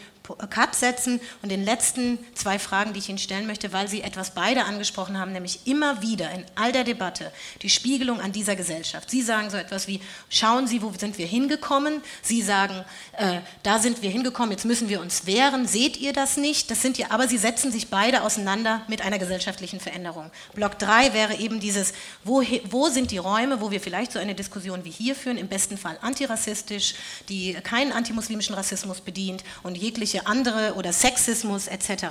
Cut 0.50 0.74
setzen 0.76 1.20
und 1.42 1.50
den 1.50 1.66
letzten 1.66 2.18
zwei 2.34 2.58
Fragen, 2.58 2.94
die 2.94 3.00
ich 3.00 3.10
Ihnen 3.10 3.18
stellen 3.18 3.46
möchte, 3.46 3.74
weil 3.74 3.90
Sie 3.90 4.02
etwas 4.02 4.32
beide 4.32 4.64
angesprochen 4.64 5.20
haben, 5.20 5.34
nämlich 5.34 5.68
immer 5.68 6.02
wieder 6.02 6.32
in 6.32 6.46
all 6.56 6.72
der 6.72 6.86
Debatte 6.86 7.32
die 7.62 7.70
Spiegelung 7.70 8.22
an 8.22 8.32
dieser 8.32 8.56
Gesellschaft. 8.56 9.10
Sie 9.10 9.22
sagen 9.22 9.50
so 9.50 9.58
etwas 9.58 9.88
wie, 9.88 10.00
schauen 10.30 10.66
Sie, 10.66 10.82
wo 10.82 10.94
sind 10.98 11.18
wir 11.18 11.28
hingekommen? 11.28 12.02
Sie 12.22 12.42
sagen, 12.42 12.86
äh, 13.18 13.40
da 13.64 13.80
sind 13.80 14.02
wir 14.02 14.10
hingekommen, 14.10 14.52
jetzt 14.52 14.66
müssen 14.66 14.88
wir 14.88 15.02
uns 15.02 15.26
wehren. 15.26 15.68
Seht 15.68 15.98
ihr 15.98 16.14
das 16.14 16.38
nicht? 16.38 16.72
Das 16.72 16.82
sind 16.82 16.98
ja, 16.98 17.08
aber 17.10 17.28
Sie 17.28 17.38
setzen 17.38 17.72
sich 17.72 17.90
beide 17.90 18.22
auseinander 18.24 18.82
mit 18.88 19.02
einer 19.02 19.20
gesellschaftlichen 19.20 19.82
Veränderung. 19.82 20.32
Block 20.54 20.80
3 20.80 21.14
wäre 21.14 21.36
eben 21.36 21.60
dieses, 21.60 21.94
wo, 22.24 22.42
wo 22.70 22.88
sind 22.88 23.12
die 23.12 23.18
Räume, 23.18 23.60
wo 23.60 23.72
wir 23.72 23.82
vielleicht 23.82 24.14
so 24.14 24.20
eine 24.20 24.36
Diskussion 24.36 24.86
wie 24.86 24.92
hier 24.92 25.16
führen, 25.16 25.38
im 25.38 25.50
besten 25.50 25.78
Fall 25.78 25.98
antirassistisch, 26.02 26.96
die 27.28 27.54
keinen 27.56 27.92
antimuslimischen 27.92 28.56
Rassismus 28.56 29.02
bedient 29.02 29.44
und 29.64 29.78
jegliche 29.78 30.13
jegliche 30.14 30.28
andere 30.28 30.74
oder 30.76 30.94
Sexismus 30.94 31.68
etc. 31.68 32.06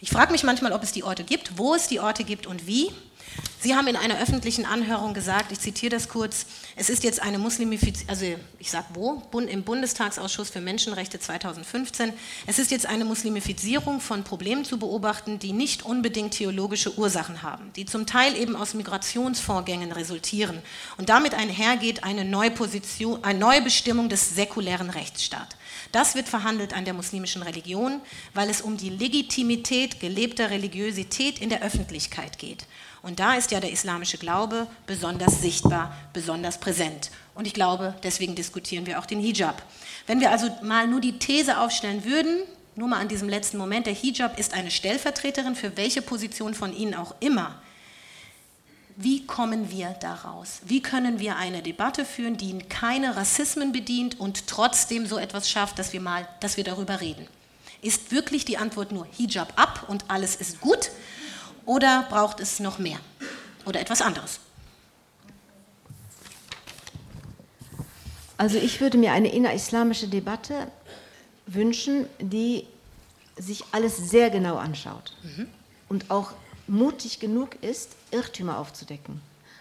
Ich 0.00 0.10
frage 0.10 0.32
mich 0.32 0.44
manchmal, 0.44 0.72
ob 0.72 0.82
es 0.82 0.92
die 0.92 1.02
Orte 1.02 1.24
gibt, 1.24 1.58
wo 1.58 1.74
es 1.74 1.88
die 1.88 2.00
Orte 2.00 2.24
gibt 2.24 2.46
und 2.46 2.66
wie. 2.66 2.90
Sie 3.60 3.74
haben 3.74 3.88
in 3.88 3.96
einer 3.96 4.20
öffentlichen 4.20 4.64
Anhörung 4.64 5.14
gesagt, 5.14 5.52
ich 5.52 5.60
zitiere 5.60 5.90
das 5.90 6.08
kurz, 6.08 6.46
es 6.76 6.88
ist 6.88 7.04
jetzt 7.04 7.20
eine 7.20 7.38
Muslimifizierung, 7.38 8.08
also 8.08 8.24
ich 8.58 8.70
sage 8.70 8.86
wo, 8.94 9.22
im 9.36 9.64
Bundestagsausschuss 9.64 10.50
für 10.50 10.60
Menschenrechte 10.60 11.20
2015, 11.20 12.12
es 12.46 12.58
ist 12.58 12.70
jetzt 12.70 12.86
eine 12.86 13.04
Muslimifizierung 13.04 14.00
von 14.00 14.24
Problemen 14.24 14.64
zu 14.64 14.78
beobachten, 14.78 15.38
die 15.38 15.52
nicht 15.52 15.84
unbedingt 15.84 16.34
theologische 16.34 16.96
Ursachen 16.98 17.42
haben, 17.42 17.72
die 17.74 17.84
zum 17.84 18.06
Teil 18.06 18.36
eben 18.36 18.56
aus 18.56 18.74
Migrationsvorgängen 18.74 19.92
resultieren 19.92 20.62
und 20.96 21.08
damit 21.08 21.34
einhergeht 21.34 22.04
eine 22.04 22.24
neue, 22.24 22.52
Position, 22.52 23.22
eine 23.24 23.38
neue 23.38 23.62
Bestimmung 23.62 24.08
des 24.08 24.34
säkulären 24.36 24.90
Rechtsstaats. 24.90 25.57
Das 25.92 26.14
wird 26.14 26.28
verhandelt 26.28 26.74
an 26.74 26.84
der 26.84 26.94
muslimischen 26.94 27.42
Religion, 27.42 28.00
weil 28.34 28.50
es 28.50 28.60
um 28.60 28.76
die 28.76 28.90
Legitimität 28.90 30.00
gelebter 30.00 30.50
Religiosität 30.50 31.38
in 31.38 31.48
der 31.48 31.62
Öffentlichkeit 31.62 32.38
geht. 32.38 32.66
Und 33.02 33.20
da 33.20 33.34
ist 33.34 33.50
ja 33.52 33.60
der 33.60 33.72
islamische 33.72 34.18
Glaube 34.18 34.66
besonders 34.86 35.40
sichtbar, 35.40 35.96
besonders 36.12 36.58
präsent. 36.58 37.10
Und 37.34 37.46
ich 37.46 37.54
glaube, 37.54 37.94
deswegen 38.02 38.34
diskutieren 38.34 38.86
wir 38.86 38.98
auch 38.98 39.06
den 39.06 39.20
Hijab. 39.20 39.62
Wenn 40.06 40.20
wir 40.20 40.30
also 40.30 40.50
mal 40.62 40.86
nur 40.86 41.00
die 41.00 41.18
These 41.18 41.58
aufstellen 41.58 42.04
würden, 42.04 42.42
nur 42.74 42.88
mal 42.88 43.00
an 43.00 43.08
diesem 43.08 43.28
letzten 43.28 43.56
Moment, 43.56 43.86
der 43.86 43.94
Hijab 43.94 44.38
ist 44.38 44.52
eine 44.52 44.70
Stellvertreterin 44.70 45.54
für 45.54 45.76
welche 45.76 46.02
Position 46.02 46.54
von 46.54 46.76
Ihnen 46.76 46.94
auch 46.94 47.14
immer, 47.20 47.60
wie 49.00 49.24
kommen 49.24 49.70
wir 49.70 49.90
daraus? 50.00 50.58
Wie 50.64 50.82
können 50.82 51.20
wir 51.20 51.36
eine 51.36 51.62
Debatte 51.62 52.04
führen, 52.04 52.36
die 52.36 52.58
keine 52.58 53.14
Rassismen 53.14 53.70
bedient 53.70 54.18
und 54.18 54.48
trotzdem 54.48 55.06
so 55.06 55.18
etwas 55.18 55.48
schafft, 55.48 55.78
dass 55.78 55.92
wir 55.92 56.00
mal, 56.00 56.26
dass 56.40 56.56
wir 56.56 56.64
darüber 56.64 57.00
reden? 57.00 57.28
Ist 57.80 58.10
wirklich 58.10 58.44
die 58.44 58.58
Antwort 58.58 58.90
nur 58.90 59.06
Hijab 59.16 59.52
ab 59.54 59.84
und 59.86 60.04
alles 60.08 60.34
ist 60.34 60.60
gut? 60.60 60.90
Oder 61.64 62.06
braucht 62.10 62.40
es 62.40 62.58
noch 62.58 62.80
mehr? 62.80 62.98
Oder 63.66 63.80
etwas 63.80 64.02
anderes? 64.02 64.40
Also 68.36 68.58
ich 68.58 68.80
würde 68.80 68.98
mir 68.98 69.12
eine 69.12 69.32
innerislamische 69.32 70.08
Debatte 70.08 70.72
wünschen, 71.46 72.06
die 72.18 72.66
sich 73.36 73.62
alles 73.70 73.96
sehr 73.96 74.30
genau 74.30 74.56
anschaut 74.56 75.16
mhm. 75.22 75.48
und 75.88 76.10
auch 76.10 76.32
mutig 76.68 77.20
genug 77.20 77.62
ist, 77.62 77.90
Irrtümer 78.10 78.58
aufzudecken. 78.58 79.20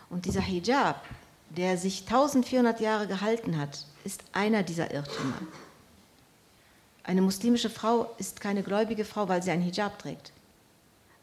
Und 0.09 0.25
dieser 0.25 0.41
Hijab, 0.41 1.03
der 1.49 1.77
sich 1.77 2.01
1400 2.01 2.79
Jahre 2.79 3.07
gehalten 3.07 3.57
hat, 3.57 3.85
ist 4.03 4.23
einer 4.33 4.63
dieser 4.63 4.91
Irrtümer. 4.93 5.37
Eine 7.03 7.21
muslimische 7.21 7.69
Frau 7.69 8.11
ist 8.17 8.41
keine 8.41 8.63
gläubige 8.63 9.05
Frau, 9.05 9.29
weil 9.29 9.41
sie 9.41 9.51
einen 9.51 9.63
Hijab 9.63 9.99
trägt. 9.99 10.31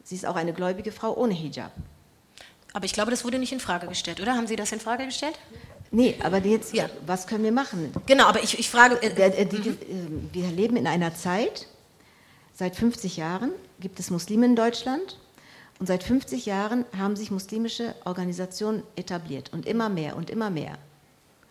Sie 0.02 0.14
ist 0.14 0.26
auch 0.26 0.36
eine 0.36 0.52
gläubige 0.52 0.92
Frau 0.92 1.14
ohne 1.16 1.34
Hijab. 1.34 1.72
Aber 2.72 2.84
ich 2.84 2.92
glaube, 2.92 3.10
das 3.10 3.24
wurde 3.24 3.38
nicht 3.38 3.52
in 3.52 3.60
Frage 3.60 3.86
gestellt, 3.86 4.20
oder? 4.20 4.34
Haben 4.34 4.46
Sie 4.46 4.56
das 4.56 4.72
in 4.72 4.80
Frage 4.80 5.06
gestellt? 5.06 5.38
Nee, 5.90 6.16
aber 6.22 6.38
jetzt, 6.38 6.74
ja. 6.74 6.90
was 7.06 7.26
können 7.26 7.44
wir 7.44 7.52
machen? 7.52 7.92
Genau, 8.06 8.24
aber 8.24 8.42
ich, 8.42 8.58
ich 8.58 8.68
frage. 8.68 9.00
Äh, 9.00 9.46
die, 9.46 9.60
die, 9.60 9.70
mhm. 9.70 10.30
Äh, 10.30 10.34
wir 10.34 10.48
leben 10.48 10.76
in 10.76 10.86
einer 10.86 11.14
Zeit, 11.14 11.68
seit 12.52 12.74
50 12.74 13.16
Jahren 13.16 13.52
gibt 13.78 14.00
es 14.00 14.10
Muslime 14.10 14.46
in 14.46 14.56
Deutschland 14.56 15.18
und 15.78 15.86
seit 15.86 16.04
50 16.04 16.46
Jahren 16.46 16.84
haben 16.96 17.16
sich 17.16 17.30
muslimische 17.30 17.94
Organisationen 18.04 18.82
etabliert 18.96 19.52
und 19.52 19.66
immer 19.66 19.88
mehr 19.88 20.16
und 20.16 20.30
immer 20.30 20.50
mehr. 20.50 20.78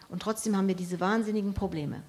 Und 0.09 0.21
trotzdem 0.21 0.55
haben 0.55 0.67
wir 0.67 0.75
diese 0.75 0.99
wahnsinnigen 0.99 1.53
Probleme. 1.53 2.01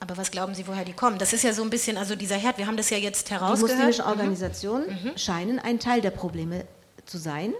Aber 0.00 0.16
was 0.16 0.30
glauben 0.30 0.54
Sie, 0.54 0.66
woher 0.66 0.84
die 0.84 0.92
kommen? 0.92 1.18
Das 1.18 1.32
ist 1.32 1.42
ja 1.42 1.52
so 1.52 1.62
ein 1.62 1.70
bisschen, 1.70 1.96
also 1.96 2.14
dieser 2.14 2.36
Herd, 2.36 2.56
wir 2.58 2.66
haben 2.66 2.76
das 2.76 2.88
ja 2.90 2.98
jetzt 2.98 3.30
herausgehört. 3.30 3.70
Die 3.70 3.74
muslimischen 3.74 4.04
mhm. 4.04 4.10
Organisationen 4.10 4.86
mhm. 4.88 5.18
scheinen 5.18 5.58
ein 5.58 5.80
Teil 5.80 6.00
der 6.00 6.10
Probleme 6.10 6.64
zu 7.04 7.18
sein 7.18 7.52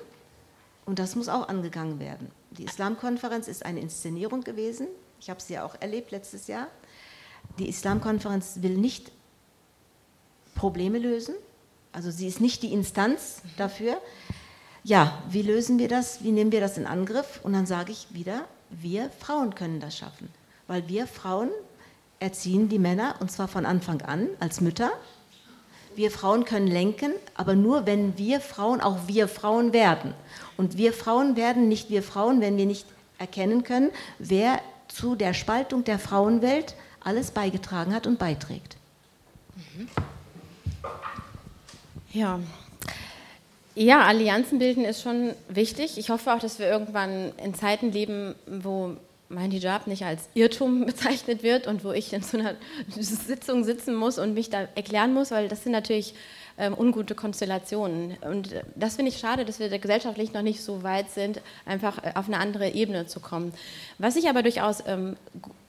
und 0.86 0.98
das 0.98 1.16
muss 1.16 1.28
auch 1.28 1.48
angegangen 1.48 1.98
werden. 1.98 2.30
Die 2.52 2.64
Islamkonferenz 2.64 3.48
ist 3.48 3.66
eine 3.66 3.80
Inszenierung 3.80 4.42
gewesen. 4.42 4.86
Ich 5.20 5.28
habe 5.28 5.40
sie 5.40 5.54
ja 5.54 5.64
auch 5.64 5.74
erlebt 5.80 6.12
letztes 6.12 6.46
Jahr. 6.46 6.68
Die 7.58 7.68
Islamkonferenz 7.68 8.58
will 8.62 8.76
nicht 8.76 9.10
Probleme 10.54 10.98
lösen, 10.98 11.34
also 11.92 12.10
sie 12.10 12.26
ist 12.26 12.40
nicht 12.40 12.62
die 12.62 12.72
Instanz 12.72 13.42
dafür. 13.56 13.98
Ja, 14.84 15.22
wie 15.30 15.42
lösen 15.42 15.78
wir 15.78 15.88
das? 15.88 16.22
Wie 16.22 16.30
nehmen 16.30 16.52
wir 16.52 16.60
das 16.60 16.78
in 16.78 16.86
Angriff? 16.86 17.40
Und 17.42 17.52
dann 17.52 17.66
sage 17.66 17.92
ich 17.92 18.06
wieder, 18.10 18.44
wir 18.70 19.10
Frauen 19.18 19.54
können 19.54 19.80
das 19.80 19.96
schaffen, 19.96 20.28
weil 20.66 20.88
wir 20.88 21.06
Frauen 21.06 21.50
erziehen 22.20 22.68
die 22.68 22.78
Männer 22.78 23.16
und 23.20 23.30
zwar 23.30 23.48
von 23.48 23.66
Anfang 23.66 24.02
an 24.02 24.28
als 24.40 24.60
Mütter. 24.60 24.90
Wir 25.94 26.10
Frauen 26.10 26.44
können 26.44 26.68
lenken, 26.68 27.12
aber 27.34 27.54
nur 27.54 27.86
wenn 27.86 28.16
wir 28.18 28.40
Frauen 28.40 28.80
auch 28.80 29.08
wir 29.08 29.26
Frauen 29.26 29.72
werden. 29.72 30.14
Und 30.56 30.76
wir 30.76 30.92
Frauen 30.92 31.36
werden 31.36 31.68
nicht 31.68 31.90
wir 31.90 32.02
Frauen, 32.02 32.40
wenn 32.40 32.56
wir 32.56 32.66
nicht 32.66 32.86
erkennen 33.18 33.64
können, 33.64 33.90
wer 34.18 34.60
zu 34.86 35.16
der 35.16 35.34
Spaltung 35.34 35.84
der 35.84 35.98
Frauenwelt 35.98 36.76
alles 37.00 37.30
beigetragen 37.30 37.94
hat 37.94 38.06
und 38.06 38.18
beiträgt. 38.18 38.76
Mhm. 39.56 39.88
Ja. 42.12 42.40
Ja, 43.74 44.02
Allianzen 44.02 44.58
bilden 44.58 44.84
ist 44.84 45.02
schon 45.02 45.34
wichtig. 45.48 45.98
Ich 45.98 46.10
hoffe 46.10 46.32
auch, 46.32 46.40
dass 46.40 46.58
wir 46.58 46.66
irgendwann 46.66 47.32
in 47.42 47.54
Zeiten 47.54 47.92
leben, 47.92 48.34
wo 48.46 48.96
mein 49.28 49.50
Hijab 49.50 49.86
nicht 49.86 50.04
als 50.04 50.28
Irrtum 50.34 50.86
bezeichnet 50.86 51.42
wird 51.42 51.66
und 51.66 51.84
wo 51.84 51.92
ich 51.92 52.12
in 52.12 52.22
so 52.22 52.38
einer 52.38 52.54
Sitzung 52.88 53.64
sitzen 53.64 53.94
muss 53.94 54.18
und 54.18 54.34
mich 54.34 54.50
da 54.50 54.66
erklären 54.74 55.14
muss, 55.14 55.30
weil 55.30 55.48
das 55.48 55.62
sind 55.62 55.72
natürlich 55.72 56.14
ähm, 56.58 56.76
ungute 56.76 57.14
Konstellationen. 57.14 58.16
Und 58.22 58.52
äh, 58.52 58.62
das 58.74 58.96
finde 58.96 59.10
ich 59.10 59.18
schade, 59.18 59.44
dass 59.44 59.60
wir 59.60 59.68
gesellschaftlich 59.78 60.32
noch 60.32 60.42
nicht 60.42 60.62
so 60.62 60.82
weit 60.82 61.10
sind, 61.10 61.40
einfach 61.64 62.02
äh, 62.02 62.12
auf 62.14 62.26
eine 62.26 62.38
andere 62.38 62.70
Ebene 62.70 63.06
zu 63.06 63.20
kommen. 63.20 63.52
Was 63.98 64.16
ich 64.16 64.28
aber 64.28 64.42
durchaus 64.42 64.82
ähm, 64.86 65.16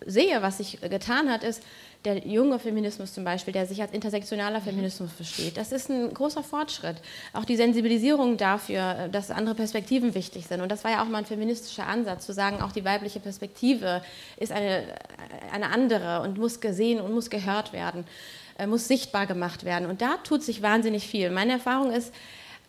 sehe, 0.06 0.42
was 0.42 0.58
sich 0.58 0.82
getan 0.82 1.30
hat, 1.30 1.44
ist, 1.44 1.62
der 2.06 2.26
junge 2.26 2.60
Feminismus 2.60 3.14
zum 3.14 3.26
Beispiel, 3.26 3.54
der 3.54 3.66
sich 3.66 3.82
als 3.82 3.92
intersektionaler 3.92 4.62
Feminismus 4.62 5.12
versteht. 5.12 5.58
Das 5.58 5.74
ist 5.74 5.90
ein 5.90 6.14
großer 6.14 6.44
Fortschritt. 6.44 6.96
Auch 7.34 7.44
die 7.44 7.58
Sensibilisierung 7.58 8.38
dafür, 8.38 8.98
äh, 8.98 9.10
dass 9.10 9.32
andere 9.32 9.56
Perspektiven 9.56 10.16
wichtig 10.16 10.48
sind. 10.48 10.62
Und 10.62 10.72
das 10.72 10.84
war 10.84 10.92
ja 10.92 11.04
auch 11.04 11.08
mal 11.08 11.20
ein 11.20 11.26
feministischer 11.26 11.88
Ansatz, 11.88 12.26
zu 12.26 12.34
sagen, 12.34 12.62
auch 12.62 12.72
die 12.72 12.86
weibliche 12.86 13.20
Perspektive 13.20 14.02
ist 14.38 14.54
eine, 14.54 14.84
eine 15.52 15.72
andere 15.72 16.22
und 16.22 16.38
muss 16.38 16.62
gesehen 16.62 17.02
und 17.02 17.14
muss 17.14 17.30
gehört 17.30 17.74
werden, 17.74 18.06
äh, 18.58 18.66
muss 18.66 18.88
sichtbar 18.88 19.28
gemacht 19.28 19.66
werden. 19.66 19.90
Und 19.90 20.02
da 20.02 20.18
tut 20.24 20.42
sich 20.42 20.62
wahnsinnig 20.62 21.06
viel. 21.06 21.30
Meine 21.32 21.54
Erfahrung 21.54 21.92
ist, 21.92 22.14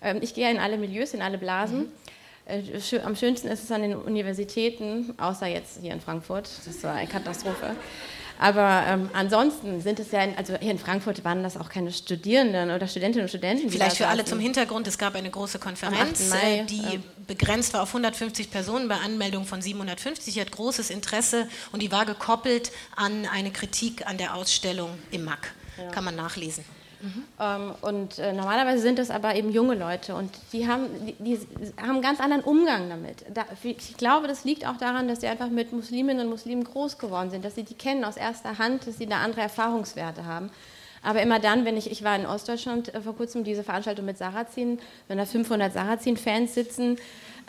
ähm, 0.03 0.19
ich 0.23 0.35
gehe 0.35 0.51
in 0.51 0.59
alle 0.59 0.77
Milieus, 0.77 1.15
in 1.15 1.23
alle 1.23 1.39
Blasen. 1.39 1.83
Mhm. 1.83 1.93
Am 3.05 3.15
schönsten 3.15 3.47
ist 3.47 3.63
es 3.63 3.71
an 3.71 3.83
den 3.83 3.95
Universitäten, 3.95 5.15
außer 5.19 5.47
jetzt 5.47 5.79
hier 5.83 5.93
in 5.93 6.01
Frankfurt. 6.01 6.51
Das 6.67 6.83
war 6.83 6.95
eine 6.95 7.07
Katastrophe. 7.07 7.77
Aber 8.41 8.85
ähm, 8.87 9.11
ansonsten 9.13 9.83
sind 9.83 10.01
es 10.01 10.13
ja, 10.13 10.23
in, 10.23 10.35
also 10.35 10.57
hier 10.59 10.71
in 10.71 10.79
Frankfurt 10.79 11.25
waren 11.25 11.43
das 11.43 11.59
auch 11.59 11.69
keine 11.69 11.93
Studierenden 11.93 12.71
oder 12.71 12.89
Studentinnen 12.89 13.25
und 13.25 13.29
Studenten. 13.29 13.69
Vielleicht 13.69 13.99
für 13.99 14.07
alle 14.07 14.25
zum 14.25 14.41
Hintergrund, 14.41 14.89
es 14.89 14.97
gab 14.97 15.15
eine 15.15 15.29
große 15.29 15.59
Konferenz, 15.59 16.31
Mai, 16.31 16.65
die 16.67 16.81
äh, 16.81 17.01
begrenzt 17.27 17.75
war 17.75 17.83
auf 17.83 17.91
150 17.91 18.51
Personen 18.51 18.89
bei 18.89 18.97
Anmeldung 18.97 19.45
von 19.45 19.61
750. 19.61 20.33
Die 20.33 20.41
hat 20.41 20.53
großes 20.53 20.89
Interesse 20.89 21.49
und 21.73 21.83
die 21.83 21.93
war 21.93 22.07
gekoppelt 22.07 22.73
an 22.97 23.27
eine 23.31 23.51
Kritik 23.51 24.07
an 24.07 24.17
der 24.17 24.35
Ausstellung 24.35 24.99
im 25.11 25.27
MAC. 25.27 25.53
Ja. 25.77 25.91
Kann 25.91 26.05
man 26.05 26.17
nachlesen. 26.17 26.65
Mhm. 27.01 27.25
Ähm, 27.41 27.75
und 27.81 28.19
äh, 28.19 28.33
normalerweise 28.33 28.83
sind 28.83 28.99
es 28.99 29.11
aber 29.11 29.35
eben 29.35 29.51
junge 29.51 29.75
Leute 29.75 30.15
und 30.15 30.31
die 30.53 30.69
haben, 30.69 30.87
die, 31.07 31.15
die 31.19 31.39
haben 31.81 31.91
einen 31.91 32.03
ganz 32.03 32.21
anderen 32.21 32.43
Umgang 32.43 32.89
damit. 32.89 33.25
Da, 33.33 33.45
ich 33.63 33.97
glaube, 33.97 34.29
das 34.29 34.45
liegt 34.45 34.67
auch 34.67 34.77
daran, 34.77 35.09
dass 35.09 35.21
sie 35.21 35.29
einfach 35.29 35.49
mit 35.49 35.73
Musliminnen 35.73 36.27
und 36.27 36.31
Muslimen 36.31 36.65
groß 36.65 36.99
geworden 36.99 37.31
sind, 37.31 37.45
dass 37.45 37.55
sie 37.55 37.65
die 37.65 37.75
kennen 37.75 38.05
aus 38.05 38.17
erster 38.17 38.59
Hand, 38.59 38.87
dass 38.87 38.99
sie 38.99 39.07
da 39.07 39.19
andere 39.19 39.41
Erfahrungswerte 39.43 40.25
haben. 40.27 40.51
Aber 41.03 41.23
immer 41.23 41.39
dann, 41.39 41.65
wenn 41.65 41.77
ich, 41.77 41.91
ich 41.91 42.05
war 42.05 42.17
in 42.17 42.27
Ostdeutschland 42.27 42.95
äh, 42.95 43.01
vor 43.01 43.17
kurzem, 43.17 43.45
diese 43.45 43.65
Veranstaltung 43.65 44.05
mit 44.05 44.19
Sarrazin, 44.19 44.79
wenn 45.09 45.19
da 45.19 45.25
500 45.25 45.73
Sarrazin-Fans 45.73 46.55
sitzen, 46.55 46.99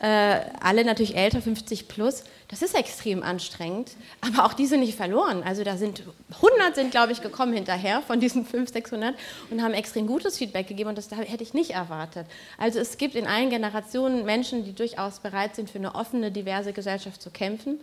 äh, 0.01 0.39
alle 0.59 0.83
natürlich 0.83 1.15
älter, 1.15 1.41
50 1.41 1.87
plus, 1.87 2.23
das 2.47 2.61
ist 2.63 2.75
extrem 2.75 3.21
anstrengend, 3.21 3.91
aber 4.21 4.45
auch 4.45 4.53
die 4.53 4.65
sind 4.65 4.79
nicht 4.79 4.95
verloren. 4.95 5.43
Also 5.43 5.63
da 5.63 5.77
sind 5.77 6.03
100 6.35 6.75
sind, 6.75 6.91
glaube 6.91 7.11
ich, 7.11 7.21
gekommen 7.21 7.53
hinterher 7.53 8.01
von 8.01 8.19
diesen 8.19 8.43
500, 8.43 8.73
600 8.73 9.15
und 9.51 9.61
haben 9.61 9.73
extrem 9.73 10.07
gutes 10.07 10.37
Feedback 10.37 10.67
gegeben 10.67 10.89
und 10.89 10.97
das 10.97 11.11
hätte 11.11 11.43
ich 11.43 11.53
nicht 11.53 11.71
erwartet. 11.71 12.25
Also 12.57 12.79
es 12.79 12.97
gibt 12.97 13.15
in 13.15 13.27
allen 13.27 13.51
Generationen 13.51 14.25
Menschen, 14.25 14.65
die 14.65 14.73
durchaus 14.73 15.19
bereit 15.19 15.55
sind, 15.55 15.69
für 15.69 15.77
eine 15.77 15.93
offene, 15.93 16.31
diverse 16.31 16.73
Gesellschaft 16.73 17.21
zu 17.21 17.29
kämpfen 17.29 17.79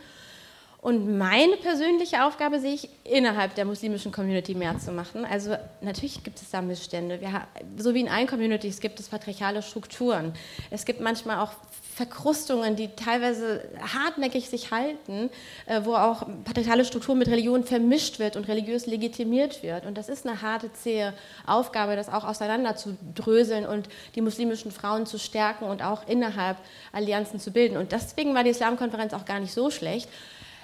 und 0.81 1.19
meine 1.19 1.57
persönliche 1.57 2.25
Aufgabe 2.25 2.61
sehe 2.61 2.75
ich, 2.75 2.89
innerhalb 3.03 3.57
der 3.57 3.65
muslimischen 3.65 4.13
Community 4.13 4.55
mehr 4.55 4.79
zu 4.79 4.93
machen. 4.93 5.25
Also 5.25 5.57
natürlich 5.81 6.23
gibt 6.23 6.41
es 6.41 6.51
da 6.51 6.63
Missstände. 6.63 7.21
Wir, 7.21 7.49
so 7.77 7.95
wie 7.95 8.01
in 8.01 8.09
allen 8.09 8.29
Communities 8.29 8.79
gibt 8.79 9.01
es 9.01 9.09
patriarchale 9.09 9.63
Strukturen. 9.63 10.35
Es 10.71 10.85
gibt 10.85 11.01
manchmal 11.01 11.41
auch 11.41 11.53
Verkrustungen, 11.97 12.77
die 12.77 12.91
teilweise 12.95 13.69
hartnäckig 13.93 14.49
sich 14.49 14.71
halten, 14.71 15.31
äh, 15.67 15.81
wo 15.83 15.95
auch 15.95 16.25
patriarchale 16.45 16.85
Strukturen 16.85 17.19
mit 17.19 17.27
Religion 17.27 17.65
vermischt 17.65 18.21
wird 18.21 18.37
und 18.37 18.47
religiös 18.47 18.87
legitimiert 18.87 19.65
wird. 19.65 19.85
Und 19.85 19.99
das 19.99 20.09
ist 20.09 20.29
eine 20.29 20.43
harte, 20.43 20.73
zähe 20.73 21.13
Aufgabe, 21.45 21.97
das 21.97 22.09
auch 22.09 22.23
auseinander 22.23 22.77
zu 22.77 22.97
dröseln 23.17 23.67
und 23.67 23.89
die 24.15 24.21
muslimischen 24.21 24.71
Frauen 24.71 25.07
zu 25.07 25.19
stärken 25.19 25.65
und 25.65 25.83
auch 25.83 26.07
innerhalb 26.07 26.59
Allianzen 26.93 27.41
zu 27.41 27.51
bilden. 27.51 27.77
Und 27.77 27.91
deswegen 27.91 28.33
war 28.33 28.45
die 28.45 28.51
Islamkonferenz 28.51 29.13
auch 29.13 29.25
gar 29.25 29.41
nicht 29.41 29.53
so 29.53 29.73
schlecht 29.73 30.09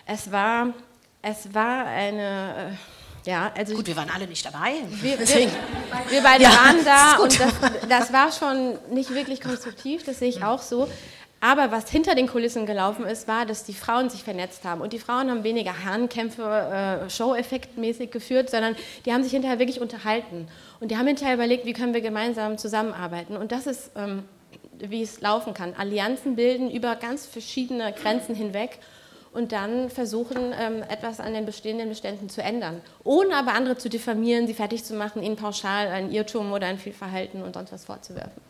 es 0.06 0.31
war, 0.31 0.72
es 1.22 1.52
war 1.55 1.86
eine. 1.86 2.72
Äh, 2.72 3.31
ja, 3.31 3.51
also 3.56 3.74
gut, 3.74 3.86
wir 3.86 3.97
waren 3.97 4.10
alle 4.10 4.26
nicht 4.26 4.44
dabei. 4.44 4.74
Wir, 5.01 5.18
wir, 5.18 5.26
wir 6.10 6.22
beide 6.22 6.44
ja, 6.44 6.51
waren 6.51 6.85
da 6.85 7.16
und 7.22 7.40
das, 7.40 7.52
das, 7.89 8.12
war 8.12 8.31
schon 8.31 8.78
nicht 8.94 9.14
wirklich 9.14 9.40
konstruktiv, 9.40 10.05
das 10.05 10.18
sehe 10.18 10.28
ich 10.28 10.44
auch 10.44 10.60
so. 10.60 10.89
Aber 11.40 11.70
was 11.70 11.90
hinter 11.90 12.14
den 12.14 12.26
Kulissen 12.26 12.64
gelaufen 12.66 13.05
ist, 13.05 13.28
war, 13.28 13.44
dass 13.47 13.64
die 13.64 13.74
Frauen 13.74 14.09
sich 14.09 14.24
vernetzt 14.24 14.64
haben. 14.64 14.81
Und 14.81 14.94
die 14.94 14.98
Frauen 14.98 15.31
haben 15.31 15.44
weniger 15.44 15.78
Herrenkämpfe, 15.85 16.43
äh, 17.06 17.10
Show-Effekt-mäßig 17.10 18.10
geführt, 18.10 18.48
sondern 18.48 18.76
die 19.05 19.12
haben 19.12 19.22
sich 19.22 19.32
hinterher 19.32 19.59
wirklich 19.59 19.81
unterhalten. 19.81 20.48
Und 20.81 20.90
die 20.90 20.97
haben 20.97 21.06
hinterher 21.06 21.35
überlegt, 21.35 21.66
wie 21.66 21.74
können 21.74 21.93
wir 21.93 22.01
gemeinsam 22.01 22.56
zusammenarbeiten. 22.56 23.36
Und 23.36 23.52
das 23.52 23.66
ist, 23.66 23.90
ähm, 23.94 24.24
wie 24.78 25.02
es 25.02 25.20
laufen 25.20 25.52
kann. 25.52 25.74
Allianzen 25.76 26.35
bilden 26.35 26.70
über 26.70 26.97
ganz 26.97 27.26
verschiedene 27.26 27.93
Grenzen 27.93 28.35
hinweg 28.35 28.78
und 29.35 29.52
dann 29.52 29.90
versuchen, 29.90 30.55
ähm, 30.59 30.82
etwas 30.89 31.20
an 31.20 31.35
den 31.35 31.44
bestehenden 31.44 31.89
Beständen 31.89 32.28
zu 32.28 32.43
ändern, 32.43 32.81
ohne 33.02 33.35
aber 33.35 33.52
andere 33.52 33.77
zu 33.77 33.89
diffamieren, 33.89 34.47
sie 34.47 34.55
fertig 34.55 34.85
zu 34.85 34.94
machen, 34.94 35.23
ihnen 35.23 35.36
pauschal 35.36 35.89
ein 35.89 36.11
Irrtum 36.11 36.52
oder 36.52 36.69
ein 36.69 36.78
Fehlverhalten 36.78 37.43
und 37.43 37.55
sonst 37.55 37.73
was 37.73 37.85
vorzuwerfen. 37.85 38.40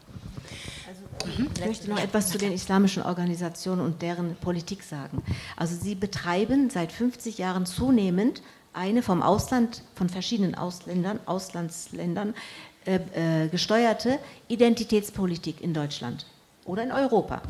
Also, 0.87 1.49
ich 1.57 1.67
möchte 1.67 1.91
noch 1.91 1.99
etwas 1.99 2.29
zu 2.29 2.39
den 2.39 2.53
islamischen 2.53 3.03
Organisationen 3.03 3.81
und 3.81 4.03
deren 4.03 4.37
Politik 4.37 4.83
sagen. 4.83 5.23
Also 5.57 5.75
sie 5.75 5.95
betreiben 5.95 6.69
seit 6.69 6.93
50 6.93 7.39
Jahren 7.39 7.65
zunehmend 7.65 8.43
eine 8.75 9.03
vom 9.03 9.23
Ausland, 9.23 9.83
von 9.95 10.11
verschiedenen 10.11 10.55
Ausländern, 10.55 11.19
Auslandsländern 11.25 12.35
äh, 12.85 13.45
äh, 13.45 13.49
gesteuerte 13.49 14.19
Identitätspolitik 14.49 15.63
in 15.63 15.73
Deutschland 15.73 16.27
oder 16.67 16.83
in 16.83 16.93
Europa. 16.93 17.43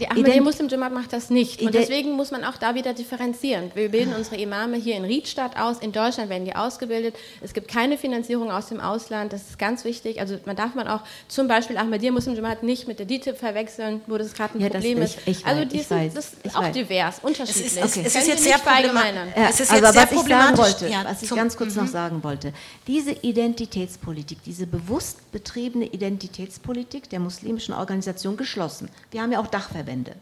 die 0.00 0.08
Ahmadiyya 0.08 0.40
Muslim 0.40 0.68
Jamaat 0.68 0.92
macht 0.92 1.12
das 1.12 1.28
nicht. 1.28 1.60
Und 1.60 1.74
deswegen 1.74 2.12
muss 2.12 2.30
man 2.30 2.44
auch 2.44 2.56
da 2.56 2.74
wieder 2.74 2.94
differenzieren. 2.94 3.70
Wir 3.74 3.90
bilden 3.90 4.14
unsere 4.14 4.36
Imame 4.36 4.76
hier 4.76 4.96
in 4.96 5.04
Riedstadt 5.04 5.58
aus. 5.58 5.78
In 5.78 5.92
Deutschland 5.92 6.30
werden 6.30 6.44
die 6.44 6.54
ausgebildet. 6.54 7.14
Es 7.42 7.52
gibt 7.52 7.68
keine 7.68 7.98
Finanzierung 7.98 8.50
aus 8.50 8.68
dem 8.68 8.80
Ausland. 8.80 9.32
Das 9.32 9.42
ist 9.42 9.58
ganz 9.58 9.84
wichtig. 9.84 10.20
Also 10.20 10.38
man 10.46 10.56
darf 10.56 10.74
man 10.74 10.88
auch 10.88 11.00
zum 11.26 11.48
Beispiel 11.48 11.76
Ahmadiyya 11.76 12.12
Muslim 12.12 12.36
Jamaat 12.36 12.62
nicht 12.62 12.88
mit 12.88 12.98
der 12.98 13.06
DITIB 13.06 13.36
verwechseln, 13.36 14.00
wo 14.06 14.16
das 14.16 14.32
gerade 14.32 14.58
ein 14.58 14.62
ja, 14.62 14.70
Problem 14.70 15.02
ist. 15.02 15.18
Ich, 15.26 15.38
ich 15.38 15.46
also 15.46 15.64
die 15.64 15.80
sind, 15.80 15.90
weiß, 15.90 16.14
das 16.14 16.32
ist 16.42 16.56
auch 16.56 16.62
weiß. 16.62 16.74
divers, 16.74 17.18
unterschiedlich. 17.22 17.66
Es 17.66 17.76
ist, 17.76 17.96
okay. 17.96 18.06
es 18.06 18.14
ist 18.14 18.28
jetzt 18.28 18.44
sehr 18.44 18.58
problematisch. 18.58 19.36
Ja, 19.36 19.48
es 19.48 19.60
ist 19.60 19.72
jetzt 19.72 19.82
sehr 19.82 19.82
was 19.82 20.12
ich 20.12 20.28
sagen 20.28 20.58
wollte, 20.58 20.88
ja, 20.88 21.04
was 21.04 21.22
ich 21.22 21.30
ganz 21.30 21.56
kurz 21.56 21.74
noch 21.74 21.84
mhm. 21.84 21.88
sagen 21.88 22.24
wollte, 22.24 22.52
diese 22.86 23.10
Identitätspolitik, 23.10 24.42
diese 24.44 24.66
bewusst 24.66 25.30
betriebene 25.32 25.86
Identitätspolitik 25.86 27.10
der 27.10 27.20
muslimischen 27.20 27.74
Organisation 27.74 28.37
geschlossen. 28.38 28.88
Wir 29.10 29.20
haben 29.20 29.32
ja 29.32 29.40
auch 29.40 29.46
Dachverbände, 29.46 30.14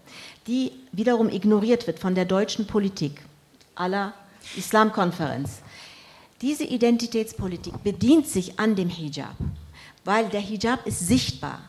die 0.49 0.73
wiederum 0.91 1.29
ignoriert 1.29 1.87
wird 1.87 2.01
von 2.01 2.17
der 2.17 2.25
deutschen 2.25 2.67
Politik 2.67 3.23
aller 3.77 4.13
Islamkonferenz. 4.57 5.61
Diese 6.43 6.65
Identitätspolitik 6.65 7.83
bedient 7.85 8.27
sich 8.27 8.59
an 8.59 8.75
dem 8.75 8.89
Hijab, 8.89 9.37
weil 10.05 10.29
der 10.29 10.41
Hijab 10.41 10.87
ist 10.87 11.07
sichtbar. 11.07 11.61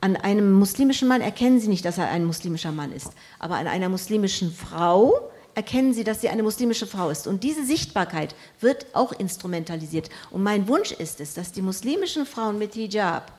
An 0.00 0.16
einem 0.16 0.52
muslimischen 0.52 1.08
Mann 1.08 1.20
erkennen 1.20 1.60
Sie 1.60 1.68
nicht, 1.68 1.84
dass 1.84 1.98
er 1.98 2.10
ein 2.10 2.24
muslimischer 2.24 2.72
Mann 2.72 2.92
ist, 2.92 3.10
aber 3.38 3.56
an 3.56 3.66
einer 3.66 3.88
muslimischen 3.88 4.52
Frau 4.52 5.30
erkennen 5.54 5.92
Sie, 5.92 6.04
dass 6.04 6.20
sie 6.20 6.28
eine 6.28 6.42
muslimische 6.42 6.86
Frau 6.86 7.10
ist. 7.10 7.26
Und 7.26 7.44
diese 7.44 7.64
Sichtbarkeit 7.64 8.34
wird 8.60 8.86
auch 8.94 9.12
instrumentalisiert. 9.12 10.08
Und 10.30 10.42
mein 10.42 10.68
Wunsch 10.68 10.92
ist 10.92 11.20
es, 11.20 11.34
dass 11.34 11.52
die 11.52 11.62
muslimischen 11.62 12.26
Frauen 12.26 12.58
mit 12.58 12.74
Hijab 12.74 13.32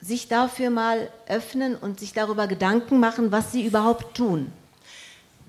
sich 0.00 0.28
dafür 0.28 0.70
mal 0.70 1.10
öffnen 1.26 1.76
und 1.76 2.00
sich 2.00 2.12
darüber 2.12 2.46
Gedanken 2.46 3.00
machen, 3.00 3.32
was 3.32 3.52
sie 3.52 3.64
überhaupt 3.64 4.16
tun. 4.16 4.52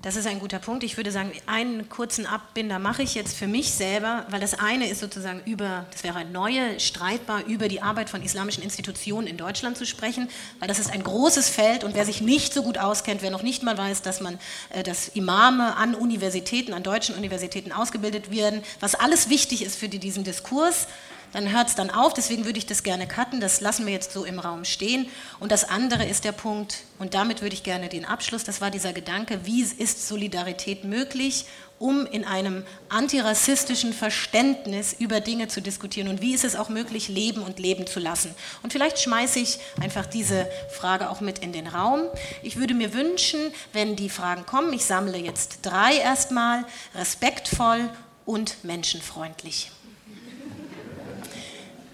Das 0.02 0.16
ist 0.16 0.26
ein 0.26 0.38
guter 0.38 0.58
Punkt. 0.58 0.82
Ich 0.82 0.96
würde 0.96 1.12
sagen, 1.12 1.30
einen 1.44 1.90
kurzen 1.90 2.24
Abbinder 2.24 2.78
mache 2.78 3.02
ich 3.02 3.14
jetzt 3.14 3.36
für 3.36 3.46
mich 3.46 3.70
selber, 3.72 4.24
weil 4.30 4.40
das 4.40 4.58
eine 4.58 4.88
ist 4.88 4.98
sozusagen 4.98 5.42
über, 5.44 5.84
das 5.90 6.04
wäre 6.04 6.24
neue, 6.24 6.80
streitbar, 6.80 7.44
über 7.44 7.68
die 7.68 7.82
Arbeit 7.82 8.08
von 8.08 8.22
islamischen 8.22 8.62
Institutionen 8.62 9.26
in 9.26 9.36
Deutschland 9.36 9.76
zu 9.76 9.84
sprechen, 9.84 10.30
weil 10.58 10.68
das 10.68 10.78
ist 10.78 10.90
ein 10.90 11.04
großes 11.04 11.50
Feld 11.50 11.84
und 11.84 11.94
wer 11.94 12.06
sich 12.06 12.22
nicht 12.22 12.54
so 12.54 12.62
gut 12.62 12.78
auskennt, 12.78 13.20
wer 13.20 13.30
noch 13.30 13.42
nicht 13.42 13.62
mal 13.62 13.76
weiß, 13.76 14.00
dass 14.00 14.22
man, 14.22 14.38
äh, 14.70 14.82
dass 14.82 15.08
Imame 15.08 15.76
an 15.76 15.94
Universitäten, 15.94 16.72
an 16.72 16.82
deutschen 16.82 17.14
Universitäten 17.14 17.70
ausgebildet 17.70 18.30
werden, 18.30 18.62
was 18.80 18.94
alles 18.94 19.28
wichtig 19.28 19.62
ist 19.62 19.76
für 19.76 19.90
diesen 19.90 20.24
Diskurs, 20.24 20.86
dann 21.32 21.50
hört 21.52 21.68
es 21.68 21.74
dann 21.74 21.90
auf. 21.90 22.14
Deswegen 22.14 22.44
würde 22.44 22.58
ich 22.58 22.66
das 22.66 22.82
gerne 22.82 23.06
cutten. 23.06 23.40
Das 23.40 23.60
lassen 23.60 23.86
wir 23.86 23.92
jetzt 23.92 24.12
so 24.12 24.24
im 24.24 24.38
Raum 24.38 24.64
stehen. 24.64 25.08
Und 25.38 25.52
das 25.52 25.68
andere 25.68 26.04
ist 26.04 26.24
der 26.24 26.32
Punkt, 26.32 26.78
und 26.98 27.14
damit 27.14 27.42
würde 27.42 27.54
ich 27.54 27.62
gerne 27.62 27.88
den 27.88 28.04
Abschluss, 28.04 28.44
das 28.44 28.60
war 28.60 28.70
dieser 28.70 28.92
Gedanke, 28.92 29.40
wie 29.44 29.62
ist 29.62 30.06
Solidarität 30.06 30.84
möglich, 30.84 31.46
um 31.78 32.04
in 32.04 32.26
einem 32.26 32.62
antirassistischen 32.90 33.94
Verständnis 33.94 34.94
über 34.98 35.20
Dinge 35.20 35.48
zu 35.48 35.62
diskutieren 35.62 36.08
und 36.08 36.20
wie 36.20 36.34
ist 36.34 36.44
es 36.44 36.54
auch 36.54 36.68
möglich, 36.68 37.08
leben 37.08 37.42
und 37.42 37.58
leben 37.58 37.86
zu 37.86 38.00
lassen. 38.00 38.34
Und 38.62 38.72
vielleicht 38.72 38.98
schmeiße 38.98 39.38
ich 39.38 39.58
einfach 39.80 40.04
diese 40.04 40.46
Frage 40.70 41.08
auch 41.08 41.22
mit 41.22 41.38
in 41.38 41.52
den 41.52 41.66
Raum. 41.66 42.02
Ich 42.42 42.56
würde 42.56 42.74
mir 42.74 42.92
wünschen, 42.92 43.40
wenn 43.72 43.96
die 43.96 44.10
Fragen 44.10 44.44
kommen, 44.44 44.74
ich 44.74 44.84
sammle 44.84 45.16
jetzt 45.16 45.60
drei 45.62 45.96
erstmal, 45.96 46.66
respektvoll 46.94 47.88
und 48.26 48.62
menschenfreundlich. 48.62 49.70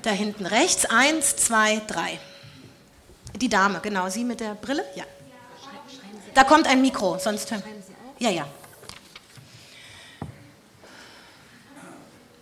Da 0.07 0.13
hinten 0.13 0.47
rechts. 0.47 0.85
Eins, 0.85 1.35
zwei, 1.35 1.83
drei. 1.85 2.21
Die 3.35 3.49
Dame, 3.49 3.81
genau. 3.81 4.09
Sie 4.09 4.23
mit 4.23 4.39
der 4.39 4.55
Brille? 4.55 4.85
Ja. 4.95 5.03
Da 6.33 6.45
kommt 6.45 6.69
ein 6.69 6.81
Mikro, 6.81 7.19
sonst 7.19 7.51
hören. 7.51 7.65
Ja, 8.21 8.31
ja. 8.31 8.47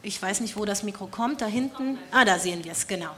Ich 0.02 0.20
weiß 0.20 0.40
nicht, 0.40 0.58
wo 0.58 0.66
das 0.66 0.82
Mikro 0.82 1.06
kommt. 1.06 1.40
Da 1.40 1.46
hinten. 1.46 1.98
Ah, 2.12 2.26
da 2.26 2.38
sehen 2.38 2.62
wir 2.62 2.72
es, 2.72 2.86
genau. 2.86 3.12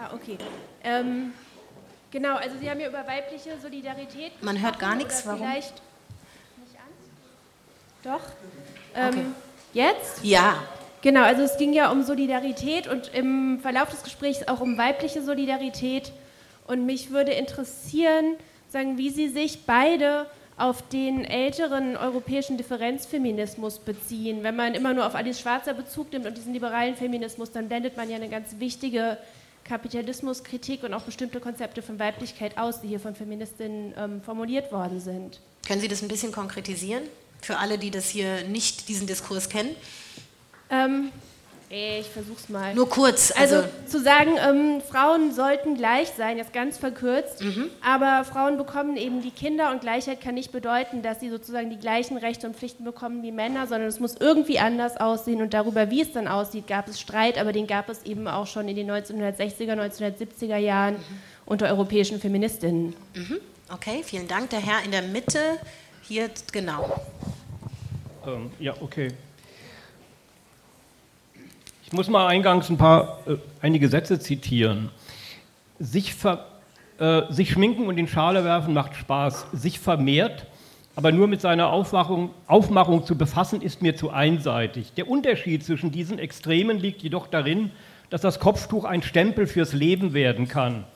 Ah, 0.00 0.14
okay. 0.14 0.38
Ähm, 0.84 1.32
genau, 2.12 2.36
also 2.36 2.56
Sie 2.60 2.70
haben 2.70 2.78
ja 2.78 2.88
über 2.88 3.04
weibliche 3.08 3.58
Solidarität. 3.60 4.40
Man 4.40 4.62
hört 4.62 4.78
gar 4.78 4.94
nichts, 4.94 5.26
warum? 5.26 5.40
Vielleicht 5.40 5.82
nicht 6.58 6.76
an? 6.76 6.92
Doch. 8.04 8.22
Ähm, 8.94 9.08
okay. 9.08 9.26
Jetzt? 9.72 10.22
Ja. 10.22 10.62
Genau, 11.06 11.22
also 11.22 11.42
es 11.42 11.56
ging 11.56 11.72
ja 11.72 11.92
um 11.92 12.02
Solidarität 12.02 12.88
und 12.88 13.14
im 13.14 13.60
Verlauf 13.60 13.90
des 13.90 14.02
Gesprächs 14.02 14.40
auch 14.48 14.60
um 14.60 14.76
weibliche 14.76 15.22
Solidarität. 15.22 16.10
Und 16.66 16.84
mich 16.84 17.12
würde 17.12 17.30
interessieren, 17.30 18.34
sagen, 18.66 18.98
wie 18.98 19.10
Sie 19.10 19.28
sich 19.28 19.66
beide 19.66 20.26
auf 20.56 20.82
den 20.88 21.24
älteren 21.24 21.96
europäischen 21.96 22.56
Differenzfeminismus 22.56 23.78
beziehen. 23.78 24.42
Wenn 24.42 24.56
man 24.56 24.74
immer 24.74 24.94
nur 24.94 25.06
auf 25.06 25.14
Alice 25.14 25.38
Schwarzer 25.38 25.74
Bezug 25.74 26.10
nimmt 26.10 26.26
und 26.26 26.36
diesen 26.36 26.52
liberalen 26.52 26.96
Feminismus, 26.96 27.52
dann 27.52 27.68
blendet 27.68 27.96
man 27.96 28.10
ja 28.10 28.16
eine 28.16 28.28
ganz 28.28 28.58
wichtige 28.58 29.16
Kapitalismuskritik 29.62 30.82
und 30.82 30.92
auch 30.92 31.02
bestimmte 31.02 31.38
Konzepte 31.38 31.82
von 31.82 32.00
Weiblichkeit 32.00 32.58
aus, 32.58 32.80
die 32.80 32.88
hier 32.88 32.98
von 32.98 33.14
Feministinnen 33.14 33.94
ähm, 33.96 34.22
formuliert 34.22 34.72
worden 34.72 34.98
sind. 34.98 35.38
Können 35.68 35.80
Sie 35.80 35.86
das 35.86 36.02
ein 36.02 36.08
bisschen 36.08 36.32
konkretisieren 36.32 37.04
für 37.40 37.58
alle, 37.58 37.78
die 37.78 37.92
das 37.92 38.08
hier 38.08 38.42
nicht 38.48 38.88
diesen 38.88 39.06
Diskurs 39.06 39.48
kennen? 39.48 39.70
Ähm, 40.70 41.10
Ich 41.68 42.08
versuch's 42.08 42.48
mal. 42.48 42.74
Nur 42.74 42.88
kurz. 42.88 43.32
Also, 43.36 43.56
also 43.56 43.68
zu 43.88 44.00
sagen, 44.00 44.36
ähm, 44.38 44.80
Frauen 44.88 45.32
sollten 45.32 45.76
gleich 45.76 46.08
sein, 46.16 46.36
jetzt 46.36 46.52
ganz 46.52 46.78
verkürzt, 46.78 47.42
mhm. 47.42 47.70
aber 47.84 48.24
Frauen 48.24 48.56
bekommen 48.56 48.96
eben 48.96 49.20
die 49.20 49.32
Kinder 49.32 49.72
und 49.72 49.80
Gleichheit 49.80 50.20
kann 50.20 50.34
nicht 50.34 50.52
bedeuten, 50.52 51.02
dass 51.02 51.18
sie 51.18 51.28
sozusagen 51.28 51.68
die 51.68 51.78
gleichen 51.78 52.18
Rechte 52.18 52.46
und 52.46 52.54
Pflichten 52.54 52.84
bekommen 52.84 53.24
wie 53.24 53.32
Männer, 53.32 53.66
sondern 53.66 53.88
es 53.88 53.98
muss 53.98 54.14
irgendwie 54.14 54.60
anders 54.60 54.96
aussehen 54.96 55.42
und 55.42 55.54
darüber, 55.54 55.90
wie 55.90 56.02
es 56.02 56.12
dann 56.12 56.28
aussieht, 56.28 56.68
gab 56.68 56.86
es 56.86 57.00
Streit, 57.00 57.36
aber 57.36 57.52
den 57.52 57.66
gab 57.66 57.88
es 57.88 58.04
eben 58.04 58.28
auch 58.28 58.46
schon 58.46 58.68
in 58.68 58.76
den 58.76 58.88
1960er, 58.88 59.72
1970er 59.72 60.58
Jahren 60.58 60.94
mhm. 60.94 61.18
unter 61.46 61.66
europäischen 61.66 62.20
Feministinnen. 62.20 62.94
Mhm. 63.14 63.40
Okay, 63.72 64.02
vielen 64.04 64.28
Dank. 64.28 64.50
Der 64.50 64.60
Herr 64.60 64.84
in 64.84 64.92
der 64.92 65.02
Mitte, 65.02 65.40
hier 66.02 66.30
genau. 66.52 67.02
Ähm, 68.24 68.52
ja, 68.60 68.72
okay. 68.80 69.08
Ich 71.86 71.92
muss 71.92 72.08
mal 72.08 72.26
eingangs 72.26 72.68
ein 72.68 72.78
paar, 72.78 73.20
äh, 73.28 73.36
einige 73.62 73.88
Sätze 73.88 74.18
zitieren. 74.18 74.88
Sich, 75.78 76.14
ver, 76.14 76.44
äh, 76.98 77.22
sich 77.32 77.52
schminken 77.52 77.86
und 77.86 77.96
in 77.96 78.08
Schale 78.08 78.44
werfen 78.44 78.74
macht 78.74 78.96
Spaß. 78.96 79.46
Sich 79.52 79.78
vermehrt, 79.78 80.46
aber 80.96 81.12
nur 81.12 81.28
mit 81.28 81.40
seiner 81.40 81.70
Aufmachung, 81.70 82.30
Aufmachung 82.48 83.06
zu 83.06 83.16
befassen, 83.16 83.62
ist 83.62 83.82
mir 83.82 83.94
zu 83.94 84.10
einseitig. 84.10 84.94
Der 84.94 85.08
Unterschied 85.08 85.62
zwischen 85.62 85.92
diesen 85.92 86.18
Extremen 86.18 86.80
liegt 86.80 87.02
jedoch 87.02 87.28
darin, 87.28 87.70
dass 88.10 88.20
das 88.20 88.40
Kopftuch 88.40 88.84
ein 88.84 89.04
Stempel 89.04 89.46
fürs 89.46 89.72
Leben 89.72 90.12
werden 90.12 90.48
kann. 90.48 90.86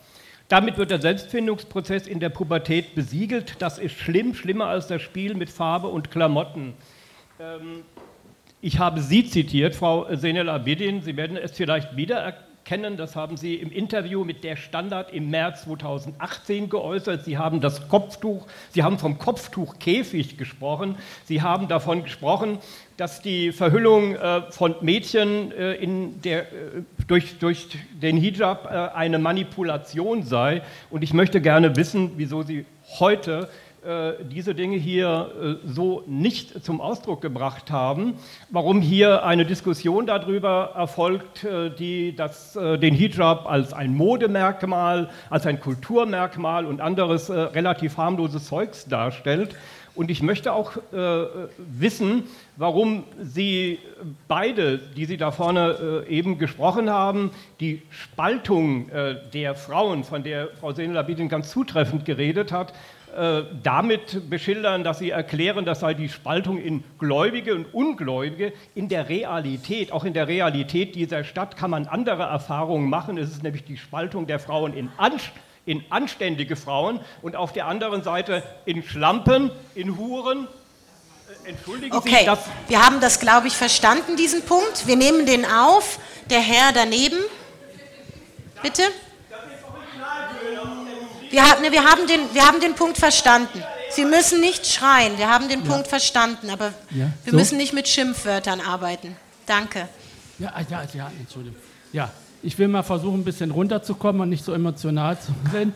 Damit 0.48 0.76
wird 0.76 0.90
der 0.90 1.00
Selbstfindungsprozess 1.00 2.08
in 2.08 2.18
der 2.18 2.30
Pubertät 2.30 2.96
besiegelt. 2.96 3.54
Das 3.60 3.78
ist 3.78 3.94
schlimm, 3.94 4.34
schlimmer 4.34 4.66
als 4.66 4.88
das 4.88 5.02
Spiel 5.02 5.34
mit 5.34 5.50
Farbe 5.50 5.86
und 5.86 6.10
Klamotten. 6.10 6.74
Ähm, 7.38 7.84
ich 8.62 8.78
habe 8.78 9.00
Sie 9.00 9.24
zitiert, 9.24 9.74
Frau 9.74 10.06
Senel 10.14 10.48
Abidin. 10.48 11.00
Sie 11.00 11.16
werden 11.16 11.36
es 11.36 11.52
vielleicht 11.52 11.96
wiedererkennen. 11.96 12.98
Das 12.98 13.16
haben 13.16 13.38
Sie 13.38 13.54
im 13.54 13.72
Interview 13.72 14.22
mit 14.24 14.44
der 14.44 14.56
Standard 14.56 15.12
im 15.14 15.30
März 15.30 15.62
2018 15.62 16.68
geäußert. 16.68 17.24
Sie 17.24 17.38
haben 17.38 17.62
das 17.62 17.88
Kopftuch, 17.88 18.46
Sie 18.70 18.82
haben 18.82 18.98
vom 18.98 19.18
Kopftuchkäfig 19.18 20.36
gesprochen. 20.36 20.96
Sie 21.24 21.40
haben 21.40 21.68
davon 21.68 22.02
gesprochen, 22.02 22.58
dass 22.98 23.22
die 23.22 23.52
Verhüllung 23.52 24.14
äh, 24.14 24.42
von 24.50 24.74
Mädchen 24.82 25.52
äh, 25.52 25.78
der, 26.22 26.42
äh, 26.42 26.46
durch, 27.08 27.38
durch 27.38 27.68
den 28.02 28.18
Hijab 28.18 28.66
eine 28.94 29.18
Manipulation 29.18 30.22
sei. 30.22 30.60
Und 30.90 31.02
ich 31.02 31.14
möchte 31.14 31.40
gerne 31.40 31.76
wissen, 31.76 32.12
wieso 32.16 32.42
Sie 32.42 32.66
heute 32.98 33.48
diese 34.30 34.54
Dinge 34.54 34.76
hier 34.76 35.58
äh, 35.64 35.66
so 35.66 36.02
nicht 36.06 36.62
zum 36.64 36.80
Ausdruck 36.80 37.22
gebracht 37.22 37.70
haben, 37.70 38.14
warum 38.50 38.82
hier 38.82 39.24
eine 39.24 39.46
Diskussion 39.46 40.06
darüber 40.06 40.72
erfolgt, 40.76 41.44
äh, 41.44 41.70
die 41.70 42.14
das, 42.14 42.52
den 42.52 42.94
Hijab 42.94 43.46
als 43.48 43.72
ein 43.72 43.94
Modemerkmal, 43.94 45.08
als 45.30 45.46
ein 45.46 45.60
Kulturmerkmal 45.60 46.66
und 46.66 46.80
anderes 46.80 47.30
relativ 47.30 47.96
harmloses 47.96 48.46
Zeugs 48.46 48.86
darstellt. 48.86 49.56
Und 49.94 50.10
ich 50.10 50.22
möchte 50.22 50.52
auch 50.52 50.76
äh, 50.76 51.26
wissen, 51.58 52.24
warum 52.56 53.04
Sie 53.20 53.78
beide, 54.28 54.78
die 54.78 55.04
Sie 55.04 55.16
da 55.16 55.30
vorne 55.32 56.04
äh, 56.06 56.08
eben 56.08 56.38
gesprochen 56.38 56.88
haben, 56.88 57.32
die 57.58 57.82
Spaltung 57.90 58.88
äh, 58.90 59.16
der 59.32 59.54
Frauen, 59.56 60.04
von 60.04 60.22
der 60.22 60.48
Frau 60.60 60.72
Senelabidin 60.72 61.28
ganz 61.28 61.50
zutreffend 61.50 62.04
geredet 62.04 62.52
hat, 62.52 62.70
äh, 62.70 62.74
damit 63.62 64.30
beschildern, 64.30 64.84
dass 64.84 64.98
sie 64.98 65.10
erklären, 65.10 65.64
das 65.64 65.80
sei 65.80 65.94
die 65.94 66.08
Spaltung 66.08 66.58
in 66.58 66.84
Gläubige 66.98 67.54
und 67.54 67.66
Ungläubige. 67.74 68.52
In 68.74 68.88
der 68.88 69.08
Realität, 69.08 69.92
auch 69.92 70.04
in 70.04 70.14
der 70.14 70.28
Realität 70.28 70.94
dieser 70.94 71.24
Stadt 71.24 71.56
kann 71.56 71.70
man 71.70 71.86
andere 71.86 72.22
Erfahrungen 72.22 72.88
machen. 72.88 73.18
Es 73.18 73.30
ist 73.30 73.42
nämlich 73.42 73.64
die 73.64 73.76
Spaltung 73.76 74.26
der 74.26 74.38
Frauen 74.38 74.74
in, 74.74 74.90
Anst 74.96 75.30
in 75.66 75.84
anständige 75.90 76.56
Frauen 76.56 77.00
und 77.22 77.36
auf 77.36 77.52
der 77.52 77.66
anderen 77.66 78.02
Seite 78.02 78.42
in 78.64 78.82
Schlampen, 78.82 79.50
in 79.74 79.96
Huren. 79.96 80.48
Äh, 81.44 81.50
entschuldigen 81.50 81.94
okay. 81.96 82.24
Sie, 82.24 82.70
wir 82.70 82.84
haben 82.84 83.00
das, 83.00 83.20
glaube 83.20 83.46
ich, 83.46 83.54
verstanden, 83.54 84.16
diesen 84.16 84.42
Punkt. 84.42 84.86
Wir 84.86 84.96
nehmen 84.96 85.26
den 85.26 85.44
auf. 85.44 85.98
Der 86.28 86.40
Herr 86.40 86.72
daneben. 86.72 87.18
Bitte? 88.62 88.82
Wir, 91.30 91.42
ne, 91.42 91.70
wir, 91.70 91.84
haben 91.84 92.06
den, 92.06 92.20
wir 92.32 92.46
haben 92.46 92.60
den 92.60 92.74
Punkt 92.74 92.98
verstanden. 92.98 93.62
Sie 93.90 94.04
müssen 94.04 94.40
nicht 94.40 94.66
schreien, 94.66 95.16
wir 95.18 95.28
haben 95.28 95.48
den 95.48 95.64
ja. 95.64 95.70
Punkt 95.70 95.88
verstanden, 95.88 96.50
aber 96.50 96.72
ja. 96.90 97.10
wir 97.24 97.30
so? 97.30 97.36
müssen 97.36 97.56
nicht 97.56 97.72
mit 97.72 97.88
Schimpfwörtern 97.88 98.60
arbeiten. 98.60 99.16
Danke. 99.46 99.88
Ja, 100.38 100.52
ja, 100.68 100.82
ja, 100.94 101.10
Entschuldigung. 101.18 101.58
Ja, 101.92 102.10
ich 102.42 102.58
will 102.58 102.68
mal 102.68 102.82
versuchen, 102.82 103.20
ein 103.20 103.24
bisschen 103.24 103.50
runterzukommen 103.50 104.22
und 104.22 104.28
nicht 104.30 104.44
so 104.44 104.52
emotional 104.52 105.18
zu 105.18 105.32
sein. 105.52 105.72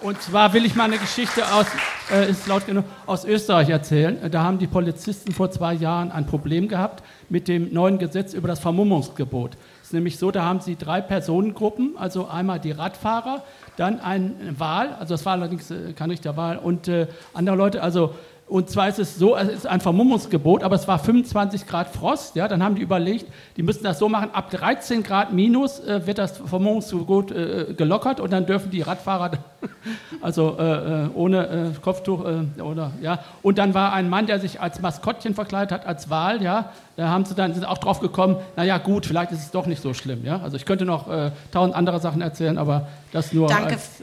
Und 0.00 0.20
zwar 0.22 0.52
will 0.54 0.64
ich 0.64 0.74
mal 0.74 0.84
eine 0.84 0.96
Geschichte 0.96 1.52
aus, 1.52 1.66
äh, 2.10 2.30
ist 2.30 2.46
laut 2.46 2.66
genug, 2.66 2.86
aus 3.04 3.26
Österreich 3.26 3.68
erzählen. 3.68 4.30
Da 4.30 4.42
haben 4.42 4.58
die 4.58 4.66
Polizisten 4.66 5.32
vor 5.32 5.50
zwei 5.50 5.74
Jahren 5.74 6.10
ein 6.10 6.26
Problem 6.26 6.68
gehabt 6.68 7.04
mit 7.28 7.48
dem 7.48 7.72
neuen 7.72 7.98
Gesetz 7.98 8.32
über 8.32 8.48
das 8.48 8.60
Vermummungsgebot. 8.60 9.58
Ist 9.90 9.94
nämlich 9.94 10.18
so, 10.20 10.30
da 10.30 10.44
haben 10.44 10.60
sie 10.60 10.76
drei 10.76 11.00
Personengruppen, 11.00 11.96
also 11.96 12.28
einmal 12.28 12.60
die 12.60 12.70
Radfahrer, 12.70 13.42
dann 13.76 13.98
ein 13.98 14.54
Wahl, 14.56 14.94
also 15.00 15.14
das 15.14 15.26
war 15.26 15.32
allerdings 15.32 15.68
äh, 15.72 15.94
kein 15.94 16.10
richtiger 16.10 16.36
Wahl, 16.36 16.58
und 16.58 16.86
äh, 16.86 17.08
andere 17.34 17.56
Leute, 17.56 17.82
also 17.82 18.14
und 18.50 18.68
zwar 18.68 18.88
ist 18.88 18.98
es 18.98 19.16
so, 19.16 19.36
es 19.36 19.48
ist 19.48 19.66
ein 19.66 19.80
Vermummungsgebot, 19.80 20.64
aber 20.64 20.74
es 20.74 20.88
war 20.88 20.98
25 20.98 21.68
Grad 21.68 21.88
Frost. 21.88 22.34
Ja, 22.34 22.48
dann 22.48 22.64
haben 22.64 22.74
die 22.74 22.82
überlegt, 22.82 23.26
die 23.56 23.62
müssen 23.62 23.84
das 23.84 24.00
so 24.00 24.08
machen, 24.08 24.30
ab 24.32 24.50
13 24.50 25.04
Grad 25.04 25.32
minus 25.32 25.78
äh, 25.78 26.04
wird 26.04 26.18
das 26.18 26.38
Vermummungsgebot 26.38 27.30
äh, 27.30 27.74
gelockert 27.76 28.18
und 28.18 28.32
dann 28.32 28.46
dürfen 28.46 28.72
die 28.72 28.82
Radfahrer, 28.82 29.38
also 30.20 30.56
äh, 30.58 31.04
äh 31.04 31.08
ohne 31.14 31.46
äh, 31.46 31.80
Kopftuch 31.80 32.24
äh, 32.24 32.60
oder 32.60 32.90
ja. 33.00 33.20
Und 33.42 33.56
dann 33.58 33.72
war 33.72 33.92
ein 33.92 34.08
Mann, 34.08 34.26
der 34.26 34.40
sich 34.40 34.60
als 34.60 34.80
Maskottchen 34.80 35.36
verkleidet 35.36 35.70
hat, 35.70 35.86
als 35.86 36.10
Wal, 36.10 36.42
ja. 36.42 36.72
Da 36.96 37.08
haben 37.08 37.24
sie 37.24 37.36
dann 37.36 37.54
sind 37.54 37.64
auch 37.64 37.78
drauf 37.78 38.00
gekommen, 38.00 38.36
naja 38.56 38.78
gut, 38.78 39.06
vielleicht 39.06 39.30
ist 39.30 39.44
es 39.44 39.50
doch 39.52 39.66
nicht 39.66 39.80
so 39.80 39.94
schlimm. 39.94 40.24
Ja? 40.24 40.40
Also 40.42 40.56
ich 40.56 40.66
könnte 40.66 40.84
noch 40.84 41.08
tausend 41.50 41.74
andere 41.74 41.98
Sachen 41.98 42.20
erzählen, 42.20 42.58
aber 42.58 42.88
das 43.12 43.32
nur 43.32 43.48
Danke 43.48 43.74
als, 43.74 44.02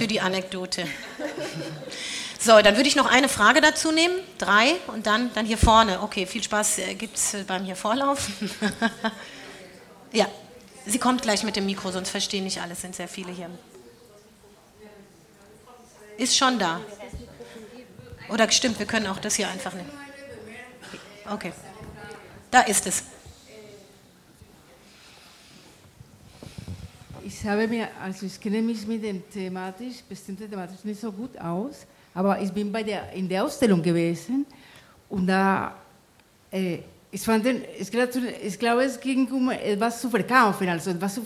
für 0.00 0.06
die 0.06 0.20
Anekdote. 0.20 0.82
So, 2.38 2.60
dann 2.60 2.76
würde 2.76 2.88
ich 2.88 2.96
noch 2.96 3.06
eine 3.06 3.28
Frage 3.28 3.60
dazu 3.60 3.92
nehmen. 3.92 4.14
Drei 4.38 4.74
und 4.88 5.06
dann, 5.06 5.32
dann 5.34 5.46
hier 5.46 5.58
vorne. 5.58 6.02
Okay, 6.02 6.26
viel 6.26 6.42
Spaß 6.42 6.78
äh, 6.78 6.94
gibt 6.94 7.16
es 7.16 7.36
beim 7.46 7.64
hier 7.64 7.76
Vorlauf. 7.76 8.28
ja, 10.12 10.26
sie 10.84 10.98
kommt 10.98 11.22
gleich 11.22 11.42
mit 11.42 11.56
dem 11.56 11.66
Mikro, 11.66 11.90
sonst 11.90 12.10
verstehen 12.10 12.44
nicht 12.44 12.60
alle, 12.60 12.72
es 12.72 12.80
sind 12.80 12.94
sehr 12.94 13.08
viele 13.08 13.32
hier. 13.32 13.50
Ist 16.18 16.36
schon 16.36 16.58
da. 16.58 16.80
Oder 18.28 18.50
stimmt, 18.50 18.78
wir 18.78 18.86
können 18.86 19.06
auch 19.06 19.18
das 19.18 19.34
hier 19.34 19.48
einfach 19.48 19.72
nehmen. 19.72 19.90
Okay, 21.30 21.52
da 22.50 22.60
ist 22.60 22.86
es. 22.86 23.04
Ich 27.24 27.44
habe 27.44 27.66
mir, 27.66 27.88
also 28.00 28.24
ich 28.24 28.40
kenne 28.40 28.62
mich 28.62 28.86
mit 28.86 29.02
dem 29.02 29.28
thematisch, 29.30 29.96
bestimmte 30.08 30.48
thematisch 30.48 30.84
nicht 30.84 31.00
so 31.00 31.10
gut 31.10 31.36
aus. 31.38 31.86
Aber 32.16 32.40
ich 32.40 32.50
bin 32.50 32.72
bei 32.72 32.82
der, 32.82 33.12
in 33.12 33.28
der 33.28 33.44
Ausstellung 33.44 33.82
gewesen 33.82 34.46
und 35.10 35.26
da, 35.26 35.74
äh, 36.50 36.78
ich, 37.10 37.20
fand, 37.20 37.44
ich, 37.78 37.90
glaube, 37.90 38.10
ich 38.42 38.58
glaube, 38.58 38.84
es 38.84 38.98
ging 38.98 39.30
um 39.30 39.50
etwas 39.50 40.00
zu 40.00 40.08
verkaufen, 40.08 40.66
also 40.66 40.92
etwas 40.92 41.14
zu, 41.14 41.22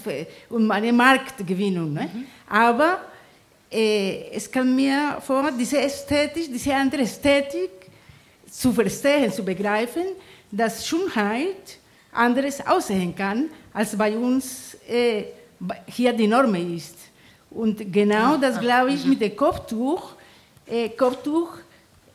um 0.49 0.69
eine 0.69 0.93
Marktgewinnung. 0.93 1.93
Ne? 1.93 2.11
Mhm. 2.12 2.25
Aber 2.49 3.03
äh, 3.71 4.33
es 4.33 4.51
kam 4.51 4.75
mir 4.75 5.19
vor, 5.21 5.53
diese 5.53 5.81
Ästhetik, 5.81 6.53
diese 6.53 6.75
andere 6.75 7.03
Ästhetik 7.03 7.71
zu 8.51 8.73
verstehen, 8.73 9.31
zu 9.31 9.45
begreifen, 9.45 10.07
dass 10.51 10.85
Schönheit 10.85 11.79
anderes 12.11 12.67
aussehen 12.67 13.15
kann, 13.15 13.49
als 13.73 13.97
bei 13.97 14.19
uns 14.19 14.77
äh, 14.89 15.23
hier 15.87 16.12
die 16.12 16.27
Norm 16.27 16.57
ist. 16.57 16.97
Und 17.49 17.93
genau 17.93 18.37
das 18.37 18.59
glaube 18.59 18.91
ich 18.91 19.05
mhm. 19.05 19.11
mit 19.11 19.21
dem 19.21 19.37
Kopftuch 19.37 20.17
Kopftuch 20.97 21.51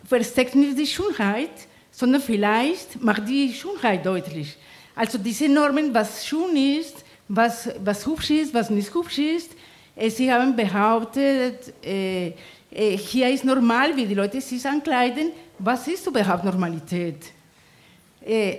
versteckt 0.08 0.56
nicht 0.56 0.78
die 0.78 0.88
Schönheit, 0.88 1.52
sondern 1.92 2.22
vielleicht 2.22 3.02
macht 3.02 3.28
die 3.28 3.54
Schönheit 3.54 4.06
deutlich. 4.06 4.56
Also 4.96 5.18
diese 5.18 5.50
Normen, 5.50 5.94
was 5.94 6.26
schön 6.26 6.56
ist, 6.56 7.04
was, 7.28 7.70
was 7.84 8.06
hübsch 8.06 8.30
ist, 8.32 8.54
was 8.54 8.70
nicht 8.70 8.94
hübsch 8.94 9.18
ist. 9.18 9.52
Äh, 9.96 10.10
sie 10.10 10.32
haben 10.32 10.56
behauptet, 10.56 11.74
äh, 11.84 12.28
äh, 12.72 12.98
hier 12.98 13.30
ist 13.30 13.44
normal, 13.44 13.96
wie 13.96 14.06
die 14.06 14.14
Leute 14.14 14.40
sich 14.42 14.66
ankleiden. 14.66 15.32
Was 15.60 15.88
ist 15.88 16.06
überhaupt 16.08 16.44
Normalität? 16.44 17.18
Äh, 18.26 18.58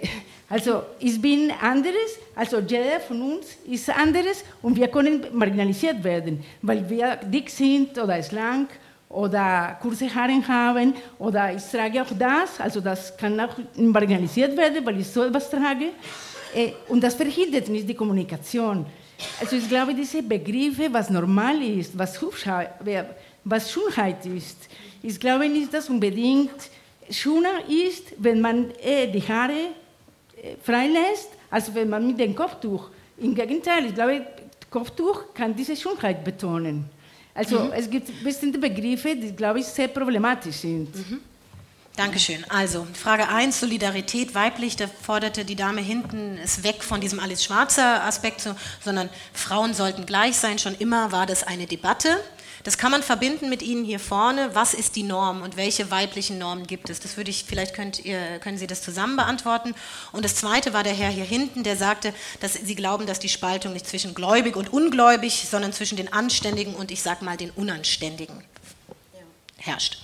also 0.48 0.82
ich 1.00 1.20
bin 1.20 1.50
anderes, 1.60 2.18
also 2.34 2.60
jeder 2.60 3.00
von 3.00 3.20
uns 3.20 3.46
ist 3.66 3.90
anderes 3.90 4.44
und 4.62 4.76
wir 4.76 4.88
können 4.88 5.26
marginalisiert 5.32 6.02
werden, 6.04 6.44
weil 6.62 6.88
wir 6.88 7.16
dick 7.16 7.50
sind 7.50 7.98
oder 7.98 8.22
schlank 8.22 8.68
oder 9.08 9.78
kurze 9.80 10.12
Haare 10.12 10.46
haben 10.46 10.94
oder 11.18 11.54
ich 11.54 11.62
trage 11.62 12.02
auch 12.02 12.12
das, 12.18 12.60
also 12.60 12.80
das 12.80 13.16
kann 13.16 13.38
auch 13.40 13.56
marginalisiert 13.76 14.56
werden, 14.56 14.84
weil 14.84 15.00
ich 15.00 15.08
so 15.08 15.24
etwas 15.24 15.50
trage. 15.50 15.90
äh, 16.54 16.72
und 16.88 17.02
das 17.02 17.14
verhindert 17.14 17.68
nicht 17.68 17.88
die 17.88 17.94
Kommunikation. 17.94 18.84
Also 19.40 19.56
ich 19.56 19.68
glaube, 19.68 19.94
diese 19.94 20.22
Begriffe, 20.22 20.88
was 20.92 21.08
normal 21.08 21.62
ist, 21.62 21.96
was, 21.96 22.20
was 23.44 23.70
Schönheit 23.70 24.26
ist, 24.26 24.68
ich 25.02 25.18
glaube 25.20 25.48
nicht, 25.48 25.72
dass 25.72 25.88
unbedingt 25.88 26.70
schöner 27.10 27.60
ist, 27.68 28.12
wenn 28.18 28.40
man 28.40 28.70
äh, 28.82 29.06
die 29.06 29.22
Haare 29.22 29.52
äh, 30.42 30.56
freilässt, 30.62 31.30
als 31.50 31.72
wenn 31.74 31.88
man 31.88 32.06
mit 32.06 32.18
dem 32.18 32.34
Kopftuch. 32.34 32.90
Im 33.18 33.34
Gegenteil, 33.34 33.86
ich 33.86 33.94
glaube, 33.94 34.26
Kopftuch 34.68 35.32
kann 35.32 35.54
diese 35.54 35.76
Schönheit 35.76 36.24
betonen. 36.24 36.95
Also 37.36 37.60
mhm. 37.60 37.72
es 37.72 37.90
gibt 37.90 38.24
bestimmte 38.24 38.58
Begriffe, 38.58 39.14
die, 39.14 39.32
glaube 39.32 39.60
ich, 39.60 39.66
sehr 39.66 39.88
problematisch 39.88 40.56
sind. 40.56 40.94
Mhm. 40.94 41.20
Dankeschön. 41.96 42.44
Also, 42.50 42.86
Frage 42.92 43.28
1, 43.28 43.60
Solidarität 43.60 44.34
weiblich, 44.34 44.76
da 44.76 44.86
forderte 44.86 45.46
die 45.46 45.56
Dame 45.56 45.80
hinten 45.80 46.38
es 46.42 46.62
weg 46.62 46.84
von 46.84 47.00
diesem 47.00 47.20
alles 47.20 47.42
schwarzer 47.42 48.04
Aspekt, 48.04 48.46
sondern 48.84 49.08
Frauen 49.32 49.72
sollten 49.72 50.04
gleich 50.04 50.36
sein. 50.36 50.58
Schon 50.58 50.74
immer 50.74 51.10
war 51.10 51.24
das 51.24 51.42
eine 51.42 51.66
Debatte. 51.66 52.20
Das 52.66 52.78
kann 52.78 52.90
man 52.90 53.04
verbinden 53.04 53.48
mit 53.48 53.62
Ihnen 53.62 53.84
hier 53.84 54.00
vorne. 54.00 54.50
Was 54.54 54.74
ist 54.74 54.96
die 54.96 55.04
Norm 55.04 55.42
und 55.42 55.56
welche 55.56 55.92
weiblichen 55.92 56.36
Normen 56.36 56.66
gibt 56.66 56.90
es? 56.90 56.98
Das 56.98 57.16
würde 57.16 57.30
ich, 57.30 57.44
vielleicht 57.44 57.76
könnt 57.76 58.04
ihr, 58.04 58.40
können 58.40 58.58
Sie 58.58 58.66
das 58.66 58.82
zusammen 58.82 59.14
beantworten. 59.14 59.72
Und 60.10 60.24
das 60.24 60.34
zweite 60.34 60.72
war 60.72 60.82
der 60.82 60.92
Herr 60.92 61.10
hier 61.10 61.22
hinten, 61.24 61.62
der 61.62 61.76
sagte, 61.76 62.12
dass 62.40 62.54
Sie 62.54 62.74
glauben, 62.74 63.06
dass 63.06 63.20
die 63.20 63.28
Spaltung 63.28 63.72
nicht 63.72 63.86
zwischen 63.86 64.16
gläubig 64.16 64.56
und 64.56 64.72
ungläubig, 64.72 65.46
sondern 65.48 65.72
zwischen 65.72 65.96
den 65.96 66.12
Anständigen 66.12 66.74
und 66.74 66.90
ich 66.90 67.02
sag 67.02 67.22
mal 67.22 67.36
den 67.36 67.50
Unanständigen 67.50 68.42
herrscht. 69.58 69.98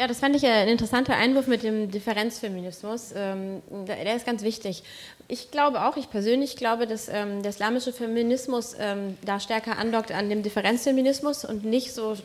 Ja, 0.00 0.06
das 0.06 0.20
fand 0.20 0.34
ich 0.34 0.46
ein 0.46 0.66
interessanter 0.66 1.14
Einwurf 1.14 1.46
mit 1.46 1.62
dem 1.62 1.90
Differenzfeminismus. 1.90 3.12
Ähm, 3.14 3.60
der 3.86 4.16
ist 4.16 4.24
ganz 4.24 4.42
wichtig. 4.42 4.82
Ich 5.28 5.50
glaube 5.50 5.84
auch, 5.84 5.98
ich 5.98 6.08
persönlich 6.08 6.56
glaube, 6.56 6.86
dass 6.86 7.10
ähm, 7.10 7.42
der 7.42 7.50
islamische 7.50 7.92
Feminismus 7.92 8.74
ähm, 8.80 9.18
da 9.22 9.38
stärker 9.40 9.76
andockt 9.76 10.10
an 10.10 10.30
dem 10.30 10.42
Differenzfeminismus 10.42 11.44
und 11.44 11.66
nicht 11.66 11.92
so 11.92 12.16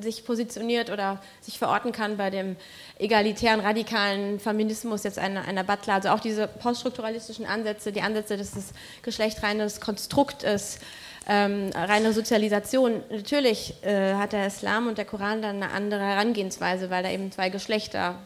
sich 0.00 0.24
positioniert 0.24 0.90
oder 0.90 1.20
sich 1.40 1.58
verorten 1.58 1.92
kann 1.92 2.16
bei 2.16 2.30
dem 2.30 2.56
egalitären, 2.98 3.60
radikalen 3.60 4.40
Feminismus 4.40 5.04
jetzt 5.04 5.18
einer, 5.18 5.46
einer 5.46 5.64
Butler. 5.64 5.94
Also 5.94 6.10
auch 6.10 6.20
diese 6.20 6.46
poststrukturalistischen 6.46 7.46
Ansätze, 7.46 7.92
die 7.92 8.02
Ansätze, 8.02 8.36
dass 8.36 8.52
das 8.52 8.72
Geschlecht 9.02 9.42
reines 9.42 9.80
Konstrukt 9.80 10.42
ist, 10.42 10.80
ähm, 11.28 11.70
reine 11.74 12.12
Sozialisation. 12.12 13.02
Natürlich 13.10 13.74
äh, 13.82 14.14
hat 14.14 14.32
der 14.32 14.46
Islam 14.46 14.88
und 14.88 14.98
der 14.98 15.04
Koran 15.04 15.40
dann 15.40 15.62
eine 15.62 15.72
andere 15.72 16.02
Herangehensweise, 16.02 16.90
weil 16.90 17.02
da 17.02 17.10
eben 17.10 17.32
zwei 17.32 17.48
Geschlechter 17.48 18.16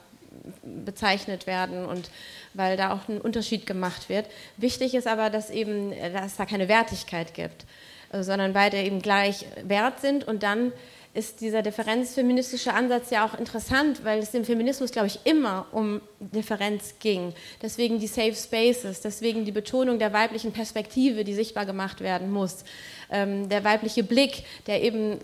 bezeichnet 0.63 1.47
werden 1.47 1.85
und 1.85 2.11
weil 2.55 2.77
da 2.77 2.93
auch 2.93 3.09
ein 3.09 3.21
Unterschied 3.21 3.67
gemacht 3.67 4.09
wird. 4.09 4.27
Wichtig 4.57 4.95
ist 4.95 5.07
aber, 5.07 5.31
dass, 5.31 5.51
eben, 5.51 5.93
dass 6.13 6.37
da 6.37 6.47
keine 6.47 6.69
Wertigkeit 6.69 7.35
gibt, 7.35 7.67
äh, 8.13 8.23
sondern 8.23 8.53
beide 8.53 8.79
eben 8.79 9.01
gleich 9.03 9.47
wert 9.63 10.01
sind 10.01 10.27
und 10.27 10.43
dann 10.43 10.73
ist 11.15 11.41
dieser 11.41 11.63
differenzfeministische 11.63 12.73
Ansatz 12.73 13.11
ja 13.11 13.25
auch 13.25 13.39
interessant, 13.39 14.05
weil 14.05 14.21
es 14.21 14.35
im 14.35 14.45
Feminismus, 14.45 14.93
glaube 14.93 15.09
ich, 15.09 15.21
immer 15.25 15.67
um 15.73 16.01
Differenz 16.21 16.95
ging. 17.01 17.33
Deswegen 17.63 17.99
die 17.99 18.07
Safe 18.07 18.35
Spaces, 18.35 19.01
deswegen 19.01 19.45
die 19.45 19.53
Betonung 19.53 19.99
der 19.99 20.13
weiblichen 20.13 20.53
Perspektive, 20.53 21.25
die 21.25 21.35
sichtbar 21.35 21.67
gemacht 21.67 22.01
werden 22.01 22.31
muss. 22.31 22.65
Ähm, 23.11 23.49
der 23.49 23.65
weibliche 23.65 24.05
Blick, 24.05 24.45
der 24.67 24.83
eben 24.83 25.19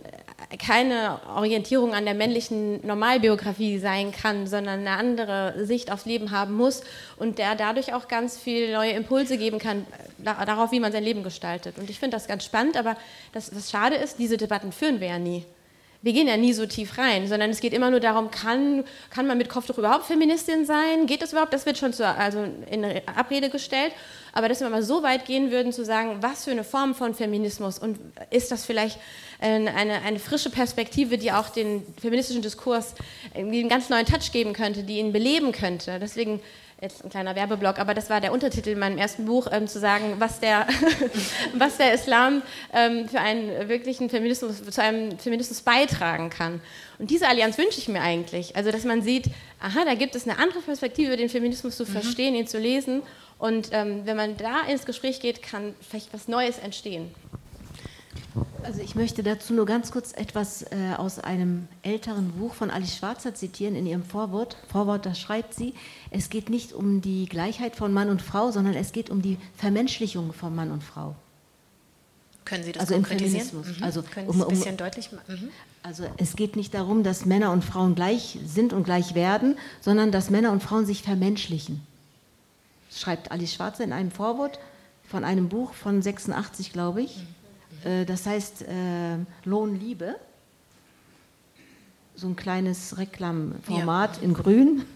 keine 0.59 1.21
Orientierung 1.29 1.95
an 1.95 2.05
der 2.05 2.15
männlichen 2.15 2.85
Normalbiografie 2.87 3.79
sein 3.79 4.11
kann, 4.11 4.47
sondern 4.47 4.81
eine 4.81 4.93
andere 4.93 5.67
Sicht 5.67 5.93
aufs 5.93 6.07
Leben 6.07 6.31
haben 6.31 6.55
muss 6.55 6.83
und 7.17 7.39
der 7.39 7.55
dadurch 7.55 7.93
auch 7.93 8.09
ganz 8.09 8.39
viel 8.39 8.73
neue 8.73 8.93
Impulse 8.93 9.37
geben 9.37 9.59
kann 9.59 9.87
darauf, 10.19 10.73
wie 10.73 10.81
man 10.81 10.93
sein 10.93 11.05
Leben 11.05 11.23
gestaltet. 11.23 11.79
Und 11.79 11.91
ich 11.91 11.99
finde 11.99 12.17
das 12.17 12.27
ganz 12.27 12.45
spannend, 12.45 12.77
aber 12.77 12.97
das, 13.33 13.55
was 13.55 13.71
schade 13.71 13.97
ist, 13.97 14.19
diese 14.19 14.37
Debatten 14.37 14.73
führen 14.73 15.01
wir 15.01 15.09
ja 15.09 15.19
nie 15.19 15.45
wir 16.05 16.13
gehen 16.13 16.29
ja 16.29 16.37
nie 16.37 16.53
so 16.53 16.67
tief 16.67 16.99
rein, 16.99 17.27
sondern 17.29 17.49
es 17.49 17.61
geht 17.61 17.73
immer 17.73 17.91
nur 17.91 17.99
darum, 17.99 18.31
kann, 18.31 18.85
kann 19.09 19.27
man 19.27 19.39
mit 19.39 19.49
Kopftuch 19.49 19.79
überhaupt 19.79 20.05
Feministin 20.05 20.67
sein? 20.67 21.07
Geht 21.07 21.23
das 21.23 21.33
überhaupt? 21.33 21.55
Das 21.55 21.65
wird 21.65 21.79
schon 21.79 21.95
zu, 21.95 22.07
also 22.07 22.45
in 22.71 22.85
Abrede 23.17 23.49
gestellt. 23.49 23.95
Aber 24.35 24.51
dass 24.51 24.61
wir 24.61 24.69
mal 24.69 24.83
so 24.83 25.03
weit 25.03 25.25
gehen 25.25 25.51
würden, 25.51 25.73
zu 25.73 25.83
sagen, 25.83 26.19
was 26.21 26.45
für 26.45 26.51
eine 26.51 26.63
Form 26.63 26.95
von 26.95 27.15
Feminismus 27.15 27.79
und 27.79 27.99
ist 28.31 28.51
das 28.51 28.67
vielleicht 28.67 28.99
eine, 29.41 29.73
eine 29.75 30.19
frische 30.19 30.51
Perspektive, 30.51 31.17
die 31.17 31.33
auch 31.33 31.49
den 31.49 31.83
feministischen 31.99 32.43
Diskurs 32.43 32.95
einen 33.35 33.71
ganz 33.71 33.89
neuen 33.89 34.05
Touch 34.05 34.31
geben 34.31 34.53
könnte, 34.53 34.83
die 34.83 34.99
ihn 34.99 35.11
beleben 35.11 35.53
könnte. 35.53 35.99
Deswegen 36.01 36.41
jetzt 36.85 37.03
ein 37.03 37.11
kleiner 37.11 37.35
Werbeblock, 37.35 37.79
aber 37.79 37.95
das 37.95 38.11
war 38.11 38.21
der 38.21 38.33
Untertitel 38.33 38.71
in 38.71 38.79
meinem 38.79 38.99
ersten 38.99 39.25
Buch, 39.25 39.49
ähm, 39.51 39.67
zu 39.67 39.81
sagen, 39.81 40.17
was 40.19 40.39
der, 40.39 40.67
was 41.55 41.79
der 41.79 41.95
Islam 41.95 42.43
ähm, 42.73 43.09
für 43.09 43.21
einen 43.21 43.69
wirklichen 43.69 44.11
Feminismus, 44.11 44.63
zu 44.63 44.83
einem 44.83 45.19
Feminismus 45.19 45.63
beitragen 45.63 46.31
kann. 46.31 46.61
Und 46.99 47.11
diese 47.11 47.27
Allianz 47.27 47.59
wünsche 47.59 47.79
ich 47.79 47.89
mir 47.89 48.03
eigentlich. 48.03 48.55
Also, 48.55 48.71
dass 48.71 48.85
man 48.85 49.03
sieht, 49.03 49.27
aha, 49.61 49.85
da 49.85 49.95
gibt 49.95 50.15
es 50.15 50.29
eine 50.29 50.39
andere 50.39 50.61
Perspektive, 50.61 51.17
den 51.17 51.29
Feminismus 51.29 51.77
zu 51.77 51.85
mhm. 51.85 51.89
verstehen, 51.89 52.35
ihn 52.35 52.47
zu 52.47 52.59
lesen. 52.59 53.03
Und 53.39 53.71
ähm, 53.73 54.03
wenn 54.05 54.17
man 54.17 54.37
da 54.37 54.61
ins 54.69 54.87
Gespräch 54.87 55.21
geht, 55.21 55.43
kann 55.43 55.75
vielleicht 55.81 56.13
was 56.13 56.29
Neues 56.29 56.59
entstehen. 56.59 57.13
Also 58.65 58.81
ich 58.81 58.95
möchte 58.95 59.23
dazu 59.23 59.53
nur 59.53 59.67
ganz 59.67 59.93
kurz 59.93 60.13
etwas 60.13 60.63
äh, 60.63 60.95
aus 60.97 61.19
einem 61.19 61.69
älteren 61.83 62.33
Buch 62.33 62.55
von 62.55 62.71
Alice 62.71 62.97
Schwarzer 62.97 63.35
zitieren 63.35 63.77
in 63.77 63.87
ihrem 63.87 64.03
Vorwort. 64.03 64.57
Vorwort, 64.73 65.05
da 65.05 65.15
schreibt 65.15 65.53
sie, 65.53 65.75
es 66.15 66.31
geht 66.31 66.49
nicht 66.49 66.73
um 66.73 67.01
die 67.01 67.27
Gleichheit 67.27 67.75
von 67.75 67.93
Mann 67.93 68.09
und 68.09 68.23
Frau, 68.23 68.53
sondern 68.53 68.75
es 68.75 68.93
geht 68.93 69.11
um 69.11 69.21
die 69.21 69.37
Vermenschlichung 69.57 70.33
von 70.33 70.55
Mann 70.55 70.71
und 70.71 70.85
Frau. 70.85 71.17
Können 72.45 72.63
Sie 72.63 72.73
das 72.73 72.83
also 72.83 72.95
konkretisieren? 72.95 73.49
Mhm. 73.53 73.83
Also 73.83 74.03
Können 74.03 74.31
Sie 74.31 74.33
um, 74.33 74.41
um, 74.43 74.49
ein 74.49 74.55
bisschen 74.55 74.77
deutlich 74.77 75.11
machen? 75.11 75.25
Mhm. 75.29 75.49
Also 75.83 76.05
es 76.17 76.37
geht 76.37 76.55
nicht 76.57 76.73
darum, 76.73 77.03
dass 77.03 77.27
Männer 77.27 77.51
und 77.51 77.65
Frauen 77.65 77.95
gleich 77.95 78.39
sind 78.47 78.73
und 78.73 78.85
gleich 78.85 79.15
werden, 79.15 79.59
sondern 79.81 80.13
dass 80.13 80.31
Männer 80.31 80.53
und 80.53 80.63
Frauen 80.63 80.87
sich 80.87 81.03
vermenschlichen. 81.03 81.85
Das 82.91 83.01
schreibt 83.01 83.33
Alice 83.33 83.55
Schwarzer 83.55 83.83
in 83.83 83.93
einem 83.93 84.13
Vorwort 84.13 84.61
von 85.09 85.25
einem 85.25 85.49
Buch 85.49 85.75
von 85.75 86.01
86, 86.01 86.73
glaube 86.73 87.03
ich. 87.03 87.17
Mhm. 87.17 87.91
Äh, 87.91 88.05
das 88.05 88.25
heißt 88.25 88.63
äh, 88.63 89.17
Lohnliebe. 89.45 90.15
So 92.15 92.29
ein 92.29 92.37
kleines 92.37 92.99
Reklamformat 92.99 94.19
ja. 94.19 94.23
in 94.23 94.35
Grün. 94.35 94.85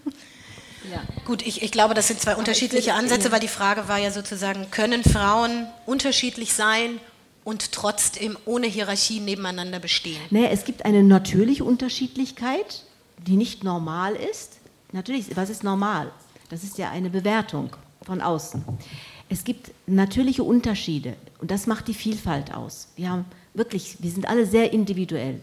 Ja. 0.91 1.01
Gut, 1.25 1.45
ich, 1.45 1.61
ich 1.61 1.71
glaube, 1.71 1.93
das 1.93 2.07
sind 2.07 2.19
zwei 2.19 2.35
unterschiedliche 2.35 2.93
Ansätze, 2.93 3.31
weil 3.31 3.39
die 3.39 3.47
Frage 3.47 3.87
war 3.87 3.97
ja 3.97 4.11
sozusagen, 4.11 4.71
können 4.71 5.03
Frauen 5.03 5.67
unterschiedlich 5.85 6.53
sein 6.53 6.99
und 7.43 7.71
trotzdem 7.71 8.37
ohne 8.45 8.67
Hierarchie 8.67 9.19
nebeneinander 9.19 9.79
bestehen? 9.79 10.21
Nee, 10.29 10.47
es 10.51 10.65
gibt 10.65 10.85
eine 10.85 11.03
natürliche 11.03 11.63
Unterschiedlichkeit, 11.63 12.83
die 13.17 13.35
nicht 13.35 13.63
normal 13.63 14.15
ist. 14.15 14.57
Natürlich, 14.91 15.35
was 15.35 15.49
ist 15.49 15.63
normal? 15.63 16.11
Das 16.49 16.63
ist 16.63 16.77
ja 16.77 16.89
eine 16.89 17.09
Bewertung 17.09 17.75
von 18.03 18.21
außen. 18.21 18.63
Es 19.29 19.43
gibt 19.43 19.71
natürliche 19.85 20.43
Unterschiede 20.43 21.15
und 21.39 21.51
das 21.51 21.67
macht 21.67 21.87
die 21.87 21.93
Vielfalt 21.93 22.53
aus. 22.53 22.87
Wir 22.95 23.09
haben 23.09 23.25
wirklich, 23.53 23.97
wir 23.99 24.09
sind 24.09 24.27
alle 24.27 24.45
sehr 24.45 24.73
individuell, 24.73 25.41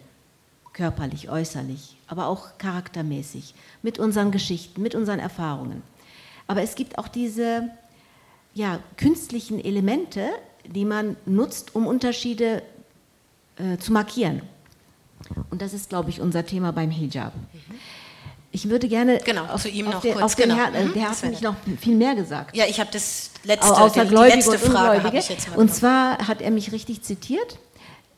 körperlich, 0.73 1.31
äußerlich, 1.31 1.96
aber 2.07 2.27
auch 2.27 2.59
charaktermäßig, 2.59 3.55
mit 3.83 3.99
unseren 3.99 4.31
Geschichten, 4.31 4.83
mit 4.83 4.95
unseren 4.95 5.19
Erfahrungen. 5.19 5.83
Aber 6.47 6.63
es 6.63 6.75
gibt 6.75 6.99
auch 6.99 7.09
diese 7.09 7.71
ja, 8.55 8.79
künstlichen 8.97 9.63
Elemente, 9.63 10.31
die 10.65 10.85
man 10.85 11.17
nutzt, 11.27 11.75
um 11.75 11.87
Unterschiede 11.87 12.63
äh, 13.57 13.77
zu 13.79 13.93
markieren. 13.93 14.43
Und 15.51 15.63
das 15.63 15.73
ist, 15.73 15.89
glaube 15.89 16.11
ich, 16.11 16.21
unser 16.21 16.47
Thema 16.47 16.73
beim 16.73 16.91
Hijab. 16.91 17.33
Ich 18.53 18.69
würde 18.71 18.89
gerne 18.89 19.19
genau, 19.25 19.45
auf, 19.47 19.63
zu 19.63 19.69
ihm 19.69 19.87
noch 19.87 20.01
den, 20.01 20.13
kurz. 20.13 20.25
Auf 20.25 20.37
genau. 20.37 20.55
Herrn, 20.55 20.75
äh, 20.75 20.85
mhm. 20.85 20.95
der 20.95 21.11
hat 21.11 21.23
nämlich 21.23 21.43
noch 21.43 21.55
viel 21.81 21.95
mehr 21.95 22.15
gesagt. 22.15 22.57
Ja, 22.57 22.65
ich 22.67 22.81
habe 22.81 22.91
das 22.93 23.31
letzte, 23.45 23.71
Außer 23.71 24.05
die, 24.05 24.09
die 24.09 24.15
letzte 24.15 24.53
und 24.53 24.61
Frage 24.61 25.07
Ungläubige. 25.07 25.35
Und 25.57 25.75
zwar 25.75 26.27
hat 26.27 26.41
er 26.41 26.51
mich 26.51 26.73
richtig 26.73 27.03
zitiert, 27.03 27.59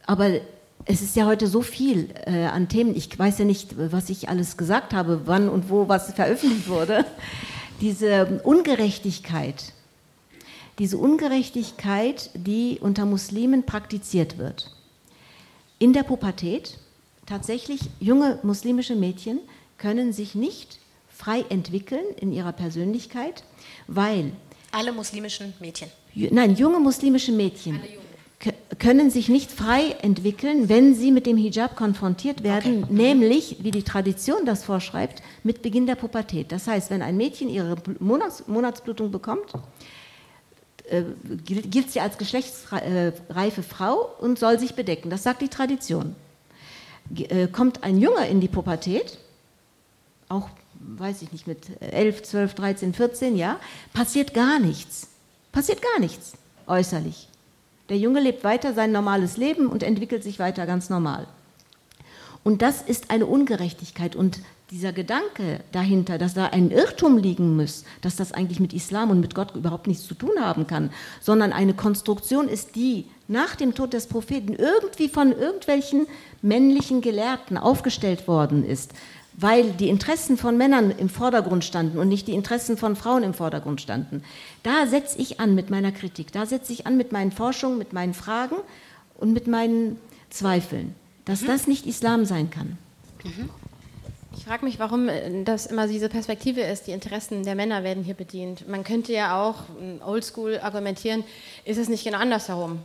aber 0.06 0.40
es 0.84 1.02
ist 1.02 1.16
ja 1.16 1.26
heute 1.26 1.46
so 1.46 1.62
viel 1.62 2.10
äh, 2.24 2.44
an 2.46 2.68
Themen. 2.68 2.96
Ich 2.96 3.16
weiß 3.16 3.38
ja 3.38 3.44
nicht, 3.44 3.74
was 3.76 4.10
ich 4.10 4.28
alles 4.28 4.56
gesagt 4.56 4.94
habe, 4.94 5.22
wann 5.26 5.48
und 5.48 5.70
wo 5.70 5.88
was 5.88 6.12
veröffentlicht 6.12 6.68
wurde. 6.68 7.04
Diese 7.80 8.40
Ungerechtigkeit, 8.42 9.72
diese 10.80 10.98
Ungerechtigkeit, 10.98 12.30
die 12.34 12.78
unter 12.80 13.04
Muslimen 13.04 13.64
praktiziert 13.64 14.36
wird. 14.36 14.72
In 15.78 15.92
der 15.92 16.02
Pubertät 16.02 16.78
tatsächlich 17.24 17.80
junge 18.00 18.40
muslimische 18.42 18.96
Mädchen 18.96 19.38
können 19.76 20.12
sich 20.12 20.34
nicht 20.34 20.80
frei 21.08 21.44
entwickeln 21.48 22.04
in 22.20 22.32
ihrer 22.32 22.52
Persönlichkeit, 22.52 23.44
weil 23.86 24.32
alle 24.72 24.92
muslimischen 24.92 25.54
Mädchen. 25.60 25.88
Nein, 26.14 26.56
junge 26.56 26.80
muslimische 26.80 27.30
Mädchen 27.30 27.80
können 28.78 29.10
sich 29.10 29.28
nicht 29.28 29.50
frei 29.50 29.96
entwickeln, 30.02 30.68
wenn 30.68 30.94
sie 30.94 31.10
mit 31.10 31.26
dem 31.26 31.36
Hijab 31.36 31.74
konfrontiert 31.74 32.44
werden, 32.44 32.84
okay. 32.84 32.92
nämlich, 32.92 33.56
wie 33.64 33.72
die 33.72 33.82
Tradition 33.82 34.46
das 34.46 34.62
vorschreibt, 34.62 35.22
mit 35.42 35.62
Beginn 35.62 35.86
der 35.86 35.96
Pubertät. 35.96 36.52
Das 36.52 36.68
heißt, 36.68 36.90
wenn 36.90 37.02
ein 37.02 37.16
Mädchen 37.16 37.48
ihre 37.48 37.76
Monats 37.98 38.46
Monatsblutung 38.46 39.10
bekommt, 39.10 39.52
äh, 40.88 41.02
gilt 41.44 41.90
sie 41.90 42.00
als 42.00 42.16
geschlechtsreife 42.16 43.62
Frau 43.64 44.08
und 44.20 44.38
soll 44.38 44.60
sich 44.60 44.74
bedecken. 44.74 45.10
Das 45.10 45.24
sagt 45.24 45.42
die 45.42 45.48
Tradition. 45.48 46.14
Äh, 47.16 47.48
kommt 47.48 47.82
ein 47.82 47.98
Junge 47.98 48.28
in 48.28 48.40
die 48.40 48.48
Pubertät, 48.48 49.18
auch, 50.28 50.48
weiß 50.78 51.22
ich 51.22 51.32
nicht, 51.32 51.48
mit 51.48 51.66
11, 51.80 52.22
12, 52.22 52.54
13, 52.54 52.94
14, 52.94 53.36
ja, 53.36 53.58
passiert 53.92 54.32
gar 54.32 54.60
nichts. 54.60 55.08
Passiert 55.50 55.82
gar 55.82 55.98
nichts 55.98 56.34
äußerlich. 56.68 57.28
Der 57.88 57.96
Junge 57.96 58.20
lebt 58.20 58.44
weiter 58.44 58.74
sein 58.74 58.92
normales 58.92 59.36
Leben 59.36 59.66
und 59.66 59.82
entwickelt 59.82 60.22
sich 60.22 60.38
weiter 60.38 60.66
ganz 60.66 60.90
normal. 60.90 61.26
Und 62.44 62.62
das 62.62 62.82
ist 62.82 63.10
eine 63.10 63.26
Ungerechtigkeit. 63.26 64.14
Und 64.14 64.40
dieser 64.70 64.92
Gedanke 64.92 65.60
dahinter, 65.72 66.18
dass 66.18 66.34
da 66.34 66.46
ein 66.46 66.70
Irrtum 66.70 67.16
liegen 67.16 67.56
muss, 67.56 67.84
dass 68.02 68.16
das 68.16 68.32
eigentlich 68.32 68.60
mit 68.60 68.74
Islam 68.74 69.10
und 69.10 69.20
mit 69.20 69.34
Gott 69.34 69.54
überhaupt 69.54 69.86
nichts 69.86 70.06
zu 70.06 70.14
tun 70.14 70.32
haben 70.40 70.66
kann, 70.66 70.90
sondern 71.20 71.52
eine 71.52 71.72
Konstruktion 71.72 72.48
ist, 72.48 72.76
die 72.76 73.06
nach 73.28 73.56
dem 73.56 73.74
Tod 73.74 73.94
des 73.94 74.06
Propheten 74.06 74.54
irgendwie 74.54 75.08
von 75.08 75.32
irgendwelchen 75.32 76.06
männlichen 76.42 77.00
Gelehrten 77.00 77.56
aufgestellt 77.56 78.28
worden 78.28 78.64
ist, 78.64 78.92
weil 79.40 79.70
die 79.72 79.88
Interessen 79.88 80.36
von 80.36 80.56
Männern 80.56 80.90
im 80.90 81.08
Vordergrund 81.08 81.64
standen 81.64 81.98
und 81.98 82.08
nicht 82.08 82.26
die 82.26 82.34
Interessen 82.34 82.76
von 82.76 82.96
Frauen 82.96 83.22
im 83.22 83.34
Vordergrund 83.34 83.80
standen. 83.80 84.24
Da 84.64 84.86
setze 84.86 85.18
ich 85.18 85.38
an 85.38 85.54
mit 85.54 85.70
meiner 85.70 85.92
Kritik, 85.92 86.32
da 86.32 86.44
setze 86.44 86.72
ich 86.72 86.86
an 86.86 86.96
mit 86.96 87.12
meinen 87.12 87.30
Forschungen, 87.30 87.78
mit 87.78 87.92
meinen 87.92 88.14
Fragen 88.14 88.56
und 89.16 89.32
mit 89.32 89.46
meinen 89.46 89.96
Zweifeln, 90.30 90.94
dass 91.24 91.42
mhm. 91.42 91.46
das 91.46 91.68
nicht 91.68 91.86
Islam 91.86 92.24
sein 92.24 92.50
kann. 92.50 92.78
Mhm. 93.22 93.48
Ich 94.36 94.44
frage 94.44 94.64
mich, 94.64 94.78
warum 94.78 95.08
äh, 95.08 95.44
das 95.44 95.66
immer 95.66 95.86
diese 95.86 96.08
Perspektive 96.08 96.60
ist, 96.60 96.88
die 96.88 96.92
Interessen 96.92 97.44
der 97.44 97.54
Männer 97.54 97.84
werden 97.84 98.02
hier 98.02 98.14
bedient. 98.14 98.68
Man 98.68 98.82
könnte 98.82 99.12
ja 99.12 99.40
auch 99.40 99.64
oldschool 100.04 100.58
argumentieren, 100.60 101.22
ist 101.64 101.78
es 101.78 101.88
nicht 101.88 102.04
genau 102.04 102.18
andersherum? 102.18 102.80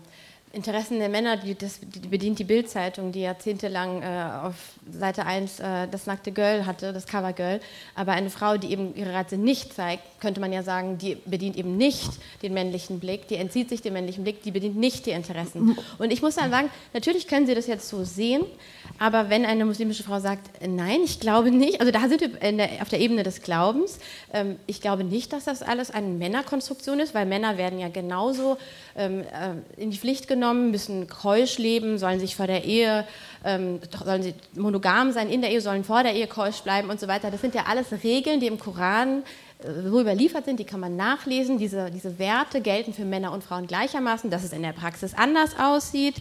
Interessen 0.54 1.00
der 1.00 1.10
Männer, 1.10 1.36
die, 1.36 1.56
das, 1.56 1.80
die 1.82 2.08
bedient 2.08 2.38
die 2.38 2.44
Bildzeitung, 2.44 3.12
die 3.12 3.22
jahrzehntelang 3.22 4.04
äh, 4.04 4.30
auf 4.44 4.54
Seite 4.88 5.26
1 5.26 5.60
äh, 5.60 5.88
das 5.88 6.06
nackte 6.06 6.32
Girl 6.32 6.68
hatte, 6.68 6.94
das 6.94 7.08
Cover 7.08 7.34
Girl. 7.34 7.60
Aber 7.96 8.12
eine 8.12 8.30
Frau, 8.30 8.58
die 8.58 8.72
eben 8.72 8.96
ihre 8.96 9.14
Reize 9.14 9.36
nicht 9.36 9.74
zeigt, 9.74 10.04
könnte 10.22 10.40
man 10.40 10.54
ja 10.54 10.62
sagen, 10.62 11.00
die 11.00 11.16
bedient 11.26 11.58
eben 11.58 11.76
nicht 11.76 12.12
den 12.44 12.54
männlichen 12.54 13.00
Blick, 13.00 13.28
die 13.30 13.38
entzieht 13.38 13.70
sich 13.70 13.82
dem 13.82 13.94
männlichen 13.94 14.24
Blick, 14.24 14.44
die 14.44 14.52
bedient 14.52 14.78
nicht 14.78 15.08
die 15.08 15.12
Interessen. 15.12 15.76
Und 15.98 16.14
ich 16.14 16.22
muss 16.22 16.36
dann 16.36 16.52
sagen, 16.52 16.70
natürlich 16.94 17.28
können 17.28 17.48
Sie 17.48 17.56
das 17.56 17.66
jetzt 17.66 17.90
so 17.90 18.04
sehen, 18.04 18.46
aber 19.00 19.30
wenn 19.30 19.46
eine 19.46 19.66
muslimische 19.66 20.04
Frau 20.04 20.20
sagt, 20.20 20.50
nein, 20.66 21.02
ich 21.04 21.20
glaube 21.20 21.52
nicht, 21.52 21.80
also 21.82 21.92
da 21.92 22.08
sind 22.08 22.22
wir 22.22 22.30
der, 22.30 22.82
auf 22.82 22.90
der 22.90 23.00
Ebene 23.00 23.24
des 23.24 23.42
Glaubens, 23.42 24.00
ähm, 24.34 24.58
ich 24.68 24.82
glaube 24.82 25.04
nicht, 25.04 25.34
dass 25.34 25.46
das 25.46 25.64
alles 25.64 25.92
eine 25.92 26.08
Männerkonstruktion 26.08 27.00
ist, 27.00 27.14
weil 27.14 27.26
Männer 27.26 27.58
werden 27.58 27.80
ja 27.80 27.90
genauso 27.90 28.58
ähm, 28.96 29.22
äh, 29.22 29.82
in 29.82 29.92
die 29.92 29.98
Pflicht 29.98 30.28
genommen, 30.28 30.72
müssen 30.72 31.08
keusch 31.08 31.58
leben, 31.58 31.98
sollen 31.98 32.20
sich 32.20 32.36
vor 32.36 32.48
der 32.48 32.64
Ehe, 32.66 33.06
ähm, 33.44 33.80
sollen 34.06 34.24
sie 34.24 34.34
monogam 34.56 35.12
sein 35.12 35.30
in 35.30 35.42
der 35.42 35.52
Ehe, 35.52 35.62
sollen 35.62 35.84
vor 35.84 36.04
der 36.04 36.14
Ehe 36.14 36.28
keusch 36.28 36.62
bleiben 36.62 36.90
und 36.90 37.00
so 37.00 37.08
weiter. 37.08 37.32
Das 37.32 37.42
sind 37.42 37.56
ja 37.56 37.64
alles 37.68 37.88
Regeln, 38.04 38.40
die 38.40 38.48
im 38.48 38.60
Koran 38.60 39.24
äh, 39.60 39.90
so 39.90 40.00
überliefert 40.00 40.46
sind, 40.46 40.60
die 40.60 40.66
kann 40.66 40.80
man 40.80 40.96
nachlesen. 40.96 41.58
Diese, 41.58 41.90
diese 41.92 42.20
Werte 42.20 42.62
gelten 42.62 42.94
für 42.94 43.06
Männer 43.06 43.32
und 43.32 43.44
Frauen 43.44 43.68
gleichermaßen. 43.68 44.30
Dass 44.30 44.44
es 44.44 44.54
in 44.54 44.62
der 44.62 44.74
Praxis 44.74 45.14
anders 45.14 45.58
aussieht, 45.60 46.16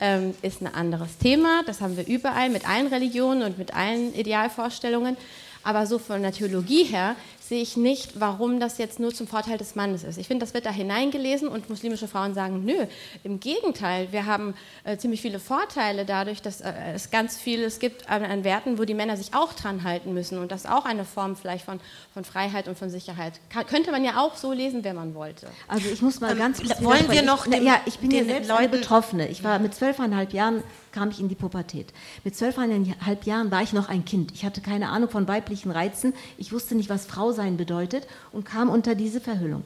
ähm, 0.00 0.34
ist 0.42 0.60
ein 0.60 0.72
anderes 0.72 1.18
Thema. 1.18 1.62
Das 1.66 1.80
haben 1.80 1.96
wir 1.96 2.06
überall 2.06 2.50
mit 2.50 2.68
allen 2.68 2.86
Religionen 2.88 3.42
und 3.42 3.58
mit 3.58 3.74
allen 3.74 4.14
Idealvorstellungen. 4.14 5.16
Aber 5.62 5.86
so 5.86 5.98
von 5.98 6.22
der 6.22 6.32
Theologie 6.32 6.84
her 6.84 7.16
sehe 7.48 7.62
ich 7.62 7.76
nicht, 7.76 8.18
warum 8.20 8.58
das 8.58 8.78
jetzt 8.78 8.98
nur 8.98 9.14
zum 9.14 9.26
Vorteil 9.26 9.56
des 9.58 9.74
Mannes 9.74 10.02
ist. 10.02 10.18
Ich 10.18 10.26
finde, 10.26 10.44
das 10.44 10.54
wird 10.54 10.66
da 10.66 10.70
hineingelesen 10.70 11.48
und 11.48 11.70
muslimische 11.70 12.08
Frauen 12.08 12.34
sagen, 12.34 12.64
nö, 12.64 12.86
im 13.22 13.38
Gegenteil, 13.40 14.08
wir 14.10 14.26
haben 14.26 14.54
äh, 14.84 14.96
ziemlich 14.96 15.22
viele 15.22 15.38
Vorteile 15.38 16.04
dadurch, 16.04 16.42
dass 16.42 16.60
äh, 16.60 16.72
es 16.94 17.10
ganz 17.10 17.38
vieles 17.38 17.78
gibt 17.78 18.08
an, 18.10 18.24
an, 18.24 18.44
Werten, 18.44 18.78
wo 18.78 18.84
die 18.84 18.94
Männer 18.94 19.16
sich 19.16 19.34
auch 19.34 19.52
dran 19.52 19.84
halten 19.84 20.12
müssen 20.12 20.38
und 20.38 20.50
das 20.50 20.66
auch 20.66 20.84
eine 20.84 21.04
Form 21.04 21.36
vielleicht 21.36 21.64
von, 21.64 21.80
von 22.12 22.24
Freiheit 22.24 22.66
und 22.68 22.76
von 22.76 22.90
Sicherheit. 22.90 23.34
Kann, 23.50 23.66
könnte 23.66 23.92
man 23.92 24.04
ja 24.04 24.20
auch 24.20 24.36
so 24.36 24.52
lesen, 24.52 24.82
wenn 24.82 24.96
man 24.96 25.14
wollte. 25.14 25.46
Also 25.68 25.88
ich 25.88 26.02
muss 26.02 26.20
mal 26.20 26.32
ähm, 26.32 26.38
ganz 26.38 26.60
kurz 26.60 26.82
Wollen 26.82 27.10
wir 27.10 27.22
noch 27.22 27.46
dem, 27.46 27.64
Ja, 27.64 27.80
ich 27.86 27.98
bin 27.98 28.10
ja 28.10 28.24
selbst 28.24 28.48
Leuten, 28.48 28.62
eine 28.62 28.68
Betroffene. 28.68 29.28
Ich 29.28 29.44
war 29.44 29.58
mit 29.58 29.74
zwölfeinhalb 29.74 30.32
Jahren 30.32 30.62
kam 30.96 31.10
ich 31.10 31.20
in 31.20 31.28
die 31.28 31.34
Pubertät. 31.34 31.92
Mit 32.24 32.34
zwölfeinhalb 32.34 33.24
Jahren 33.24 33.50
war 33.50 33.62
ich 33.62 33.74
noch 33.74 33.90
ein 33.90 34.06
Kind. 34.06 34.32
Ich 34.32 34.46
hatte 34.46 34.62
keine 34.62 34.88
Ahnung 34.88 35.10
von 35.10 35.28
weiblichen 35.28 35.70
Reizen. 35.70 36.14
Ich 36.38 36.52
wusste 36.52 36.74
nicht, 36.74 36.88
was 36.88 37.04
Frau 37.04 37.32
sein 37.32 37.58
bedeutet 37.58 38.06
und 38.32 38.46
kam 38.46 38.70
unter 38.70 38.94
diese 38.94 39.20
Verhüllung. 39.20 39.64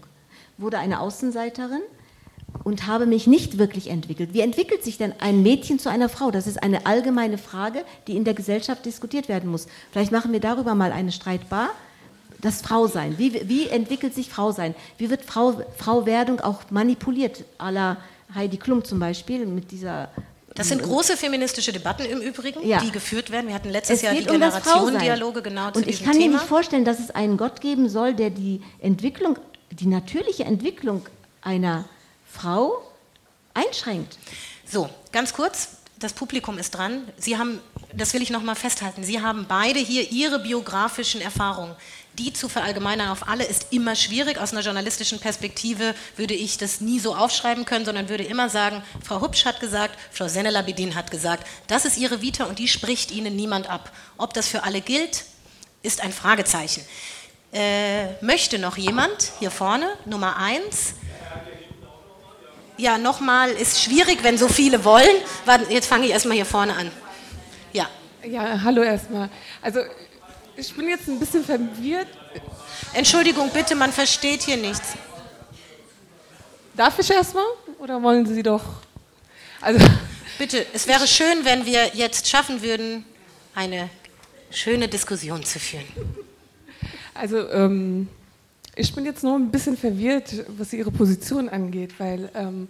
Wurde 0.58 0.78
eine 0.78 0.98
Außenseiterin 0.98 1.82
und 2.64 2.88
habe 2.88 3.06
mich 3.06 3.28
nicht 3.28 3.58
wirklich 3.58 3.90
entwickelt. 3.90 4.34
Wie 4.34 4.40
entwickelt 4.40 4.82
sich 4.82 4.98
denn 4.98 5.14
ein 5.20 5.44
Mädchen 5.44 5.78
zu 5.78 5.88
einer 5.88 6.08
Frau? 6.08 6.32
Das 6.32 6.48
ist 6.48 6.60
eine 6.64 6.84
allgemeine 6.84 7.38
Frage, 7.38 7.84
die 8.08 8.16
in 8.16 8.24
der 8.24 8.34
Gesellschaft 8.34 8.84
diskutiert 8.84 9.28
werden 9.28 9.48
muss. 9.48 9.68
Vielleicht 9.92 10.10
machen 10.10 10.32
wir 10.32 10.40
darüber 10.40 10.74
mal 10.74 10.90
eine 10.90 11.12
Streitbar. 11.12 11.68
Das 12.40 12.60
Frausein. 12.60 13.18
Wie, 13.18 13.48
wie 13.48 13.68
entwickelt 13.68 14.16
sich 14.16 14.30
Frausein? 14.30 14.74
Wie 14.98 15.10
wird 15.10 15.22
Frau, 15.22 15.62
Frauwerdung 15.76 16.40
auch 16.40 16.70
manipuliert? 16.70 17.44
A 17.58 17.70
la 17.70 17.98
Heidi 18.34 18.56
Klum 18.56 18.82
zum 18.82 18.98
Beispiel 18.98 19.46
mit 19.46 19.70
dieser 19.70 20.08
das 20.60 20.68
sind 20.68 20.82
große 20.82 21.16
feministische 21.16 21.72
Debatten 21.72 22.04
im 22.04 22.20
Übrigen, 22.20 22.66
ja. 22.66 22.80
die 22.80 22.90
geführt 22.90 23.30
werden. 23.30 23.48
Wir 23.48 23.54
hatten 23.54 23.70
letztes 23.70 23.96
es 23.96 24.02
Jahr 24.02 24.14
die 24.14 24.24
Generationendialoge 24.24 25.42
genau 25.42 25.70
zu 25.70 25.78
Und 25.78 25.88
ich 25.88 26.04
kann 26.04 26.12
Thema. 26.12 26.26
mir 26.26 26.32
nicht 26.34 26.44
vorstellen, 26.46 26.84
dass 26.84 26.98
es 26.98 27.10
einen 27.10 27.36
Gott 27.36 27.60
geben 27.60 27.88
soll, 27.88 28.14
der 28.14 28.30
die 28.30 28.60
Entwicklung, 28.78 29.38
die 29.70 29.86
natürliche 29.86 30.44
Entwicklung 30.44 31.06
einer 31.40 31.86
Frau 32.30 32.82
einschränkt. 33.54 34.18
So, 34.66 34.88
ganz 35.12 35.32
kurz, 35.32 35.70
das 35.98 36.12
Publikum 36.12 36.58
ist 36.58 36.72
dran. 36.72 37.04
Sie 37.16 37.38
haben, 37.38 37.60
das 37.94 38.14
will 38.14 38.22
ich 38.22 38.30
noch 38.30 38.42
mal 38.42 38.54
festhalten, 38.54 39.02
Sie 39.02 39.20
haben 39.20 39.46
beide 39.48 39.78
hier 39.78 40.10
Ihre 40.10 40.38
biografischen 40.38 41.20
Erfahrungen 41.20 41.74
die 42.20 42.34
zu 42.34 42.50
verallgemeinern 42.50 43.08
auf 43.08 43.28
alle 43.28 43.44
ist 43.44 43.68
immer 43.70 43.96
schwierig. 43.96 44.38
Aus 44.38 44.52
einer 44.52 44.60
journalistischen 44.60 45.20
Perspektive 45.20 45.94
würde 46.16 46.34
ich 46.34 46.58
das 46.58 46.82
nie 46.82 47.00
so 47.00 47.14
aufschreiben 47.14 47.64
können, 47.64 47.86
sondern 47.86 48.10
würde 48.10 48.24
immer 48.24 48.50
sagen, 48.50 48.82
Frau 49.02 49.22
Hupsch 49.22 49.46
hat 49.46 49.58
gesagt, 49.58 49.98
Frau 50.12 50.28
Senelabedin 50.28 50.94
hat 50.94 51.10
gesagt, 51.10 51.46
das 51.66 51.86
ist 51.86 51.96
ihre 51.96 52.20
Vita 52.20 52.44
und 52.44 52.58
die 52.58 52.68
spricht 52.68 53.10
Ihnen 53.10 53.36
niemand 53.36 53.70
ab. 53.70 53.90
Ob 54.18 54.34
das 54.34 54.48
für 54.48 54.64
alle 54.64 54.82
gilt, 54.82 55.24
ist 55.82 56.02
ein 56.02 56.12
Fragezeichen. 56.12 56.84
Äh, 57.52 58.22
möchte 58.22 58.58
noch 58.58 58.76
jemand 58.76 59.32
hier 59.38 59.50
vorne, 59.50 59.88
Nummer 60.04 60.36
eins? 60.36 60.94
Ja, 62.76 62.98
nochmal, 62.98 63.50
ist 63.50 63.82
schwierig, 63.82 64.22
wenn 64.22 64.36
so 64.36 64.48
viele 64.48 64.84
wollen. 64.84 65.16
Jetzt 65.70 65.86
fange 65.86 66.04
ich 66.04 66.12
erstmal 66.12 66.36
hier 66.36 66.46
vorne 66.46 66.76
an. 66.76 66.90
Ja. 67.72 67.88
Ja, 68.22 68.60
hallo 68.62 68.82
erstmal. 68.82 69.30
Also 69.62 69.80
ich 70.56 70.74
bin 70.74 70.88
jetzt 70.88 71.08
ein 71.08 71.18
bisschen 71.18 71.44
verwirrt. 71.44 72.08
Entschuldigung, 72.92 73.50
bitte, 73.50 73.74
man 73.74 73.92
versteht 73.92 74.42
hier 74.42 74.56
nichts. 74.56 74.94
Darf 76.74 76.98
ich 76.98 77.10
erstmal? 77.10 77.44
Oder 77.78 78.02
wollen 78.02 78.26
Sie 78.26 78.42
doch? 78.42 78.62
Also 79.60 79.84
bitte, 80.38 80.66
es 80.72 80.86
wäre 80.86 81.06
schön, 81.06 81.44
wenn 81.44 81.66
wir 81.66 81.94
jetzt 81.94 82.28
schaffen 82.28 82.62
würden, 82.62 83.04
eine 83.54 83.90
schöne 84.50 84.88
Diskussion 84.88 85.44
zu 85.44 85.58
führen. 85.58 85.84
Also, 87.14 87.48
ähm, 87.50 88.08
ich 88.76 88.94
bin 88.94 89.04
jetzt 89.04 89.22
nur 89.22 89.36
ein 89.36 89.50
bisschen 89.50 89.76
verwirrt, 89.76 90.32
was 90.56 90.72
Ihre 90.72 90.90
Position 90.90 91.48
angeht, 91.48 91.92
weil 91.98 92.30
ähm, 92.34 92.68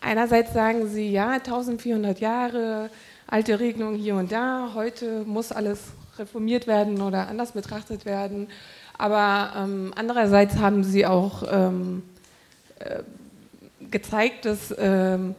einerseits 0.00 0.52
sagen 0.52 0.88
Sie, 0.88 1.10
ja, 1.10 1.30
1400 1.30 2.20
Jahre, 2.20 2.90
alte 3.26 3.58
Regelung 3.58 3.96
hier 3.96 4.14
und 4.14 4.30
da, 4.30 4.70
heute 4.74 5.24
muss 5.24 5.50
alles 5.50 5.80
reformiert 6.18 6.66
werden 6.66 7.00
oder 7.00 7.28
anders 7.28 7.52
betrachtet 7.52 8.04
werden. 8.04 8.48
Aber 8.96 9.52
ähm, 9.56 9.92
andererseits 9.96 10.56
haben 10.56 10.84
sie 10.84 11.06
auch 11.06 11.44
ähm, 11.50 12.02
äh, 12.78 13.02
gezeigt, 13.90 14.44
dass 14.44 14.74
ähm, 14.76 15.34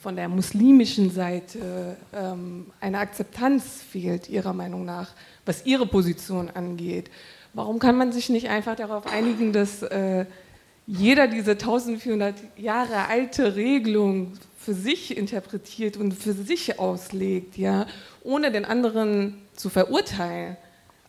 von 0.00 0.16
der 0.16 0.28
muslimischen 0.28 1.10
Seite 1.10 1.96
ähm, 2.12 2.66
eine 2.80 2.98
Akzeptanz 2.98 3.82
fehlt, 3.82 4.28
ihrer 4.28 4.52
Meinung 4.52 4.84
nach, 4.84 5.10
was 5.46 5.64
ihre 5.64 5.86
Position 5.86 6.50
angeht. 6.50 7.10
Warum 7.54 7.78
kann 7.78 7.96
man 7.96 8.12
sich 8.12 8.28
nicht 8.28 8.48
einfach 8.48 8.74
darauf 8.74 9.06
einigen, 9.06 9.52
dass 9.52 9.82
äh, 9.82 10.26
jeder 10.86 11.28
diese 11.28 11.52
1400 11.52 12.34
Jahre 12.56 13.06
alte 13.08 13.54
Regelung 13.54 14.32
für 14.64 14.74
sich 14.74 15.16
interpretiert 15.16 15.96
und 15.96 16.12
für 16.12 16.32
sich 16.32 16.78
auslegt, 16.78 17.56
ja, 17.58 17.86
ohne 18.22 18.52
den 18.52 18.64
anderen 18.64 19.42
zu 19.54 19.68
verurteilen. 19.68 20.56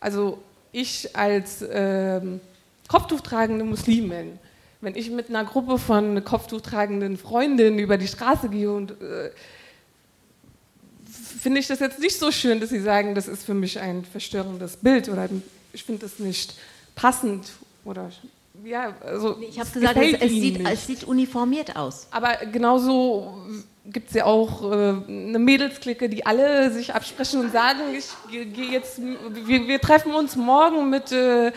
Also 0.00 0.42
ich 0.72 1.14
als 1.16 1.64
ähm, 1.70 2.40
Kopftuch 2.88 3.20
tragende 3.20 3.64
Muslimin 3.64 4.38
wenn 4.84 4.96
ich 4.96 5.10
mit 5.10 5.30
einer 5.30 5.44
Gruppe 5.44 5.78
von 5.78 6.22
kopftuchtragenden 6.24 7.16
Freundinnen 7.16 7.78
über 7.78 7.96
die 7.96 8.06
Straße 8.06 8.48
gehe 8.50 8.70
und 8.70 8.90
äh, 9.00 9.30
finde 11.40 11.60
ich 11.60 11.66
das 11.66 11.80
jetzt 11.80 11.98
nicht 11.98 12.18
so 12.18 12.30
schön, 12.30 12.60
dass 12.60 12.70
sie 12.70 12.80
sagen, 12.80 13.14
das 13.14 13.26
ist 13.26 13.44
für 13.44 13.54
mich 13.54 13.80
ein 13.80 14.04
verstörendes 14.04 14.76
Bild 14.76 15.08
oder 15.08 15.28
ich 15.72 15.84
finde 15.84 16.02
das 16.02 16.18
nicht 16.18 16.54
passend 16.94 17.48
oder 17.84 18.10
ja, 18.64 18.94
also 19.00 19.38
ich 19.40 19.58
habe 19.58 19.70
gesagt, 19.70 19.96
es, 19.96 20.12
es, 20.20 20.30
sieht, 20.30 20.68
es, 20.68 20.86
sieht, 20.86 21.04
uniformiert 21.04 21.76
aus. 21.76 22.08
Aber 22.10 22.36
genauso 22.50 23.34
gibt 23.84 24.08
es 24.08 24.14
ja 24.14 24.24
auch 24.24 24.62
äh, 24.62 24.74
eine 24.74 25.38
Mädelsklicke, 25.38 26.08
die 26.08 26.24
alle 26.24 26.70
sich 26.70 26.94
absprechen 26.94 27.40
und 27.40 27.52
sagen, 27.52 27.80
ich 27.96 28.06
gehe 28.30 28.70
jetzt, 28.70 29.00
wir, 29.00 29.68
wir, 29.68 29.80
treffen 29.80 30.14
uns 30.14 30.36
morgen 30.36 30.88
mit 30.88 31.12
äh, 31.12 31.52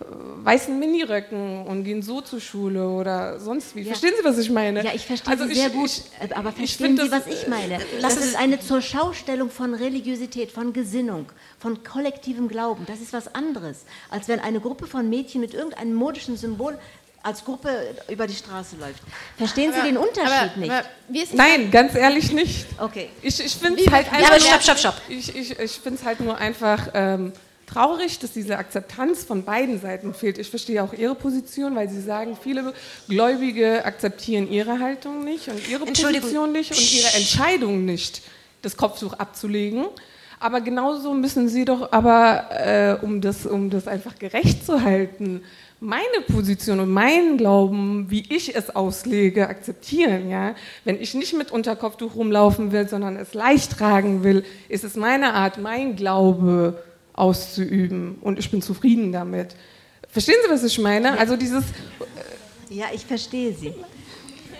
weißen 0.00 0.78
Miniröcken 0.78 1.66
und 1.66 1.84
gehen 1.84 2.02
so 2.02 2.20
zur 2.20 2.40
Schule 2.40 2.88
oder 2.88 3.40
sonst 3.40 3.74
wie. 3.74 3.80
Ja. 3.80 3.88
Verstehen 3.88 4.14
Sie, 4.18 4.24
was 4.24 4.38
ich 4.38 4.50
meine? 4.50 4.84
Ja, 4.84 4.92
ich 4.94 5.04
verstehe 5.04 5.32
also 5.32 5.46
Sie 5.46 5.54
sehr 5.54 5.70
gut. 5.70 5.90
Ich, 5.90 6.36
aber 6.36 6.52
verstehen 6.52 6.96
Sie, 6.96 7.10
was 7.10 7.26
ich 7.26 7.48
meine? 7.48 7.74
Äh, 7.74 8.00
das 8.00 8.16
ist 8.16 8.36
eine 8.36 8.60
zur 8.60 8.80
Schaustellung 8.80 9.50
von 9.50 9.74
Religiosität, 9.74 10.52
von 10.52 10.72
Gesinnung, 10.72 11.26
von 11.58 11.82
kollektivem 11.82 12.48
Glauben. 12.48 12.86
Das 12.86 13.00
ist 13.00 13.12
was 13.12 13.34
anderes, 13.34 13.84
als 14.10 14.28
wenn 14.28 14.40
eine 14.40 14.60
Gruppe 14.60 14.86
von 14.86 15.08
Mädchen 15.08 15.40
mit 15.40 15.54
irgendeinem 15.54 15.94
modischen 15.94 16.36
Symbol 16.36 16.78
als 17.22 17.44
Gruppe 17.44 17.96
über 18.08 18.26
die 18.26 18.34
Straße 18.34 18.76
läuft. 18.76 19.02
Verstehen 19.36 19.72
aber, 19.72 19.82
Sie 19.82 19.88
den 19.88 19.96
Unterschied 19.96 20.50
aber, 20.52 20.56
nicht? 20.56 20.72
Aber 20.72 20.88
Nein, 21.32 21.70
ganz 21.70 21.94
ehrlich 21.94 22.32
nicht. 22.32 22.66
Okay. 22.78 23.10
Ich, 23.22 23.44
ich 23.44 23.54
finde 23.56 23.82
es 23.82 23.90
halt 23.90 24.06
einfach. 24.06 24.20
Ja, 24.20 24.28
aber 24.28 24.40
stopp, 24.40 24.62
stopp, 24.62 24.78
stopp. 24.78 25.02
Ich, 25.08 25.34
ich, 25.34 25.58
ich 25.58 25.72
finde 25.72 25.98
es 25.98 26.04
halt 26.06 26.20
nur 26.20 26.38
einfach. 26.38 26.88
Ähm, 26.94 27.32
traurig, 27.68 28.18
dass 28.18 28.32
diese 28.32 28.58
Akzeptanz 28.58 29.24
von 29.24 29.44
beiden 29.44 29.80
Seiten 29.80 30.14
fehlt. 30.14 30.38
Ich 30.38 30.50
verstehe 30.50 30.82
auch 30.82 30.92
Ihre 30.92 31.14
Position, 31.14 31.74
weil 31.74 31.88
Sie 31.88 32.00
sagen, 32.00 32.36
viele 32.40 32.72
Gläubige 33.08 33.84
akzeptieren 33.84 34.50
Ihre 34.50 34.78
Haltung 34.78 35.24
nicht 35.24 35.48
und 35.48 35.68
Ihre 35.68 35.84
Position 35.84 36.52
nicht 36.52 36.70
und 36.70 36.92
Ihre 36.92 37.14
Entscheidung 37.14 37.84
nicht, 37.84 38.22
das 38.62 38.76
Kopftuch 38.76 39.12
abzulegen. 39.14 39.86
Aber 40.40 40.60
genauso 40.60 41.14
müssen 41.14 41.48
Sie 41.48 41.64
doch 41.64 41.92
aber, 41.92 42.48
äh, 42.50 43.04
um, 43.04 43.20
das, 43.20 43.44
um 43.44 43.70
das 43.70 43.88
einfach 43.88 44.18
gerecht 44.18 44.64
zu 44.64 44.82
halten, 44.82 45.42
meine 45.80 46.22
Position 46.26 46.80
und 46.80 46.90
meinen 46.90 47.36
Glauben, 47.36 48.06
wie 48.08 48.24
ich 48.28 48.54
es 48.56 48.74
auslege, 48.74 49.48
akzeptieren. 49.48 50.28
Ja? 50.28 50.54
Wenn 50.84 51.00
ich 51.00 51.14
nicht 51.14 51.34
mit 51.34 51.52
Unterkopftuch 51.52 52.16
rumlaufen 52.16 52.72
will, 52.72 52.88
sondern 52.88 53.16
es 53.16 53.34
leicht 53.34 53.78
tragen 53.78 54.24
will, 54.24 54.44
ist 54.68 54.84
es 54.84 54.96
meine 54.96 55.34
Art, 55.34 55.58
mein 55.58 55.96
Glaube, 55.96 56.82
auszuüben 57.18 58.16
und 58.20 58.38
ich 58.38 58.50
bin 58.50 58.62
zufrieden 58.62 59.12
damit. 59.12 59.54
Verstehen 60.08 60.36
Sie, 60.44 60.50
was 60.50 60.64
ich 60.64 60.78
meine? 60.78 61.18
Also 61.18 61.36
dieses. 61.36 61.64
Ja, 62.70 62.86
ich 62.94 63.04
verstehe 63.04 63.54
Sie. 63.54 63.74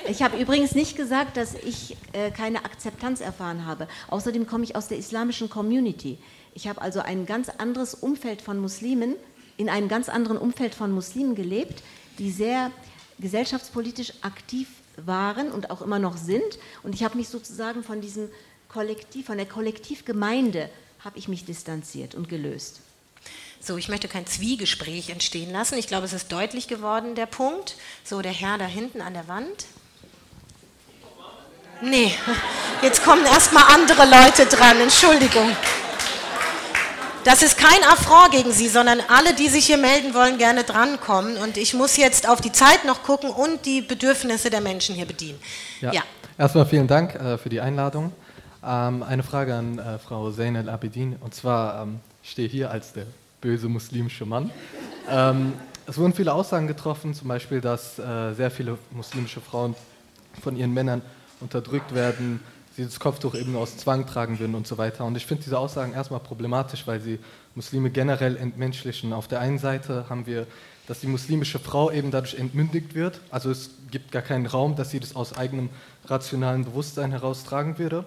Ich 0.09 0.23
habe 0.23 0.39
übrigens 0.39 0.75
nicht 0.75 0.97
gesagt, 0.97 1.37
dass 1.37 1.55
ich 1.55 1.97
äh, 2.13 2.31
keine 2.31 2.65
Akzeptanz 2.65 3.21
erfahren 3.21 3.67
habe. 3.67 3.89
Außerdem 4.09 4.47
komme 4.47 4.65
ich 4.65 4.77
aus 4.77 4.89
der 4.89 4.99
islamischen 4.99 5.51
Community. 5.51 6.19
Ich 6.55 6.67
habe 6.67 6.81
also 6.81 7.01
ein 7.01 7.27
ganz 7.27 7.51
anderes 7.51 7.95
Umfeld 7.95 8.41
von 8.41 8.59
Muslimen, 8.59 9.17
in 9.57 9.69
einem 9.69 9.89
ganz 9.89 10.09
anderen 10.09 10.39
Umfeld 10.39 10.75
von 10.75 10.93
Muslimen 10.93 11.35
gelebt, 11.35 11.83
die 12.19 12.31
sehr 12.31 12.71
gesellschaftspolitisch 13.19 14.13
aktiv 14.23 14.69
waren 14.97 15.51
und 15.51 15.71
auch 15.71 15.83
immer 15.83 15.99
noch 15.99 16.17
sind. 16.17 16.59
Und 16.83 16.95
ich 16.95 17.05
habe 17.05 17.17
mich 17.17 17.29
sozusagen 17.29 17.83
von 17.83 18.01
diesem 18.01 18.29
Kollektiv, 18.69 19.27
von 19.27 19.37
der 19.37 19.47
Kollektivgemeinde 19.47 20.71
habe 21.05 21.19
ich 21.19 21.29
mich 21.29 21.45
distanziert 21.45 22.15
und 22.15 22.29
gelöst. 22.29 22.81
So, 23.61 23.77
ich 23.77 23.89
möchte 23.89 24.09
kein 24.09 24.27
Zwiegespräch 24.27 25.11
entstehen 25.11 25.53
lassen. 25.53 25.79
Ich 25.79 25.89
glaube, 25.89 26.07
es 26.07 26.13
ist 26.13 26.31
deutlich 26.31 26.69
geworden, 26.69 27.15
der 27.15 27.27
Punkt. 27.27 27.77
So, 28.05 28.23
der 28.23 28.33
Herr 28.33 28.59
da 28.59 28.67
hinten 28.67 29.01
an 29.01 29.15
der 29.15 29.29
Wand. 29.29 29.67
Nee, 31.83 32.13
jetzt 32.83 33.05
kommen 33.05 33.25
erstmal 33.25 33.65
andere 33.75 34.05
Leute 34.05 34.47
dran. 34.47 34.81
Entschuldigung. 34.81 35.57
Das 37.25 37.43
ist 37.43 37.59
kein 37.59 37.83
Affront 37.85 38.31
gegen 38.31 38.53
Sie, 38.53 38.69
sondern 38.69 39.01
alle, 39.09 39.35
die 39.35 39.49
sich 39.49 39.67
hier 39.67 39.77
melden 39.77 40.15
wollen, 40.15 40.39
gerne 40.39 40.65
drankommen. 40.65 41.37
Und 41.37 41.57
ich 41.57 41.75
muss 41.75 41.97
jetzt 41.97 42.29
auf 42.29 42.41
die 42.41 42.53
Zeit 42.53 42.85
noch 42.85 43.03
gucken 43.03 43.31
und 43.31 43.67
die 43.67 43.83
Bedürfnisse 43.83 44.51
der 44.51 44.61
Menschen 44.61 44.95
hier 44.95 45.05
bedienen. 45.05 45.39
Ja. 45.81 45.93
ja. 45.93 46.03
Erstmal 46.39 46.67
vielen 46.67 46.87
Dank 46.87 47.15
äh, 47.17 47.37
für 47.37 47.49
die 47.49 47.61
Einladung. 47.61 48.13
Ähm, 48.65 49.03
eine 49.03 49.23
Frage 49.23 49.55
an 49.55 49.79
äh, 49.79 49.99
Frau 49.99 50.31
Zain 50.31 50.57
al-Abidin. 50.57 51.17
Und 51.21 51.35
zwar, 51.35 51.83
ähm, 51.83 52.01
ich 52.23 52.31
stehe 52.31 52.49
hier 52.49 52.71
als 52.71 52.93
der 52.93 53.07
böse 53.41 53.69
muslimische 53.69 54.27
Mann. 54.27 54.51
Ähm, 55.09 55.53
es 55.87 55.97
wurden 55.97 56.13
viele 56.13 56.33
Aussagen 56.33 56.67
getroffen, 56.67 57.15
zum 57.15 57.29
Beispiel, 57.29 57.61
dass 57.61 57.99
äh, 57.99 58.35
sehr 58.35 58.51
viele 58.51 58.77
muslimische 58.91 59.41
Frauen 59.41 59.75
von 60.43 60.57
ihren 60.57 60.75
Männern 60.75 61.03
unterdrückt 61.41 61.95
werden, 61.95 62.41
sie 62.77 62.85
das 62.85 63.01
Kopftuch 63.01 63.35
eben 63.35 63.57
aus 63.57 63.77
Zwang 63.77 64.07
tragen 64.07 64.39
würden 64.39 64.55
und 64.55 64.67
so 64.67 64.77
weiter. 64.77 65.05
Und 65.05 65.17
ich 65.17 65.27
finde 65.27 65.45
diese 65.45 65.59
Aussagen 65.59 65.93
erstmal 65.93 66.21
problematisch, 66.21 66.87
weil 66.87 67.01
sie 67.01 67.19
Muslime 67.55 67.91
generell 67.91 68.37
entmenschlichen. 68.37 69.13
Auf 69.13 69.29
der 69.29 69.41
einen 69.41 69.59
Seite 69.59 70.07
haben 70.09 70.27
wir, 70.27 70.47
dass 70.87 71.01
die 71.01 71.07
muslimische 71.07 71.59
Frau 71.59 71.91
eben 71.91 72.11
dadurch 72.11 72.35
entmündigt 72.35 72.95
wird. 72.95 73.21
Also 73.31 73.51
es 73.51 73.71
gibt 73.91 74.13
gar 74.13 74.23
keinen 74.23 74.47
Raum, 74.47 74.77
dass 74.77 74.91
sie 74.91 75.01
das 75.01 75.17
aus 75.17 75.37
eigenem 75.37 75.71
rationalen 76.07 76.65
Bewusstsein 76.65 77.13
heraus 77.13 77.45
tragen 77.45 77.79
würde. 77.79 78.05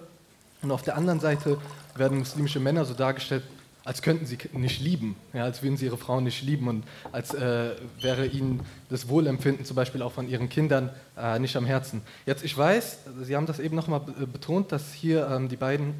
Und 0.62 0.70
auf 0.70 0.82
der 0.82 0.96
anderen 0.96 1.20
Seite 1.20 1.58
werden 1.96 2.18
muslimische 2.18 2.60
Männer 2.60 2.84
so 2.84 2.94
dargestellt, 2.94 3.42
als 3.84 4.00
könnten 4.00 4.26
sie 4.26 4.38
nicht 4.52 4.80
lieben, 4.80 5.16
ja, 5.32 5.42
als 5.42 5.62
würden 5.62 5.76
sie 5.76 5.86
ihre 5.86 5.98
Frauen 5.98 6.22
nicht 6.22 6.42
lieben 6.42 6.68
und 6.68 6.84
als 7.10 7.34
äh, 7.34 7.70
wäre 8.00 8.26
ihnen 8.26 8.60
das 8.88 9.08
Wohlempfinden 9.08 9.64
zum 9.64 9.74
Beispiel 9.74 10.02
auch 10.02 10.12
von 10.12 10.28
ihren 10.28 10.48
Kindern 10.48 10.90
äh, 11.18 11.40
nicht 11.40 11.56
am 11.56 11.66
Herzen. 11.66 12.02
Jetzt, 12.24 12.44
ich 12.44 12.56
weiß, 12.56 12.98
Sie 13.22 13.34
haben 13.34 13.46
das 13.46 13.58
eben 13.58 13.74
nochmal 13.74 14.00
betont, 14.00 14.70
dass 14.70 14.92
hier 14.92 15.28
ähm, 15.28 15.48
die 15.48 15.56
beiden 15.56 15.94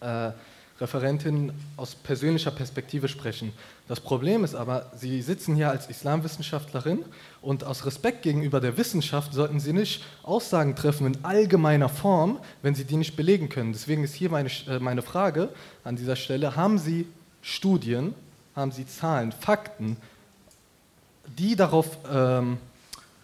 äh, 0.00 0.32
Referentinnen 0.80 1.52
aus 1.76 1.94
persönlicher 1.96 2.52
Perspektive 2.52 3.08
sprechen. 3.08 3.52
Das 3.88 4.00
Problem 4.00 4.44
ist 4.44 4.54
aber, 4.54 4.92
Sie 4.96 5.22
sitzen 5.22 5.56
hier 5.56 5.70
als 5.70 5.88
Islamwissenschaftlerin 5.88 7.04
und 7.42 7.64
aus 7.64 7.84
Respekt 7.84 8.22
gegenüber 8.22 8.60
der 8.60 8.76
Wissenschaft 8.76 9.32
sollten 9.32 9.58
Sie 9.58 9.72
nicht 9.72 10.04
Aussagen 10.22 10.76
treffen 10.76 11.06
in 11.06 11.24
allgemeiner 11.24 11.88
Form, 11.88 12.38
wenn 12.62 12.76
Sie 12.76 12.84
die 12.84 12.96
nicht 12.96 13.16
belegen 13.16 13.48
können. 13.48 13.72
Deswegen 13.72 14.04
ist 14.04 14.14
hier 14.14 14.30
meine, 14.30 14.50
äh, 14.68 14.78
meine 14.78 15.02
Frage 15.02 15.48
an 15.82 15.96
dieser 15.96 16.16
Stelle, 16.16 16.54
haben 16.54 16.78
Sie 16.78 17.06
Studien, 17.42 18.14
haben 18.54 18.70
Sie 18.70 18.86
Zahlen, 18.86 19.32
Fakten, 19.32 19.96
die 21.38 21.56
darauf, 21.56 21.98
ähm, 22.10 22.58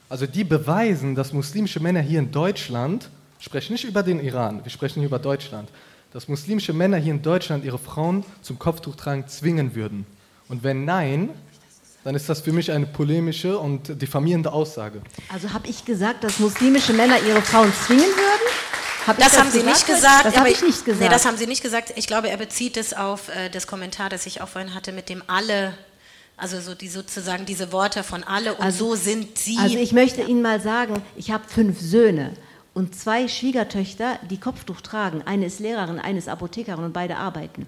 also 0.08 0.26
die 0.26 0.44
beweisen, 0.44 1.14
dass 1.14 1.32
muslimische 1.32 1.78
Männer 1.78 2.00
hier 2.00 2.18
in 2.18 2.32
Deutschland, 2.32 3.10
sprechen 3.38 3.74
nicht 3.74 3.84
über 3.84 4.02
den 4.02 4.18
Iran, 4.18 4.64
wir 4.64 4.70
sprechen 4.70 5.00
hier 5.00 5.08
über 5.08 5.18
Deutschland, 5.18 5.68
dass 6.14 6.28
muslimische 6.28 6.72
Männer 6.72 6.96
hier 6.96 7.12
in 7.12 7.22
Deutschland 7.22 7.64
ihre 7.64 7.78
Frauen 7.78 8.24
zum 8.40 8.56
Kopftuchtragen 8.56 9.26
zwingen 9.26 9.74
würden? 9.74 10.06
Und 10.48 10.62
wenn 10.62 10.84
nein, 10.84 11.30
dann 12.04 12.14
ist 12.14 12.28
das 12.28 12.40
für 12.42 12.52
mich 12.52 12.70
eine 12.70 12.86
polemische 12.86 13.58
und 13.58 14.00
diffamierende 14.00 14.52
Aussage. 14.52 15.02
Also 15.28 15.52
habe 15.52 15.66
ich 15.66 15.84
gesagt, 15.84 16.22
dass 16.22 16.38
muslimische 16.38 16.92
Männer 16.92 17.16
ihre 17.18 17.42
Frauen 17.42 17.72
zwingen 17.84 18.04
würden? 18.04 18.48
Hab 19.08 19.18
das, 19.18 19.32
das 19.32 19.40
haben 19.40 19.50
Sie 19.50 19.58
gesagt? 19.58 19.76
nicht 19.76 19.86
gesagt. 19.86 20.24
Das 20.24 20.36
habe 20.36 20.50
ich 20.50 20.62
nicht 20.62 20.84
gesagt. 20.84 21.02
Nee, 21.02 21.08
das 21.08 21.26
haben 21.26 21.36
Sie 21.36 21.46
nicht 21.48 21.62
gesagt. 21.62 21.92
Ich 21.96 22.06
glaube, 22.06 22.30
er 22.30 22.36
bezieht 22.36 22.76
es 22.76 22.94
auf 22.94 23.28
äh, 23.28 23.50
das 23.50 23.66
Kommentar, 23.66 24.08
das 24.08 24.24
ich 24.24 24.40
auch 24.40 24.48
vorhin 24.48 24.72
hatte, 24.72 24.92
mit 24.92 25.08
dem 25.08 25.22
alle, 25.26 25.74
also 26.36 26.60
so 26.60 26.76
die 26.76 26.88
sozusagen 26.88 27.44
diese 27.44 27.72
Worte 27.72 28.04
von 28.04 28.22
alle 28.22 28.54
und 28.54 28.64
also, 28.64 28.90
so 28.90 28.94
sind 28.94 29.36
Sie. 29.36 29.58
Also 29.58 29.78
ich 29.78 29.92
möchte 29.92 30.22
Ihnen 30.22 30.42
mal 30.42 30.60
sagen, 30.60 31.02
ich 31.16 31.32
habe 31.32 31.42
fünf 31.48 31.80
Söhne 31.80 32.34
und 32.74 32.94
zwei 32.94 33.28
Schwiegertöchter, 33.28 34.18
die 34.30 34.38
Kopftuch 34.38 34.80
tragen. 34.80 35.22
Eine 35.24 35.46
ist 35.46 35.60
Lehrerin, 35.60 35.98
eine 35.98 36.18
ist 36.18 36.28
Apothekerin 36.28 36.84
und 36.84 36.92
beide 36.92 37.16
arbeiten. 37.16 37.66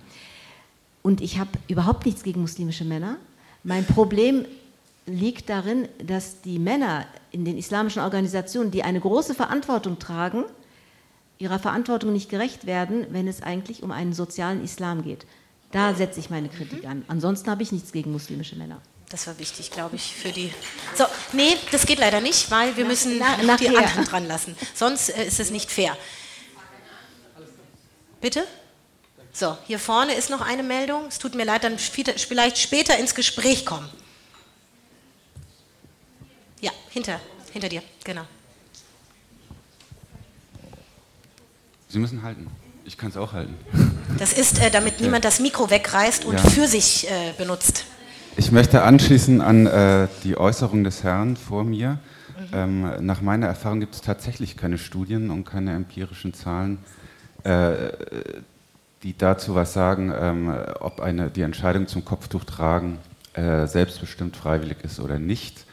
Und 1.02 1.20
ich 1.20 1.38
habe 1.38 1.50
überhaupt 1.68 2.04
nichts 2.04 2.24
gegen 2.24 2.40
muslimische 2.40 2.84
Männer. 2.84 3.16
Mein 3.62 3.86
Problem 3.86 4.44
liegt 5.06 5.48
darin, 5.48 5.88
dass 6.04 6.40
die 6.42 6.58
Männer 6.58 7.06
in 7.30 7.44
den 7.44 7.56
islamischen 7.56 8.02
Organisationen, 8.02 8.72
die 8.72 8.82
eine 8.82 9.00
große 9.00 9.34
Verantwortung 9.34 10.00
tragen, 10.00 10.44
ihrer 11.38 11.60
Verantwortung 11.60 12.12
nicht 12.12 12.28
gerecht 12.28 12.66
werden, 12.66 13.06
wenn 13.10 13.28
es 13.28 13.42
eigentlich 13.42 13.84
um 13.84 13.92
einen 13.92 14.12
sozialen 14.12 14.64
Islam 14.64 15.04
geht. 15.04 15.26
Da 15.70 15.94
setze 15.94 16.18
ich 16.18 16.30
meine 16.30 16.48
Kritik 16.48 16.86
an. 16.86 17.04
Ansonsten 17.06 17.50
habe 17.50 17.62
ich 17.62 17.70
nichts 17.70 17.92
gegen 17.92 18.10
muslimische 18.10 18.56
Männer. 18.56 18.80
Das 19.08 19.26
war 19.28 19.38
wichtig, 19.38 19.70
glaube 19.70 19.96
ich, 19.96 20.14
für 20.14 20.32
die. 20.32 20.52
So, 20.96 21.04
nee, 21.32 21.56
das 21.70 21.86
geht 21.86 21.98
leider 21.98 22.20
nicht, 22.20 22.50
weil 22.50 22.76
wir 22.76 22.84
müssen 22.84 23.18
nach, 23.18 23.56
die 23.56 23.68
anderen 23.68 24.04
dran 24.04 24.26
lassen. 24.26 24.56
Sonst 24.74 25.10
äh, 25.10 25.24
ist 25.24 25.38
es 25.38 25.50
nicht 25.50 25.70
fair. 25.70 25.96
Bitte? 28.20 28.46
So, 29.32 29.56
hier 29.66 29.78
vorne 29.78 30.14
ist 30.14 30.30
noch 30.30 30.40
eine 30.40 30.62
Meldung. 30.62 31.06
Es 31.06 31.18
tut 31.18 31.34
mir 31.34 31.44
leid, 31.44 31.62
dann 31.62 31.78
vielleicht 31.78 32.58
später 32.58 32.98
ins 32.98 33.14
Gespräch 33.14 33.64
kommen. 33.64 33.88
Ja, 36.60 36.72
hinter, 36.90 37.20
hinter 37.52 37.68
dir, 37.68 37.82
genau. 38.02 38.24
Sie 41.88 41.98
müssen 41.98 42.22
halten. 42.22 42.50
Ich 42.84 42.96
kann 42.96 43.10
es 43.10 43.16
auch 43.16 43.32
halten. 43.32 43.56
Das 44.18 44.32
ist, 44.32 44.58
äh, 44.58 44.70
damit 44.70 45.00
niemand 45.00 45.24
das 45.24 45.38
Mikro 45.38 45.70
wegreißt 45.70 46.24
und 46.24 46.38
ja. 46.38 46.50
für 46.50 46.66
sich 46.66 47.08
äh, 47.10 47.32
benutzt. 47.36 47.84
Ich 48.38 48.52
möchte 48.52 48.82
anschließen 48.82 49.40
an 49.40 49.66
äh, 49.66 50.08
die 50.22 50.36
Äußerung 50.36 50.84
des 50.84 51.02
Herrn 51.02 51.36
vor 51.36 51.64
mir. 51.64 51.98
Ähm, 52.52 52.86
nach 53.00 53.22
meiner 53.22 53.46
Erfahrung 53.46 53.80
gibt 53.80 53.94
es 53.94 54.02
tatsächlich 54.02 54.58
keine 54.58 54.76
Studien 54.76 55.30
und 55.30 55.44
keine 55.44 55.72
empirischen 55.72 56.34
Zahlen, 56.34 56.76
äh, 57.44 57.74
die 59.02 59.16
dazu 59.16 59.54
was 59.54 59.72
sagen, 59.72 60.12
ähm, 60.14 60.54
ob 60.80 61.00
eine, 61.00 61.30
die 61.30 61.40
Entscheidung 61.40 61.86
zum 61.86 62.04
Kopftuch 62.04 62.44
tragen 62.44 62.98
äh, 63.32 63.66
selbstbestimmt 63.66 64.36
freiwillig 64.36 64.78
ist 64.82 65.00
oder 65.00 65.18
nicht. 65.18 65.64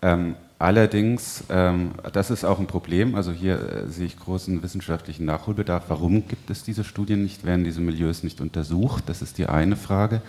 Ähm, 0.00 0.36
allerdings, 0.60 1.42
ähm, 1.48 1.90
das 2.12 2.30
ist 2.30 2.44
auch 2.44 2.60
ein 2.60 2.68
Problem, 2.68 3.16
also 3.16 3.32
hier 3.32 3.56
äh, 3.56 3.88
sehe 3.88 4.06
ich 4.06 4.16
großen 4.16 4.62
wissenschaftlichen 4.62 5.24
Nachholbedarf. 5.24 5.84
Warum 5.88 6.28
gibt 6.28 6.50
es 6.50 6.62
diese 6.62 6.84
Studien 6.84 7.24
nicht? 7.24 7.44
Werden 7.44 7.64
diese 7.64 7.80
Milieus 7.80 8.22
nicht 8.22 8.40
untersucht? 8.40 9.04
Das 9.08 9.22
ist 9.22 9.38
die 9.38 9.46
eine 9.46 9.74
Frage. 9.74 10.22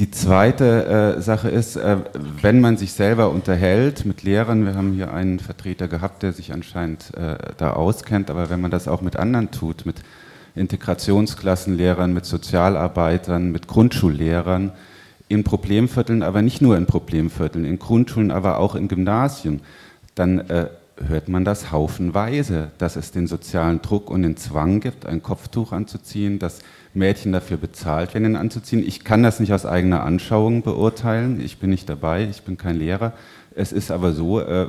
Die 0.00 0.10
zweite 0.10 1.16
äh, 1.18 1.20
Sache 1.20 1.50
ist, 1.50 1.76
äh, 1.76 1.98
wenn 2.40 2.62
man 2.62 2.78
sich 2.78 2.92
selber 2.92 3.28
unterhält 3.28 4.06
mit 4.06 4.22
Lehrern, 4.22 4.64
wir 4.64 4.74
haben 4.74 4.94
hier 4.94 5.12
einen 5.12 5.40
Vertreter 5.40 5.88
gehabt, 5.88 6.22
der 6.22 6.32
sich 6.32 6.54
anscheinend 6.54 7.14
äh, 7.18 7.36
da 7.58 7.74
auskennt, 7.74 8.30
aber 8.30 8.48
wenn 8.48 8.62
man 8.62 8.70
das 8.70 8.88
auch 8.88 9.02
mit 9.02 9.16
anderen 9.16 9.50
tut, 9.50 9.84
mit 9.84 9.96
Integrationsklassenlehrern, 10.54 12.14
mit 12.14 12.24
Sozialarbeitern, 12.24 13.52
mit 13.52 13.68
Grundschullehrern, 13.68 14.72
in 15.28 15.44
Problemvierteln, 15.44 16.22
aber 16.22 16.40
nicht 16.40 16.62
nur 16.62 16.78
in 16.78 16.86
Problemvierteln, 16.86 17.66
in 17.66 17.78
Grundschulen, 17.78 18.30
aber 18.30 18.58
auch 18.58 18.76
in 18.76 18.88
Gymnasien, 18.88 19.60
dann 20.14 20.38
äh, 20.48 20.70
hört 21.08 21.28
man 21.28 21.44
das 21.44 21.72
haufenweise, 21.72 22.70
dass 22.78 22.96
es 22.96 23.10
den 23.10 23.26
sozialen 23.26 23.82
Druck 23.82 24.08
und 24.08 24.22
den 24.22 24.38
Zwang 24.38 24.80
gibt, 24.80 25.04
ein 25.04 25.22
Kopftuch 25.22 25.72
anzuziehen, 25.72 26.38
dass 26.38 26.60
Mädchen 26.94 27.32
dafür 27.32 27.56
bezahlt 27.56 28.14
werden, 28.14 28.24
ihn 28.24 28.36
anzuziehen. 28.36 28.84
Ich 28.86 29.04
kann 29.04 29.22
das 29.22 29.40
nicht 29.40 29.52
aus 29.52 29.64
eigener 29.64 30.02
Anschauung 30.02 30.62
beurteilen, 30.62 31.40
ich 31.40 31.58
bin 31.58 31.70
nicht 31.70 31.88
dabei, 31.88 32.28
ich 32.28 32.42
bin 32.42 32.56
kein 32.58 32.76
Lehrer. 32.76 33.12
Es 33.54 33.72
ist 33.72 33.90
aber 33.90 34.12
so, 34.12 34.40
äh, 34.40 34.66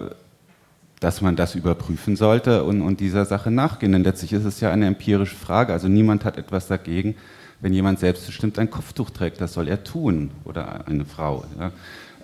dass 1.00 1.22
man 1.22 1.36
das 1.36 1.56
überprüfen 1.56 2.16
sollte 2.16 2.64
und, 2.64 2.82
und 2.84 3.00
dieser 3.00 3.26
Sache 3.26 3.50
nachgehen. 3.50 3.92
Denn 3.92 4.04
letztlich 4.04 4.34
ist 4.34 4.46
es 4.46 4.60
ja 4.60 4.72
eine 4.72 4.86
empirische 4.86 5.36
Frage. 5.36 5.74
Also 5.74 5.88
niemand 5.88 6.26
hat 6.26 6.38
etwas 6.38 6.68
dagegen, 6.68 7.16
wenn 7.60 7.74
jemand 7.74 8.00
selbstbestimmt 8.00 8.60
ein 8.60 8.70
Kopftuch 8.70 9.10
trägt, 9.10 9.42
das 9.42 9.54
soll 9.54 9.68
er 9.68 9.84
tun 9.84 10.32
oder 10.46 10.88
eine 10.88 11.06
Frau. 11.06 11.44
Ja. 11.60 11.72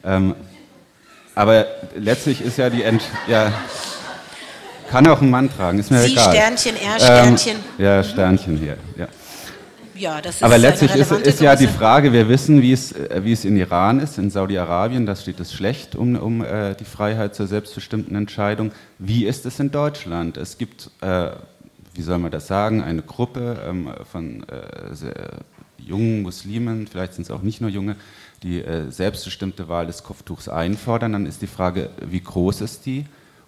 Ähm, 0.03 0.35
aber 1.35 1.65
letztlich 1.95 2.41
ist 2.41 2.57
ja 2.57 2.69
die 2.69 2.81
Ent 2.81 3.03
ja, 3.27 3.51
kann 4.89 5.05
auch 5.07 5.21
ein 5.21 5.29
Mann 5.29 5.49
tragen, 5.55 5.77
ist 5.79 5.91
mir 5.91 6.01
Sie 6.01 6.13
egal. 6.13 6.33
Sternchen, 6.33 6.75
er 6.75 6.99
Sternchen. 6.99 7.55
Ähm, 7.77 7.85
ja, 7.85 8.03
Sternchen 8.03 8.57
hier. 8.57 8.77
Ja. 8.97 9.07
Ja, 9.97 10.21
das 10.21 10.35
ist 10.35 10.43
Aber 10.43 10.57
letztlich 10.57 10.95
ist, 10.95 11.11
ist 11.11 11.41
ja 11.41 11.55
die. 11.55 11.67
Frage, 11.67 12.13
wir 12.13 12.29
wissen, 12.29 12.61
wie 12.61 12.71
es, 12.71 12.91
äh, 12.91 13.21
wie 13.23 13.31
es 13.31 13.45
in 13.45 13.57
Iran 13.57 13.99
ist, 13.99 14.17
in 14.17 14.29
Saudi-Arabien, 14.29 15.05
da 15.05 15.15
steht 15.15 15.39
es 15.39 15.53
schlecht 15.53 15.95
um, 15.95 16.15
um 16.15 16.43
äh, 16.43 16.75
die 16.75 16.85
Freiheit 16.85 17.35
zur 17.35 17.47
selbstbestimmten 17.47 18.15
Entscheidung. 18.15 18.71
Wie 18.99 19.25
ist 19.25 19.45
es 19.45 19.59
in 19.59 19.71
Deutschland? 19.71 20.37
Es 20.37 20.57
gibt, 20.57 20.91
äh, 21.01 21.31
wie 21.93 22.01
soll 22.01 22.19
man 22.19 22.31
das 22.31 22.47
sagen, 22.47 22.83
eine 22.83 23.01
Gruppe 23.01 23.61
ähm, 23.67 23.89
von 24.11 24.43
äh, 24.43 24.57
jungen 25.77 26.21
Muslimen, 26.21 26.87
vielleicht 26.87 27.13
sind 27.13 27.23
es 27.23 27.31
auch 27.31 27.41
nicht 27.41 27.61
nur 27.61 27.69
junge, 27.69 27.95
die 28.43 28.61
äh, 28.61 28.89
selbstbestimmte 28.91 29.67
Wahl 29.67 29.87
des 29.87 30.03
Kopftuchs 30.03 30.47
einfordern. 30.47 31.13
Dann 31.13 31.25
ist 31.25 31.41
die 31.41 31.47
Frage, 31.47 31.89
wie 32.05 32.21
groß 32.21 32.61
ist 32.61 32.85
die? 32.85 33.05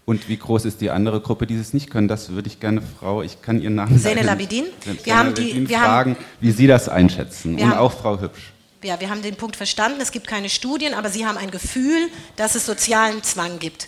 Und 0.10 0.28
wie 0.28 0.38
groß 0.38 0.66
ist 0.66 0.82
die 0.82 0.90
andere 0.90 1.22
Gruppe, 1.22 1.46
die 1.46 1.54
es 1.56 1.72
nicht 1.72 1.92
können? 1.92 2.08
Das 2.08 2.30
würde 2.30 2.48
ich 2.48 2.60
gerne, 2.60 2.82
Frau, 3.00 3.22
ich 3.22 3.44
kann 3.44 3.62
Ihren 3.62 3.76
Namen 3.76 4.00
Zeynep 4.02 4.24
leider 4.24 4.32
Abidin. 4.32 4.66
nicht- 4.88 5.06
Wir 5.06 5.16
haben 5.16 5.36
die- 5.36 5.70
wir 5.70 5.80
haben- 5.80 5.86
fragen, 5.86 6.18
wie 6.40 6.50
Sie 6.50 6.66
das 6.66 6.90
einschätzen. 6.90 7.54
Und 7.54 7.62
haben- 7.62 7.78
auch 7.78 7.92
Frau 7.94 8.20
Hübsch. 8.20 8.42
Ja, 8.84 9.00
wir 9.00 9.12
haben 9.12 9.22
den 9.22 9.36
Punkt 9.36 9.56
verstanden. 9.56 10.02
Es 10.02 10.12
gibt 10.12 10.26
keine 10.26 10.50
Studien, 10.50 10.96
aber 10.96 11.10
Sie 11.12 11.28
haben 11.28 11.38
ein 11.38 11.52
Gefühl, 11.52 12.08
dass 12.38 12.56
es 12.56 12.66
sozialen 12.66 13.22
Zwang 13.22 13.60
gibt. 13.60 13.88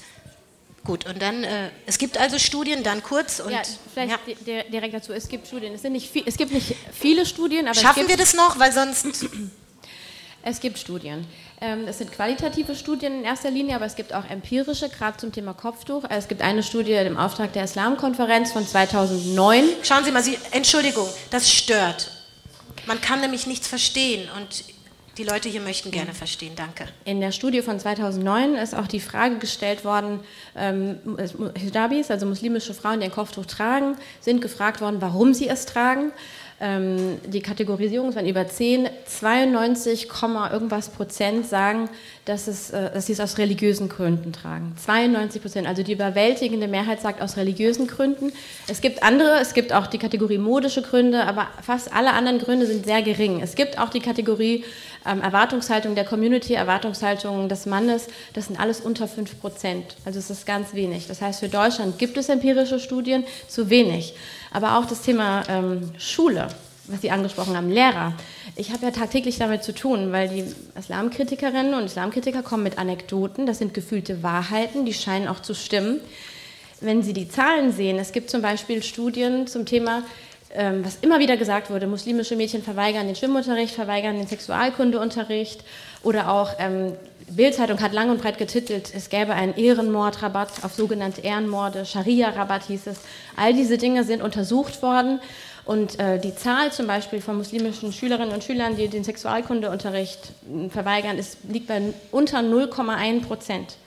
Gut, 0.84 1.07
und 1.07 1.19
dann, 1.23 1.43
äh, 1.43 1.69
es 1.88 1.98
gibt 1.98 2.19
also 2.19 2.38
Studien, 2.38 2.84
dann 2.84 3.02
kurz 3.02 3.39
und 3.39 3.52
ja, 3.52 3.61
vielleicht 3.91 4.11
ja. 4.11 4.18
di- 4.27 4.35
di- 4.45 4.72
direkt 4.72 4.93
dazu. 4.93 5.14
Es 5.14 5.27
gibt 5.27 5.48
Studien. 5.48 5.73
Es, 5.73 5.81
sind 5.81 5.93
nicht 5.93 6.11
viel, 6.11 6.23
es 6.27 6.38
gibt 6.38 6.52
nicht 6.53 6.76
viele 6.91 7.26
Studien, 7.26 7.65
aber 7.68 7.73
schaffen 7.80 8.03
es 8.03 8.10
wir 8.10 8.18
das 8.18 8.35
noch, 8.35 8.60
weil 8.60 8.72
sonst 8.72 9.07
Es 10.43 10.59
gibt 10.59 10.80
Studien. 10.80 11.26
Ähm, 11.59 11.85
Es 11.88 11.99
sind 11.99 12.11
qualitative 12.11 12.76
Studien 12.76 13.19
in 13.19 13.23
erster 13.23 13.51
Linie, 13.51 13.76
aber 13.76 13.85
es 13.85 13.95
gibt 13.95 14.13
auch 14.13 14.27
empirische, 14.30 14.89
gerade 14.89 15.18
zum 15.18 15.31
Thema 15.31 15.53
Kopftuch. 15.53 16.03
Es 16.09 16.27
gibt 16.27 16.41
eine 16.41 16.63
Studie 16.63 16.93
im 16.93 17.18
Auftrag 17.18 17.53
der 17.53 17.65
Islamkonferenz 17.65 18.51
von 18.51 18.65
2009. 18.65 19.65
Schauen 19.84 20.03
Sie 20.03 20.11
mal, 20.11 20.23
Sie, 20.23 20.38
Entschuldigung, 20.51 21.07
das 21.30 21.51
stört. 21.51 22.11
Man 22.88 22.99
kann 22.99 23.22
nämlich 23.22 23.45
nichts 23.45 23.68
verstehen 23.68 24.27
und 24.38 24.63
die 25.18 25.23
Leute 25.23 25.49
hier 25.49 25.61
möchten 25.61 25.91
gerne 25.91 26.13
verstehen. 26.13 26.53
Danke. 26.55 26.85
In 27.03 27.19
der 27.19 27.31
Studie 27.31 27.61
von 27.61 27.80
2009 27.80 28.55
ist 28.55 28.73
auch 28.73 28.88
die 28.88 29.01
Frage 29.01 29.38
gestellt 29.38 29.84
worden, 29.84 30.22
ähm, 30.55 30.97
Hijabis, 31.55 32.09
also 32.09 32.26
muslimische 32.26 32.73
Frauen, 32.73 33.01
die 33.01 33.05
ein 33.05 33.11
Kopftuch 33.11 33.45
tragen, 33.45 33.97
sind 34.22 34.41
gefragt 34.41 34.81
worden, 34.81 35.01
warum 35.01 35.34
sie 35.34 35.49
es 35.49 35.65
tragen. 35.65 36.11
Ähm, 36.63 37.17
die 37.25 37.41
Kategorisierung 37.41 38.09
es 38.09 38.15
waren 38.15 38.27
über 38.27 38.47
10, 38.47 38.88
92, 39.07 40.07
Komma 40.07 40.51
irgendwas 40.53 40.89
Prozent 40.89 41.47
sagen, 41.47 41.89
dass, 42.25 42.47
es, 42.47 42.69
äh, 42.69 42.91
dass 42.93 43.07
sie 43.07 43.13
es 43.13 43.19
aus 43.19 43.39
religiösen 43.39 43.89
Gründen 43.89 44.31
tragen. 44.31 44.73
92 44.77 45.41
Prozent, 45.41 45.67
also 45.67 45.81
die 45.81 45.93
überwältigende 45.93 46.67
Mehrheit 46.67 47.01
sagt 47.01 47.19
aus 47.19 47.35
religiösen 47.35 47.88
Gründen. 47.88 48.31
Es 48.67 48.81
gibt 48.81 49.01
andere, 49.01 49.39
es 49.41 49.55
gibt 49.55 49.73
auch 49.73 49.88
die 49.88 49.97
Kategorie 49.97 50.38
modische 50.38 50.83
Gründe, 50.83 51.23
aber 51.25 51.47
fast 51.63 51.91
alle 51.95 52.13
anderen 52.13 52.38
Gründe 52.38 52.67
sind 52.67 52.85
sehr 52.85 53.01
gering. 53.01 53.41
Es 53.41 53.55
gibt 53.55 53.79
auch 53.79 53.89
die 53.89 53.99
Kategorie 53.99 54.63
ähm, 55.06 55.22
Erwartungshaltung 55.22 55.95
der 55.95 56.06
Community, 56.06 56.53
Erwartungshaltung 56.53 57.49
des 57.49 57.65
Mannes, 57.65 58.07
das 58.34 58.48
sind 58.48 58.60
alles 58.60 58.82
unter 58.82 59.07
5 59.07 59.40
Prozent. 59.40 59.95
Also 60.06 60.19
es 60.19 60.30
ist 60.30 60.45
ganz 60.45 60.73
wenig. 60.73 61.07
Das 61.07 61.22
heißt, 61.22 61.40
für 61.40 61.49
Deutschland 61.49 61.98
gibt 61.98 62.18
es 62.18 62.30
empirische 62.30 62.80
Studien, 62.80 63.23
zu 63.48 63.69
wenig. 63.69 64.14
Aber 64.52 64.78
auch 64.78 64.86
das 64.86 65.02
Thema 65.02 65.44
ähm, 65.49 65.91
Schule, 65.98 66.48
was 66.88 67.02
Sie 67.02 67.11
angesprochen 67.11 67.56
haben, 67.56 67.69
Lehrer. 67.69 68.14
Ich 68.56 68.72
habe 68.72 68.86
ja 68.86 68.91
tagtäglich 68.91 69.38
damit 69.38 69.64
zu 69.64 69.73
tun, 69.73 70.11
weil 70.11 70.30
die 70.30 70.45
Islamkritikerinnen 70.78 71.73
und 71.73 71.86
Islamkritiker 71.86 72.44
kommen 72.44 72.64
mit 72.64 72.78
Anekdoten, 72.78 73.45
das 73.45 73.60
sind 73.60 73.73
gefühlte 73.73 74.23
Wahrheiten, 74.23 74.86
die 74.86 74.94
scheinen 74.94 75.28
auch 75.28 75.40
zu 75.40 75.53
stimmen. 75.53 75.99
Wenn 76.80 77.03
Sie 77.03 77.14
die 77.14 77.30
Zahlen 77.30 77.72
sehen, 77.72 77.99
es 77.99 78.11
gibt 78.11 78.30
zum 78.30 78.41
Beispiel 78.41 78.82
Studien 78.82 79.45
zum 79.45 79.65
Thema, 79.65 80.03
was 80.56 80.98
immer 81.02 81.19
wieder 81.19 81.38
gesagt 81.38 81.69
wurde, 81.69 81.88
muslimische 81.88 82.36
Mädchen 82.36 82.64
verweigern 82.64 83.07
den 83.07 83.15
Schwimmunterricht, 83.15 83.73
verweigern 83.73 84.18
den 84.18 84.28
Sexualkundeunterricht 84.28 85.64
oder 86.03 86.32
auch 86.32 86.53
ähm, 86.60 86.94
Bildzeitung 87.30 87.80
hat 87.82 87.94
lang 87.94 88.10
und 88.10 88.22
breit 88.22 88.38
getitelt, 88.38 88.91
es 88.94 89.10
gäbe 89.10 89.34
einen 89.34 89.56
Ehrenmordrabatt 89.56 90.64
auf 90.64 90.73
sogenannte 90.73 91.22
Ehrenmorde, 91.22 91.86
Scharia-Rabatt 91.86 92.64
hieß 92.64 92.88
es. 92.88 92.99
All 93.38 93.53
diese 93.53 93.78
Dinge 93.78 94.03
sind 94.03 94.22
untersucht 94.22 94.82
worden 94.82 95.22
und 95.64 95.99
äh, 95.99 96.19
die 96.19 96.36
Zahl 96.36 96.72
zum 96.72 96.88
Beispiel 96.88 97.22
von 97.22 97.38
muslimischen 97.38 97.94
Schülerinnen 97.94 98.34
und 98.34 98.44
Schülern, 98.44 98.76
die 98.76 98.88
den 98.88 99.03
Sexualkundeunterricht 99.03 100.34
mh, 100.49 100.69
verweigern, 100.69 101.18
ist, 101.18 101.38
liegt 101.48 101.68
bei 101.68 101.82
unter 102.11 102.40
0,1 102.40 103.22
Prozent. 103.22 103.78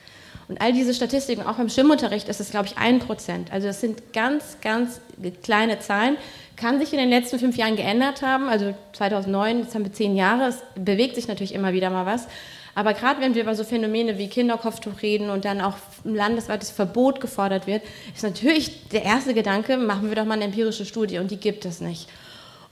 Und 0.49 0.61
all 0.61 0.73
diese 0.73 0.93
Statistiken, 0.93 1.43
auch 1.43 1.57
beim 1.57 1.71
Schwimmunterricht 1.71 2.29
ist 2.29 2.41
es, 2.41 2.51
glaube 2.51 2.67
ich, 2.67 2.77
ein 2.77 2.99
Prozent. 2.99 3.53
Also 3.53 3.67
das 3.67 3.81
sind 3.81 4.13
ganz, 4.13 4.59
ganz 4.61 5.01
kleine 5.43 5.81
Zahlen. 5.81 6.17
Kann 6.57 6.79
sich 6.79 6.93
in 6.93 6.99
den 6.99 7.11
letzten 7.11 7.39
fünf 7.39 7.57
Jahren 7.57 7.77
geändert 7.77 8.23
haben. 8.23 8.49
Also 8.49 8.75
2009, 8.93 9.61
jetzt 9.61 9.75
haben 9.75 9.85
wir 9.85 9.93
zehn 9.93 10.17
Jahre. 10.17 10.49
Es 10.49 10.63
bewegt 10.77 11.17
sich 11.17 11.29
natürlich 11.29 11.55
immer 11.55 11.73
wieder 11.73 11.91
mal 11.91 12.07
was. 12.07 12.29
Aber 12.75 12.93
gerade 12.93 13.21
wenn 13.21 13.35
wir 13.35 13.43
über 13.43 13.55
so 13.55 13.65
Phänomene 13.65 14.19
wie 14.19 14.29
Kinderkopftuch 14.29 15.03
reden 15.03 15.31
und 15.31 15.45
dann 15.45 15.61
auch 15.61 15.75
ein 16.05 16.15
landesweites 16.15 16.71
Verbot 16.71 17.21
gefordert 17.21 17.67
wird, 17.67 17.83
ist 18.15 18.25
natürlich 18.25 18.89
der 18.89 19.05
erste 19.05 19.33
Gedanke, 19.35 19.77
machen 19.77 20.09
wir 20.09 20.17
doch 20.17 20.25
mal 20.25 20.35
eine 20.35 20.45
empirische 20.45 20.85
Studie 20.85 21.19
und 21.19 21.31
die 21.31 21.37
gibt 21.37 21.65
es 21.65 21.81
nicht. 21.81 22.09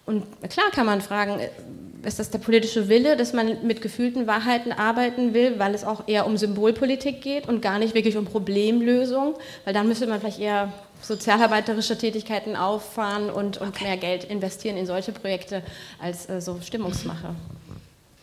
Und 0.04 0.24
klar 0.50 0.70
kann 0.72 0.86
man 0.86 1.00
fragen, 1.00 1.38
ist 2.04 2.18
das 2.18 2.30
der 2.30 2.40
politische 2.40 2.88
Wille, 2.88 3.16
dass 3.16 3.32
man 3.32 3.64
mit 3.64 3.80
gefühlten 3.80 4.26
Wahrheiten 4.26 4.72
arbeiten 4.72 5.34
will, 5.34 5.60
weil 5.60 5.72
es 5.74 5.84
auch 5.84 6.08
eher 6.08 6.26
um 6.26 6.36
Symbolpolitik 6.36 7.20
geht 7.20 7.48
und 7.48 7.62
gar 7.62 7.78
nicht 7.78 7.94
wirklich 7.94 8.16
um 8.16 8.24
Problemlösung, 8.24 9.34
weil 9.64 9.72
dann 9.72 9.86
müsste 9.86 10.08
man 10.08 10.18
vielleicht 10.18 10.40
eher 10.40 10.72
sozialarbeiterische 11.02 11.98
Tätigkeiten 11.98 12.56
auffahren 12.56 13.30
und, 13.30 13.58
und 13.58 13.80
mehr 13.82 13.96
Geld 13.96 14.24
investieren 14.24 14.76
in 14.76 14.86
solche 14.86 15.12
Projekte 15.12 15.62
als 16.00 16.28
äh, 16.28 16.40
so 16.40 16.60
Stimmungsmache. 16.60 17.34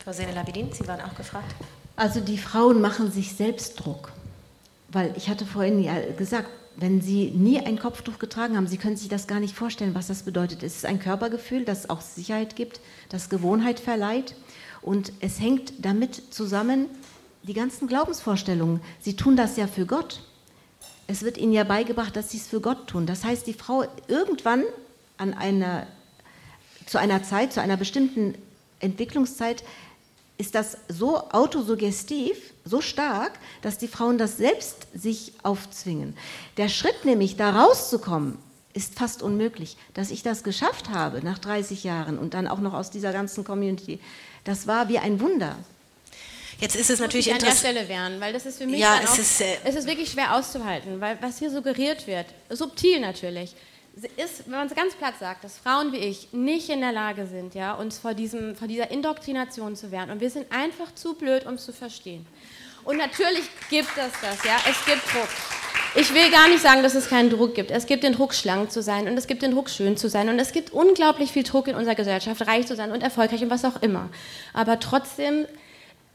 Frau 0.04 0.14
Sene-Labidin, 0.14 0.72
Sie 0.72 0.88
waren 0.88 1.02
auch 1.02 1.16
gefragt. 1.16 1.54
Also 1.96 2.22
die 2.22 2.38
Frauen 2.38 2.82
machen 2.82 3.12
sich 3.12 3.34
selbst 3.36 3.84
Druck. 3.84 4.12
Weil 4.88 5.14
ich 5.18 5.30
hatte 5.30 5.46
vorhin 5.46 5.84
ja 5.84 5.94
gesagt, 6.18 6.50
wenn 6.78 7.02
sie 7.02 7.32
nie 7.32 7.60
ein 7.60 7.78
Kopftuch 7.78 8.20
getragen 8.20 8.56
haben, 8.56 8.68
sie 8.68 8.78
können 8.78 8.96
sich 8.96 9.10
das 9.10 9.28
gar 9.28 9.40
nicht 9.40 9.54
vorstellen, 9.54 9.94
was 9.94 10.08
das 10.08 10.24
bedeutet. 10.24 10.64
Es 10.64 10.78
ist 10.78 10.86
ein 10.86 11.00
Körpergefühl, 11.00 11.66
das 11.66 11.90
auch 11.90 12.00
Sicherheit 12.00 12.56
gibt, 12.56 12.80
das 13.10 13.30
Gewohnheit 13.30 13.80
verleiht. 13.80 14.34
Und 14.82 15.12
es 15.20 15.42
hängt 15.42 15.74
damit 15.80 16.34
zusammen, 16.34 16.86
die 17.44 17.54
ganzen 17.54 17.88
Glaubensvorstellungen. 17.88 18.82
Sie 19.02 19.16
tun 19.16 19.36
das 19.36 19.58
ja 19.58 19.68
für 19.68 19.86
Gott. 19.86 20.22
Es 21.10 21.24
wird 21.24 21.40
ihnen 21.40 21.54
ja 21.54 21.64
beigebracht, 21.64 22.16
dass 22.16 22.30
sie 22.30 22.38
es 22.38 22.46
für 22.46 22.62
Gott 22.62 22.86
tun. 22.86 23.08
Das 23.08 23.24
heißt, 23.24 23.48
die 23.48 23.56
Frau 23.56 23.84
irgendwann 24.08 24.64
an 25.18 25.34
einer, 25.34 25.88
zu 26.86 27.00
einer 27.00 27.24
Zeit, 27.24 27.52
zu 27.52 27.60
einer 27.60 27.78
bestimmten 27.78 28.36
Entwicklungszeit 28.80 29.64
ist 30.38 30.54
das 30.54 30.78
so 30.88 31.18
autosuggestiv, 31.32 32.54
so 32.64 32.80
stark, 32.80 33.40
dass 33.64 33.80
die 33.80 33.88
Frauen 33.88 34.20
das 34.20 34.38
selbst 34.38 34.86
sich 34.94 35.34
aufzwingen. 35.42 36.16
Der 36.58 36.70
Schritt 36.70 37.06
nämlich, 37.06 37.38
da 37.38 37.60
rauszukommen, 37.60 38.38
ist 38.76 38.94
fast 38.94 39.24
unmöglich. 39.24 39.78
Dass 39.96 40.12
ich 40.12 40.22
das 40.22 40.44
geschafft 40.44 40.90
habe 40.90 41.24
nach 41.24 41.40
30 41.40 41.84
Jahren 41.84 42.20
und 42.20 42.36
dann 42.36 42.48
auch 42.48 42.60
noch 42.60 42.76
aus 42.76 42.92
dieser 42.92 43.14
ganzen 43.14 43.44
Community, 43.44 44.00
das 44.44 44.68
war 44.68 44.90
wie 44.90 45.00
ein 45.00 45.20
Wunder. 45.20 45.56
Jetzt 46.60 46.76
ist 46.76 46.90
es 46.90 47.00
natürlich 47.00 47.32
an 47.32 47.40
der 47.40 47.50
interessant. 47.50 47.76
Stelle 47.78 47.90
wehren, 47.90 48.20
weil 48.20 48.34
das 48.34 48.46
ist 48.46 48.58
für 48.58 48.68
mich 48.68 48.80
Ja, 48.80 49.00
es 49.02 49.12
auch, 49.12 49.18
ist, 49.18 49.42
äh, 49.42 49.58
es 49.64 49.76
ist 49.76 49.88
wirklich 49.88 50.12
schwer 50.12 50.36
auszuhalten, 50.36 51.00
weil 51.00 51.18
was 51.22 51.40
hier 51.40 51.50
suggeriert 51.50 52.06
wird, 52.06 52.26
subtil 52.50 53.00
natürlich, 53.00 53.56
ist, 54.18 54.46
wenn 54.46 54.58
man 54.58 54.68
es 54.68 54.76
ganz 54.76 54.94
platt 54.96 55.16
sagt, 55.20 55.44
dass 55.44 55.58
Frauen 55.58 55.92
wie 55.92 55.98
ich 55.98 56.30
nicht 56.32 56.70
in 56.70 56.82
der 56.82 56.92
Lage 56.92 57.26
sind, 57.26 57.56
ja, 57.56 57.74
uns 57.74 57.98
vor, 57.98 58.14
diesem, 58.14 58.56
vor 58.56 58.68
dieser 58.68 58.92
Indoktrination 58.92 59.76
zu 59.76 59.92
wehren. 59.92 60.10
Und 60.10 60.22
wir 60.22 60.30
sind 60.30 60.52
einfach 60.52 60.94
zu 60.96 61.16
blöd, 61.16 61.46
um 61.46 61.56
es 61.56 61.66
zu 61.66 61.74
verstehen. 61.74 62.26
Und 62.86 62.98
natürlich 62.98 63.44
gibt 63.70 63.90
es 63.90 64.12
das, 64.22 64.44
ja, 64.46 64.58
es 64.70 64.86
gibt 64.86 65.02
Druck. 65.14 65.28
Ich 65.96 66.14
will 66.14 66.30
gar 66.30 66.48
nicht 66.48 66.62
sagen, 66.62 66.84
dass 66.84 66.94
es 66.94 67.10
keinen 67.10 67.30
Druck 67.30 67.56
gibt. 67.56 67.72
Es 67.72 67.88
gibt 67.88 68.04
den 68.04 68.14
Druck, 68.14 68.34
schlank 68.34 68.72
zu 68.72 68.82
sein 68.82 69.08
und 69.08 69.18
es 69.18 69.28
gibt 69.28 69.42
den 69.42 69.52
Druck, 69.52 69.70
schön 69.70 69.98
zu 69.98 70.08
sein 70.08 70.30
und 70.30 70.40
es 70.40 70.52
gibt 70.52 70.72
unglaublich 70.72 71.32
viel 71.32 71.44
Druck 71.44 71.68
in 71.68 71.76
unserer 71.76 71.96
Gesellschaft, 71.96 72.46
reich 72.48 72.68
zu 72.68 72.76
sein 72.76 72.92
und 72.92 73.02
erfolgreich 73.02 73.42
und 73.42 73.50
was 73.50 73.66
auch 73.66 73.82
immer. 73.82 74.10
Aber 74.54 74.80
trotzdem 74.80 75.46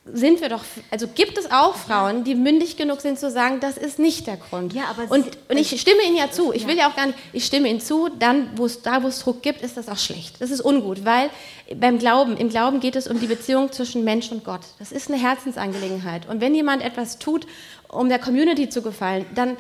sind 0.07 0.43
wir 0.43 0.51
doch, 0.51 0.63
also 0.91 1.09
gibt 1.09 1.39
es 1.39 1.51
auch 1.51 1.77
Frauen, 1.77 2.25
die 2.25 2.35
mündig 2.35 2.77
genug 2.77 3.01
sind 3.01 3.19
zu 3.19 3.31
sagen, 3.31 3.61
das 3.61 3.79
ist 3.79 3.99
nicht 3.99 4.27
der 4.27 4.37
Grund. 4.37 4.75
Ja, 4.75 4.85
aber 4.91 5.11
und, 5.11 5.27
und 5.49 5.57
ich 5.57 5.81
stimme 5.81 6.03
Ihnen 6.07 6.17
ja 6.17 6.31
zu. 6.31 6.53
Ich 6.53 6.67
will 6.67 6.77
ja 6.77 6.91
auch 6.91 6.97
gar 6.97 7.07
nicht, 7.07 7.19
ich 7.33 7.47
stimme 7.47 7.69
Ihnen 7.69 7.81
zu, 7.81 8.11
dann, 8.19 8.51
wo 8.57 8.67
es, 8.67 8.83
da 8.83 9.03
wo 9.03 9.09
es 9.09 9.21
Druck 9.21 9.43
gibt, 9.43 9.63
ist 9.63 9.79
das 9.79 9.89
auch 9.89 9.97
schlecht. 9.97 10.41
Das 10.41 10.51
ist 10.51 10.63
ungut, 10.63 11.07
weil 11.07 11.31
beim 11.75 11.99
Glauben, 11.99 12.37
im 12.37 12.51
Glauben 12.51 12.81
geht 12.81 12.97
es 12.97 13.09
um 13.09 13.19
die 13.19 13.27
Beziehung 13.27 13.73
zwischen 13.73 14.05
Mensch 14.05 14.31
und 14.31 14.45
Gott. 14.45 14.63
Das 14.79 14.93
ist 14.93 15.11
eine 15.11 15.19
Herzensangelegenheit. 15.19 16.29
Und 16.29 16.43
wenn 16.43 16.55
jemand 16.55 16.83
etwas 16.83 17.19
tut, 17.19 17.47
um 17.89 18.11
der 18.11 18.19
Community 18.19 18.69
zu 18.69 18.83
gefallen, 18.83 19.25
dann 19.35 19.57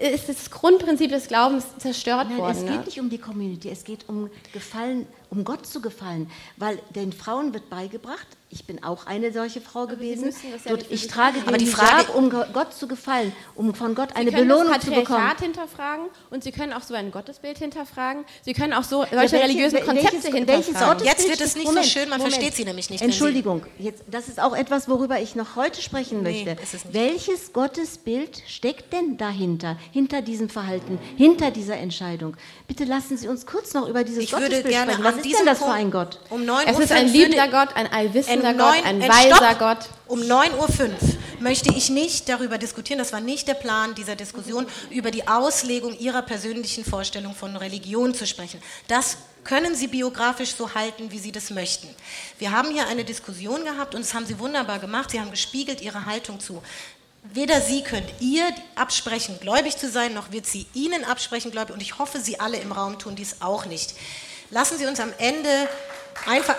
ist 0.00 0.28
das 0.28 0.50
Grundprinzip 0.50 1.10
des 1.10 1.28
Glaubens 1.28 1.66
zerstört 1.78 2.28
Nein, 2.28 2.38
worden. 2.38 2.56
es 2.56 2.62
geht 2.62 2.70
ne? 2.70 2.84
nicht 2.84 3.00
um 3.00 3.10
die 3.10 3.18
Community, 3.18 3.68
es 3.70 3.84
geht 3.84 4.08
um 4.08 4.30
Gefallen, 4.52 5.06
um 5.30 5.44
Gott 5.44 5.66
zu 5.66 5.80
gefallen, 5.80 6.30
weil 6.56 6.78
den 6.94 7.12
Frauen 7.12 7.52
wird 7.52 7.70
beigebracht, 7.70 8.26
ich 8.54 8.66
bin 8.66 8.82
auch 8.84 9.06
eine 9.06 9.32
solche 9.32 9.60
Frau 9.60 9.86
gewesen, 9.86 10.32
ja 10.64 10.74
ich 10.88 11.08
trage 11.08 11.40
den 11.40 11.48
Aber 11.48 11.58
die 11.58 11.64
Hijab, 11.66 11.76
Frage- 12.06 12.12
um 12.12 12.30
Go- 12.30 12.44
Gott 12.52 12.72
zu 12.72 12.86
gefallen, 12.86 13.32
um 13.56 13.74
von 13.74 13.94
Gott 13.96 14.14
eine 14.14 14.30
Sie 14.30 14.36
können 14.36 14.48
Belohnung 14.48 14.72
das 14.72 14.84
zu 14.84 14.90
bekommen. 14.90 15.06
Patriarchat 15.06 15.40
hinterfragen 15.40 16.06
und 16.30 16.44
Sie 16.44 16.52
können 16.52 16.72
auch 16.72 16.82
so 16.82 16.94
ein 16.94 17.10
Gottesbild 17.10 17.58
hinterfragen. 17.58 18.24
Sie 18.42 18.52
können 18.52 18.72
auch 18.72 18.84
so 18.84 18.98
solche 18.98 19.16
welche- 19.16 19.36
religiösen 19.40 19.80
Konzepte 19.80 20.04
welches- 20.12 20.24
hinterfragen. 20.24 20.46
welches 20.48 20.74
Gottesbild 20.80 21.04
Jetzt 21.18 21.28
wird 21.28 21.40
es 21.40 21.56
nicht 21.56 21.68
so 21.72 21.82
schön, 21.82 22.08
man 22.08 22.20
versteht 22.20 22.54
Sie 22.54 22.64
nämlich 22.64 22.90
nicht, 22.90 23.00
Sie- 23.00 23.04
Entschuldigung, 23.04 23.66
jetzt, 23.78 24.02
das 24.10 24.28
ist 24.28 24.40
auch 24.40 24.54
etwas, 24.56 24.88
worüber 24.88 25.20
ich 25.20 25.34
noch 25.34 25.56
heute 25.56 25.82
sprechen 25.82 26.22
Nee, 26.22 26.44
möchte. 26.44 26.56
Welches 26.92 27.52
Gottesbild 27.52 28.42
steckt 28.46 28.92
denn 28.92 29.16
dahinter, 29.16 29.76
hinter 29.92 30.22
diesem 30.22 30.48
Verhalten, 30.48 30.98
hinter 31.16 31.50
dieser 31.50 31.76
Entscheidung? 31.78 32.36
Bitte 32.68 32.84
lassen 32.84 33.16
Sie 33.16 33.26
uns 33.28 33.46
kurz 33.46 33.74
noch 33.74 33.88
über 33.88 34.04
dieses 34.04 34.22
Ich 34.24 34.32
würde 34.32 34.44
Gottesbild 34.46 34.74
gerne 34.74 34.92
sprechen. 34.92 35.04
Was 35.16 35.26
ist 35.26 35.38
denn 35.38 35.46
das 35.46 35.58
Punkt 35.58 35.74
für 35.74 35.80
ein 35.80 35.90
Gott? 35.90 36.20
Um 36.30 36.44
9 36.44 36.66
Es 36.68 36.78
ist 36.78 36.92
ein 36.92 37.08
liebender 37.08 37.48
Gott, 37.48 37.68
ein 37.74 37.90
allwissender 37.92 38.43
Um 38.52 38.58
Gott, 38.58 38.74
neun- 38.76 38.84
ein 38.84 39.00
weiser 39.08 39.36
stopp! 39.36 39.58
Gott. 39.58 39.78
Um 40.06 40.20
9.05 40.20 40.52
Uhr 40.56 40.90
möchte 41.40 41.74
ich 41.74 41.90
nicht 41.90 42.28
darüber 42.28 42.58
diskutieren, 42.58 42.98
das 42.98 43.12
war 43.12 43.20
nicht 43.20 43.48
der 43.48 43.54
Plan 43.54 43.94
dieser 43.94 44.16
Diskussion, 44.16 44.66
über 44.90 45.10
die 45.10 45.26
Auslegung 45.26 45.98
Ihrer 45.98 46.22
persönlichen 46.22 46.84
Vorstellung 46.84 47.34
von 47.34 47.56
Religion 47.56 48.14
zu 48.14 48.26
sprechen. 48.26 48.62
Das 48.88 49.16
können 49.44 49.74
Sie 49.74 49.88
biografisch 49.88 50.54
so 50.54 50.74
halten, 50.74 51.10
wie 51.10 51.18
Sie 51.18 51.32
das 51.32 51.50
möchten. 51.50 51.88
Wir 52.38 52.50
haben 52.52 52.70
hier 52.70 52.86
eine 52.86 53.04
Diskussion 53.04 53.64
gehabt 53.64 53.94
und 53.94 54.02
das 54.02 54.14
haben 54.14 54.24
Sie 54.26 54.38
wunderbar 54.38 54.78
gemacht. 54.78 55.10
Sie 55.10 55.20
haben 55.20 55.30
gespiegelt 55.30 55.80
Ihre 55.82 56.06
Haltung 56.06 56.40
zu. 56.40 56.62
Weder 57.32 57.60
Sie 57.62 57.82
könnt 57.82 58.08
ihr 58.20 58.44
absprechen, 58.74 59.38
gläubig 59.40 59.78
zu 59.78 59.88
sein, 59.90 60.12
noch 60.12 60.30
wird 60.32 60.44
sie 60.46 60.66
Ihnen 60.74 61.04
absprechen, 61.04 61.50
gläubig. 61.50 61.74
Und 61.74 61.80
ich 61.80 61.98
hoffe, 61.98 62.20
Sie 62.20 62.38
alle 62.38 62.58
im 62.58 62.70
Raum 62.72 62.98
tun 62.98 63.16
dies 63.16 63.36
auch 63.40 63.64
nicht. 63.64 63.94
Lassen 64.50 64.76
Sie 64.78 64.84
uns 64.86 65.00
am 65.00 65.10
Ende 65.18 65.68
einfach. 66.26 66.56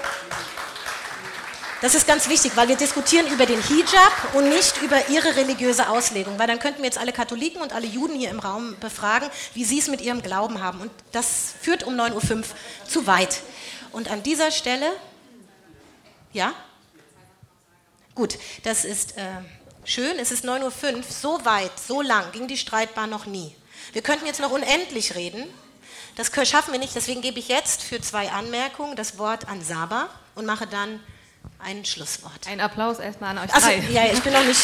Das 1.81 1.93
ist 1.93 2.07
ganz 2.07 2.29
wichtig, 2.29 2.53
weil 2.55 2.69
wir 2.69 2.77
diskutieren 2.77 3.27
über 3.27 3.45
den 3.45 3.61
Hijab 3.61 4.33
und 4.33 4.47
nicht 4.47 4.81
über 4.81 5.09
ihre 5.09 5.35
religiöse 5.35 5.89
Auslegung, 5.89 6.39
weil 6.39 6.47
dann 6.47 6.59
könnten 6.59 6.79
wir 6.79 6.85
jetzt 6.85 6.97
alle 6.97 7.11
Katholiken 7.11 7.61
und 7.61 7.73
alle 7.73 7.85
Juden 7.85 8.15
hier 8.15 8.29
im 8.29 8.39
Raum 8.39 8.77
befragen, 8.79 9.29
wie 9.53 9.65
sie 9.65 9.79
es 9.79 9.87
mit 9.87 9.99
ihrem 9.99 10.21
Glauben 10.21 10.61
haben. 10.61 10.79
Und 10.79 10.91
das 11.11 11.53
führt 11.61 11.83
um 11.83 11.93
9.05 11.93 12.37
Uhr 12.37 12.43
zu 12.87 13.07
weit. 13.07 13.41
Und 13.91 14.09
an 14.09 14.23
dieser 14.23 14.51
Stelle, 14.51 14.89
ja? 16.31 16.53
Gut, 18.15 18.37
das 18.63 18.85
ist 18.85 19.17
äh, 19.17 19.23
schön, 19.83 20.17
es 20.17 20.31
ist 20.31 20.45
9.05 20.45 20.95
Uhr, 20.95 21.03
so 21.03 21.43
weit, 21.43 21.71
so 21.77 22.01
lang 22.01 22.31
ging 22.31 22.47
die 22.47 22.57
Streitbahn 22.57 23.09
noch 23.09 23.25
nie. 23.25 23.53
Wir 23.91 24.01
könnten 24.01 24.25
jetzt 24.25 24.39
noch 24.39 24.51
unendlich 24.51 25.15
reden, 25.15 25.43
das 26.15 26.31
schaffen 26.49 26.71
wir 26.71 26.79
nicht, 26.79 26.95
deswegen 26.95 27.21
gebe 27.21 27.39
ich 27.39 27.49
jetzt 27.49 27.83
für 27.83 27.99
zwei 27.99 28.31
Anmerkungen 28.31 28.95
das 28.95 29.17
Wort 29.17 29.49
an 29.49 29.61
Saba 29.61 30.07
und 30.35 30.45
mache 30.45 30.65
dann 30.65 31.01
ein 31.59 31.85
Schlusswort. 31.85 32.47
Ein 32.47 32.59
Applaus 32.61 32.99
erstmal 32.99 33.37
an 33.37 33.43
euch 33.43 33.53
Also, 33.53 33.67
drei. 33.67 33.77
ja, 33.91 34.05
ich 34.11 34.21
bin 34.21 34.33
noch 34.33 34.43
nicht. 34.43 34.59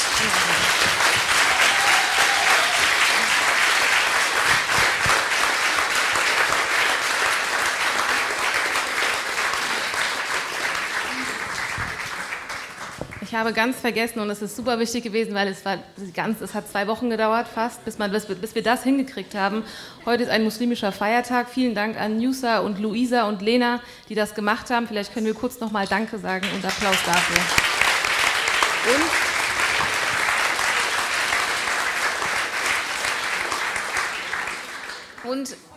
Ich 13.32 13.38
habe 13.38 13.54
ganz 13.54 13.80
vergessen 13.80 14.20
und 14.20 14.30
es 14.30 14.42
ist 14.42 14.58
super 14.58 14.78
wichtig 14.78 15.06
gewesen, 15.06 15.34
weil 15.34 15.48
es 15.48 15.64
war 15.64 15.78
ganz, 16.14 16.42
es 16.42 16.54
hat 16.54 16.68
zwei 16.68 16.86
Wochen 16.88 17.10
gedauert 17.10 17.48
fast, 17.48 17.86
bis, 17.86 17.98
man, 17.98 18.12
bis, 18.12 18.26
bis 18.26 18.56
wir 18.56 18.62
das 18.62 18.84
hingekriegt 18.84 19.36
haben. 19.36 19.64
Heute 20.06 20.24
ist 20.24 20.30
ein 20.30 20.44
muslimischer 20.44 20.92
Feiertag. 20.92 21.48
Vielen 21.48 21.74
Dank 21.74 21.98
an 21.98 22.18
Nusa 22.18 22.60
und 22.60 22.78
Luisa 22.78 23.30
und 23.30 23.42
Lena, 23.42 23.80
die 24.10 24.16
das 24.16 24.36
gemacht 24.36 24.70
haben. 24.70 24.86
Vielleicht 24.86 25.14
können 25.14 25.28
wir 25.28 25.34
kurz 25.34 25.62
nochmal 25.62 25.88
Danke 25.88 26.20
sagen 26.20 26.46
und 26.54 26.66
Applaus 26.66 26.98
dafür. 27.06 27.42
Und, 35.24 35.32
und 35.32 35.71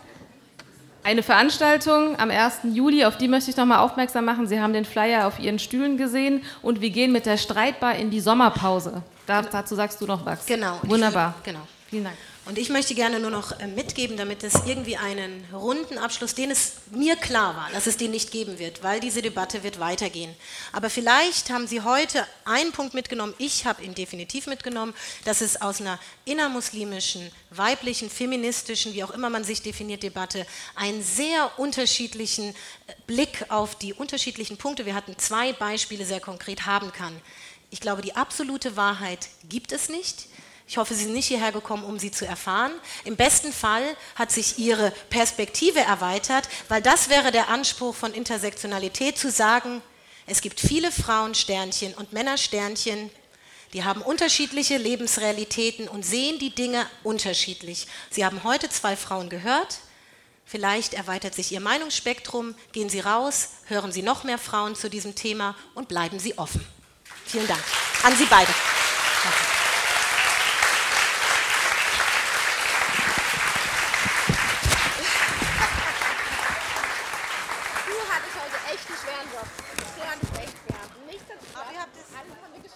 eine 1.05 1.21
Veranstaltung 1.21 2.17
am 2.17 2.31
1. 2.31 2.61
Juli, 2.73 3.05
auf 3.05 3.15
die 3.15 3.27
möchte 3.27 3.51
ich 3.51 3.57
nochmal 3.57 3.77
aufmerksam 3.77 4.25
machen. 4.25 4.47
Sie 4.47 4.59
haben 4.59 4.73
den 4.73 4.85
Flyer 4.85 5.27
auf 5.27 5.39
Ihren 5.39 5.59
Stühlen 5.59 5.97
gesehen 5.97 6.41
und 6.63 6.81
wir 6.81 6.89
gehen 6.89 7.11
mit 7.11 7.27
der 7.27 7.37
Streitbar 7.37 7.95
in 7.95 8.09
die 8.09 8.19
Sommerpause. 8.19 9.03
Da, 9.27 9.43
dazu 9.43 9.75
sagst 9.75 10.01
du 10.01 10.07
noch 10.07 10.25
was. 10.25 10.45
Genau. 10.47 10.79
Wunderbar. 10.81 11.35
Genau. 11.43 11.59
Vielen 11.89 12.05
Dank. 12.05 12.15
Und 12.45 12.59
ich 12.59 12.69
möchte 12.69 12.93
gerne 12.93 13.19
nur 13.19 13.31
noch 13.31 13.59
äh, 13.59 13.65
mitgeben, 13.65 14.17
damit 14.17 14.43
es 14.43 14.53
irgendwie 14.67 14.97
einen 14.97 15.43
runden 15.51 15.97
Abschluss, 15.97 16.35
den 16.35 16.51
es 16.51 16.73
mir 16.91 17.15
klar 17.15 17.55
war, 17.55 17.71
dass 17.73 17.87
es 17.87 17.97
den 17.97 18.11
nicht 18.11 18.29
geben 18.29 18.59
wird, 18.59 18.83
weil 18.83 18.99
diese 18.99 19.23
Debatte 19.23 19.63
wird 19.63 19.79
weitergehen. 19.79 20.31
Aber 20.71 20.91
vielleicht 20.91 21.49
haben 21.49 21.65
Sie 21.65 21.81
heute 21.81 22.23
einen 22.45 22.71
Punkt 22.71 22.93
mitgenommen, 22.93 23.33
ich 23.39 23.65
habe 23.65 23.83
ihn 23.83 23.95
definitiv 23.95 24.45
mitgenommen, 24.45 24.93
dass 25.23 25.41
es 25.41 25.59
aus 25.59 25.81
einer 25.81 25.99
innermuslimischen, 26.25 27.31
weiblichen, 27.49 28.11
feministischen, 28.11 28.93
wie 28.93 29.03
auch 29.03 29.11
immer 29.11 29.31
man 29.31 29.43
sich 29.43 29.63
definiert, 29.63 30.03
Debatte 30.03 30.45
einen 30.75 31.01
sehr 31.01 31.57
unterschiedlichen 31.57 32.49
äh, 32.49 32.93
Blick 33.07 33.45
auf 33.49 33.73
die 33.73 33.93
unterschiedlichen 33.95 34.57
Punkte, 34.57 34.85
wir 34.85 34.93
hatten 34.93 35.17
zwei 35.17 35.51
Beispiele 35.51 36.05
sehr 36.05 36.19
konkret, 36.19 36.67
haben 36.67 36.91
kann. 36.91 37.19
Ich 37.71 37.81
glaube, 37.81 38.03
die 38.03 38.15
absolute 38.15 38.77
Wahrheit 38.77 39.29
gibt 39.49 39.71
es 39.71 39.89
nicht. 39.89 40.27
Ich 40.67 40.77
hoffe, 40.77 40.95
Sie 40.95 41.03
sind 41.03 41.13
nicht 41.13 41.27
hierher 41.27 41.51
gekommen, 41.51 41.83
um 41.83 41.99
sie 41.99 42.11
zu 42.11 42.25
erfahren. 42.25 42.71
Im 43.03 43.15
besten 43.15 43.53
Fall 43.53 43.83
hat 44.15 44.31
sich 44.31 44.57
Ihre 44.57 44.91
Perspektive 45.09 45.79
erweitert, 45.79 46.49
weil 46.69 46.81
das 46.81 47.09
wäre 47.09 47.31
der 47.31 47.49
Anspruch 47.49 47.95
von 47.95 48.13
Intersektionalität, 48.13 49.17
zu 49.17 49.29
sagen, 49.29 49.81
es 50.27 50.41
gibt 50.41 50.59
viele 50.59 50.91
Frauensternchen 50.91 51.93
und 51.93 52.13
Männersternchen, 52.13 53.11
die 53.73 53.83
haben 53.83 54.01
unterschiedliche 54.01 54.77
Lebensrealitäten 54.77 55.89
und 55.89 56.05
sehen 56.05 56.39
die 56.39 56.55
Dinge 56.55 56.87
unterschiedlich. 57.03 57.87
Sie 58.09 58.23
haben 58.23 58.43
heute 58.45 58.69
zwei 58.69 58.95
Frauen 58.95 59.29
gehört. 59.29 59.79
Vielleicht 60.45 60.93
erweitert 60.93 61.35
sich 61.35 61.51
Ihr 61.51 61.59
Meinungsspektrum. 61.59 62.55
Gehen 62.71 62.89
Sie 62.89 63.01
raus, 63.01 63.49
hören 63.65 63.91
Sie 63.91 64.01
noch 64.01 64.23
mehr 64.23 64.37
Frauen 64.37 64.75
zu 64.75 64.89
diesem 64.89 65.15
Thema 65.15 65.55
und 65.73 65.89
bleiben 65.89 66.19
Sie 66.19 66.37
offen. 66.37 66.65
Vielen 67.25 67.47
Dank. 67.47 67.63
An 68.03 68.15
Sie 68.15 68.25
beide. 68.25 68.53
Danke. 69.23 69.54